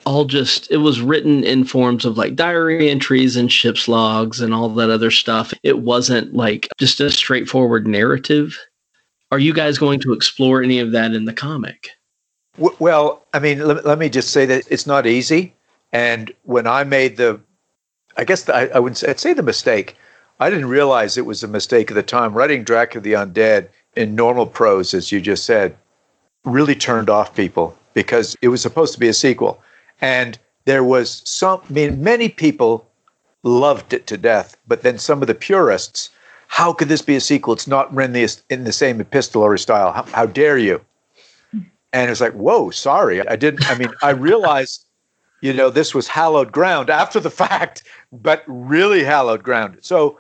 all 0.06 0.26
just 0.26 0.70
it 0.72 0.78
was 0.78 1.02
written 1.02 1.44
in 1.44 1.66
forms 1.66 2.06
of 2.06 2.18
like 2.18 2.36
diary 2.36 2.90
entries 2.90 3.36
and 3.36 3.52
ship's 3.52 3.88
logs 3.88 4.40
and 4.40 4.54
all 4.54 4.70
that 4.70 4.90
other 4.90 5.12
stuff. 5.12 5.54
It 5.64 5.80
wasn't 5.80 6.34
like 6.34 6.68
just 6.78 7.00
a 7.00 7.10
straightforward 7.10 7.88
narrative. 7.88 8.58
Are 9.32 9.40
you 9.40 9.54
guys 9.54 9.78
going 9.78 10.00
to 10.02 10.14
explore 10.14 10.62
any 10.62 10.80
of 10.80 10.92
that 10.92 11.14
in 11.14 11.26
the 11.26 11.34
comic? 11.34 11.90
Well, 12.58 13.26
I 13.34 13.40
mean, 13.40 13.60
let, 13.60 13.86
let 13.86 13.98
me 13.98 14.10
just 14.10 14.30
say 14.30 14.46
that 14.46 14.64
it's 14.70 14.88
not 14.88 15.08
easy. 15.08 15.54
And 15.92 16.32
when 16.44 16.68
I 16.68 16.84
made 16.84 17.18
the 17.18 17.40
I 18.18 18.24
guess 18.24 18.44
the, 18.44 18.56
I, 18.56 18.66
I 18.68 18.80
would 18.80 18.98
say, 18.98 19.10
I'd 19.10 19.20
say 19.20 19.34
the 19.34 19.44
mistake. 19.44 19.96
I 20.40 20.50
didn't 20.50 20.68
realize 20.68 21.18
it 21.18 21.26
was 21.26 21.44
a 21.44 21.48
mistake 21.48 21.90
at 21.92 21.96
the 21.96 22.04
time. 22.04 22.34
Writing 22.34 22.64
Dracula 22.64 23.02
the 23.02 23.14
Undead 23.14 23.70
in 23.96 24.16
normal 24.16 24.46
prose, 24.46 24.94
as 24.94 25.12
you 25.12 25.22
just 25.22 25.46
said, 25.46 25.76
really 26.44 26.76
turned 26.76 27.10
off 27.10 27.36
people 27.36 27.78
because 27.94 28.36
it 28.42 28.50
was 28.50 28.62
supposed 28.62 28.94
to 28.94 29.00
be 29.00 29.08
a 29.08 29.14
sequel. 29.14 29.62
And 30.02 30.38
there 30.66 30.84
was 30.84 31.22
some, 31.26 31.62
I 31.70 31.74
mean, 31.74 32.04
many 32.04 32.30
people 32.30 32.88
loved 33.44 33.94
it 33.94 34.08
to 34.08 34.18
death, 34.18 34.58
but 34.68 34.82
then 34.82 34.98
some 34.98 35.22
of 35.22 35.28
the 35.28 35.36
purists, 35.36 36.10
how 36.48 36.74
could 36.74 36.90
this 36.90 37.02
be 37.02 37.16
a 37.16 37.22
sequel? 37.22 37.54
It's 37.54 37.68
not 37.68 37.92
in 37.98 38.12
the, 38.12 38.42
in 38.50 38.64
the 38.66 38.74
same 38.74 39.00
epistolary 39.00 39.60
style. 39.60 39.94
How, 39.94 40.04
how 40.04 40.26
dare 40.26 40.58
you? 40.58 40.82
And 41.94 42.12
it's 42.12 42.20
like, 42.20 42.34
whoa, 42.34 42.72
sorry. 42.72 43.26
I 43.26 43.38
didn't, 43.38 43.70
I 43.70 43.78
mean, 43.78 43.90
I 44.04 44.10
realized 44.10 44.85
you 45.46 45.54
know, 45.54 45.70
this 45.70 45.94
was 45.94 46.08
hallowed 46.08 46.52
ground 46.52 46.90
after 46.90 47.20
the 47.20 47.30
fact, 47.46 47.84
but 48.12 48.44
really 48.48 49.04
hallowed 49.04 49.44
ground. 49.44 49.78
So 49.82 50.20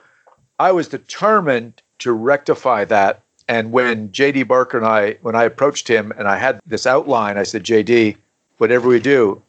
I 0.59 0.71
was 0.71 0.88
determined 0.88 1.82
to 1.99 2.11
rectify 2.11 2.86
that. 2.86 3.21
And 3.47 3.71
when 3.71 4.09
JD 4.09 4.47
Barker 4.47 4.78
and 4.78 4.86
I, 4.86 5.13
when 5.21 5.36
I 5.36 5.43
approached 5.43 5.88
him 5.88 6.13
and 6.17 6.28
I 6.28 6.38
had 6.38 6.59
this 6.67 6.86
outline, 6.86 7.39
I 7.39 7.43
said, 7.43 7.63
JD, 7.63 8.17
whatever 8.59 8.88
we 8.88 8.99
do, 8.99 9.41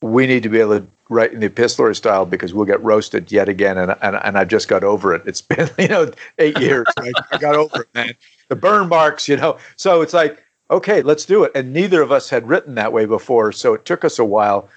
we 0.00 0.26
need 0.26 0.44
to 0.44 0.48
be 0.48 0.60
able 0.60 0.78
to 0.78 0.86
write 1.08 1.32
in 1.32 1.40
the 1.40 1.46
epistolary 1.46 1.96
style 1.96 2.26
because 2.26 2.54
we'll 2.54 2.64
get 2.64 2.82
roasted 2.82 3.32
yet 3.32 3.48
again. 3.48 3.76
And, 3.76 3.96
and, 4.02 4.16
and 4.22 4.38
I 4.38 4.44
just 4.44 4.68
got 4.68 4.84
over 4.84 5.14
it. 5.14 5.22
It's 5.26 5.40
been, 5.42 5.68
you 5.78 5.88
know, 5.88 6.12
eight 6.38 6.58
years. 6.60 6.86
I, 6.98 7.12
I 7.32 7.38
got 7.38 7.56
over 7.56 7.82
it, 7.82 7.88
man. 7.92 8.14
The 8.48 8.56
burn 8.56 8.88
marks, 8.88 9.26
you 9.26 9.36
know. 9.36 9.58
So 9.76 10.00
it's 10.00 10.14
like, 10.14 10.44
okay, 10.70 11.02
let's 11.02 11.24
do 11.24 11.42
it. 11.42 11.50
And 11.56 11.72
neither 11.72 12.02
of 12.02 12.12
us 12.12 12.30
had 12.30 12.48
written 12.48 12.76
that 12.76 12.92
way 12.92 13.04
before. 13.04 13.50
So 13.50 13.74
it 13.74 13.84
took 13.84 14.04
us 14.04 14.20
a 14.20 14.24
while 14.24 14.68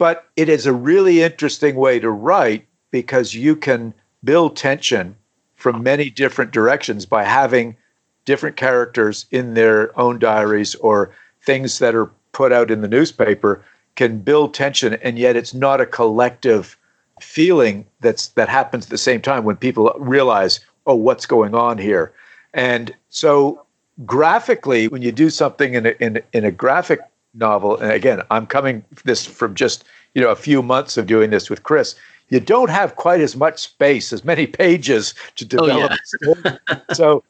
but 0.00 0.30
it 0.34 0.48
is 0.48 0.64
a 0.64 0.72
really 0.72 1.22
interesting 1.22 1.76
way 1.76 2.00
to 2.00 2.10
write 2.10 2.66
because 2.90 3.34
you 3.34 3.54
can 3.54 3.92
build 4.24 4.56
tension 4.56 5.14
from 5.56 5.82
many 5.82 6.08
different 6.08 6.52
directions 6.52 7.04
by 7.04 7.22
having 7.22 7.76
different 8.24 8.56
characters 8.56 9.26
in 9.30 9.52
their 9.52 9.96
own 10.00 10.18
diaries 10.18 10.74
or 10.76 11.14
things 11.42 11.80
that 11.80 11.94
are 11.94 12.10
put 12.32 12.50
out 12.50 12.70
in 12.70 12.80
the 12.80 12.88
newspaper 12.88 13.62
can 13.94 14.18
build 14.20 14.54
tension 14.54 14.94
and 14.94 15.18
yet 15.18 15.36
it's 15.36 15.52
not 15.52 15.82
a 15.82 15.86
collective 15.86 16.78
feeling 17.20 17.84
that's 18.00 18.28
that 18.28 18.48
happens 18.48 18.86
at 18.86 18.90
the 18.90 18.96
same 18.96 19.20
time 19.20 19.44
when 19.44 19.56
people 19.56 19.94
realize 19.98 20.60
oh 20.86 20.94
what's 20.94 21.26
going 21.26 21.54
on 21.54 21.76
here? 21.76 22.10
And 22.54 22.94
so 23.10 23.66
graphically 24.06 24.88
when 24.88 25.02
you 25.02 25.12
do 25.12 25.28
something 25.28 25.74
in 25.74 25.84
a, 25.84 25.90
in, 26.00 26.22
in 26.32 26.46
a 26.46 26.50
graphic 26.50 27.00
novel. 27.34 27.76
And 27.78 27.92
again 27.92 28.22
i'm 28.30 28.46
coming 28.46 28.84
this 29.04 29.24
from 29.26 29.54
just 29.54 29.84
you 30.14 30.22
know 30.22 30.30
a 30.30 30.36
few 30.36 30.62
months 30.62 30.96
of 30.96 31.06
doing 31.06 31.30
this 31.30 31.50
with 31.50 31.62
chris. 31.62 31.94
You 32.28 32.38
don't 32.38 32.70
have 32.70 32.94
quite 32.94 33.20
as 33.20 33.34
much 33.36 33.58
space 33.58 34.12
as 34.12 34.24
many 34.24 34.46
pages 34.62 35.14
to 35.36 35.44
develop 35.44 35.92
oh, 36.26 36.34
yeah. 36.44 36.80
so 36.92 37.24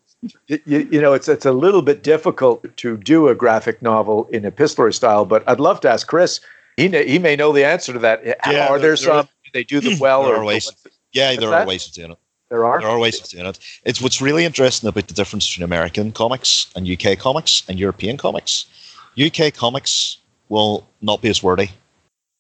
you, 0.47 0.61
you 0.67 1.01
know 1.01 1.13
it's 1.15 1.29
it's 1.29 1.47
a 1.47 1.53
little 1.53 1.83
bit 1.83 2.03
difficult 2.03 2.65
to 2.77 2.97
do 2.99 3.29
a 3.29 3.35
graphic 3.35 3.81
novel 3.81 4.29
in 4.31 4.45
epistolary 4.45 4.93
style 4.93 5.25
but 5.25 5.43
i'd 5.49 5.61
love 5.61 5.81
to 5.81 5.91
ask 5.91 6.07
chris. 6.07 6.41
He, 6.77 6.89
he 6.89 7.19
may 7.19 7.37
know 7.37 7.53
the 7.53 7.65
answer 7.65 7.93
to 7.93 7.99
that. 7.99 8.25
Yeah, 8.25 8.69
are 8.69 8.79
there, 8.79 8.91
there 8.91 8.97
some? 8.97 9.27
Do 9.45 9.51
they 9.53 9.65
do 9.65 9.81
them 9.81 9.99
well 10.01 10.25
there 10.25 10.35
or 10.35 10.39
are 10.39 10.45
ways. 10.45 10.71
yeah 11.13 11.35
there 11.37 11.53
are 11.53 11.67
ways 11.67 11.87
of 11.87 11.93
doing 11.93 12.13
it. 12.13 12.19
There 12.49 12.65
are? 12.65 12.81
There 12.81 12.89
are 12.89 12.99
ways 12.99 13.21
of 13.21 13.29
doing 13.29 13.47
it. 13.47 13.59
It's 13.85 14.01
what's 14.01 14.23
really 14.23 14.45
interesting 14.45 14.89
about 14.89 15.09
the 15.09 15.15
difference 15.15 15.49
between 15.49 15.65
american 15.65 16.13
comics 16.13 16.71
and 16.75 16.89
uk 16.89 17.19
comics 17.19 17.63
and 17.69 17.79
european 17.79 18.17
comics 18.17 18.67
uk 19.21 19.55
comics 19.55 20.19
will 20.49 20.87
not 21.01 21.23
be 21.23 21.29
as 21.29 21.43
wordy 21.43 21.71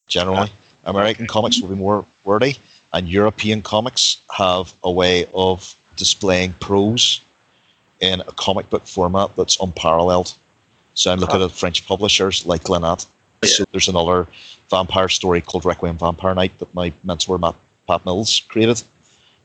generally 0.09 0.51
american 0.85 1.27
comics 1.27 1.61
will 1.61 1.69
be 1.69 1.75
more 1.75 2.05
wordy 2.25 2.57
and 2.93 3.09
european 3.09 3.63
comics 3.63 4.21
have 4.31 4.75
a 4.83 4.91
way 4.91 5.27
of 5.35 5.75
displaying 5.97 6.55
prose 6.55 7.21
in 8.01 8.21
a 8.21 8.33
comic 8.33 8.69
book 8.71 8.87
format 8.87 9.37
that's 9.37 9.61
unparalleled. 9.61 10.35
So 10.95 11.13
I'm 11.13 11.21
looking 11.21 11.37
uh-huh. 11.37 11.47
at 11.47 11.53
French 11.53 11.87
publishers 11.87 12.47
like 12.47 12.65
Glenat. 12.65 13.07
Yeah. 13.43 13.51
So 13.51 13.65
there's 13.71 13.89
another 13.89 14.27
vampire 14.69 15.09
story 15.09 15.41
called 15.41 15.65
Requiem 15.65 15.99
Vampire 15.99 16.35
Knight 16.35 16.59
that 16.59 16.75
my 16.75 16.93
mentor 17.05 17.39
Matt 17.39 17.55
Pat 17.87 18.05
Mills 18.05 18.41
created, 18.49 18.83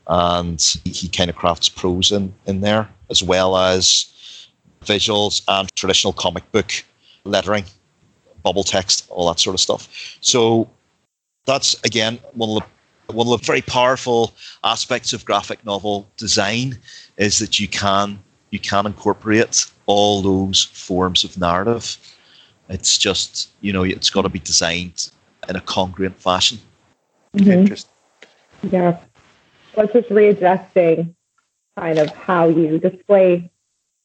and 0.07 0.61
he, 0.83 0.91
he 0.91 1.07
kind 1.09 1.29
of 1.29 1.35
crafts 1.35 1.69
prose 1.69 2.11
in 2.11 2.33
in 2.45 2.61
there 2.61 2.89
as 3.09 3.21
well 3.23 3.57
as 3.57 4.47
visuals 4.83 5.43
and 5.47 5.73
traditional 5.75 6.13
comic 6.13 6.49
book 6.51 6.71
lettering, 7.25 7.65
bubble 8.43 8.63
text, 8.63 9.05
all 9.09 9.27
that 9.27 9.39
sort 9.39 9.53
of 9.53 9.59
stuff. 9.59 10.17
So 10.21 10.69
that's 11.45 11.75
again 11.83 12.19
one 12.33 12.49
of 12.49 12.63
the 12.63 13.13
one 13.13 13.27
of 13.27 13.39
the 13.39 13.45
very 13.45 13.61
powerful 13.61 14.33
aspects 14.63 15.13
of 15.13 15.25
graphic 15.25 15.63
novel 15.65 16.07
design 16.17 16.79
is 17.17 17.37
that 17.39 17.59
you 17.59 17.67
can 17.67 18.19
you 18.49 18.59
can 18.59 18.85
incorporate 18.85 19.65
all 19.85 20.21
those 20.21 20.63
forms 20.63 21.23
of 21.23 21.37
narrative. 21.37 21.97
It's 22.69 22.97
just, 22.97 23.51
you 23.61 23.71
know, 23.71 23.83
it's 23.83 24.09
got 24.09 24.23
to 24.23 24.29
be 24.29 24.39
designed 24.39 25.11
in 25.47 25.55
a 25.55 25.61
congruent 25.61 26.19
fashion. 26.19 26.59
Mm-hmm. 27.35 27.51
Interesting. 27.51 27.91
Yeah. 28.63 28.97
Well, 29.75 29.85
it's 29.85 29.93
just 29.93 30.09
readjusting 30.09 31.15
kind 31.77 31.99
of 31.99 32.09
how 32.09 32.47
you 32.47 32.79
display 32.79 33.51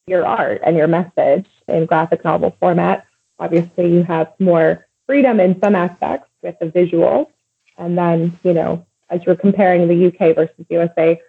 your 0.05 0.25
art 0.25 0.61
and 0.65 0.75
your 0.75 0.87
message 0.87 1.47
in 1.67 1.85
graphic 1.85 2.23
novel 2.25 2.55
format. 2.59 3.05
Obviously, 3.41 3.91
you 3.91 4.03
have 4.03 4.31
more 4.39 4.87
freedom 5.07 5.39
in 5.39 5.59
some 5.59 5.75
aspects 5.75 6.29
with 6.43 6.57
the 6.59 6.67
visual. 6.67 7.31
And 7.77 7.97
then, 7.97 8.37
you 8.43 8.53
know, 8.53 8.85
as 9.09 9.21
you're 9.25 9.35
comparing 9.35 9.87
the 9.87 10.07
UK 10.07 10.35
versus 10.35 10.65
USA 10.69 11.19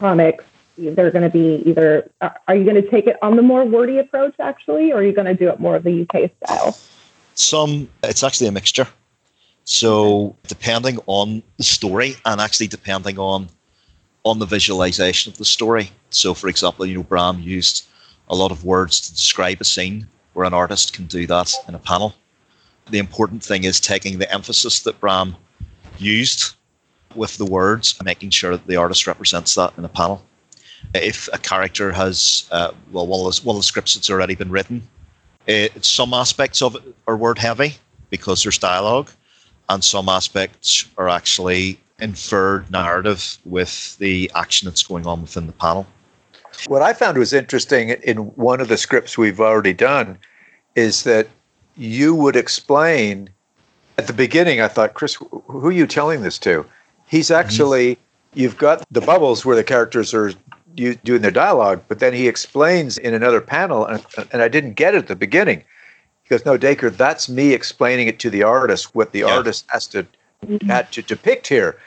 comics, 0.00 0.44
they're 0.76 1.10
going 1.10 1.22
to 1.22 1.30
be 1.30 1.62
either 1.68 2.10
are 2.20 2.56
you 2.56 2.64
going 2.64 2.80
to 2.82 2.90
take 2.90 3.06
it 3.06 3.16
on 3.22 3.36
the 3.36 3.42
more 3.42 3.64
wordy 3.64 3.98
approach 3.98 4.34
actually 4.40 4.92
or 4.92 4.98
are 4.98 5.02
you 5.02 5.12
going 5.12 5.26
to 5.26 5.34
do 5.34 5.48
it 5.48 5.60
more 5.60 5.76
of 5.76 5.84
the 5.84 6.02
uk 6.02 6.30
style? 6.42 6.76
Some 7.34 7.88
it's 8.02 8.24
actually 8.24 8.48
a 8.48 8.52
mixture. 8.52 8.88
So 9.64 10.36
depending 10.48 10.98
on 11.06 11.42
the 11.58 11.64
story 11.64 12.16
and 12.24 12.40
actually 12.40 12.68
depending 12.68 13.18
on 13.18 13.48
on 14.24 14.38
the 14.38 14.46
visualization 14.46 15.32
of 15.32 15.38
the 15.38 15.44
story. 15.44 15.90
So 16.10 16.34
for 16.34 16.48
example 16.48 16.86
you 16.86 16.96
know 16.96 17.02
bram 17.02 17.40
used 17.40 17.86
a 18.28 18.34
lot 18.34 18.50
of 18.50 18.64
words 18.64 19.00
to 19.00 19.12
describe 19.12 19.60
a 19.60 19.64
scene 19.64 20.08
where 20.32 20.46
an 20.46 20.54
artist 20.54 20.92
can 20.92 21.06
do 21.06 21.26
that 21.26 21.52
in 21.68 21.74
a 21.74 21.78
panel. 21.78 22.14
The 22.90 22.98
important 22.98 23.42
thing 23.42 23.64
is 23.64 23.80
taking 23.80 24.18
the 24.18 24.32
emphasis 24.32 24.80
that 24.80 25.00
bram 25.00 25.36
used 25.98 26.54
with 27.14 27.36
the 27.36 27.44
words 27.44 27.94
and 27.98 28.06
making 28.06 28.30
sure 28.30 28.52
that 28.52 28.66
the 28.66 28.76
artist 28.76 29.06
represents 29.06 29.54
that 29.56 29.72
in 29.76 29.84
a 29.84 29.88
panel. 29.88 30.22
If 30.94 31.28
a 31.32 31.38
character 31.38 31.92
has 31.92 32.48
uh, 32.50 32.72
well 32.90 33.06
one 33.06 33.26
of, 33.26 33.34
the, 33.34 33.42
one 33.42 33.56
of 33.56 33.60
the 33.60 33.66
scripts 33.66 33.94
that's 33.94 34.10
already 34.10 34.34
been 34.34 34.50
written 34.50 34.82
it, 35.46 35.84
some 35.84 36.14
aspects 36.14 36.62
of 36.62 36.76
it 36.76 36.82
are 37.06 37.16
word 37.16 37.38
heavy 37.38 37.76
because 38.10 38.42
there's 38.42 38.58
dialogue 38.58 39.10
and 39.68 39.82
some 39.82 40.08
aspects 40.08 40.86
are 40.96 41.08
actually 41.08 41.78
inferred 42.00 42.70
narrative 42.70 43.38
with 43.44 43.96
the 43.98 44.30
action 44.34 44.66
that's 44.66 44.82
going 44.82 45.06
on 45.06 45.22
within 45.22 45.46
the 45.46 45.52
panel 45.52 45.86
what 46.66 46.82
i 46.82 46.92
found 46.92 47.18
was 47.18 47.32
interesting 47.32 47.90
in 47.90 48.18
one 48.36 48.60
of 48.60 48.68
the 48.68 48.76
scripts 48.76 49.16
we've 49.16 49.40
already 49.40 49.72
done 49.72 50.18
is 50.74 51.04
that 51.04 51.28
you 51.76 52.14
would 52.14 52.36
explain 52.36 53.28
at 53.98 54.06
the 54.06 54.12
beginning 54.12 54.60
i 54.60 54.68
thought 54.68 54.94
chris 54.94 55.14
who 55.14 55.66
are 55.66 55.72
you 55.72 55.86
telling 55.86 56.22
this 56.22 56.38
to 56.38 56.64
he's 57.06 57.26
mm-hmm. 57.26 57.40
actually 57.40 57.98
you've 58.34 58.56
got 58.56 58.84
the 58.90 59.00
bubbles 59.00 59.44
where 59.44 59.56
the 59.56 59.64
characters 59.64 60.14
are 60.14 60.32
you 60.76 60.94
doing 60.96 61.22
their 61.22 61.30
dialogue, 61.30 61.82
but 61.88 61.98
then 61.98 62.12
he 62.12 62.28
explains 62.28 62.98
in 62.98 63.14
another 63.14 63.40
panel, 63.40 63.84
and, 63.84 64.04
and 64.32 64.42
I 64.42 64.48
didn't 64.48 64.74
get 64.74 64.94
it 64.94 64.98
at 64.98 65.08
the 65.08 65.16
beginning. 65.16 65.64
He 66.22 66.28
goes, 66.28 66.44
"No, 66.44 66.56
Dacre, 66.56 66.90
that's 66.90 67.28
me 67.28 67.52
explaining 67.52 68.08
it 68.08 68.18
to 68.20 68.30
the 68.30 68.42
artist 68.42 68.94
what 68.94 69.12
the 69.12 69.20
yeah. 69.20 69.36
artist 69.36 69.66
has 69.68 69.86
to 69.88 70.06
had 70.66 70.90
to 70.92 71.02
depict 71.02 71.46
here." 71.48 71.78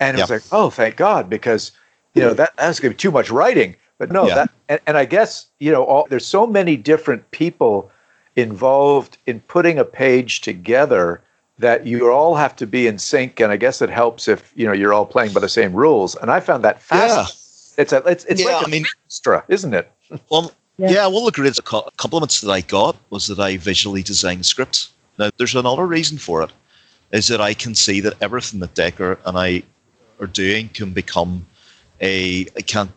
And 0.00 0.18
it 0.18 0.20
was 0.20 0.30
like, 0.30 0.42
"Oh, 0.52 0.70
thank 0.70 0.96
God," 0.96 1.30
because 1.30 1.72
you 2.14 2.22
know 2.22 2.34
that 2.34 2.56
that's 2.56 2.80
going 2.80 2.92
to 2.92 2.96
be 2.96 3.00
too 3.00 3.12
much 3.12 3.30
writing. 3.30 3.76
But 3.98 4.10
no, 4.10 4.26
yeah. 4.26 4.34
that 4.34 4.50
and, 4.68 4.80
and 4.86 4.96
I 4.96 5.04
guess 5.04 5.46
you 5.58 5.72
know 5.72 5.84
all, 5.84 6.06
there's 6.08 6.26
so 6.26 6.46
many 6.46 6.76
different 6.76 7.30
people 7.30 7.90
involved 8.36 9.18
in 9.26 9.40
putting 9.40 9.78
a 9.78 9.84
page 9.84 10.40
together 10.40 11.20
that 11.58 11.86
you 11.86 12.10
all 12.10 12.34
have 12.34 12.56
to 12.56 12.66
be 12.66 12.88
in 12.88 12.98
sync 12.98 13.38
and 13.38 13.52
i 13.52 13.56
guess 13.56 13.80
it 13.80 13.88
helps 13.88 14.26
if 14.26 14.52
you 14.56 14.66
know 14.66 14.72
you're 14.72 14.92
all 14.92 15.06
playing 15.06 15.32
by 15.32 15.38
the 15.38 15.48
same 15.48 15.72
rules 15.72 16.16
and 16.16 16.28
i 16.28 16.40
found 16.40 16.64
that 16.64 16.82
fascinating 16.82 17.32
it's 17.78 17.92
a 17.92 18.02
it's, 18.06 18.24
it's 18.26 18.42
yeah, 18.42 18.56
like 18.56 18.66
I 18.66 18.70
mean, 18.70 18.84
extra, 19.06 19.44
isn't 19.48 19.74
it? 19.74 19.90
Well, 20.30 20.52
yeah. 20.76 20.90
yeah, 20.90 21.06
one 21.06 21.22
of 21.22 21.26
the 21.26 21.32
greatest 21.32 21.64
compliments 21.64 22.40
that 22.40 22.50
I 22.50 22.60
got 22.60 22.96
was 23.10 23.26
that 23.28 23.38
I 23.38 23.56
visually 23.56 24.02
designed 24.02 24.44
scripts. 24.46 24.90
Now, 25.18 25.30
there's 25.38 25.54
another 25.54 25.86
reason 25.86 26.18
for 26.18 26.42
it, 26.42 26.50
is 27.12 27.28
that 27.28 27.40
I 27.40 27.54
can 27.54 27.74
see 27.74 28.00
that 28.00 28.14
everything 28.20 28.60
that 28.60 28.74
Dacre 28.74 29.18
and 29.24 29.38
I 29.38 29.62
are 30.20 30.26
doing 30.26 30.68
can 30.70 30.92
become 30.92 31.46
a 32.00 32.44
can 32.66 32.92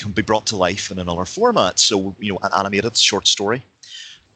can 0.00 0.12
be 0.12 0.22
brought 0.22 0.46
to 0.46 0.56
life 0.56 0.90
in 0.90 0.98
another 0.98 1.24
format. 1.24 1.78
So, 1.78 2.14
you 2.18 2.32
know, 2.32 2.38
an 2.42 2.52
animated 2.56 2.96
short 2.96 3.26
story. 3.26 3.62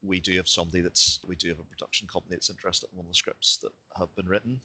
We 0.01 0.19
do 0.19 0.35
have 0.37 0.47
somebody 0.47 0.81
that's 0.81 1.23
we 1.23 1.35
do 1.35 1.49
have 1.49 1.59
a 1.59 1.63
production 1.63 2.07
company 2.07 2.35
that's 2.35 2.49
interested 2.49 2.91
in 2.91 2.97
one 2.97 3.07
of 3.07 3.11
the 3.11 3.15
scripts 3.15 3.57
that 3.57 3.73
have 3.97 4.13
been 4.13 4.27
written, 4.27 4.61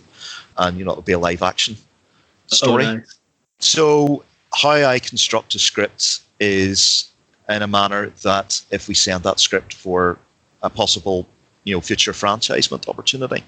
and 0.59 0.79
you 0.79 0.85
know, 0.85 0.91
it'll 0.93 1.03
be 1.03 1.13
a 1.13 1.19
live 1.19 1.43
action 1.43 1.77
oh, 2.53 2.55
story. 2.55 2.85
Oh, 2.85 2.95
nice. 2.97 3.19
So 3.61 4.25
how 4.55 4.73
I 4.73 4.99
construct 4.99 5.55
a 5.55 5.59
script 5.59 6.21
is 6.41 7.09
in 7.49 7.63
a 7.63 7.67
manner 7.67 8.11
that 8.23 8.63
if 8.71 8.89
we 8.89 8.95
send 8.95 9.25
that 9.25 9.41
script 9.41 9.75
for 9.75 10.19
a 10.63 10.69
possible 10.69 11.27
you 11.65 11.75
know 11.75 11.81
future 11.81 12.13
franchisement 12.13 12.89
opportunity 12.89 13.45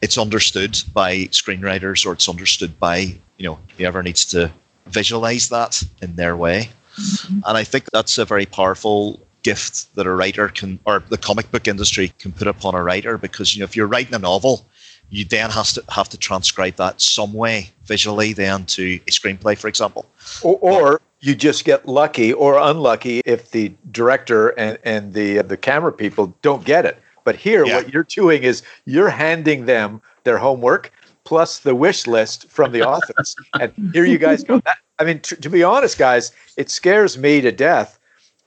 it's 0.00 0.18
understood 0.18 0.80
by 0.92 1.16
screenwriters 1.26 2.06
or 2.06 2.12
it's 2.12 2.28
understood 2.28 2.78
by 2.78 2.96
you 3.38 3.44
know 3.46 3.58
whoever 3.76 4.02
needs 4.02 4.24
to 4.24 4.50
visualize 4.86 5.48
that 5.48 5.82
in 6.00 6.14
their 6.16 6.36
way 6.36 6.68
mm-hmm. 6.96 7.40
and 7.46 7.56
i 7.56 7.64
think 7.64 7.84
that's 7.92 8.18
a 8.18 8.24
very 8.24 8.46
powerful 8.46 9.20
gift 9.42 9.94
that 9.94 10.06
a 10.06 10.10
writer 10.10 10.48
can 10.48 10.78
or 10.86 11.02
the 11.08 11.18
comic 11.18 11.50
book 11.50 11.68
industry 11.68 12.12
can 12.18 12.32
put 12.32 12.48
upon 12.48 12.74
a 12.74 12.82
writer 12.82 13.16
because 13.16 13.54
you 13.54 13.60
know 13.60 13.64
if 13.64 13.76
you're 13.76 13.86
writing 13.86 14.14
a 14.14 14.18
novel 14.18 14.66
you 15.10 15.24
then 15.24 15.50
has 15.50 15.72
to 15.74 15.84
have 15.88 16.08
to 16.08 16.18
transcribe 16.18 16.76
that 16.76 17.00
some 17.00 17.32
way 17.32 17.70
visually 17.84 18.32
then 18.32 18.64
to 18.66 18.98
a 19.06 19.10
screenplay, 19.10 19.56
for 19.56 19.68
example. 19.68 20.06
Or, 20.42 20.56
or 20.56 21.00
you 21.20 21.34
just 21.34 21.64
get 21.64 21.86
lucky 21.86 22.32
or 22.32 22.58
unlucky 22.58 23.20
if 23.24 23.50
the 23.50 23.72
director 23.90 24.48
and, 24.50 24.78
and 24.84 25.12
the 25.12 25.42
the 25.42 25.56
camera 25.56 25.92
people 25.92 26.34
don't 26.42 26.64
get 26.64 26.84
it. 26.84 26.98
But 27.24 27.36
here, 27.36 27.64
yeah. 27.64 27.76
what 27.76 27.92
you're 27.92 28.04
doing 28.04 28.42
is 28.42 28.62
you're 28.84 29.08
handing 29.08 29.66
them 29.66 30.00
their 30.24 30.38
homework 30.38 30.92
plus 31.26 31.58
the 31.58 31.74
wish 31.74 32.06
list 32.06 32.48
from 32.48 32.72
the 32.72 32.82
authors, 32.82 33.36
and 33.60 33.72
here 33.92 34.06
you 34.06 34.16
guys 34.16 34.42
go. 34.42 34.62
I 34.98 35.04
mean, 35.04 35.20
t- 35.20 35.36
to 35.36 35.50
be 35.50 35.62
honest, 35.62 35.98
guys, 35.98 36.32
it 36.56 36.70
scares 36.70 37.18
me 37.18 37.42
to 37.42 37.52
death 37.52 37.98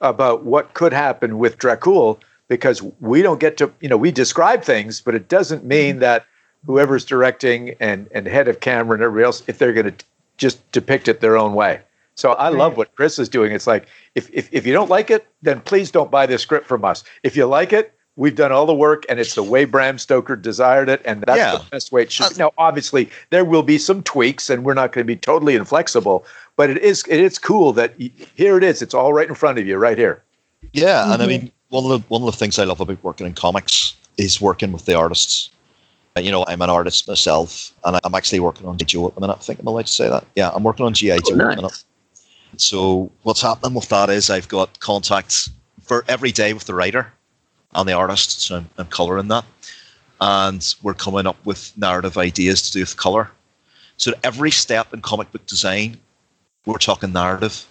about 0.01 0.45
what 0.45 0.73
could 0.73 0.93
happen 0.93 1.37
with 1.37 1.59
Dracul 1.59 2.19
because 2.47 2.81
we 2.99 3.21
don't 3.21 3.39
get 3.39 3.57
to, 3.57 3.71
you 3.81 3.89
know, 3.89 3.97
we 3.97 4.11
describe 4.11 4.63
things, 4.63 5.01
but 5.01 5.13
it 5.13 5.27
doesn't 5.27 5.63
mean 5.63 5.95
mm-hmm. 5.95 5.99
that 5.99 6.25
whoever's 6.65 7.05
directing 7.05 7.75
and 7.79 8.07
and 8.11 8.25
head 8.25 8.47
of 8.47 8.59
camera 8.59 8.95
and 8.95 9.03
everybody 9.03 9.25
else 9.25 9.43
if 9.47 9.59
they're 9.59 9.73
going 9.73 9.93
to 9.93 10.05
just 10.37 10.71
depict 10.71 11.07
it 11.07 11.21
their 11.21 11.37
own 11.37 11.53
way. 11.53 11.81
So 12.15 12.33
I 12.33 12.49
love 12.49 12.75
what 12.75 12.93
Chris 12.95 13.17
is 13.17 13.29
doing. 13.29 13.53
It's 13.53 13.67
like 13.67 13.87
if, 14.15 14.29
if 14.33 14.49
if 14.51 14.65
you 14.65 14.73
don't 14.73 14.89
like 14.89 15.09
it, 15.09 15.27
then 15.41 15.61
please 15.61 15.89
don't 15.91 16.11
buy 16.11 16.25
this 16.25 16.41
script 16.41 16.67
from 16.67 16.83
us. 16.83 17.03
If 17.23 17.37
you 17.37 17.45
like 17.45 17.71
it, 17.71 17.93
we've 18.19 18.35
done 18.35 18.51
all 18.51 18.65
the 18.65 18.73
work, 18.75 19.05
and 19.07 19.17
it's 19.19 19.33
the 19.33 19.41
way 19.43 19.63
Bram 19.63 19.97
Stoker 19.97 20.35
desired 20.35 20.89
it, 20.89 21.01
and 21.05 21.23
that's 21.25 21.37
Yeah. 21.37 21.57
the 21.57 21.63
best 21.71 21.91
way 21.93 22.01
it 22.03 22.11
should. 22.11 22.29
be. 22.31 22.35
Now, 22.35 22.51
obviously, 22.57 23.09
there 23.29 23.45
will 23.45 23.63
be 23.63 23.77
some 23.77 24.03
tweaks, 24.03 24.49
and 24.49 24.65
we're 24.65 24.73
not 24.73 24.91
going 24.91 25.03
to 25.07 25.07
be 25.07 25.15
totally 25.15 25.55
inflexible. 25.55 26.25
But 26.57 26.69
it 26.69 26.77
is 26.79 27.03
it 27.07 27.19
is 27.21 27.39
cool 27.39 27.71
that 27.73 27.93
here 28.35 28.57
it 28.57 28.63
is. 28.63 28.81
It's 28.81 28.93
all 28.93 29.13
right 29.13 29.27
in 29.27 29.33
front 29.35 29.57
of 29.57 29.65
you, 29.65 29.77
right 29.77 29.97
here. 29.97 30.21
Yeah, 30.73 31.13
and 31.13 31.23
I 31.23 31.27
mean, 31.27 31.51
one 31.69 31.85
of 31.85 31.91
the 31.91 31.99
one 32.09 32.21
of 32.21 32.25
the 32.25 32.37
things 32.37 32.59
I 32.59 32.65
love 32.65 32.81
about 32.81 33.01
working 33.03 33.25
in 33.25 33.33
comics 33.33 33.95
is 34.17 34.41
working 34.41 34.73
with 34.73 34.83
the 34.85 34.93
artists. 34.95 35.49
Uh, 36.17 36.19
You 36.19 36.31
know, 36.31 36.43
I'm 36.47 36.61
an 36.61 36.69
artist 36.69 37.07
myself, 37.07 37.71
and 37.85 37.97
I'm 38.03 38.13
actually 38.15 38.41
working 38.41 38.67
on 38.67 38.77
G.I. 38.77 38.85
Joe 38.87 39.07
at 39.07 39.15
the 39.15 39.21
minute. 39.21 39.37
I 39.39 39.41
think 39.43 39.59
I'm 39.59 39.67
allowed 39.67 39.85
to 39.87 39.93
say 39.93 40.09
that. 40.09 40.25
Yeah, 40.35 40.51
I'm 40.53 40.63
working 40.63 40.85
on 40.85 40.93
G.I. 40.93 41.19
Joe 41.19 41.31
at 41.31 41.37
the 41.37 41.37
minute. 41.37 41.61
nice. 41.61 41.85
So 42.57 43.09
what's 43.23 43.41
happening 43.41 43.75
with 43.75 43.87
that 43.89 44.09
is 44.09 44.29
I've 44.29 44.49
got 44.49 44.79
contacts 44.81 45.49
for 45.83 46.03
every 46.09 46.31
day 46.33 46.51
with 46.51 46.65
the 46.65 46.73
writer 46.73 47.13
and 47.73 47.87
the 47.87 47.93
artists, 47.93 48.45
So 48.45 48.57
I'm, 48.57 48.69
I'm 48.77 49.27
that, 49.27 49.45
and 50.21 50.75
we're 50.81 50.93
coming 50.93 51.27
up 51.27 51.37
with 51.45 51.77
narrative 51.77 52.17
ideas 52.17 52.61
to 52.63 52.71
do 52.71 52.79
with 52.81 52.97
color. 52.97 53.31
So 53.97 54.13
every 54.23 54.51
step 54.51 54.93
in 54.93 55.01
comic 55.01 55.31
book 55.31 55.45
design, 55.45 55.97
we're 56.65 56.77
talking 56.77 57.13
narrative. 57.13 57.65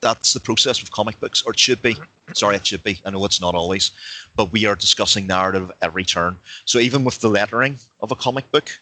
That's 0.00 0.32
the 0.32 0.40
process 0.40 0.80
with 0.80 0.90
comic 0.92 1.20
books, 1.20 1.42
or 1.42 1.52
it 1.52 1.58
should 1.58 1.82
be. 1.82 1.96
Sorry, 2.32 2.56
it 2.56 2.66
should 2.66 2.82
be. 2.82 3.00
I 3.04 3.10
know 3.10 3.24
it's 3.24 3.40
not 3.40 3.54
always, 3.54 3.90
but 4.36 4.52
we 4.52 4.64
are 4.64 4.74
discussing 4.74 5.26
narrative 5.26 5.70
every 5.82 6.04
turn. 6.04 6.38
So 6.64 6.78
even 6.78 7.04
with 7.04 7.20
the 7.20 7.28
lettering 7.28 7.78
of 8.00 8.10
a 8.10 8.16
comic 8.16 8.50
book, 8.50 8.78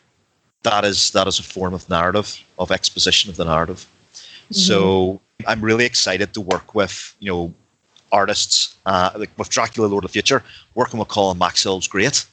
that 0.62 0.84
is 0.84 1.11
that 1.12 1.26
is 1.26 1.38
a 1.38 1.42
form 1.42 1.74
of 1.74 1.88
narrative, 1.88 2.38
of 2.59 2.70
exposition 2.70 3.30
of 3.30 3.36
the 3.36 3.44
narrative. 3.44 3.86
So 4.51 5.20
mm-hmm. 5.40 5.49
I'm 5.49 5.61
really 5.61 5.84
excited 5.84 6.34
to 6.34 6.40
work 6.40 6.74
with 6.74 7.14
you 7.18 7.32
know 7.32 7.55
artists 8.13 8.77
uh, 8.87 9.11
like 9.17 9.31
with 9.39 9.49
Dracula 9.49 9.87
Lord 9.87 10.05
of 10.05 10.11
the 10.11 10.13
Future, 10.13 10.43
working 10.75 10.99
with 10.99 11.09
Colin 11.09 11.39
Maxwell's 11.39 11.89
great, 11.89 12.27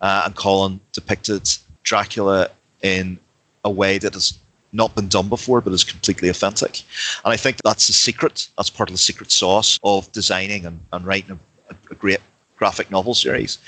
uh, 0.00 0.22
and 0.26 0.34
Colin 0.34 0.80
depicted 0.92 1.48
Dracula 1.82 2.48
in 2.82 3.18
a 3.64 3.70
way 3.70 3.98
that 3.98 4.14
has 4.14 4.38
not 4.72 4.94
been 4.94 5.08
done 5.08 5.28
before, 5.28 5.60
but 5.60 5.72
is 5.72 5.84
completely 5.84 6.28
authentic. 6.28 6.82
And 7.24 7.32
I 7.32 7.36
think 7.36 7.56
that's 7.64 7.86
the 7.86 7.92
secret. 7.92 8.48
That's 8.56 8.70
part 8.70 8.88
of 8.88 8.94
the 8.94 8.98
secret 8.98 9.32
sauce 9.32 9.78
of 9.82 10.10
designing 10.12 10.64
and, 10.64 10.80
and 10.92 11.04
writing 11.04 11.38
a, 11.68 11.74
a 11.90 11.94
great 11.94 12.20
graphic 12.56 12.90
novel 12.90 13.14
series. 13.14 13.58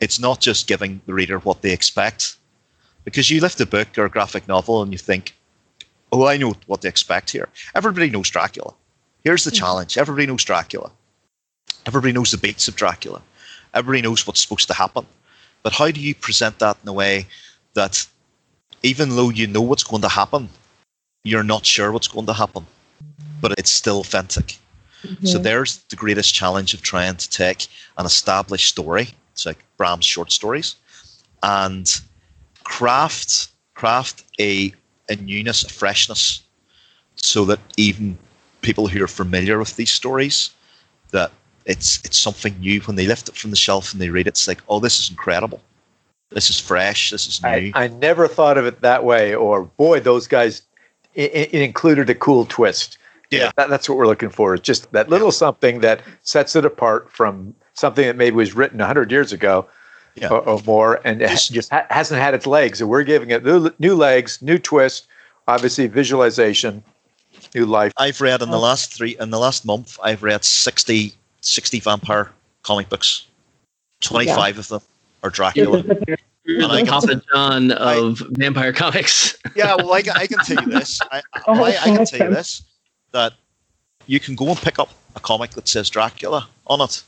It's 0.00 0.20
not 0.20 0.40
just 0.40 0.66
giving 0.68 1.00
the 1.06 1.14
reader 1.14 1.38
what 1.40 1.62
they 1.62 1.72
expect, 1.72 2.36
because 3.04 3.30
you 3.30 3.40
lift 3.40 3.60
a 3.60 3.66
book 3.66 3.88
or 3.98 4.04
a 4.04 4.10
graphic 4.10 4.46
novel 4.46 4.82
and 4.82 4.92
you 4.92 4.98
think, 4.98 5.34
oh, 6.12 6.26
I 6.26 6.36
know 6.36 6.54
what 6.66 6.82
they 6.82 6.88
expect 6.88 7.30
here. 7.30 7.48
Everybody 7.74 8.10
knows 8.10 8.30
Dracula. 8.30 8.72
Here's 9.26 9.42
the 9.42 9.50
hmm. 9.50 9.56
challenge 9.56 9.98
everybody 9.98 10.26
knows 10.26 10.44
Dracula. 10.44 10.88
Everybody 11.84 12.12
knows 12.12 12.30
the 12.30 12.38
beats 12.38 12.68
of 12.68 12.76
Dracula. 12.76 13.20
Everybody 13.74 14.00
knows 14.00 14.24
what's 14.24 14.40
supposed 14.40 14.68
to 14.68 14.74
happen. 14.74 15.04
But 15.64 15.72
how 15.72 15.90
do 15.90 16.00
you 16.00 16.14
present 16.14 16.60
that 16.60 16.76
in 16.80 16.88
a 16.88 16.92
way 16.92 17.26
that 17.74 18.06
even 18.84 19.16
though 19.16 19.30
you 19.30 19.48
know 19.48 19.62
what's 19.62 19.82
going 19.82 20.02
to 20.02 20.08
happen, 20.08 20.48
you're 21.24 21.42
not 21.42 21.66
sure 21.66 21.90
what's 21.90 22.06
going 22.06 22.26
to 22.26 22.32
happen, 22.32 22.64
but 23.40 23.52
it's 23.58 23.70
still 23.70 23.98
authentic. 23.98 24.58
So 25.24 25.38
there's 25.38 25.78
the 25.90 25.96
greatest 25.96 26.32
challenge 26.32 26.72
of 26.72 26.82
trying 26.82 27.16
to 27.16 27.28
take 27.28 27.66
an 27.98 28.06
established 28.06 28.68
story, 28.68 29.08
it's 29.32 29.44
like 29.44 29.58
Bram's 29.76 30.04
short 30.04 30.30
stories, 30.30 30.76
and 31.42 31.86
craft 32.62 33.48
craft 33.74 34.24
a 34.40 34.72
a 35.08 35.16
newness, 35.16 35.64
a 35.64 35.68
freshness, 35.68 36.42
so 37.16 37.44
that 37.44 37.60
even 37.76 38.18
people 38.66 38.86
who 38.88 39.02
are 39.02 39.08
familiar 39.22 39.58
with 39.58 39.76
these 39.76 39.90
stories, 39.90 40.50
that 41.12 41.30
it's 41.64 42.00
it's 42.04 42.18
something 42.18 42.54
new 42.60 42.80
when 42.82 42.96
they 42.96 43.06
lift 43.06 43.28
it 43.28 43.36
from 43.36 43.50
the 43.50 43.56
shelf 43.66 43.92
and 43.92 44.00
they 44.02 44.10
read 44.10 44.26
it. 44.26 44.30
It's 44.36 44.48
like, 44.48 44.60
oh, 44.68 44.80
this 44.80 44.98
is 45.00 45.08
incredible. 45.10 45.60
This 46.30 46.50
is 46.50 46.58
fresh. 46.60 47.10
This 47.10 47.26
is 47.28 47.42
new. 47.42 47.48
I, 47.48 47.84
I 47.84 47.88
never 47.88 48.26
thought 48.28 48.58
of 48.58 48.66
it 48.66 48.80
that 48.82 49.04
way. 49.04 49.34
Or 49.34 49.62
boy, 49.62 50.00
those 50.00 50.26
guys 50.26 50.62
it, 51.14 51.30
it 51.54 51.62
included 51.62 52.10
a 52.10 52.14
cool 52.14 52.44
twist. 52.46 52.98
Yeah. 53.30 53.50
that, 53.56 53.68
that's 53.70 53.88
what 53.88 53.98
we're 53.98 54.06
looking 54.06 54.30
for. 54.30 54.54
It's 54.54 54.64
just 54.66 54.90
that 54.92 55.08
little 55.08 55.32
something 55.32 55.80
that 55.80 56.00
sets 56.22 56.54
it 56.56 56.64
apart 56.64 57.10
from 57.10 57.54
something 57.74 58.06
that 58.06 58.16
maybe 58.16 58.36
was 58.36 58.54
written 58.54 58.78
hundred 58.80 59.10
years 59.10 59.32
ago 59.32 59.66
Yeah. 60.14 60.28
or, 60.28 60.40
or 60.48 60.60
more, 60.66 61.00
and 61.04 61.20
it 61.22 61.28
Just- 61.30 61.52
just 61.52 61.70
ha- 61.70 61.86
hasn't 61.90 62.20
had 62.20 62.34
its 62.34 62.46
legs. 62.46 62.80
And 62.80 62.88
we're 62.90 63.02
giving 63.04 63.30
it 63.30 63.44
new, 63.44 63.70
new 63.78 63.94
legs, 63.96 64.40
new 64.42 64.58
twist, 64.58 65.06
obviously 65.48 65.86
visualization, 65.88 66.82
new 67.54 67.66
life. 67.66 67.92
I've 67.96 68.20
read 68.20 68.42
in 68.42 68.50
the 68.50 68.56
oh. 68.56 68.60
last 68.60 68.92
three 68.92 69.16
in 69.18 69.30
the 69.30 69.38
last 69.38 69.64
month. 69.64 69.98
I've 70.02 70.22
read 70.22 70.44
60, 70.44 71.12
60 71.40 71.80
vampire 71.80 72.30
comic 72.62 72.88
books. 72.88 73.26
Twenty 74.00 74.26
five 74.26 74.58
of 74.58 74.68
them 74.68 74.80
are 75.22 75.30
Dracula. 75.30 75.82
You're 76.06 76.18
And 76.62 76.72
I 76.72 76.80
the 76.80 76.82
can- 76.82 76.86
Papa 76.86 77.22
John 77.32 77.72
of 77.72 78.22
vampire 78.30 78.72
comics. 78.72 79.36
yeah, 79.56 79.74
well, 79.74 79.92
I, 79.92 80.02
can- 80.02 80.16
I 80.16 80.26
can 80.26 80.38
tell 80.38 80.62
you 80.62 80.70
this. 80.70 81.00
I, 81.10 81.22
Oh, 81.46 81.64
I, 81.64 81.70
I 81.70 81.96
can 81.96 82.04
tell 82.04 82.28
you 82.28 82.34
this 82.34 82.62
that 83.12 83.32
you 84.06 84.20
can 84.20 84.36
go 84.36 84.48
and 84.48 84.58
pick 84.58 84.78
up 84.78 84.90
a 85.16 85.20
comic 85.20 85.52
that 85.52 85.66
says 85.66 85.88
Dracula 85.88 86.48
on 86.66 86.80
it, 86.82 87.02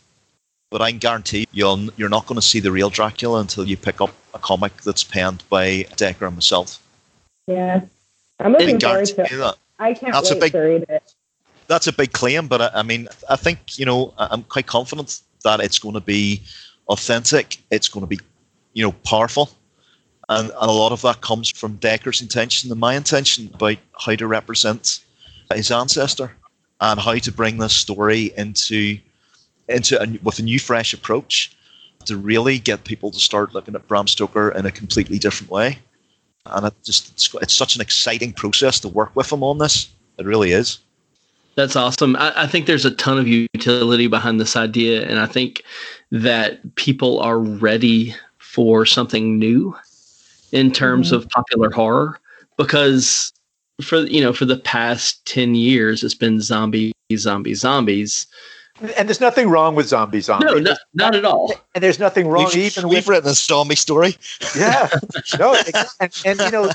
but 0.71 0.81
I 0.81 0.91
can 0.91 0.99
guarantee 0.99 1.47
you'll 1.53 1.91
you're 1.97 2.09
not 2.09 2.27
going 2.27 2.37
to 2.41 2.47
see 2.47 2.61
the 2.61 2.73
real 2.73 2.91
Dracula 2.91 3.41
until 3.41 3.65
you 3.65 3.77
pick 3.77 4.01
up 4.01 4.15
a 4.35 4.39
comic 4.39 4.75
that's 4.83 5.05
penned 5.05 5.45
by 5.51 5.83
Dacre 5.97 6.27
and 6.27 6.37
myself. 6.37 6.83
Yeah. 7.47 7.83
I'm 8.41 8.55
I 8.55 8.59
looking 8.59 8.81
forward 8.81 9.07
to 9.07 9.23
it. 9.23 9.31
that. 9.37 9.57
I 9.79 9.95
can't 9.95 10.13
That's 10.13 10.31
a 10.31 10.37
big- 10.37 10.53
to 10.53 10.59
read 10.59 10.87
it. 10.89 11.15
that's 11.67 11.87
a 11.87 11.93
big 11.93 12.13
claim, 12.13 12.49
but 12.49 12.61
I, 12.61 12.71
I 12.75 12.83
mean, 12.83 13.09
I 13.29 13.37
think 13.37 13.79
you 13.79 13.87
know, 13.87 14.15
I'm 14.19 14.43
quite 14.45 14.67
confident 14.67 15.21
that 15.45 15.61
it's 15.61 15.79
going 15.79 15.95
to 15.95 16.01
be 16.01 16.43
authentic. 16.89 17.59
It's 17.71 17.89
going 17.89 18.03
to 18.03 18.09
be, 18.09 18.19
you 18.73 18.85
know, 18.85 18.93
powerful, 18.93 19.51
and, 20.29 20.49
and 20.49 20.71
a 20.71 20.73
lot 20.73 20.93
of 20.93 21.03
that 21.03 21.21
comes 21.21 21.51
from 21.51 21.77
Dacre's 21.77 22.21
intention 22.23 22.71
and 22.71 22.81
my 22.81 22.95
intention 22.95 23.51
about 23.55 23.77
how 23.99 24.15
to 24.15 24.27
represent 24.27 25.01
his 25.55 25.71
ancestor 25.71 26.33
and 26.81 27.01
how 27.01 27.15
to 27.17 27.33
bring 27.33 27.59
this 27.59 27.75
story 27.75 28.33
into 28.37 28.99
into 29.69 30.01
a, 30.03 30.07
with 30.23 30.39
a 30.39 30.43
new, 30.43 30.59
fresh 30.59 30.95
approach 30.95 31.55
to 32.07 32.17
really 32.17 32.59
get 32.59 32.85
people 32.85 33.11
to 33.11 33.19
start 33.19 33.53
looking 33.55 33.75
at 33.75 33.87
Bram 33.87 34.07
Stoker 34.07 34.51
in 34.51 34.65
a 34.65 34.71
completely 34.71 35.19
different 35.19 35.51
way. 35.51 35.79
And 36.51 36.67
it 36.67 36.75
just 36.85 37.13
it's, 37.13 37.35
it's 37.43 37.55
such 37.55 37.75
an 37.75 37.81
exciting 37.81 38.33
process 38.33 38.81
to 38.81 38.89
work 38.89 39.15
with 39.15 39.29
them 39.31 39.43
on 39.43 39.59
this. 39.59 39.91
It 40.19 40.27
really 40.27 40.53
is. 40.53 40.79
That's 41.55 41.77
awesome. 41.77 42.15
I, 42.17 42.45
I 42.45 42.47
think 42.47 42.67
there's 42.67 42.85
a 42.85 42.93
ton 42.93 43.19
of 43.19 43.27
utility 43.27 44.07
behind 44.07 44.41
this 44.41 44.57
idea, 44.57 45.09
and 45.09 45.19
I 45.19 45.27
think 45.27 45.63
that 46.13 46.75
people 46.77 47.21
are 47.21 47.39
ready 47.39 48.15
for 48.39 48.87
something 48.87 49.39
new 49.39 49.77
in 50.53 50.73
terms 50.73 51.09
mm-hmm. 51.09 51.17
of 51.17 51.29
popular 51.29 51.71
horror 51.71 52.19
because 52.57 53.33
for 53.81 53.99
you 54.01 54.21
know 54.21 54.33
for 54.33 54.45
the 54.45 54.57
past 54.57 55.25
10 55.27 55.55
years 55.55 56.03
it's 56.03 56.15
been 56.15 56.41
zombies 56.41 56.93
zombies 57.17 57.61
zombies 57.61 58.27
And 58.97 59.09
there's 59.09 59.21
nothing 59.21 59.49
wrong 59.49 59.75
with 59.75 59.89
zombie 59.89 60.21
zombie. 60.21 60.47
no 60.47 60.55
not, 60.59 60.79
not 60.95 61.15
at 61.15 61.25
all. 61.25 61.53
And 61.75 61.83
there's 61.83 61.99
nothing 61.99 62.29
wrong 62.29 62.47
we've, 62.47 62.57
even 62.57 62.89
we've 62.89 62.99
with 62.99 63.09
written 63.09 63.31
a 63.31 63.35
zombie 63.35 63.75
story. 63.75 64.17
yeah. 64.57 64.89
No 65.39 65.57
and, 66.01 66.13
and 66.25 66.41
you 66.41 66.51
know 66.51 66.71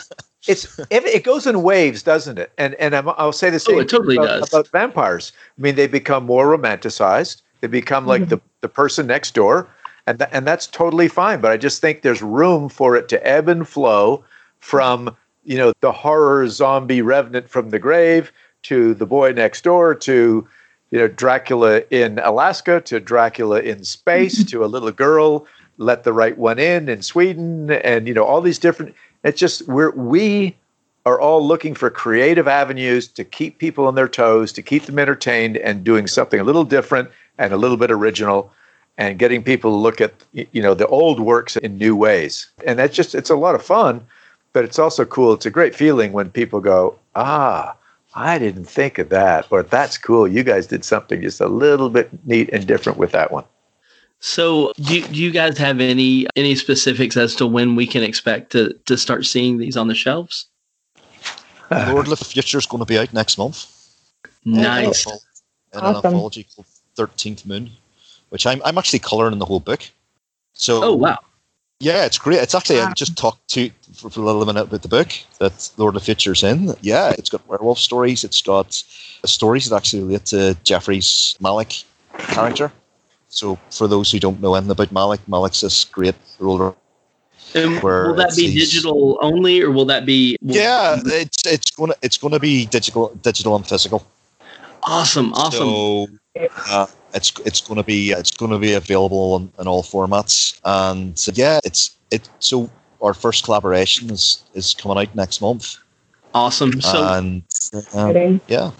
it's 0.47 0.79
it, 0.89 1.05
it 1.05 1.23
goes 1.23 1.47
in 1.47 1.63
waves 1.63 2.03
doesn't 2.03 2.37
it? 2.37 2.51
And 2.57 2.75
and 2.75 2.95
I'm, 2.95 3.09
i'll 3.09 3.31
say 3.31 3.49
the 3.49 3.55
oh, 3.55 3.59
same 3.59 3.75
Oh, 3.77 3.79
it 3.79 3.89
totally 3.89 4.17
about, 4.17 4.39
does. 4.39 4.53
about 4.53 4.67
vampires. 4.69 5.31
I 5.57 5.61
mean 5.61 5.75
they 5.75 5.87
become 5.87 6.25
more 6.25 6.47
romanticized. 6.47 7.41
They 7.61 7.67
become 7.67 8.05
like 8.05 8.23
mm-hmm. 8.23 8.29
the, 8.29 8.41
the 8.61 8.69
person 8.69 9.07
next 9.07 9.33
door. 9.33 9.69
And 10.05 10.19
tha- 10.19 10.33
and 10.33 10.45
that's 10.45 10.67
totally 10.67 11.07
fine. 11.07 11.39
But 11.39 11.51
i 11.51 11.57
just 11.57 11.79
think 11.79 12.01
there's 12.01 12.21
room 12.21 12.69
for 12.69 12.95
it 12.95 13.07
to 13.09 13.27
ebb 13.27 13.47
and 13.47 13.67
flow 13.67 14.23
from 14.59 15.15
you 15.45 15.57
know 15.57 15.73
the 15.79 15.91
horror 15.91 16.47
zombie 16.49 17.01
revenant 17.01 17.49
from 17.49 17.69
the 17.69 17.79
grave 17.79 18.31
to 18.63 18.93
the 18.93 19.05
boy 19.05 19.31
next 19.31 19.63
door 19.63 19.93
to 19.93 20.47
you 20.93 20.99
know 20.99 21.07
dracula 21.07 21.81
in 21.89 22.19
alaska 22.19 22.79
to 22.81 22.99
dracula 22.99 23.59
in 23.59 23.83
space 23.83 24.43
to 24.51 24.63
a 24.63 24.67
little 24.67 24.91
girl 24.91 25.45
let 25.77 26.03
the 26.03 26.13
right 26.13 26.37
one 26.37 26.59
in 26.59 26.87
in 26.87 27.01
sweden 27.01 27.71
and 27.71 28.07
you 28.07 28.13
know 28.13 28.23
all 28.23 28.41
these 28.41 28.59
different 28.59 28.93
it's 29.23 29.39
just 29.39 29.67
we're 29.67 29.91
we 29.91 30.55
are 31.05 31.19
all 31.19 31.45
looking 31.45 31.73
for 31.73 31.89
creative 31.89 32.47
avenues 32.47 33.07
to 33.07 33.23
keep 33.23 33.57
people 33.57 33.87
on 33.87 33.95
their 33.95 34.07
toes 34.07 34.53
to 34.53 34.61
keep 34.61 34.83
them 34.83 34.99
entertained 34.99 35.57
and 35.57 35.83
doing 35.83 36.07
something 36.07 36.39
a 36.39 36.43
little 36.43 36.63
different 36.63 37.09
and 37.39 37.51
a 37.51 37.57
little 37.57 37.77
bit 37.77 37.91
original 37.91 38.51
and 38.97 39.17
getting 39.17 39.43
people 39.43 39.71
to 39.71 39.75
look 39.75 39.99
at 39.99 40.13
you 40.31 40.61
know 40.61 40.75
the 40.75 40.87
old 40.87 41.19
works 41.19 41.57
in 41.57 41.77
new 41.77 41.95
ways. 41.95 42.51
And 42.65 42.77
that's 42.77 42.95
just 42.95 43.15
it's 43.15 43.31
a 43.31 43.35
lot 43.35 43.55
of 43.55 43.63
fun 43.63 44.05
but 44.53 44.63
it's 44.63 44.77
also 44.77 45.03
cool. 45.03 45.33
It's 45.33 45.47
a 45.47 45.51
great 45.51 45.75
feeling 45.75 46.13
when 46.13 46.29
people 46.29 46.61
go 46.61 46.97
ah 47.15 47.75
i 48.15 48.37
didn't 48.37 48.65
think 48.65 48.97
of 48.99 49.09
that 49.09 49.47
or 49.49 49.63
that's 49.63 49.97
cool 49.97 50.27
you 50.27 50.43
guys 50.43 50.67
did 50.67 50.83
something 50.85 51.21
just 51.21 51.41
a 51.41 51.47
little 51.47 51.89
bit 51.89 52.09
neat 52.25 52.49
and 52.53 52.67
different 52.67 52.97
with 52.97 53.11
that 53.11 53.31
one 53.31 53.45
so 54.19 54.71
do, 54.77 55.01
do 55.01 55.21
you 55.21 55.31
guys 55.31 55.57
have 55.57 55.81
any 55.81 56.27
any 56.35 56.55
specifics 56.55 57.17
as 57.17 57.35
to 57.35 57.45
when 57.45 57.75
we 57.75 57.85
can 57.85 58.03
expect 58.03 58.51
to 58.51 58.73
to 58.85 58.97
start 58.97 59.25
seeing 59.25 59.57
these 59.57 59.77
on 59.77 59.87
the 59.87 59.95
shelves 59.95 60.47
Lord 61.71 62.07
of 62.07 62.19
the 62.19 62.25
Future 62.25 62.57
is 62.57 62.65
going 62.65 62.79
to 62.79 62.85
be 62.85 62.97
out 62.97 63.13
next 63.13 63.37
month. 63.37 63.65
Nice. 64.45 65.05
In 65.05 65.13
an 65.73 65.83
Awesome. 65.83 66.05
anthology 66.05 66.45
called 66.55 66.67
Thirteenth 66.95 67.45
Moon, 67.45 67.71
which 68.29 68.45
I'm 68.45 68.61
I'm 68.63 68.77
actually 68.77 68.99
colouring 68.99 69.33
in 69.33 69.39
the 69.39 69.45
whole 69.45 69.59
book. 69.59 69.89
So 70.53 70.83
Oh 70.83 70.93
wow. 70.93 71.19
Yeah, 71.83 72.05
it's 72.05 72.17
great. 72.17 72.39
It's 72.41 72.55
actually 72.55 72.79
I 72.79 72.91
just 72.93 73.15
talked 73.17 73.47
to 73.49 73.69
for, 73.97 74.09
for 74.09 74.19
a 74.21 74.23
little 74.23 74.45
minute 74.45 74.63
about 74.67 74.81
the 74.81 74.87
book 74.87 75.09
that 75.39 75.69
Lord 75.77 75.95
of 75.95 76.01
the 76.01 76.05
Future's 76.05 76.43
in. 76.43 76.73
Yeah, 76.81 77.13
it's 77.17 77.29
got 77.29 77.45
werewolf 77.47 77.79
stories. 77.79 78.23
It's 78.23 78.41
got 78.41 78.71
stories 79.25 79.69
that 79.69 79.75
actually 79.75 80.03
relate 80.03 80.25
to 80.27 80.55
Jeffrey's 80.63 81.35
Malik 81.39 81.83
character. 82.17 82.71
So 83.29 83.57
for 83.71 83.87
those 83.87 84.11
who 84.11 84.19
don't 84.19 84.39
know 84.41 84.55
anything 84.55 84.71
about 84.71 84.91
Malik, 84.91 85.21
Malik's 85.27 85.61
this 85.61 85.83
great 85.85 86.15
ruler. 86.39 86.73
And 87.55 87.81
will 87.83 88.15
that 88.15 88.33
be 88.35 88.47
these- 88.49 88.71
digital 88.71 89.17
only, 89.21 89.61
or 89.61 89.71
will 89.71 89.85
that 89.85 90.05
be? 90.05 90.37
will- 90.41 90.55
Yeah, 90.55 90.99
it's 91.05 91.45
it's 91.45 91.71
gonna 91.71 91.95
it's 92.01 92.17
gonna 92.17 92.39
be 92.39 92.65
digital 92.65 93.09
digital 93.21 93.55
and 93.55 93.67
physical. 93.67 94.05
Awesome. 94.83 95.33
Awesome. 95.33 95.59
So 95.59 96.07
uh, 96.69 96.87
it's 97.13 97.31
it's 97.45 97.61
going 97.61 97.77
to 97.77 97.83
be 97.83 98.11
it's 98.11 98.31
going 98.31 98.51
to 98.51 98.59
be 98.59 98.73
available 98.73 99.37
in, 99.37 99.51
in 99.59 99.67
all 99.67 99.83
formats, 99.83 100.59
and 100.63 101.17
uh, 101.27 101.31
yeah, 101.35 101.59
it's 101.63 101.95
it. 102.11 102.29
So 102.39 102.69
our 103.01 103.13
first 103.13 103.43
collaboration 103.43 104.09
is 104.09 104.43
is 104.53 104.73
coming 104.73 104.97
out 104.97 105.13
next 105.15 105.41
month, 105.41 105.77
awesome. 106.33 106.81
So 106.81 107.03
and 107.03 107.43
Exciting. 107.73 108.41
yeah, 108.47 108.71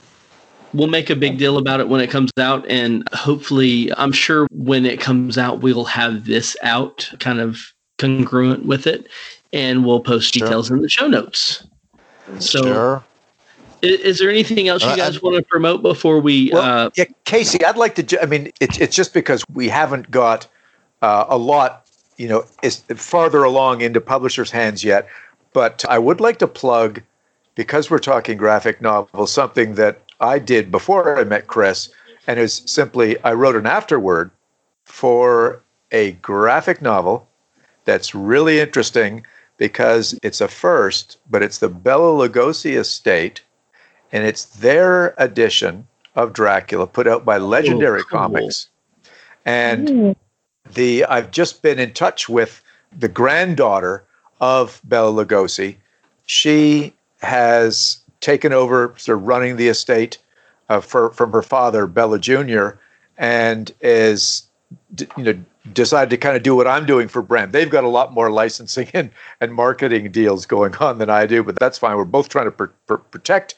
we'll 0.74 0.88
make 0.88 1.10
a 1.10 1.16
big 1.16 1.38
deal 1.38 1.58
about 1.58 1.80
it 1.80 1.90
when 1.90 2.02
it 2.02 2.10
comes 2.10 2.32
out 2.40 2.66
and 2.68 3.08
hopefully 3.14 3.92
i'm 3.98 4.12
sure 4.12 4.48
when 4.52 4.86
it 4.86 5.00
comes 5.00 5.38
out 5.38 5.62
we'll 5.62 5.86
have 5.86 6.26
this 6.26 6.58
out 6.64 7.10
kind 7.20 7.40
of 7.40 7.60
congruent 8.00 8.66
with 8.66 8.88
it 8.88 9.08
and 9.52 9.86
we'll 9.86 10.00
post 10.00 10.34
Sure. 10.34 10.48
details 10.48 10.72
in 10.72 10.82
the 10.82 10.90
show 10.90 11.08
notes 11.08 11.66
so 12.40 12.62
sure. 12.64 13.04
I- 13.84 13.88
is, 13.88 14.20
there 14.20 14.30
anything 14.30 14.68
else 14.68 14.84
you 14.84 14.90
Uh, 14.90 14.96
guys 14.96 15.18
I- 15.18 15.20
want 15.22 15.36
to 15.36 15.44
promote 15.44 15.82
before 15.82 16.20
we 16.20 16.50
Well, 16.54 16.62
uh, 16.88 16.90
yeah, 16.96 17.06
Casey, 17.26 17.64
I'd 17.66 17.78
like 17.78 17.96
to. 17.96 18.04
ju- 18.04 18.18
I 18.22 18.26
mean, 18.26 18.52
it's 18.60 18.78
it's 18.80 18.96
just 18.96 19.14
because 19.14 19.44
we 19.54 19.70
haven't 19.70 20.10
got 20.10 20.48
uh, 21.02 21.26
a 21.28 21.38
lot, 21.38 21.86
you 22.18 22.28
know, 22.30 22.46
is 22.62 22.82
farther 22.96 23.44
along 23.44 23.82
into 23.82 24.00
publishers' 24.00 24.52
hands 24.52 24.84
yet. 24.84 25.08
But 25.52 25.84
I 25.90 26.00
would 26.00 26.22
like 26.22 26.40
to 26.40 26.48
plug, 26.48 27.02
because 27.56 27.92
we're 27.92 28.00
talking 28.00 28.38
graphic 28.38 28.82
novels, 28.82 29.32
something 29.32 29.76
that 29.76 30.00
I 30.22 30.40
did 30.40 30.72
before 30.72 31.20
I 31.20 31.26
met 31.26 31.48
Chris, 31.48 31.90
and 32.26 32.40
is 32.40 32.62
simply 32.66 33.22
I 33.24 33.34
wrote 33.34 33.56
an 33.58 33.66
afterword 33.68 34.32
for 34.86 35.62
a 35.92 36.14
graphic 36.14 36.82
novel 36.82 37.28
that's 37.86 38.16
really 38.16 38.60
interesting 38.60 39.26
because 39.58 40.18
it's 40.24 40.42
a 40.42 40.48
first, 40.48 41.18
but 41.30 41.44
it's 41.44 41.58
the 41.60 41.70
Bela 41.70 42.28
Lugosi 42.28 42.78
estate, 42.78 43.42
and 44.14 44.24
it's 44.26 44.45
their 44.45 45.14
edition 45.18 45.86
of 46.16 46.32
Dracula 46.32 46.88
put 46.88 47.07
out 47.07 47.26
by 47.26 47.38
Legendary 47.38 48.01
Oh, 48.01 48.03
cool. 48.09 48.20
Comics. 48.20 48.70
And 49.45 49.88
Mm. 49.89 50.16
the 50.74 51.03
I've 51.05 51.32
just 51.32 51.61
been 51.61 51.80
in 51.80 51.91
touch 51.93 52.30
with 52.30 52.64
the 52.97 53.09
granddaughter 53.09 54.03
of 54.39 54.80
Bela 54.86 55.11
Lugosi. 55.26 55.76
She 56.26 56.93
has 57.22 57.97
taken 58.22 58.53
over, 58.53 58.93
sort 58.97 59.18
of 59.18 59.28
running 59.28 59.57
the 59.57 59.68
estate 59.68 60.18
uh, 60.70 60.80
for, 60.80 61.11
from 61.11 61.32
her 61.34 61.41
father, 61.41 61.88
Bela 61.88 62.20
Jr., 62.20 62.70
and 63.18 63.74
is 63.82 64.43
you 65.18 65.24
know 65.24 65.43
decided 65.74 66.09
to 66.09 66.18
kind 66.18 66.36
of 66.36 66.43
do 66.43 66.55
what 66.55 66.68
I'm 66.68 66.86
doing 66.86 67.07
for 67.07 67.22
Bram. 67.22 67.51
They've 67.51 67.70
got 67.70 67.84
a 67.84 67.89
lot 67.89 68.14
more 68.14 68.30
licensing 68.30 68.89
and, 68.93 69.09
and 69.41 69.53
marketing 69.53 70.11
deals 70.11 70.45
going 70.45 70.76
on 70.76 70.99
than 70.99 71.09
I 71.09 71.26
do, 71.26 71.43
but 71.43 71.57
that's 71.59 71.78
fine. 71.80 71.97
We're 71.97 72.05
both 72.05 72.30
trying 72.30 72.45
to 72.45 72.51
pr- 72.51 72.66
pr- 72.86 72.95
protect 72.95 73.55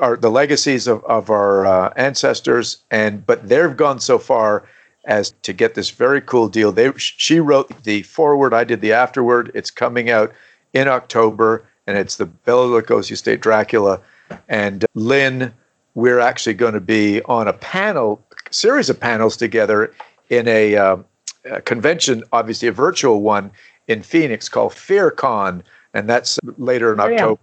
our 0.00 0.16
the 0.16 0.30
legacies 0.30 0.86
of, 0.86 1.04
of 1.04 1.30
our 1.30 1.66
uh, 1.66 1.92
ancestors, 1.96 2.78
and 2.90 3.26
but 3.26 3.48
they've 3.48 3.76
gone 3.76 4.00
so 4.00 4.18
far 4.18 4.64
as 5.04 5.34
to 5.42 5.52
get 5.52 5.74
this 5.74 5.90
very 5.90 6.20
cool 6.20 6.48
deal. 6.48 6.72
They 6.72 6.92
she 6.96 7.40
wrote 7.40 7.82
the 7.82 8.02
foreword, 8.02 8.54
I 8.54 8.64
did 8.64 8.80
the 8.80 8.92
afterword. 8.92 9.50
It's 9.54 9.70
coming 9.70 10.10
out 10.10 10.32
in 10.72 10.88
October, 10.88 11.64
and 11.86 11.98
it's 11.98 12.16
the 12.16 12.26
Bela 12.26 12.66
Lugosi 12.66 13.16
State 13.16 13.40
Dracula. 13.40 14.00
And 14.48 14.84
Lynn, 14.94 15.52
we're 15.94 16.20
actually 16.20 16.54
going 16.54 16.74
to 16.74 16.80
be 16.80 17.20
on 17.22 17.48
a 17.48 17.52
panel, 17.52 18.24
series 18.50 18.88
of 18.88 18.98
panels 18.98 19.36
together 19.36 19.92
in 20.30 20.48
a, 20.48 20.76
um, 20.76 21.04
a 21.44 21.60
convention, 21.60 22.22
obviously 22.32 22.68
a 22.68 22.72
virtual 22.72 23.20
one 23.20 23.50
in 23.88 24.02
Phoenix 24.02 24.48
called 24.48 24.72
FearCon, 24.72 25.62
and 25.92 26.08
that's 26.08 26.38
later 26.56 26.92
in 26.94 27.00
Oh, 27.00 27.08
yeah. 27.08 27.34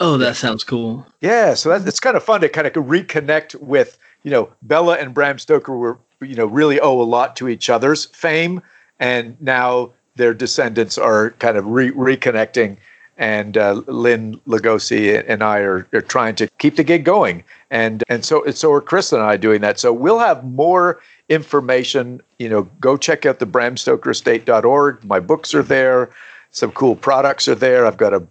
Oh 0.00 0.16
that 0.18 0.36
sounds 0.36 0.64
cool 0.64 1.06
Yeah, 1.20 1.54
so 1.54 1.70
that, 1.70 1.86
it's 1.86 2.00
kind 2.00 2.16
of 2.16 2.22
fun 2.22 2.40
to 2.42 2.48
kind 2.48 2.66
of 2.66 2.72
reconnect 2.74 3.56
with, 3.56 3.98
you 4.22 4.30
know, 4.30 4.50
Bela 4.62 4.96
and 4.96 5.12
Bram 5.12 5.38
Stoker 5.38 5.76
were, 5.76 5.98
you 6.20 6.36
know, 6.36 6.46
really 6.46 6.78
owe 6.80 7.00
a 7.00 7.02
lot 7.02 7.36
to 7.36 7.48
each 7.48 7.68
other's 7.70 8.06
fame, 8.06 8.62
and 9.00 9.40
now 9.40 9.90
their 10.16 10.34
descendants 10.34 10.98
are 10.98 11.30
kind 11.38 11.56
of 11.56 11.66
re- 11.66 11.92
reconnecting. 11.92 12.76
And 13.16 13.58
uh, 13.58 13.82
Lynn 13.88 14.40
Lugosi 14.46 15.24
and 15.26 15.42
I 15.42 15.58
are, 15.58 15.88
are 15.92 16.00
trying 16.00 16.36
to 16.36 16.46
keep 16.58 16.76
the 16.76 16.84
gig 16.84 17.04
going, 17.04 17.42
and 17.70 18.04
and 18.08 18.24
so 18.24 18.44
and 18.44 18.56
so 18.56 18.72
are 18.72 18.80
Chris 18.80 19.12
and 19.12 19.22
I 19.22 19.36
doing 19.36 19.60
that. 19.62 19.80
So 19.80 19.92
we'll 19.92 20.20
have 20.20 20.44
more 20.44 21.00
information. 21.28 22.20
You 22.38 22.48
know, 22.48 22.62
go 22.80 22.96
check 22.96 23.26
out 23.26 23.40
the 23.40 23.46
BramStokerEstate.org. 23.46 25.04
My 25.04 25.18
books 25.18 25.52
are 25.52 25.64
there. 25.64 26.10
Some 26.52 26.70
cool 26.70 26.94
products 26.94 27.48
are 27.48 27.56
there. 27.56 27.86
I've 27.86 27.96
got 27.96 28.14
a 28.14 28.22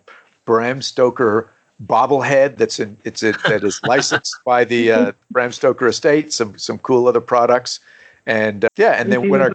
Bram 0.46 0.82
Stoker 0.82 1.52
bobblehead 1.86 2.58
that's 2.58 2.80
in 2.80 2.98
it's 3.04 3.24
it 3.24 3.36
that 3.48 3.64
is 3.64 3.82
licensed 3.84 4.36
by 4.46 4.64
the 4.64 4.92
uh, 4.92 5.12
Bram 5.32 5.52
Stoker 5.52 5.88
Estate. 5.88 6.34
Some 6.34 6.58
some 6.58 6.78
cool 6.80 7.08
other 7.08 7.22
products, 7.22 7.80
and 8.26 8.66
uh, 8.66 8.70
yeah, 8.78 8.94
and 8.94 9.12
then 9.12 9.30
when 9.30 9.42
our 9.42 9.54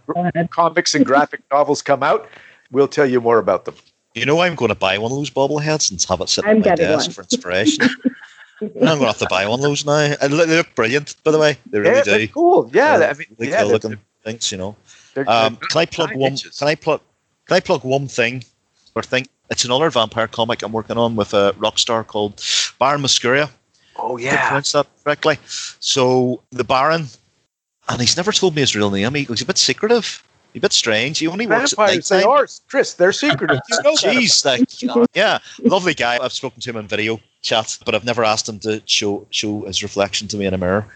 comics 0.49 0.95
and 0.95 1.05
graphic 1.05 1.41
novels 1.51 1.83
come 1.83 2.03
out, 2.03 2.29
we'll 2.70 2.89
tell 2.89 3.07
you 3.07 3.20
more 3.20 3.39
about 3.39 3.64
them. 3.64 3.75
You 4.14 4.27
know, 4.27 4.41
I'm 4.41 4.55
going 4.55 4.68
to 4.68 4.75
buy 4.75 4.99
one 4.99 5.11
of 5.11 5.16
those 5.16 5.31
bobbleheads 5.31 5.91
and 5.91 6.03
have 6.09 6.20
it 6.20 6.29
sitting 6.29 6.51
I'm 6.51 6.57
on 6.59 6.68
my 6.68 6.75
desk 6.75 7.09
one. 7.09 7.14
for 7.14 7.23
inspiration. 7.23 7.89
I'm 8.61 8.68
going 8.75 8.99
to 9.01 9.07
have 9.07 9.18
to 9.18 9.27
buy 9.29 9.47
one 9.49 9.59
of 9.59 9.62
those 9.62 9.85
now. 9.87 10.14
And 10.20 10.33
they 10.35 10.57
look 10.57 10.75
brilliant, 10.75 11.16
by 11.25 11.31
the 11.33 11.39
way. 11.39 11.57
They 11.70 11.81
really 11.81 11.97
yeah, 11.97 12.03
do. 12.05 12.11
they're 12.11 12.27
cool. 12.29 12.70
Yeah, 12.73 12.99
They're 12.99 13.11
I 13.11 13.14
mean, 13.14 13.27
really 13.39 13.51
yeah, 13.53 13.61
cool 13.61 13.68
they're- 13.68 13.73
looking 13.91 13.99
things, 14.23 14.53
you 14.53 14.59
know. 14.59 14.77
they're- 15.14 15.25
Um, 15.27 15.55
they're 15.61 15.68
can 15.68 15.81
I 15.81 15.87
plug 15.87 16.14
one? 16.14 16.33
inches. 16.33 16.59
Can 16.59 16.68
I 16.68 16.75
plug? 16.75 17.01
Can 17.47 17.57
I 17.57 17.61
plug 17.61 17.83
one 17.85 18.07
thing? 18.07 18.45
Or 18.95 19.03
thing? 19.03 19.27
It's 19.53 19.64
another 19.64 19.90
vampire 19.90 20.26
comic 20.28 20.62
I'm 20.62 20.72
working 20.72 20.96
on 20.98 21.14
with 21.14 21.34
a 21.34 21.55
rock 21.59 21.78
star 21.78 22.03
called 22.05 22.42
Baron 22.80 23.03
Muscuria. 23.03 23.50
Oh 23.96 24.16
yeah, 24.16 24.48
pronounce 24.48 24.72
that 24.72 24.86
correctly? 25.05 25.38
So 25.78 26.42
the 26.50 26.64
Baron, 26.64 27.07
and 27.88 28.00
he's 28.00 28.16
never 28.16 28.32
told 28.32 28.55
me 28.55 28.62
his 28.62 28.74
real 28.74 28.90
name. 28.90 29.14
He- 29.14 29.24
He's 29.24 29.42
a 29.42 29.46
bit 29.46 29.59
secretive, 29.59 30.22
a 30.55 30.59
bit 30.59 30.72
strange. 30.72 31.18
He 31.18 31.26
only 31.28 31.46
works 31.46 31.72
at 31.74 31.78
vampires. 31.78 32.09
They 32.09 32.22
are 32.24 32.46
Chris. 32.68 32.94
They're 32.94 33.12
secretive. 33.12 33.61
You 33.70 33.76
know 33.82 33.94
that. 33.96 34.14
Jeez, 34.16 34.44
like, 34.44 34.61
yeah, 35.14 35.38
lovely 35.62 35.94
guy. 35.94 36.18
I've 36.22 36.32
spoken 36.32 36.61
to 36.62 36.70
him 36.70 36.76
in 36.78 36.86
video 36.88 37.20
chat, 37.42 37.78
but 37.84 37.94
I've 37.94 38.05
never 38.05 38.24
asked 38.24 38.48
him 38.48 38.59
to 38.61 38.82
show 38.86 39.26
show 39.30 39.62
his 39.66 39.82
reflection 39.82 40.26
to 40.28 40.36
me 40.38 40.46
in 40.46 40.55
a 40.55 40.59
mirror. 40.59 40.86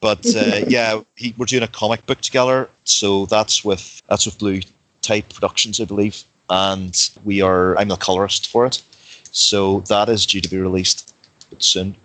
But 0.00 0.26
uh, 0.34 0.64
yeah, 0.68 1.00
he, 1.16 1.34
we're 1.38 1.46
doing 1.46 1.62
a 1.62 1.68
comic 1.68 2.04
book 2.06 2.20
together, 2.20 2.68
so 2.84 3.26
that's 3.26 3.64
with 3.64 4.02
that's 4.08 4.26
with 4.26 4.38
Blue 4.38 4.60
Type 5.02 5.28
Productions, 5.32 5.80
I 5.80 5.84
believe, 5.84 6.24
and 6.50 7.10
we 7.24 7.40
are. 7.40 7.78
I'm 7.78 7.88
the 7.88 7.96
colorist 7.96 8.48
for 8.48 8.66
it, 8.66 8.82
so 9.32 9.80
that 9.82 10.08
is 10.08 10.26
due 10.26 10.40
to 10.40 10.48
be 10.48 10.58
released 10.58 11.14
soon. 11.58 11.96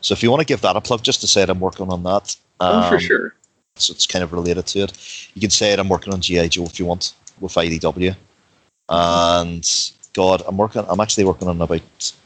So 0.00 0.12
if 0.12 0.22
you 0.22 0.30
want 0.30 0.40
to 0.40 0.46
give 0.46 0.60
that 0.60 0.76
a 0.76 0.80
plug, 0.80 1.02
just 1.02 1.20
to 1.22 1.26
say 1.26 1.40
that 1.40 1.50
I'm 1.50 1.60
working 1.60 1.88
on 1.90 2.02
that. 2.04 2.36
oh 2.60 2.88
for 2.88 2.94
um, 2.96 3.00
sure 3.00 3.34
so 3.76 3.92
it's 3.92 4.06
kind 4.06 4.22
of 4.22 4.32
related 4.32 4.66
to 4.66 4.80
it. 4.80 5.28
You 5.34 5.40
can 5.40 5.50
say 5.50 5.72
it. 5.72 5.78
I'm 5.78 5.88
working 5.88 6.12
on 6.12 6.20
GI 6.20 6.48
Joe 6.48 6.64
if 6.64 6.78
you 6.78 6.86
want 6.86 7.14
with 7.40 7.54
IDW, 7.54 8.14
and 8.88 9.92
God, 10.14 10.42
I'm 10.46 10.56
working. 10.56 10.84
I'm 10.88 11.00
actually 11.00 11.24
working 11.24 11.48
on 11.48 11.60
about 11.60 11.82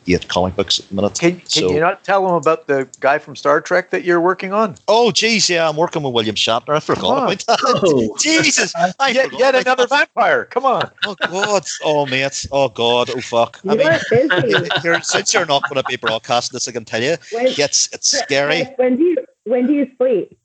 eight 0.06 0.28
comic 0.28 0.54
books 0.54 0.78
at 0.78 0.88
the 0.90 0.94
minute. 0.94 1.18
Can, 1.18 1.36
can 1.36 1.46
so, 1.48 1.70
you 1.70 1.80
not 1.80 2.04
tell 2.04 2.22
them 2.22 2.34
about 2.34 2.66
the 2.66 2.86
guy 3.00 3.18
from 3.18 3.34
Star 3.34 3.62
Trek 3.62 3.90
that 3.90 4.04
you're 4.04 4.20
working 4.20 4.52
on? 4.52 4.76
oh, 4.88 5.10
geez, 5.10 5.48
yeah, 5.48 5.66
I'm 5.66 5.76
working 5.76 6.02
with 6.02 6.12
William 6.12 6.36
Shatner. 6.36 6.76
I 6.76 6.80
forgot 6.80 7.06
on. 7.06 7.22
about 7.24 7.46
that. 7.46 7.60
Oh. 7.64 8.14
Jesus, 8.20 8.74
I 8.76 9.08
Yet, 9.08 9.32
yet 9.32 9.54
another 9.54 9.86
that. 9.86 10.08
vampire. 10.14 10.44
Come 10.44 10.66
on. 10.66 10.90
Oh 11.02 11.16
God, 11.26 11.66
oh 11.82 12.04
mate, 12.04 12.46
oh 12.52 12.68
God, 12.68 13.08
oh 13.08 13.20
fuck. 13.22 13.58
I 13.66 13.74
mean, 13.74 14.70
you're, 14.84 15.00
since 15.00 15.32
you're 15.32 15.46
not 15.46 15.62
going 15.64 15.80
to 15.80 15.84
be 15.84 15.96
broadcasting 15.96 16.56
this, 16.56 16.68
I 16.68 16.72
can 16.72 16.84
tell 16.84 17.02
you, 17.02 17.16
When, 17.32 17.46
it's 17.46 17.88
it's 17.92 18.18
scary. 18.18 18.64
When 18.76 18.96
do 18.96 19.02
you 19.02 19.16
when 19.44 19.66
do 19.66 19.72
you 19.72 19.90
sleep? 19.96 20.38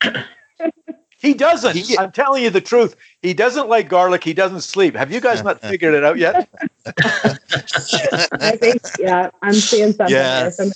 He 1.24 1.34
doesn't. 1.34 1.76
He- 1.76 1.98
I'm 1.98 2.12
telling 2.12 2.44
you 2.44 2.50
the 2.52 2.62
truth. 2.62 2.96
He 3.22 3.34
doesn't 3.34 3.70
like 3.70 3.88
garlic. 3.88 4.24
He 4.24 4.34
doesn't 4.34 4.62
sleep. 4.62 4.94
Have 4.96 5.10
you 5.12 5.22
guys 5.22 5.42
not 5.44 5.62
figured 5.72 5.94
it 5.96 6.04
out 6.04 6.18
yet? 6.18 6.50
I 6.86 8.58
think 8.60 8.82
yeah, 9.00 9.30
I'm 9.42 9.54
seeing 9.54 9.94
something 9.94 10.16
Yeah. 10.16 10.50
there. 10.50 10.68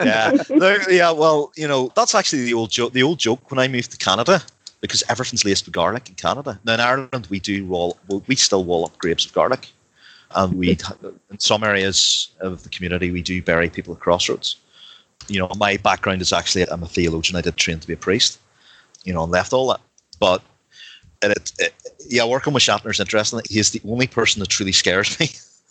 Yeah, 0.00 0.30
There- 0.48 0.90
yeah. 0.90 1.10
Well, 1.10 1.52
you 1.56 1.68
know, 1.68 1.92
that's 1.94 2.14
actually 2.14 2.44
the 2.44 2.54
old 2.54 2.70
joke. 2.70 2.92
The 2.94 3.02
old 3.02 3.18
joke 3.18 3.50
when 3.50 3.58
I 3.58 3.68
moved 3.68 3.90
to 3.92 3.98
Canada, 3.98 4.42
because 4.80 5.02
everything's 5.08 5.44
laced 5.44 5.66
with 5.66 5.74
garlic 5.74 6.08
in 6.08 6.14
Canada. 6.14 6.58
Now 6.64 6.74
in 6.74 6.80
Ireland, 6.80 7.26
we 7.30 7.38
do 7.38 7.64
roll. 7.66 7.98
We 8.26 8.36
still 8.36 8.64
wall 8.64 8.86
up 8.86 8.96
grapes 8.98 9.26
of 9.26 9.32
garlic, 9.34 9.68
and 10.34 10.54
we 10.54 10.78
in 11.30 11.38
some 11.38 11.62
areas 11.64 12.30
of 12.40 12.62
the 12.62 12.68
community 12.70 13.10
we 13.10 13.20
do 13.22 13.40
bury 13.42 13.68
people 13.68 13.92
at 13.94 14.00
crossroads. 14.00 14.56
you 15.28 15.38
know, 15.38 15.50
my 15.58 15.76
background 15.76 16.22
is 16.22 16.32
actually 16.32 16.66
I'm 16.70 16.82
a 16.82 16.86
theologian. 16.88 17.36
I 17.36 17.42
did 17.42 17.56
train 17.56 17.78
to 17.80 17.86
be 17.86 17.92
a 17.92 17.96
priest, 17.98 18.38
you 19.04 19.12
know, 19.12 19.22
and 19.22 19.30
left 19.32 19.52
all 19.52 19.68
that. 19.68 19.80
But 20.20 20.42
it, 21.22 21.52
it, 21.58 21.74
yeah, 22.08 22.24
working 22.24 22.52
with 22.52 22.62
Shatner 22.62 22.90
is 22.90 23.00
interesting. 23.00 23.40
He's 23.48 23.70
the 23.70 23.80
only 23.88 24.06
person 24.06 24.40
that 24.40 24.48
truly 24.48 24.72
scares 24.72 25.18
me. 25.18 25.30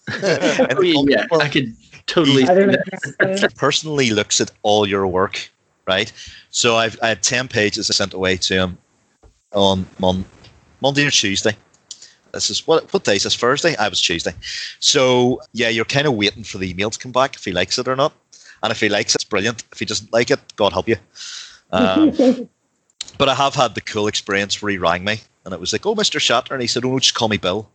oh, 0.23 1.05
yeah, 1.07 1.25
I 1.31 1.47
could 1.47 1.75
totally. 2.07 2.43
He 2.43 3.47
personally 3.55 4.09
looks 4.09 4.41
at 4.41 4.51
all 4.63 4.87
your 4.87 5.07
work, 5.07 5.49
right? 5.87 6.11
So 6.49 6.75
I've 6.75 6.99
I 7.01 7.09
had 7.09 7.23
ten 7.23 7.47
pages 7.47 7.89
I 7.89 7.93
sent 7.93 8.13
away 8.13 8.37
to 8.37 8.53
him 8.53 8.77
on 9.53 9.85
Mon- 9.99 10.25
Monday 10.81 11.05
or 11.05 11.11
Tuesday. 11.11 11.55
This 12.31 12.49
is 12.49 12.67
what 12.67 12.91
what 12.93 13.03
day 13.03 13.15
is 13.15 13.23
this? 13.23 13.35
Thursday? 13.35 13.75
I 13.77 13.87
was 13.87 14.01
Tuesday. 14.01 14.33
So 14.79 15.41
yeah, 15.53 15.69
you're 15.69 15.85
kind 15.85 16.07
of 16.07 16.13
waiting 16.15 16.43
for 16.43 16.57
the 16.57 16.69
email 16.69 16.89
to 16.89 16.99
come 16.99 17.11
back 17.11 17.35
if 17.35 17.45
he 17.45 17.51
likes 17.51 17.77
it 17.77 17.87
or 17.87 17.95
not. 17.95 18.13
And 18.61 18.71
if 18.71 18.79
he 18.79 18.89
likes 18.89 19.13
it, 19.13 19.21
it's 19.21 19.23
brilliant. 19.23 19.63
If 19.71 19.79
he 19.79 19.85
doesn't 19.85 20.11
like 20.11 20.31
it, 20.31 20.39
God 20.55 20.73
help 20.73 20.87
you. 20.87 20.97
Um, 21.71 22.49
but 23.19 23.29
I 23.29 23.35
have 23.35 23.53
had 23.53 23.75
the 23.75 23.81
cool 23.81 24.07
experience 24.07 24.59
where 24.59 24.71
he 24.71 24.79
rang 24.79 25.03
me 25.03 25.21
and 25.45 25.53
it 25.53 25.59
was 25.59 25.71
like, 25.71 25.85
"Oh, 25.85 25.93
Mr. 25.93 26.19
Shatner," 26.19 26.53
and 26.53 26.61
he 26.61 26.67
said, 26.67 26.83
"Oh, 26.83 26.91
no, 26.91 26.99
just 26.99 27.13
call 27.13 27.27
me 27.27 27.37
Bill." 27.37 27.69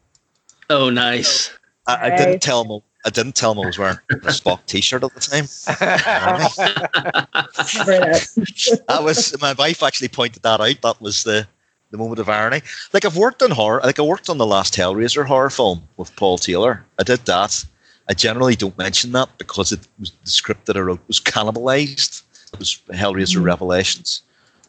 Oh, 0.70 0.90
nice. 0.90 1.50
I, 1.86 2.10
I 2.10 2.16
didn't 2.16 2.42
tell 2.42 2.64
him. 2.64 2.82
I 3.06 3.10
didn't 3.10 3.34
tell 3.34 3.52
him 3.52 3.60
I 3.60 3.66
was 3.66 3.78
wearing 3.78 3.98
a 4.10 4.14
Spock 4.28 4.64
T-shirt 4.64 5.04
at 5.04 5.14
the 5.14 5.20
time. 5.20 5.44
that 8.88 9.04
was 9.04 9.38
my 9.42 9.52
wife 9.52 9.82
actually 9.82 10.08
pointed 10.08 10.42
that 10.42 10.60
out. 10.60 10.80
That 10.80 11.00
was 11.02 11.24
the 11.24 11.46
the 11.90 11.98
moment 11.98 12.18
of 12.18 12.30
irony. 12.30 12.62
Like 12.94 13.04
I've 13.04 13.16
worked 13.16 13.42
on 13.42 13.50
horror. 13.50 13.82
Like 13.84 13.98
I 13.98 14.02
worked 14.02 14.30
on 14.30 14.38
the 14.38 14.46
last 14.46 14.74
Hellraiser 14.74 15.26
horror 15.26 15.50
film 15.50 15.86
with 15.98 16.16
Paul 16.16 16.38
Taylor. 16.38 16.84
I 16.98 17.02
did 17.02 17.26
that. 17.26 17.64
I 18.08 18.14
generally 18.14 18.56
don't 18.56 18.76
mention 18.78 19.12
that 19.12 19.28
because 19.36 19.70
it 19.70 19.86
was 19.98 20.12
the 20.24 20.30
script 20.30 20.66
that 20.66 20.76
I 20.76 20.80
wrote 20.80 21.00
was 21.06 21.20
cannibalized. 21.20 22.22
It 22.52 22.58
was 22.58 22.80
Hellraiser 22.88 23.36
mm-hmm. 23.36 23.44
Revelations, 23.44 24.22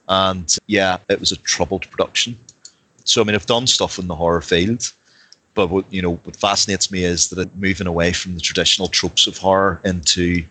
and 0.08 0.58
yeah, 0.68 0.98
it 1.10 1.20
was 1.20 1.32
a 1.32 1.38
troubled 1.38 1.90
production. 1.90 2.38
So 3.04 3.22
I 3.22 3.24
mean, 3.24 3.36
I've 3.36 3.46
done 3.46 3.68
stuff 3.68 4.00
in 4.00 4.08
the 4.08 4.16
horror 4.16 4.42
field, 4.42 4.92
but 5.54 5.70
what 5.70 5.86
you 5.92 6.02
know, 6.02 6.16
what 6.24 6.36
fascinates 6.36 6.92
me 6.92 7.04
is 7.04 7.30
that 7.30 7.40
it 7.40 7.56
moving 7.56 7.88
away 7.88 8.14
from 8.14 8.36
the 8.36 8.42
traditional 8.42 8.88
tropes 8.88 9.28
of 9.28 9.38
horror 9.38 9.82
into 9.84 10.44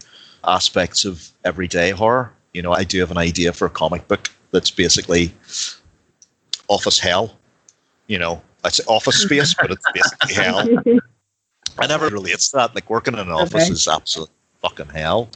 aspects 0.44 1.04
of 1.04 1.28
everyday 1.44 1.90
horror. 1.90 2.32
You 2.52 2.62
know, 2.62 2.72
I 2.72 2.84
do 2.84 3.00
have 3.00 3.10
an 3.10 3.18
idea 3.18 3.52
for 3.52 3.66
a 3.66 3.70
comic 3.70 4.06
book 4.08 4.30
that's 4.50 4.70
basically 4.70 5.32
office 6.68 6.98
hell. 6.98 7.36
You 8.06 8.18
know, 8.18 8.42
it's 8.64 8.80
office 8.86 9.22
space, 9.22 9.54
but 9.54 9.70
it's 9.70 9.84
basically 9.92 10.34
hell. 10.42 11.00
I 11.78 11.86
never 11.86 12.08
relates 12.08 12.50
to 12.50 12.58
that. 12.58 12.74
Like 12.74 12.88
working 12.88 13.14
in 13.14 13.20
an 13.20 13.30
office 13.30 13.64
okay. 13.64 13.72
is 13.72 13.88
absolute 13.88 14.30
fucking 14.62 14.88
hell. 14.88 15.28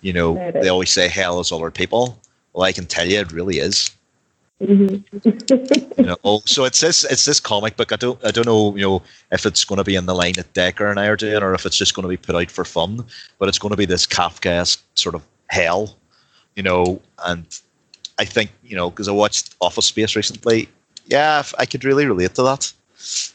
You 0.00 0.12
know, 0.12 0.50
they 0.52 0.68
always 0.68 0.90
say 0.90 1.08
hell 1.08 1.38
is 1.40 1.52
other 1.52 1.70
people. 1.70 2.18
Well, 2.52 2.64
I 2.64 2.72
can 2.72 2.86
tell 2.86 3.06
you, 3.06 3.20
it 3.20 3.32
really 3.32 3.58
is. 3.58 3.90
Mm-hmm. 4.62 6.00
you 6.00 6.06
know, 6.06 6.42
so 6.44 6.64
it's 6.64 6.80
this 6.80 7.04
it's 7.04 7.24
this 7.24 7.40
comic 7.40 7.76
book. 7.76 7.90
I 7.90 7.96
don't 7.96 8.24
I 8.24 8.30
don't 8.30 8.46
know 8.46 8.76
you 8.76 8.82
know 8.82 9.02
if 9.32 9.44
it's 9.44 9.64
going 9.64 9.78
to 9.78 9.84
be 9.84 9.96
in 9.96 10.06
the 10.06 10.14
line 10.14 10.34
that 10.34 10.52
Dacre 10.52 10.88
and 10.88 11.00
I 11.00 11.06
are 11.06 11.16
doing, 11.16 11.42
or 11.42 11.52
if 11.54 11.66
it's 11.66 11.76
just 11.76 11.94
going 11.94 12.04
to 12.04 12.08
be 12.08 12.16
put 12.16 12.36
out 12.36 12.50
for 12.50 12.64
fun. 12.64 13.04
But 13.38 13.48
it's 13.48 13.58
going 13.58 13.70
to 13.72 13.76
be 13.76 13.86
this 13.86 14.06
Kafkaesque 14.06 14.80
sort 14.94 15.16
of 15.16 15.26
hell, 15.48 15.96
you 16.54 16.62
know. 16.62 17.00
And 17.24 17.44
I 18.18 18.24
think 18.24 18.52
you 18.62 18.76
know 18.76 18.90
because 18.90 19.08
I 19.08 19.12
watched 19.12 19.56
Office 19.60 19.86
Space 19.86 20.14
recently. 20.14 20.68
Yeah, 21.06 21.42
I 21.58 21.66
could 21.66 21.84
really 21.84 22.06
relate 22.06 22.34
to 22.36 22.42
that 22.44 22.72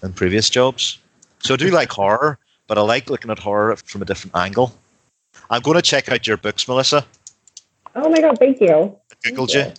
in 0.02 0.14
previous 0.14 0.50
jobs. 0.50 0.98
So 1.40 1.56
I 1.56 1.58
do 1.58 1.70
like 1.72 1.92
horror, 1.92 2.40
but 2.68 2.78
I 2.78 2.82
like 2.82 3.10
looking 3.10 3.32
at 3.32 3.40
horror 3.40 3.76
from 3.76 4.02
a 4.02 4.06
different 4.06 4.36
angle. 4.36 4.74
I'm 5.50 5.62
going 5.62 5.76
to 5.76 5.82
check 5.82 6.10
out 6.10 6.26
your 6.26 6.38
books, 6.38 6.68
Melissa. 6.68 7.06
Oh 7.96 8.10
my 8.10 8.22
god, 8.22 8.38
thank 8.40 8.62
you. 8.62 8.98
I 9.28 9.32
googled 9.32 9.54
you. 9.54 9.74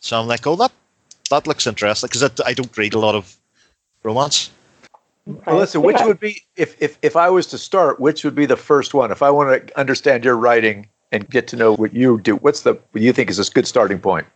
So 0.00 0.20
I'm 0.20 0.26
like, 0.26 0.46
oh, 0.46 0.56
that 0.56 0.72
that 1.30 1.46
looks 1.46 1.66
interesting 1.66 2.08
because 2.08 2.22
I, 2.22 2.30
I, 2.50 2.52
don't 2.52 2.76
read 2.76 2.94
a 2.94 2.98
lot 2.98 3.14
of 3.14 3.34
romance. 4.02 4.50
Okay. 5.28 5.50
Melissa, 5.50 5.80
which 5.80 5.96
would 6.00 6.20
be 6.20 6.42
if, 6.56 6.80
if 6.82 6.98
if 7.02 7.16
I 7.16 7.30
was 7.30 7.46
to 7.48 7.58
start, 7.58 8.00
which 8.00 8.24
would 8.24 8.34
be 8.34 8.46
the 8.46 8.56
first 8.56 8.92
one? 8.92 9.10
If 9.10 9.22
I 9.22 9.30
want 9.30 9.68
to 9.68 9.78
understand 9.78 10.24
your 10.24 10.36
writing 10.36 10.88
and 11.12 11.28
get 11.30 11.46
to 11.48 11.56
know 11.56 11.74
what 11.74 11.94
you 11.94 12.20
do, 12.20 12.36
what's 12.36 12.62
the 12.62 12.74
what 12.90 13.02
you 13.02 13.12
think 13.12 13.30
is 13.30 13.38
a 13.38 13.50
good 13.50 13.66
starting 13.66 14.00
point? 14.00 14.26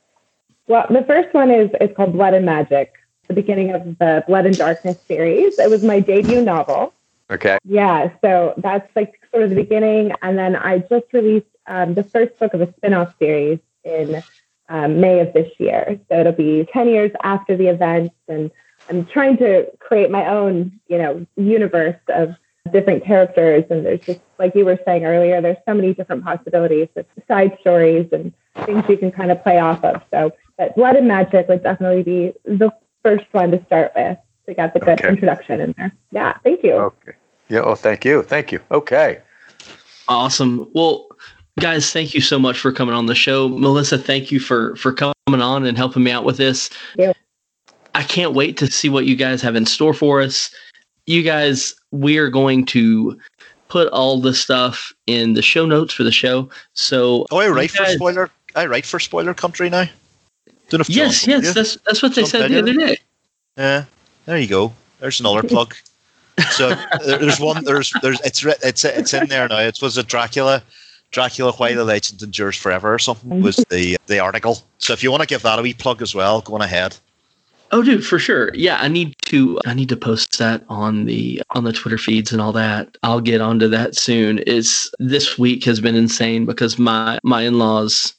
Well, 0.68 0.86
the 0.88 1.02
first 1.04 1.34
one 1.34 1.50
is 1.50 1.70
is 1.80 1.90
called 1.96 2.12
Blood 2.12 2.34
and 2.34 2.46
Magic, 2.46 2.94
the 3.26 3.34
beginning 3.34 3.72
of 3.72 3.98
the 3.98 4.24
Blood 4.26 4.46
and 4.46 4.56
Darkness 4.56 4.98
series. 5.08 5.58
It 5.58 5.68
was 5.68 5.82
my 5.82 6.00
debut 6.00 6.42
novel. 6.42 6.92
Okay. 7.30 7.58
Yeah, 7.64 8.10
so 8.20 8.54
that's 8.58 8.88
like 8.94 9.20
sort 9.32 9.42
of 9.42 9.50
the 9.50 9.56
beginning, 9.56 10.12
and 10.22 10.38
then 10.38 10.54
I 10.54 10.78
just 10.78 11.12
released 11.12 11.46
um, 11.66 11.94
the 11.94 12.04
first 12.04 12.38
book 12.38 12.54
of 12.54 12.60
a 12.60 12.72
spin-off 12.74 13.12
series 13.18 13.58
in 13.84 14.22
um, 14.68 15.00
May 15.00 15.20
of 15.20 15.32
this 15.32 15.50
year. 15.58 15.98
So 16.08 16.20
it'll 16.20 16.32
be 16.32 16.66
10 16.72 16.88
years 16.88 17.10
after 17.22 17.56
the 17.56 17.68
event. 17.68 18.12
And 18.28 18.50
I'm 18.88 19.06
trying 19.06 19.36
to 19.38 19.66
create 19.78 20.10
my 20.10 20.26
own, 20.28 20.78
you 20.88 20.98
know, 20.98 21.26
universe 21.36 22.00
of 22.08 22.34
different 22.72 23.04
characters. 23.04 23.64
And 23.70 23.86
there's 23.86 24.00
just, 24.00 24.20
like 24.38 24.54
you 24.54 24.64
were 24.64 24.78
saying 24.84 25.04
earlier, 25.04 25.40
there's 25.40 25.56
so 25.66 25.74
many 25.74 25.94
different 25.94 26.24
possibilities 26.24 26.88
with 26.94 27.06
side 27.28 27.56
stories 27.60 28.08
and 28.12 28.32
things 28.64 28.84
you 28.88 28.96
can 28.96 29.12
kind 29.12 29.30
of 29.30 29.42
play 29.42 29.58
off 29.58 29.82
of. 29.84 30.02
So, 30.10 30.32
but 30.58 30.74
Blood 30.74 30.96
and 30.96 31.06
Magic 31.06 31.48
would 31.48 31.62
definitely 31.62 32.02
be 32.02 32.32
the 32.44 32.70
first 33.02 33.26
one 33.32 33.50
to 33.50 33.64
start 33.66 33.92
with 33.94 34.18
to 34.46 34.54
get 34.54 34.74
the 34.74 34.80
good 34.80 35.00
okay. 35.00 35.08
introduction 35.08 35.60
in 35.60 35.74
there. 35.76 35.92
Yeah, 36.10 36.38
thank 36.42 36.62
you. 36.62 36.72
Okay. 36.72 37.12
Yeah, 37.48 37.60
Oh, 37.60 37.74
thank 37.74 38.04
you. 38.04 38.22
Thank 38.22 38.52
you. 38.52 38.60
Okay. 38.70 39.20
Awesome. 40.08 40.68
Well, 40.72 41.06
guys 41.58 41.92
thank 41.92 42.14
you 42.14 42.20
so 42.20 42.38
much 42.38 42.58
for 42.58 42.72
coming 42.72 42.94
on 42.94 43.06
the 43.06 43.14
show. 43.14 43.48
Melissa 43.48 43.98
thank 43.98 44.30
you 44.30 44.40
for 44.40 44.76
for 44.76 44.92
coming 44.92 45.14
on 45.28 45.64
and 45.64 45.76
helping 45.76 46.02
me 46.02 46.10
out 46.10 46.24
with 46.24 46.36
this. 46.36 46.70
Yeah. 46.96 47.12
i 47.94 48.02
can't 48.02 48.34
wait 48.34 48.56
to 48.58 48.70
see 48.70 48.88
what 48.88 49.06
you 49.06 49.16
guys 49.16 49.42
have 49.42 49.56
in 49.56 49.66
store 49.66 49.94
for 49.94 50.20
us. 50.20 50.54
You 51.06 51.22
guys 51.22 51.74
we 51.92 52.18
are 52.18 52.30
going 52.30 52.66
to 52.66 53.18
put 53.68 53.88
all 53.88 54.20
the 54.20 54.34
stuff 54.34 54.92
in 55.06 55.32
the 55.32 55.42
show 55.42 55.66
notes 55.66 55.92
for 55.94 56.04
the 56.04 56.12
show. 56.12 56.48
So 56.74 57.26
oh 57.30 57.38
i 57.38 57.48
write 57.48 57.72
guys, 57.72 57.92
for 57.92 57.96
spoiler 57.96 58.30
i 58.54 58.66
write 58.66 58.86
for 58.86 59.00
spoiler 59.00 59.34
country 59.34 59.70
now. 59.70 59.86
Yes 60.88 61.26
yes 61.26 61.54
that's 61.54 61.76
that's 61.86 62.02
what 62.02 62.14
they 62.14 62.22
John 62.22 62.30
said 62.30 62.50
the 62.50 62.58
other 62.58 62.74
day. 62.74 62.98
Yeah 63.56 63.84
there 64.26 64.38
you 64.38 64.48
go. 64.48 64.74
There's 64.98 65.20
another 65.20 65.42
plug. 65.42 65.74
So 66.50 66.74
there's 67.06 67.40
one 67.40 67.64
there's 67.64 67.92
there's 68.02 68.20
it's 68.22 68.44
it's 68.44 68.84
it's 68.84 69.14
in 69.14 69.28
there 69.28 69.48
now. 69.48 69.60
It 69.60 69.78
was 69.80 69.96
a 69.96 70.02
dracula 70.02 70.62
Dracula 71.10 71.52
Why 71.52 71.74
the 71.74 71.84
Legend 71.84 72.22
Endures 72.22 72.56
Forever 72.56 72.92
or 72.92 72.98
something 72.98 73.30
mm-hmm. 73.30 73.42
was 73.42 73.56
the 73.70 73.96
the 74.06 74.18
article. 74.18 74.58
So 74.78 74.92
if 74.92 75.02
you 75.02 75.10
want 75.10 75.22
to 75.22 75.26
give 75.26 75.42
that 75.42 75.58
a 75.58 75.62
wee 75.62 75.74
plug 75.74 76.02
as 76.02 76.14
well, 76.14 76.40
go 76.40 76.54
on 76.54 76.62
ahead. 76.62 76.96
Oh 77.72 77.82
dude, 77.82 78.06
for 78.06 78.18
sure. 78.18 78.54
Yeah, 78.54 78.78
I 78.80 78.88
need 78.88 79.14
to 79.26 79.58
I 79.66 79.74
need 79.74 79.88
to 79.88 79.96
post 79.96 80.38
that 80.38 80.64
on 80.68 81.04
the 81.04 81.42
on 81.50 81.64
the 81.64 81.72
Twitter 81.72 81.98
feeds 81.98 82.32
and 82.32 82.40
all 82.40 82.52
that. 82.52 82.96
I'll 83.02 83.20
get 83.20 83.40
onto 83.40 83.68
that 83.68 83.96
soon. 83.96 84.42
It's 84.46 84.90
this 84.98 85.38
week 85.38 85.64
has 85.64 85.80
been 85.80 85.96
insane 85.96 86.46
because 86.46 86.78
my 86.78 87.18
my 87.24 87.42
in-laws 87.42 88.14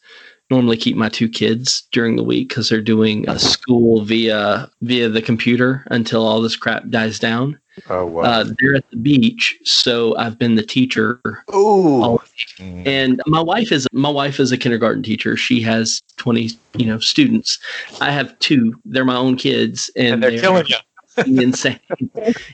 normally 0.50 0.78
keep 0.78 0.96
my 0.96 1.10
two 1.10 1.30
kids 1.30 1.88
during 1.92 2.16
the 2.16 2.24
week 2.24 2.50
because 2.50 2.70
they're 2.70 2.82
doing 2.82 3.30
a 3.30 3.40
school 3.40 4.02
via 4.02 4.70
via 4.82 5.10
the 5.10 5.22
computer 5.22 5.86
until 5.92 6.26
all 6.26 6.42
this 6.42 6.56
crap 6.56 6.90
dies 6.90 7.20
down. 7.20 7.58
Oh 7.90 8.06
wow! 8.06 8.24
Uh, 8.24 8.46
they're 8.60 8.76
at 8.76 8.90
the 8.90 8.98
beach, 8.98 9.58
so 9.64 10.16
I've 10.18 10.38
been 10.38 10.56
the 10.56 10.64
teacher. 10.64 11.22
Oh, 11.50 12.22
and 12.60 13.22
my 13.28 13.42
wife 13.42 13.72
is 13.72 13.88
my 13.92 14.10
wife 14.10 14.40
is 14.40 14.52
a 14.52 14.58
kindergarten 14.58 15.04
teacher. 15.04 15.38
She 15.38 15.62
has 15.62 16.02
twenty, 16.18 16.52
you 16.76 16.86
know, 16.86 17.00
students. 17.00 17.60
I 18.02 18.12
have 18.12 18.38
two. 18.40 18.74
They're 18.86 19.06
my 19.06 19.16
own 19.16 19.38
kids, 19.38 19.92
and, 19.96 20.16
and 20.16 20.24
they're, 20.24 20.32
they're 20.32 20.42
killing 20.42 20.66
you. 20.68 20.76
insane. 21.26 21.80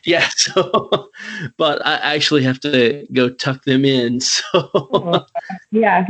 yeah. 0.05 0.27
So, 0.35 1.09
but 1.57 1.85
I 1.85 1.95
actually 1.95 2.43
have 2.43 2.59
to 2.61 3.05
go 3.11 3.29
tuck 3.29 3.63
them 3.65 3.85
in. 3.85 4.19
So, 4.53 5.25
yeah, 5.71 6.07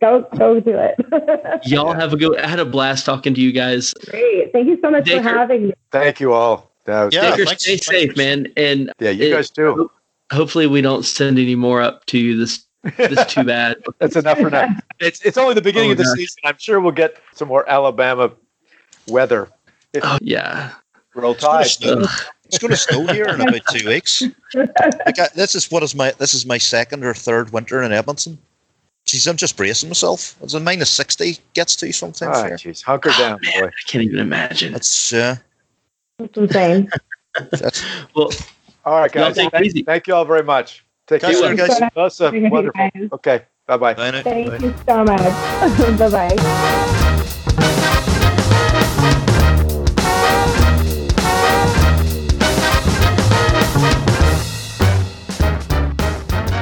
go 0.00 0.26
go 0.36 0.60
do 0.60 0.76
it. 0.76 1.66
Y'all 1.66 1.92
have 1.92 2.12
a 2.12 2.16
good. 2.16 2.38
I 2.38 2.46
had 2.46 2.58
a 2.58 2.64
blast 2.64 3.06
talking 3.06 3.34
to 3.34 3.40
you 3.40 3.52
guys. 3.52 3.92
Great. 4.10 4.52
Thank 4.52 4.68
you 4.68 4.78
so 4.82 4.90
much 4.90 5.04
Dacre, 5.04 5.22
for 5.22 5.28
having 5.28 5.68
me. 5.68 5.72
Thank 5.90 6.20
you 6.20 6.32
all. 6.32 6.71
That 6.84 7.04
was 7.04 7.14
yeah, 7.14 7.36
thanks, 7.36 7.62
stay 7.62 7.76
safe, 7.76 8.16
man. 8.16 8.52
And 8.56 8.92
yeah, 8.98 9.10
you 9.10 9.26
it, 9.26 9.30
guys 9.30 9.50
too. 9.50 9.90
Hopefully, 10.32 10.66
we 10.66 10.80
don't 10.80 11.04
send 11.04 11.38
any 11.38 11.54
more 11.54 11.80
up 11.80 12.06
to 12.06 12.18
you 12.18 12.36
this 12.36 12.64
this 12.96 13.24
too 13.32 13.44
bad. 13.44 13.76
That's 13.98 14.16
enough 14.16 14.38
for 14.38 14.50
now. 14.50 14.68
It's 14.98 15.20
it's 15.22 15.38
only 15.38 15.54
the 15.54 15.62
beginning 15.62 15.90
oh, 15.90 15.92
of 15.92 15.98
the 15.98 16.04
gosh. 16.04 16.16
season. 16.16 16.38
I'm 16.44 16.58
sure 16.58 16.80
we'll 16.80 16.92
get 16.92 17.16
some 17.34 17.48
more 17.48 17.68
Alabama 17.68 18.32
weather. 19.06 19.48
oh 20.02 20.18
yeah. 20.20 20.72
Roll 21.14 21.34
tide. 21.34 21.66
It's 21.66 22.58
going 22.58 22.70
to 22.70 22.76
snow 22.76 23.06
here 23.06 23.28
in 23.28 23.40
about 23.40 23.62
two 23.70 23.88
weeks. 23.88 24.22
Like 24.54 25.18
I, 25.18 25.28
this 25.34 25.54
is 25.54 25.70
what 25.70 25.82
is 25.82 25.94
my 25.94 26.10
this 26.18 26.34
is 26.34 26.44
my 26.44 26.58
second 26.58 27.04
or 27.04 27.14
third 27.14 27.54
winter 27.54 27.82
in 27.82 27.90
Edmonton. 27.90 28.36
Jeez, 29.06 29.26
I'm 29.26 29.38
just 29.38 29.56
bracing 29.56 29.88
myself. 29.88 30.36
It's 30.42 30.52
a 30.52 30.60
minus 30.60 30.90
sixty 30.90 31.38
gets 31.54 31.74
to 31.76 31.86
you 31.86 31.94
sometimes. 31.94 32.36
Oh, 32.36 32.50
jeez, 32.50 32.82
hunker 32.82 33.10
oh, 33.14 33.18
down, 33.18 33.40
man, 33.42 33.62
boy. 33.62 33.66
I 33.68 33.88
can't 33.88 34.04
even 34.04 34.18
imagine. 34.18 34.74
It's 34.74 35.14
uh, 35.14 35.36
that's 36.34 36.36
insane. 36.38 36.90
Well, 38.14 38.30
all 38.84 39.00
right, 39.00 39.12
guys. 39.12 39.36
Thank, 39.36 39.52
thank, 39.86 40.06
you 40.06 40.14
all 40.14 40.24
very 40.24 40.42
much. 40.42 40.84
Take 41.06 41.22
care, 41.22 41.54
guys. 41.54 41.80
Awesome. 41.96 42.50
Wonderful. 42.50 42.90
Okay. 43.12 43.42
Bye. 43.66 43.76
Bye 43.76 43.76
bye. 43.76 43.94
Bye 43.94 44.10
now. 44.10 44.22
Thank 44.22 44.50
Bye. 44.50 44.58
you 44.58 44.74
so 44.86 45.04
much. 45.04 45.98
bye 45.98 46.10
bye. 46.10 46.82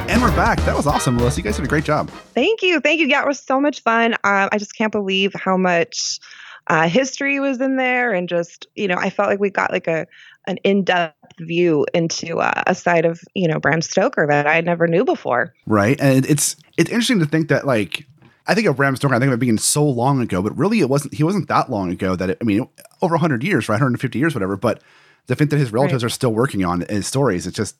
And 0.07 0.21
we're 0.21 0.35
back. 0.35 0.59
That 0.65 0.75
was 0.75 0.85
awesome, 0.85 1.15
Melissa. 1.15 1.39
You 1.39 1.43
guys 1.43 1.55
did 1.55 1.65
a 1.65 1.67
great 1.67 1.85
job. 1.85 2.09
Thank 2.35 2.61
you. 2.61 2.79
Thank 2.79 2.99
you. 2.99 3.07
Yeah, 3.07 3.23
it 3.23 3.27
was 3.27 3.39
so 3.39 3.59
much 3.59 3.81
fun. 3.81 4.13
Um, 4.23 4.49
I 4.51 4.57
just 4.57 4.75
can't 4.75 4.91
believe 4.91 5.33
how 5.33 5.57
much 5.57 6.19
uh, 6.67 6.87
history 6.87 7.39
was 7.39 7.59
in 7.59 7.77
there. 7.77 8.13
And 8.13 8.29
just, 8.29 8.67
you 8.75 8.87
know, 8.87 8.95
I 8.97 9.09
felt 9.09 9.29
like 9.29 9.39
we 9.39 9.49
got 9.49 9.71
like 9.71 9.87
a, 9.87 10.07
an 10.47 10.57
in-depth 10.63 11.15
view 11.39 11.85
into 11.93 12.39
uh, 12.39 12.63
a 12.67 12.75
side 12.75 13.05
of, 13.05 13.21
you 13.33 13.47
know, 13.47 13.59
Bram 13.59 13.81
Stoker 13.81 14.27
that 14.27 14.47
I 14.47 14.61
never 14.61 14.87
knew 14.87 15.03
before. 15.03 15.53
Right. 15.65 15.99
And 15.99 16.25
it's 16.25 16.55
it's 16.77 16.89
interesting 16.89 17.19
to 17.19 17.25
think 17.25 17.49
that 17.49 17.65
like 17.65 18.07
I 18.47 18.55
think 18.55 18.67
of 18.67 18.75
Bram 18.75 18.95
Stoker, 18.95 19.13
I 19.13 19.19
think 19.19 19.29
of 19.29 19.33
it 19.33 19.39
being 19.39 19.57
so 19.57 19.83
long 19.83 20.21
ago, 20.21 20.41
but 20.41 20.57
really 20.57 20.79
it 20.79 20.89
wasn't 20.89 21.13
he 21.13 21.23
wasn't 21.23 21.47
that 21.47 21.69
long 21.69 21.91
ago 21.91 22.15
that 22.15 22.31
it, 22.31 22.37
I 22.41 22.43
mean 22.43 22.67
over 23.01 23.15
100 23.15 23.43
years, 23.43 23.69
right? 23.69 23.75
150 23.75 24.19
years, 24.19 24.33
whatever. 24.33 24.57
But 24.57 24.81
the 25.27 25.35
fact 25.35 25.51
that 25.51 25.57
his 25.57 25.71
relatives 25.71 26.03
are 26.03 26.09
still 26.09 26.33
working 26.33 26.65
on 26.65 26.81
his 26.89 27.07
stories, 27.07 27.47
it's 27.47 27.55
just 27.55 27.75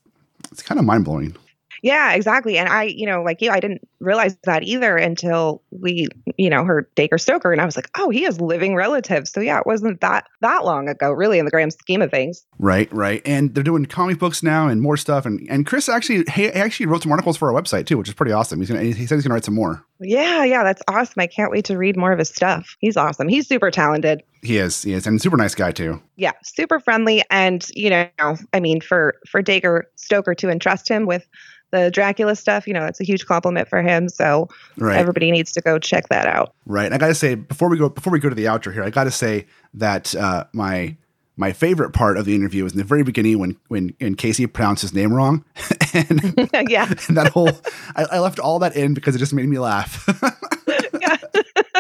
it's 0.52 0.62
kind 0.62 0.80
of 0.80 0.86
mind 0.86 1.06
blowing. 1.06 1.36
Yeah, 1.82 2.14
exactly. 2.14 2.58
And 2.58 2.70
I, 2.70 2.84
you 2.84 3.08
know, 3.08 3.24
like 3.24 3.42
you, 3.42 3.50
I 3.50 3.60
didn't 3.60 3.88
realize 4.00 4.38
that 4.44 4.64
either 4.64 4.98
until 4.98 5.64
we, 5.72 6.08
you 6.38 6.50
know, 6.50 6.64
heard 6.64 6.88
Dacre 6.96 7.18
Stoker, 7.18 7.52
and 7.52 7.60
I 7.60 7.66
was 7.66 7.76
like, 7.76 7.90
oh, 7.98 8.10
he 8.10 8.24
has 8.24 8.40
living 8.40 8.76
relatives. 8.76 9.32
So 9.32 9.42
yeah, 9.42 9.60
it 9.60 9.66
wasn't 9.66 10.02
that 10.02 10.28
that 10.42 10.64
long 10.64 10.88
ago, 10.88 11.12
really, 11.12 11.40
in 11.40 11.46
the 11.46 11.52
grand 11.52 11.74
scheme 11.74 12.02
of 12.02 12.12
things. 12.12 12.46
Right, 12.60 12.92
right. 12.94 13.22
And 13.26 13.56
they're 13.56 13.64
doing 13.64 13.86
comic 13.86 14.20
books 14.20 14.44
now 14.44 14.68
and 14.68 14.82
more 14.82 14.98
stuff. 14.98 15.26
And 15.26 15.48
and 15.50 15.66
Chris 15.66 15.90
actually 15.90 16.24
he 16.34 16.50
actually 16.50 16.86
wrote 16.86 17.04
some 17.04 17.12
articles 17.12 17.38
for 17.38 17.52
our 17.52 17.62
website 17.62 17.88
too, 17.88 17.98
which 17.98 18.10
is 18.10 18.14
pretty 18.14 18.32
awesome. 18.32 18.60
He's 18.60 18.70
gonna 18.70 18.84
he 18.84 19.08
said 19.08 19.16
he's 19.16 19.24
gonna 19.24 19.34
write 19.34 19.46
some 19.46 19.56
more. 19.56 19.84
Yeah, 20.00 20.44
yeah, 20.44 20.64
that's 20.64 20.82
awesome. 20.88 21.20
I 21.20 21.28
can't 21.28 21.52
wait 21.52 21.66
to 21.66 21.78
read 21.78 21.96
more 21.96 22.12
of 22.12 22.20
his 22.20 22.30
stuff. 22.30 22.76
He's 22.80 22.98
awesome. 22.98 23.28
He's 23.28 23.48
super 23.48 23.70
talented. 23.70 24.24
He 24.42 24.58
is, 24.58 24.82
he 24.82 24.94
is, 24.94 25.06
and 25.06 25.22
super 25.22 25.38
nice 25.38 25.54
guy 25.54 25.72
too. 25.72 26.02
Yeah, 26.16 26.32
super 26.44 26.80
friendly, 26.80 27.24
and 27.30 27.66
you 27.76 27.92
know, 27.92 28.36
I 28.54 28.60
mean, 28.60 28.82
for 28.82 29.16
for 29.28 29.42
Dacre 29.44 29.90
Stoker 29.96 30.34
to 30.36 30.50
entrust 30.50 30.90
him 30.90 31.06
with 31.06 31.28
the 31.72 31.90
Dracula 31.92 32.36
stuff, 32.36 32.68
you 32.68 32.74
know, 32.74 32.86
it's 32.86 33.00
a 33.00 33.04
huge 33.04 33.26
compliment 33.26 33.68
for 33.68 33.82
him. 33.82 34.10
So 34.10 34.50
Right. 34.78 34.98
everybody 34.98 35.32
needs 35.32 35.52
to 35.54 35.62
go 35.62 35.80
check 35.80 36.10
that 36.10 36.28
out. 36.28 36.54
Right. 36.66 36.86
And 36.86 36.94
I 36.94 36.98
gotta 36.98 37.16
say, 37.16 37.36
before 37.36 37.70
we 37.70 37.78
go 37.78 37.90
before 37.90 38.12
we 38.12 38.20
go 38.20 38.30
to 38.30 38.36
the 38.36 38.46
outro 38.46 38.74
here, 38.74 38.84
I 38.84 38.90
gotta 38.90 39.12
say 39.12 39.48
that 39.74 40.14
uh, 40.16 40.46
my 40.54 40.96
my 41.38 41.54
favorite 41.54 41.92
part 41.92 42.18
of 42.18 42.26
the 42.26 42.36
interview 42.36 42.64
was 42.64 42.74
in 42.74 42.78
the 42.78 42.84
very 42.84 43.04
beginning 43.04 43.40
when 43.40 43.58
when, 43.70 43.96
when 44.00 44.16
Casey 44.16 44.46
pronounced 44.48 44.82
his 44.82 44.94
name 44.94 45.14
wrong. 45.14 45.44
and, 45.94 46.50
yeah, 46.70 46.88
and 47.08 47.18
that 47.18 47.32
whole 47.34 47.50
I, 47.96 48.04
I 48.12 48.20
left 48.20 48.38
all 48.40 48.60
that 48.60 48.76
in 48.76 48.94
because 48.94 49.16
it 49.16 49.20
just 49.20 49.34
made 49.34 49.48
me 49.48 49.58
laugh. 49.60 50.06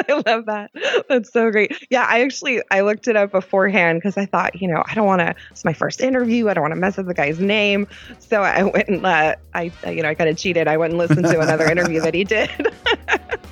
I 0.10 0.23
love 0.26 0.45
that. 0.45 0.72
That's 1.10 1.32
so 1.32 1.52
great. 1.52 1.76
Yeah, 1.90 2.06
I 2.07 2.22
actually 2.22 2.61
I 2.72 2.82
looked 2.82 3.07
it 3.07 3.15
up 3.15 3.32
beforehand 3.32 3.99
because 3.99 4.18
I 4.18 4.26
thought, 4.26 4.61
you 4.61 4.68
know, 4.68 4.84
I 4.86 4.94
don't 4.94 5.06
want 5.07 5.19
to. 5.22 5.36
It's 5.52 5.65
my 5.65 5.73
first 5.73 6.02
interview. 6.02 6.49
I 6.49 6.53
don't 6.53 6.61
want 6.61 6.73
to 6.73 6.80
mess 6.80 6.98
up 6.98 7.06
the 7.06 7.14
guy's 7.14 7.40
name. 7.40 7.88
So 8.19 8.41
I 8.44 8.64
went 8.73 8.88
and 8.88 9.06
uh, 9.06 9.36
I, 9.53 9.72
you 9.88 10.02
know, 10.03 10.10
I 10.10 10.15
kind 10.15 10.30
of 10.30 10.38
cheated. 10.38 10.68
I 10.68 10.78
went 10.78 10.91
and 10.91 10.98
listened 10.98 11.26
to 11.26 11.40
another 11.40 11.65
interview 11.72 11.99
that 12.02 12.14
he 12.14 12.23
did. 12.23 12.49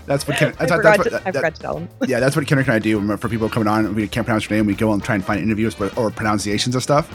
that's 0.05 0.27
what 0.27 0.37
Ken, 0.37 0.53
I 0.59 0.65
that's, 0.65 0.71
forgot, 0.71 0.97
that's 0.97 1.09
to, 1.09 1.15
what, 1.15 1.21
I 1.27 1.31
that- 1.31 1.33
forgot 1.35 1.55
to 1.55 1.61
tell 1.61 1.77
him. 1.77 1.89
yeah, 2.07 2.19
that's 2.19 2.35
what 2.35 2.45
Kenric 2.45 2.63
and 2.65 2.73
I 2.73 2.79
do 2.79 3.17
for 3.17 3.29
people 3.29 3.49
coming 3.49 3.67
on. 3.67 3.93
We 3.95 4.07
can't 4.07 4.25
pronounce 4.25 4.49
your 4.49 4.57
name. 4.57 4.65
We 4.65 4.75
go 4.75 4.91
and 4.93 5.03
try 5.03 5.15
and 5.15 5.23
find 5.25 5.41
interviews 5.41 5.75
but, 5.75 5.97
or 5.97 6.09
pronunciations 6.11 6.75
of 6.75 6.83
stuff, 6.83 7.09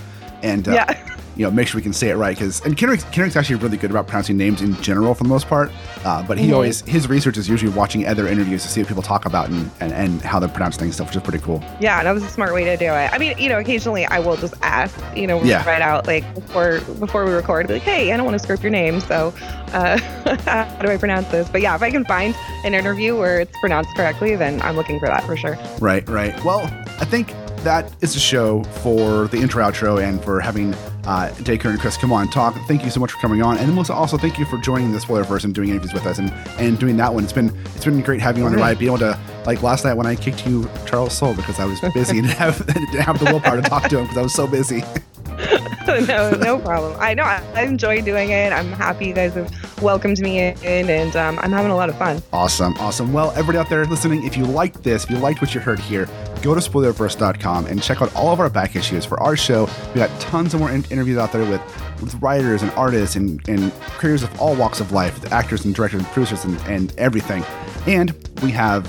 and 0.45 0.69
uh, 0.69 0.73
Yeah. 0.73 1.01
you 1.37 1.45
know, 1.45 1.51
make 1.51 1.67
sure 1.67 1.79
we 1.79 1.83
can 1.83 1.93
say 1.93 2.11
it 2.11 2.15
right. 2.17 2.37
Because 2.37 2.61
and 2.65 2.77
Kenric, 2.77 3.01
Kenric's 3.13 3.35
actually 3.35 3.57
really 3.57 3.77
good 3.77 3.91
about 3.91 4.07
pronouncing 4.07 4.37
names 4.37 4.63
in 4.63 4.81
general 4.83 5.15
for 5.15 5.25
the 5.25 5.29
most 5.29 5.49
part. 5.49 5.73
Uh, 6.05 6.23
but 6.23 6.39
he 6.39 6.49
Mhm. 6.51 6.55
always 6.55 6.83
his 6.83 7.09
research 7.09 7.37
is 7.37 7.49
usually 7.49 7.73
watching 7.73 8.07
other 8.07 8.29
interviews 8.29 8.63
to 8.63 8.69
see 8.69 8.81
what 8.83 8.89
people 8.89 9.03
talk 9.03 9.27
about 9.27 9.49
and, 9.49 9.69
and, 9.81 9.93
and 9.93 10.23
how 10.23 10.39
they 10.39 10.47
pronounce 10.47 10.77
things 10.77 10.89
and 10.91 10.95
stuff, 10.95 11.09
which 11.09 11.17
is 11.17 11.23
pretty 11.23 11.43
cool. 11.45 11.61
Yeah, 11.81 12.05
that 12.05 12.13
was 12.13 12.23
a 12.23 12.29
smart 12.29 12.55
way 12.55 12.65
to 12.65 12.77
do 12.77 12.85
it. 12.87 13.11
I 13.13 13.19
mean, 13.19 13.37
you 13.39 13.49
know, 13.49 13.59
occasionally 13.59 14.05
I 14.07 14.21
will 14.21 14.37
just 14.37 14.55
ask, 14.63 14.95
you 15.17 15.27
know, 15.27 15.43
Yeah. 15.43 15.67
right 15.67 15.83
out 15.83 16.07
like 16.07 16.23
before 16.35 16.79
before 17.01 17.25
we 17.25 17.33
record, 17.33 17.67
be 17.67 17.75
like, 17.75 17.83
hey, 17.83 18.13
I 18.13 18.17
don't 18.17 18.27
want 18.27 18.35
to 18.37 18.39
screw 18.39 18.55
up 18.55 18.63
your 18.63 18.71
name, 18.71 19.01
so 19.01 19.35
uh, 19.73 19.99
how 20.47 20.83
do 20.83 20.89
I 20.89 20.97
pronounce 20.99 21.27
this? 21.33 21.49
But 21.49 21.63
yeah, 21.63 21.75
if 21.75 21.83
I 21.83 21.91
can 21.91 22.05
find 22.05 22.33
an 22.65 22.75
interview 22.75 23.17
where 23.19 23.41
it's 23.41 23.59
pronounced 23.59 23.91
correctly, 23.97 24.37
then 24.37 24.63
I'm 24.63 24.77
looking 24.77 25.01
for 25.01 25.07
that 25.07 25.25
for 25.25 25.37
sure. 25.37 25.59
Right, 25.81 26.09
right. 26.09 26.33
Well, 26.45 26.61
I 27.01 27.05
think 27.07 27.35
that 27.65 27.93
is 28.03 28.15
a 28.15 28.21
show 28.21 28.63
for 28.65 29.27
the 29.29 29.39
intro 29.39 29.65
outro 29.65 30.03
and 30.03 30.23
for 30.23 30.41
having 30.41 30.75
uh, 31.05 31.31
Dacre 31.43 31.71
and 31.71 31.81
Chris 31.81 31.97
come 31.97 32.13
on 32.13 32.23
and 32.23 32.33
talk. 32.33 32.55
Thank 32.67 32.85
you 32.85 32.91
so 32.91 33.01
much 33.01 33.13
for 33.13 33.19
coming 33.19 33.43
on, 33.43 33.59
and 33.59 33.75
Melissa, 33.75 33.95
also 33.95 34.17
thank 34.17 34.39
you 34.39 34.45
for 34.45 34.59
joining 34.59 34.93
the 34.93 34.99
Spoilerverse 34.99 35.45
and 35.45 35.55
doing 35.55 35.71
interviews 35.71 35.93
with 35.93 36.07
us 36.07 36.19
and, 36.19 36.31
and 36.59 36.79
doing 36.79 36.97
that 36.99 37.13
one. 37.13 37.25
It's 37.25 37.33
been 37.33 37.55
it's 37.75 37.85
been 37.85 38.01
great 38.03 38.21
having 38.21 38.43
you 38.43 38.47
on 38.47 38.55
the 38.55 38.59
ride. 38.59 38.79
Being 38.79 38.91
able 38.93 38.99
to 39.01 39.19
like 39.47 39.63
last 39.63 39.85
night 39.85 39.95
when 39.95 40.07
I 40.07 40.15
kicked 40.15 40.47
you 40.47 40.69
Charles 40.87 41.17
Soule 41.17 41.35
because 41.35 41.59
I 41.59 41.65
was 41.65 41.81
busy 41.93 42.19
and 42.21 42.27
have, 42.43 42.65
didn't 42.67 42.89
have 43.01 43.19
the 43.19 43.27
willpower 43.27 43.61
to 43.61 43.69
talk 43.69 43.89
to 43.89 43.99
him 43.99 44.05
because 44.05 44.19
I 44.19 44.23
was 44.23 44.35
so 44.35 44.47
busy. 44.47 44.83
no, 45.87 46.31
no 46.31 46.59
problem. 46.59 46.97
I 46.99 47.15
know 47.15 47.25
I, 47.25 47.43
I 47.55 47.63
enjoy 47.63 48.01
doing 48.03 48.31
it. 48.31 48.53
I'm 48.53 48.73
happy 48.73 49.07
you 49.07 49.15
guys 49.15 49.35
have 49.35 49.83
welcomed 49.83 50.19
me 50.21 50.39
in, 50.39 50.89
and 50.91 51.15
um, 51.17 51.39
I'm 51.41 51.53
having 51.53 51.71
a 51.71 51.77
lot 51.77 51.89
of 51.89 51.97
fun. 51.99 52.23
Awesome, 52.33 52.75
awesome. 52.79 53.13
Well, 53.13 53.31
everybody 53.33 53.59
out 53.59 53.69
there 53.69 53.85
listening, 53.87 54.25
if 54.25 54.37
you 54.37 54.45
liked 54.45 54.83
this, 54.83 55.05
if 55.05 55.11
you 55.11 55.19
liked 55.19 55.41
what 55.41 55.55
you 55.55 55.61
heard 55.61 55.79
here, 55.79 56.09
go 56.43 56.55
to 56.55 56.61
spoilerverse.com 56.61 57.67
and 57.67 57.83
check 57.83 58.03
out 58.03 58.15
all 58.15 58.33
of 58.33 58.41
our 58.41 58.51
back 58.51 58.77
issues 58.77 59.05
for 59.05 59.21
our 59.21 59.37
show. 59.37 59.69
We 59.95 60.01
got 60.01 60.21
tons 60.21 60.55
of 60.55 60.61
more 60.61 60.71
in- 60.71 60.85
interviews 60.91 61.19
out 61.19 61.33
there 61.33 61.49
with, 61.49 61.61
with 62.01 62.15
writers 62.17 62.63
and 62.63 62.71
artists 62.73 63.17
and, 63.17 63.47
and 63.49 63.73
creators 63.73 64.23
of 64.23 64.41
all 64.41 64.55
walks 64.55 64.81
of 64.81 64.93
life, 64.93 65.33
actors 65.33 65.65
and 65.65 65.75
directors 65.75 66.01
and 66.01 66.11
producers 66.11 66.45
and, 66.45 66.59
and 66.63 66.95
everything. 66.99 67.45
And 67.87 68.15
we 68.43 68.51
have 68.53 68.87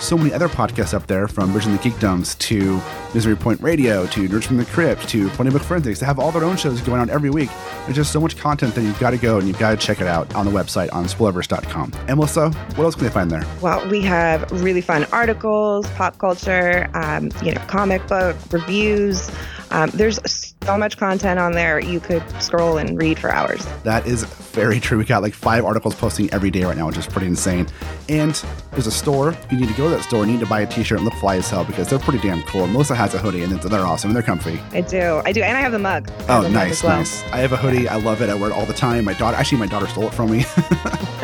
so 0.00 0.16
many 0.16 0.32
other 0.32 0.48
podcasts 0.48 0.94
up 0.94 1.06
there 1.06 1.28
from 1.28 1.52
Bridging 1.52 1.72
the 1.72 1.78
Geekdoms 1.78 2.38
to 2.38 2.80
Misery 3.14 3.36
Point 3.36 3.60
Radio 3.60 4.06
to 4.06 4.28
Nerds 4.28 4.44
from 4.44 4.56
the 4.56 4.64
Crypt 4.66 5.08
to 5.08 5.28
Funny 5.30 5.50
Book 5.50 5.62
Forensics. 5.62 6.00
They 6.00 6.06
have 6.06 6.18
all 6.18 6.30
their 6.30 6.44
own 6.44 6.56
shows 6.56 6.80
going 6.80 7.00
on 7.00 7.10
every 7.10 7.30
week. 7.30 7.50
There's 7.84 7.96
just 7.96 8.12
so 8.12 8.20
much 8.20 8.36
content 8.36 8.74
that 8.74 8.82
you've 8.82 8.98
got 9.00 9.10
to 9.10 9.18
go 9.18 9.38
and 9.38 9.48
you've 9.48 9.58
got 9.58 9.70
to 9.70 9.76
check 9.76 10.00
it 10.00 10.06
out 10.06 10.32
on 10.34 10.46
the 10.46 10.52
website 10.52 10.92
on 10.92 11.06
spoilerverse.com. 11.06 11.92
And 12.06 12.16
Melissa, 12.16 12.50
what 12.50 12.84
else 12.84 12.94
can 12.94 13.04
they 13.04 13.10
find 13.10 13.30
there? 13.30 13.44
Well, 13.60 13.86
we 13.88 14.00
have 14.02 14.50
really 14.52 14.80
fun 14.80 15.04
articles, 15.12 15.88
pop 15.90 16.18
culture, 16.18 16.88
um, 16.94 17.30
you 17.42 17.52
know, 17.52 17.60
comic 17.62 18.06
book 18.06 18.36
reviews. 18.52 19.30
Um, 19.70 19.90
there's 19.90 20.18
so 20.64 20.76
much 20.76 20.96
content 20.96 21.38
on 21.38 21.52
there 21.52 21.78
you 21.80 22.00
could 22.00 22.22
scroll 22.42 22.78
and 22.78 23.00
read 23.00 23.18
for 23.18 23.30
hours. 23.30 23.66
That 23.84 24.06
is 24.06 24.24
very 24.24 24.80
true. 24.80 24.98
We 24.98 25.04
got 25.04 25.22
like 25.22 25.34
five 25.34 25.64
articles 25.64 25.94
posting 25.94 26.30
every 26.32 26.50
day 26.50 26.64
right 26.64 26.76
now, 26.76 26.86
which 26.86 26.98
is 26.98 27.06
pretty 27.06 27.26
insane. 27.26 27.66
And 28.08 28.34
there's 28.72 28.86
a 28.86 28.90
store. 28.90 29.36
You 29.50 29.58
need 29.58 29.68
to 29.68 29.74
go 29.74 29.88
to 29.88 29.96
that 29.96 30.02
store. 30.02 30.24
You 30.26 30.32
need 30.32 30.40
to 30.40 30.46
buy 30.46 30.60
a 30.62 30.66
t-shirt 30.66 30.98
and 30.98 31.04
look 31.04 31.14
fly 31.14 31.36
as 31.36 31.48
hell 31.48 31.64
because 31.64 31.88
they're 31.88 31.98
pretty 31.98 32.20
damn 32.20 32.42
cool. 32.44 32.66
Melissa 32.66 32.94
has 32.94 33.14
a 33.14 33.18
hoodie 33.18 33.42
and 33.42 33.52
they're 33.60 33.86
awesome 33.86 34.10
and 34.10 34.16
they're 34.16 34.22
comfy. 34.22 34.58
I 34.72 34.80
do, 34.80 35.22
I 35.24 35.32
do, 35.32 35.42
and 35.42 35.56
I 35.56 35.60
have 35.60 35.72
the 35.72 35.78
mug. 35.78 36.10
Oh, 36.28 36.42
the 36.42 36.50
nice, 36.50 36.72
as 36.72 36.82
well. 36.82 36.96
nice. 36.98 37.22
I 37.32 37.38
have 37.38 37.52
a 37.52 37.56
hoodie. 37.56 37.88
I 37.88 37.96
love 37.96 38.22
it. 38.22 38.30
I 38.30 38.34
wear 38.34 38.50
it 38.50 38.52
all 38.52 38.66
the 38.66 38.72
time. 38.72 39.04
My 39.04 39.14
daughter, 39.14 39.36
actually, 39.36 39.58
my 39.58 39.66
daughter 39.66 39.86
stole 39.86 40.08
it 40.08 40.14
from 40.14 40.30
me. 40.30 40.44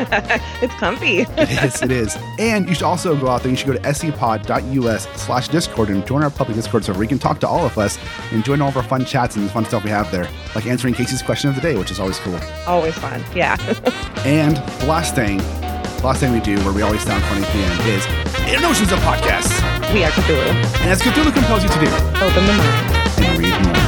it's 0.61 0.73
comfy. 0.75 1.19
it 1.21 1.63
is, 1.63 1.81
it 1.81 1.91
is. 1.91 2.17
And 2.37 2.67
you 2.67 2.75
should 2.75 2.83
also 2.83 3.15
go 3.15 3.27
out 3.29 3.41
there. 3.41 3.51
You 3.51 3.57
should 3.57 3.67
go 3.67 3.73
to 3.73 3.79
scpod.us 3.79 5.07
slash 5.21 5.47
discord 5.49 5.89
and 5.89 6.05
join 6.05 6.23
our 6.23 6.29
public 6.29 6.55
discord 6.55 6.83
server. 6.83 7.01
You 7.01 7.09
can 7.09 7.19
talk 7.19 7.39
to 7.41 7.47
all 7.47 7.65
of 7.65 7.77
us 7.77 7.97
and 8.35 8.43
join 8.45 8.61
all 8.61 8.69
of 8.69 8.77
our 8.77 8.83
fun 8.83 9.03
chats 9.05 9.35
and 9.35 9.47
the 9.47 9.49
fun 9.51 9.65
stuff 9.65 9.83
we 9.83 9.89
have 9.89 10.11
there, 10.11 10.29
like 10.53 10.67
answering 10.67 10.93
Casey's 10.93 11.23
question 11.23 11.49
of 11.49 11.55
the 11.55 11.61
day, 11.61 11.75
which 11.77 11.89
is 11.89 11.99
always 11.99 12.19
cool. 12.19 12.37
Always 12.67 12.93
fun. 12.95 13.23
Yeah. 13.33 13.55
And 14.25 14.57
the 14.57 14.85
last 14.87 15.13
thing, 15.15 15.37
the 15.37 16.01
last 16.03 16.19
thing 16.19 16.31
we 16.33 16.39
do 16.39 16.57
where 16.65 16.73
we 16.73 16.81
always 16.81 17.01
sound 17.03 17.23
funny 17.25 17.43
at 17.45 17.53
the 17.53 17.59
end 17.59 17.79
is 17.95 18.53
in 18.55 18.61
notions 18.61 18.91
of 18.91 18.97
podcasts. 18.99 19.53
we 19.93 20.03
are 20.03 20.09
Cthulhu. 20.11 20.49
And 20.81 20.89
as 20.89 20.99
Cthulhu 21.01 21.31
compels 21.33 21.61
you 21.63 21.69
to 21.69 21.79
do, 21.79 21.85
Open 22.25 22.45
the 22.45 22.53
mind. 22.53 23.23
and 23.23 23.37
read 23.39 23.65
more. 23.67 23.84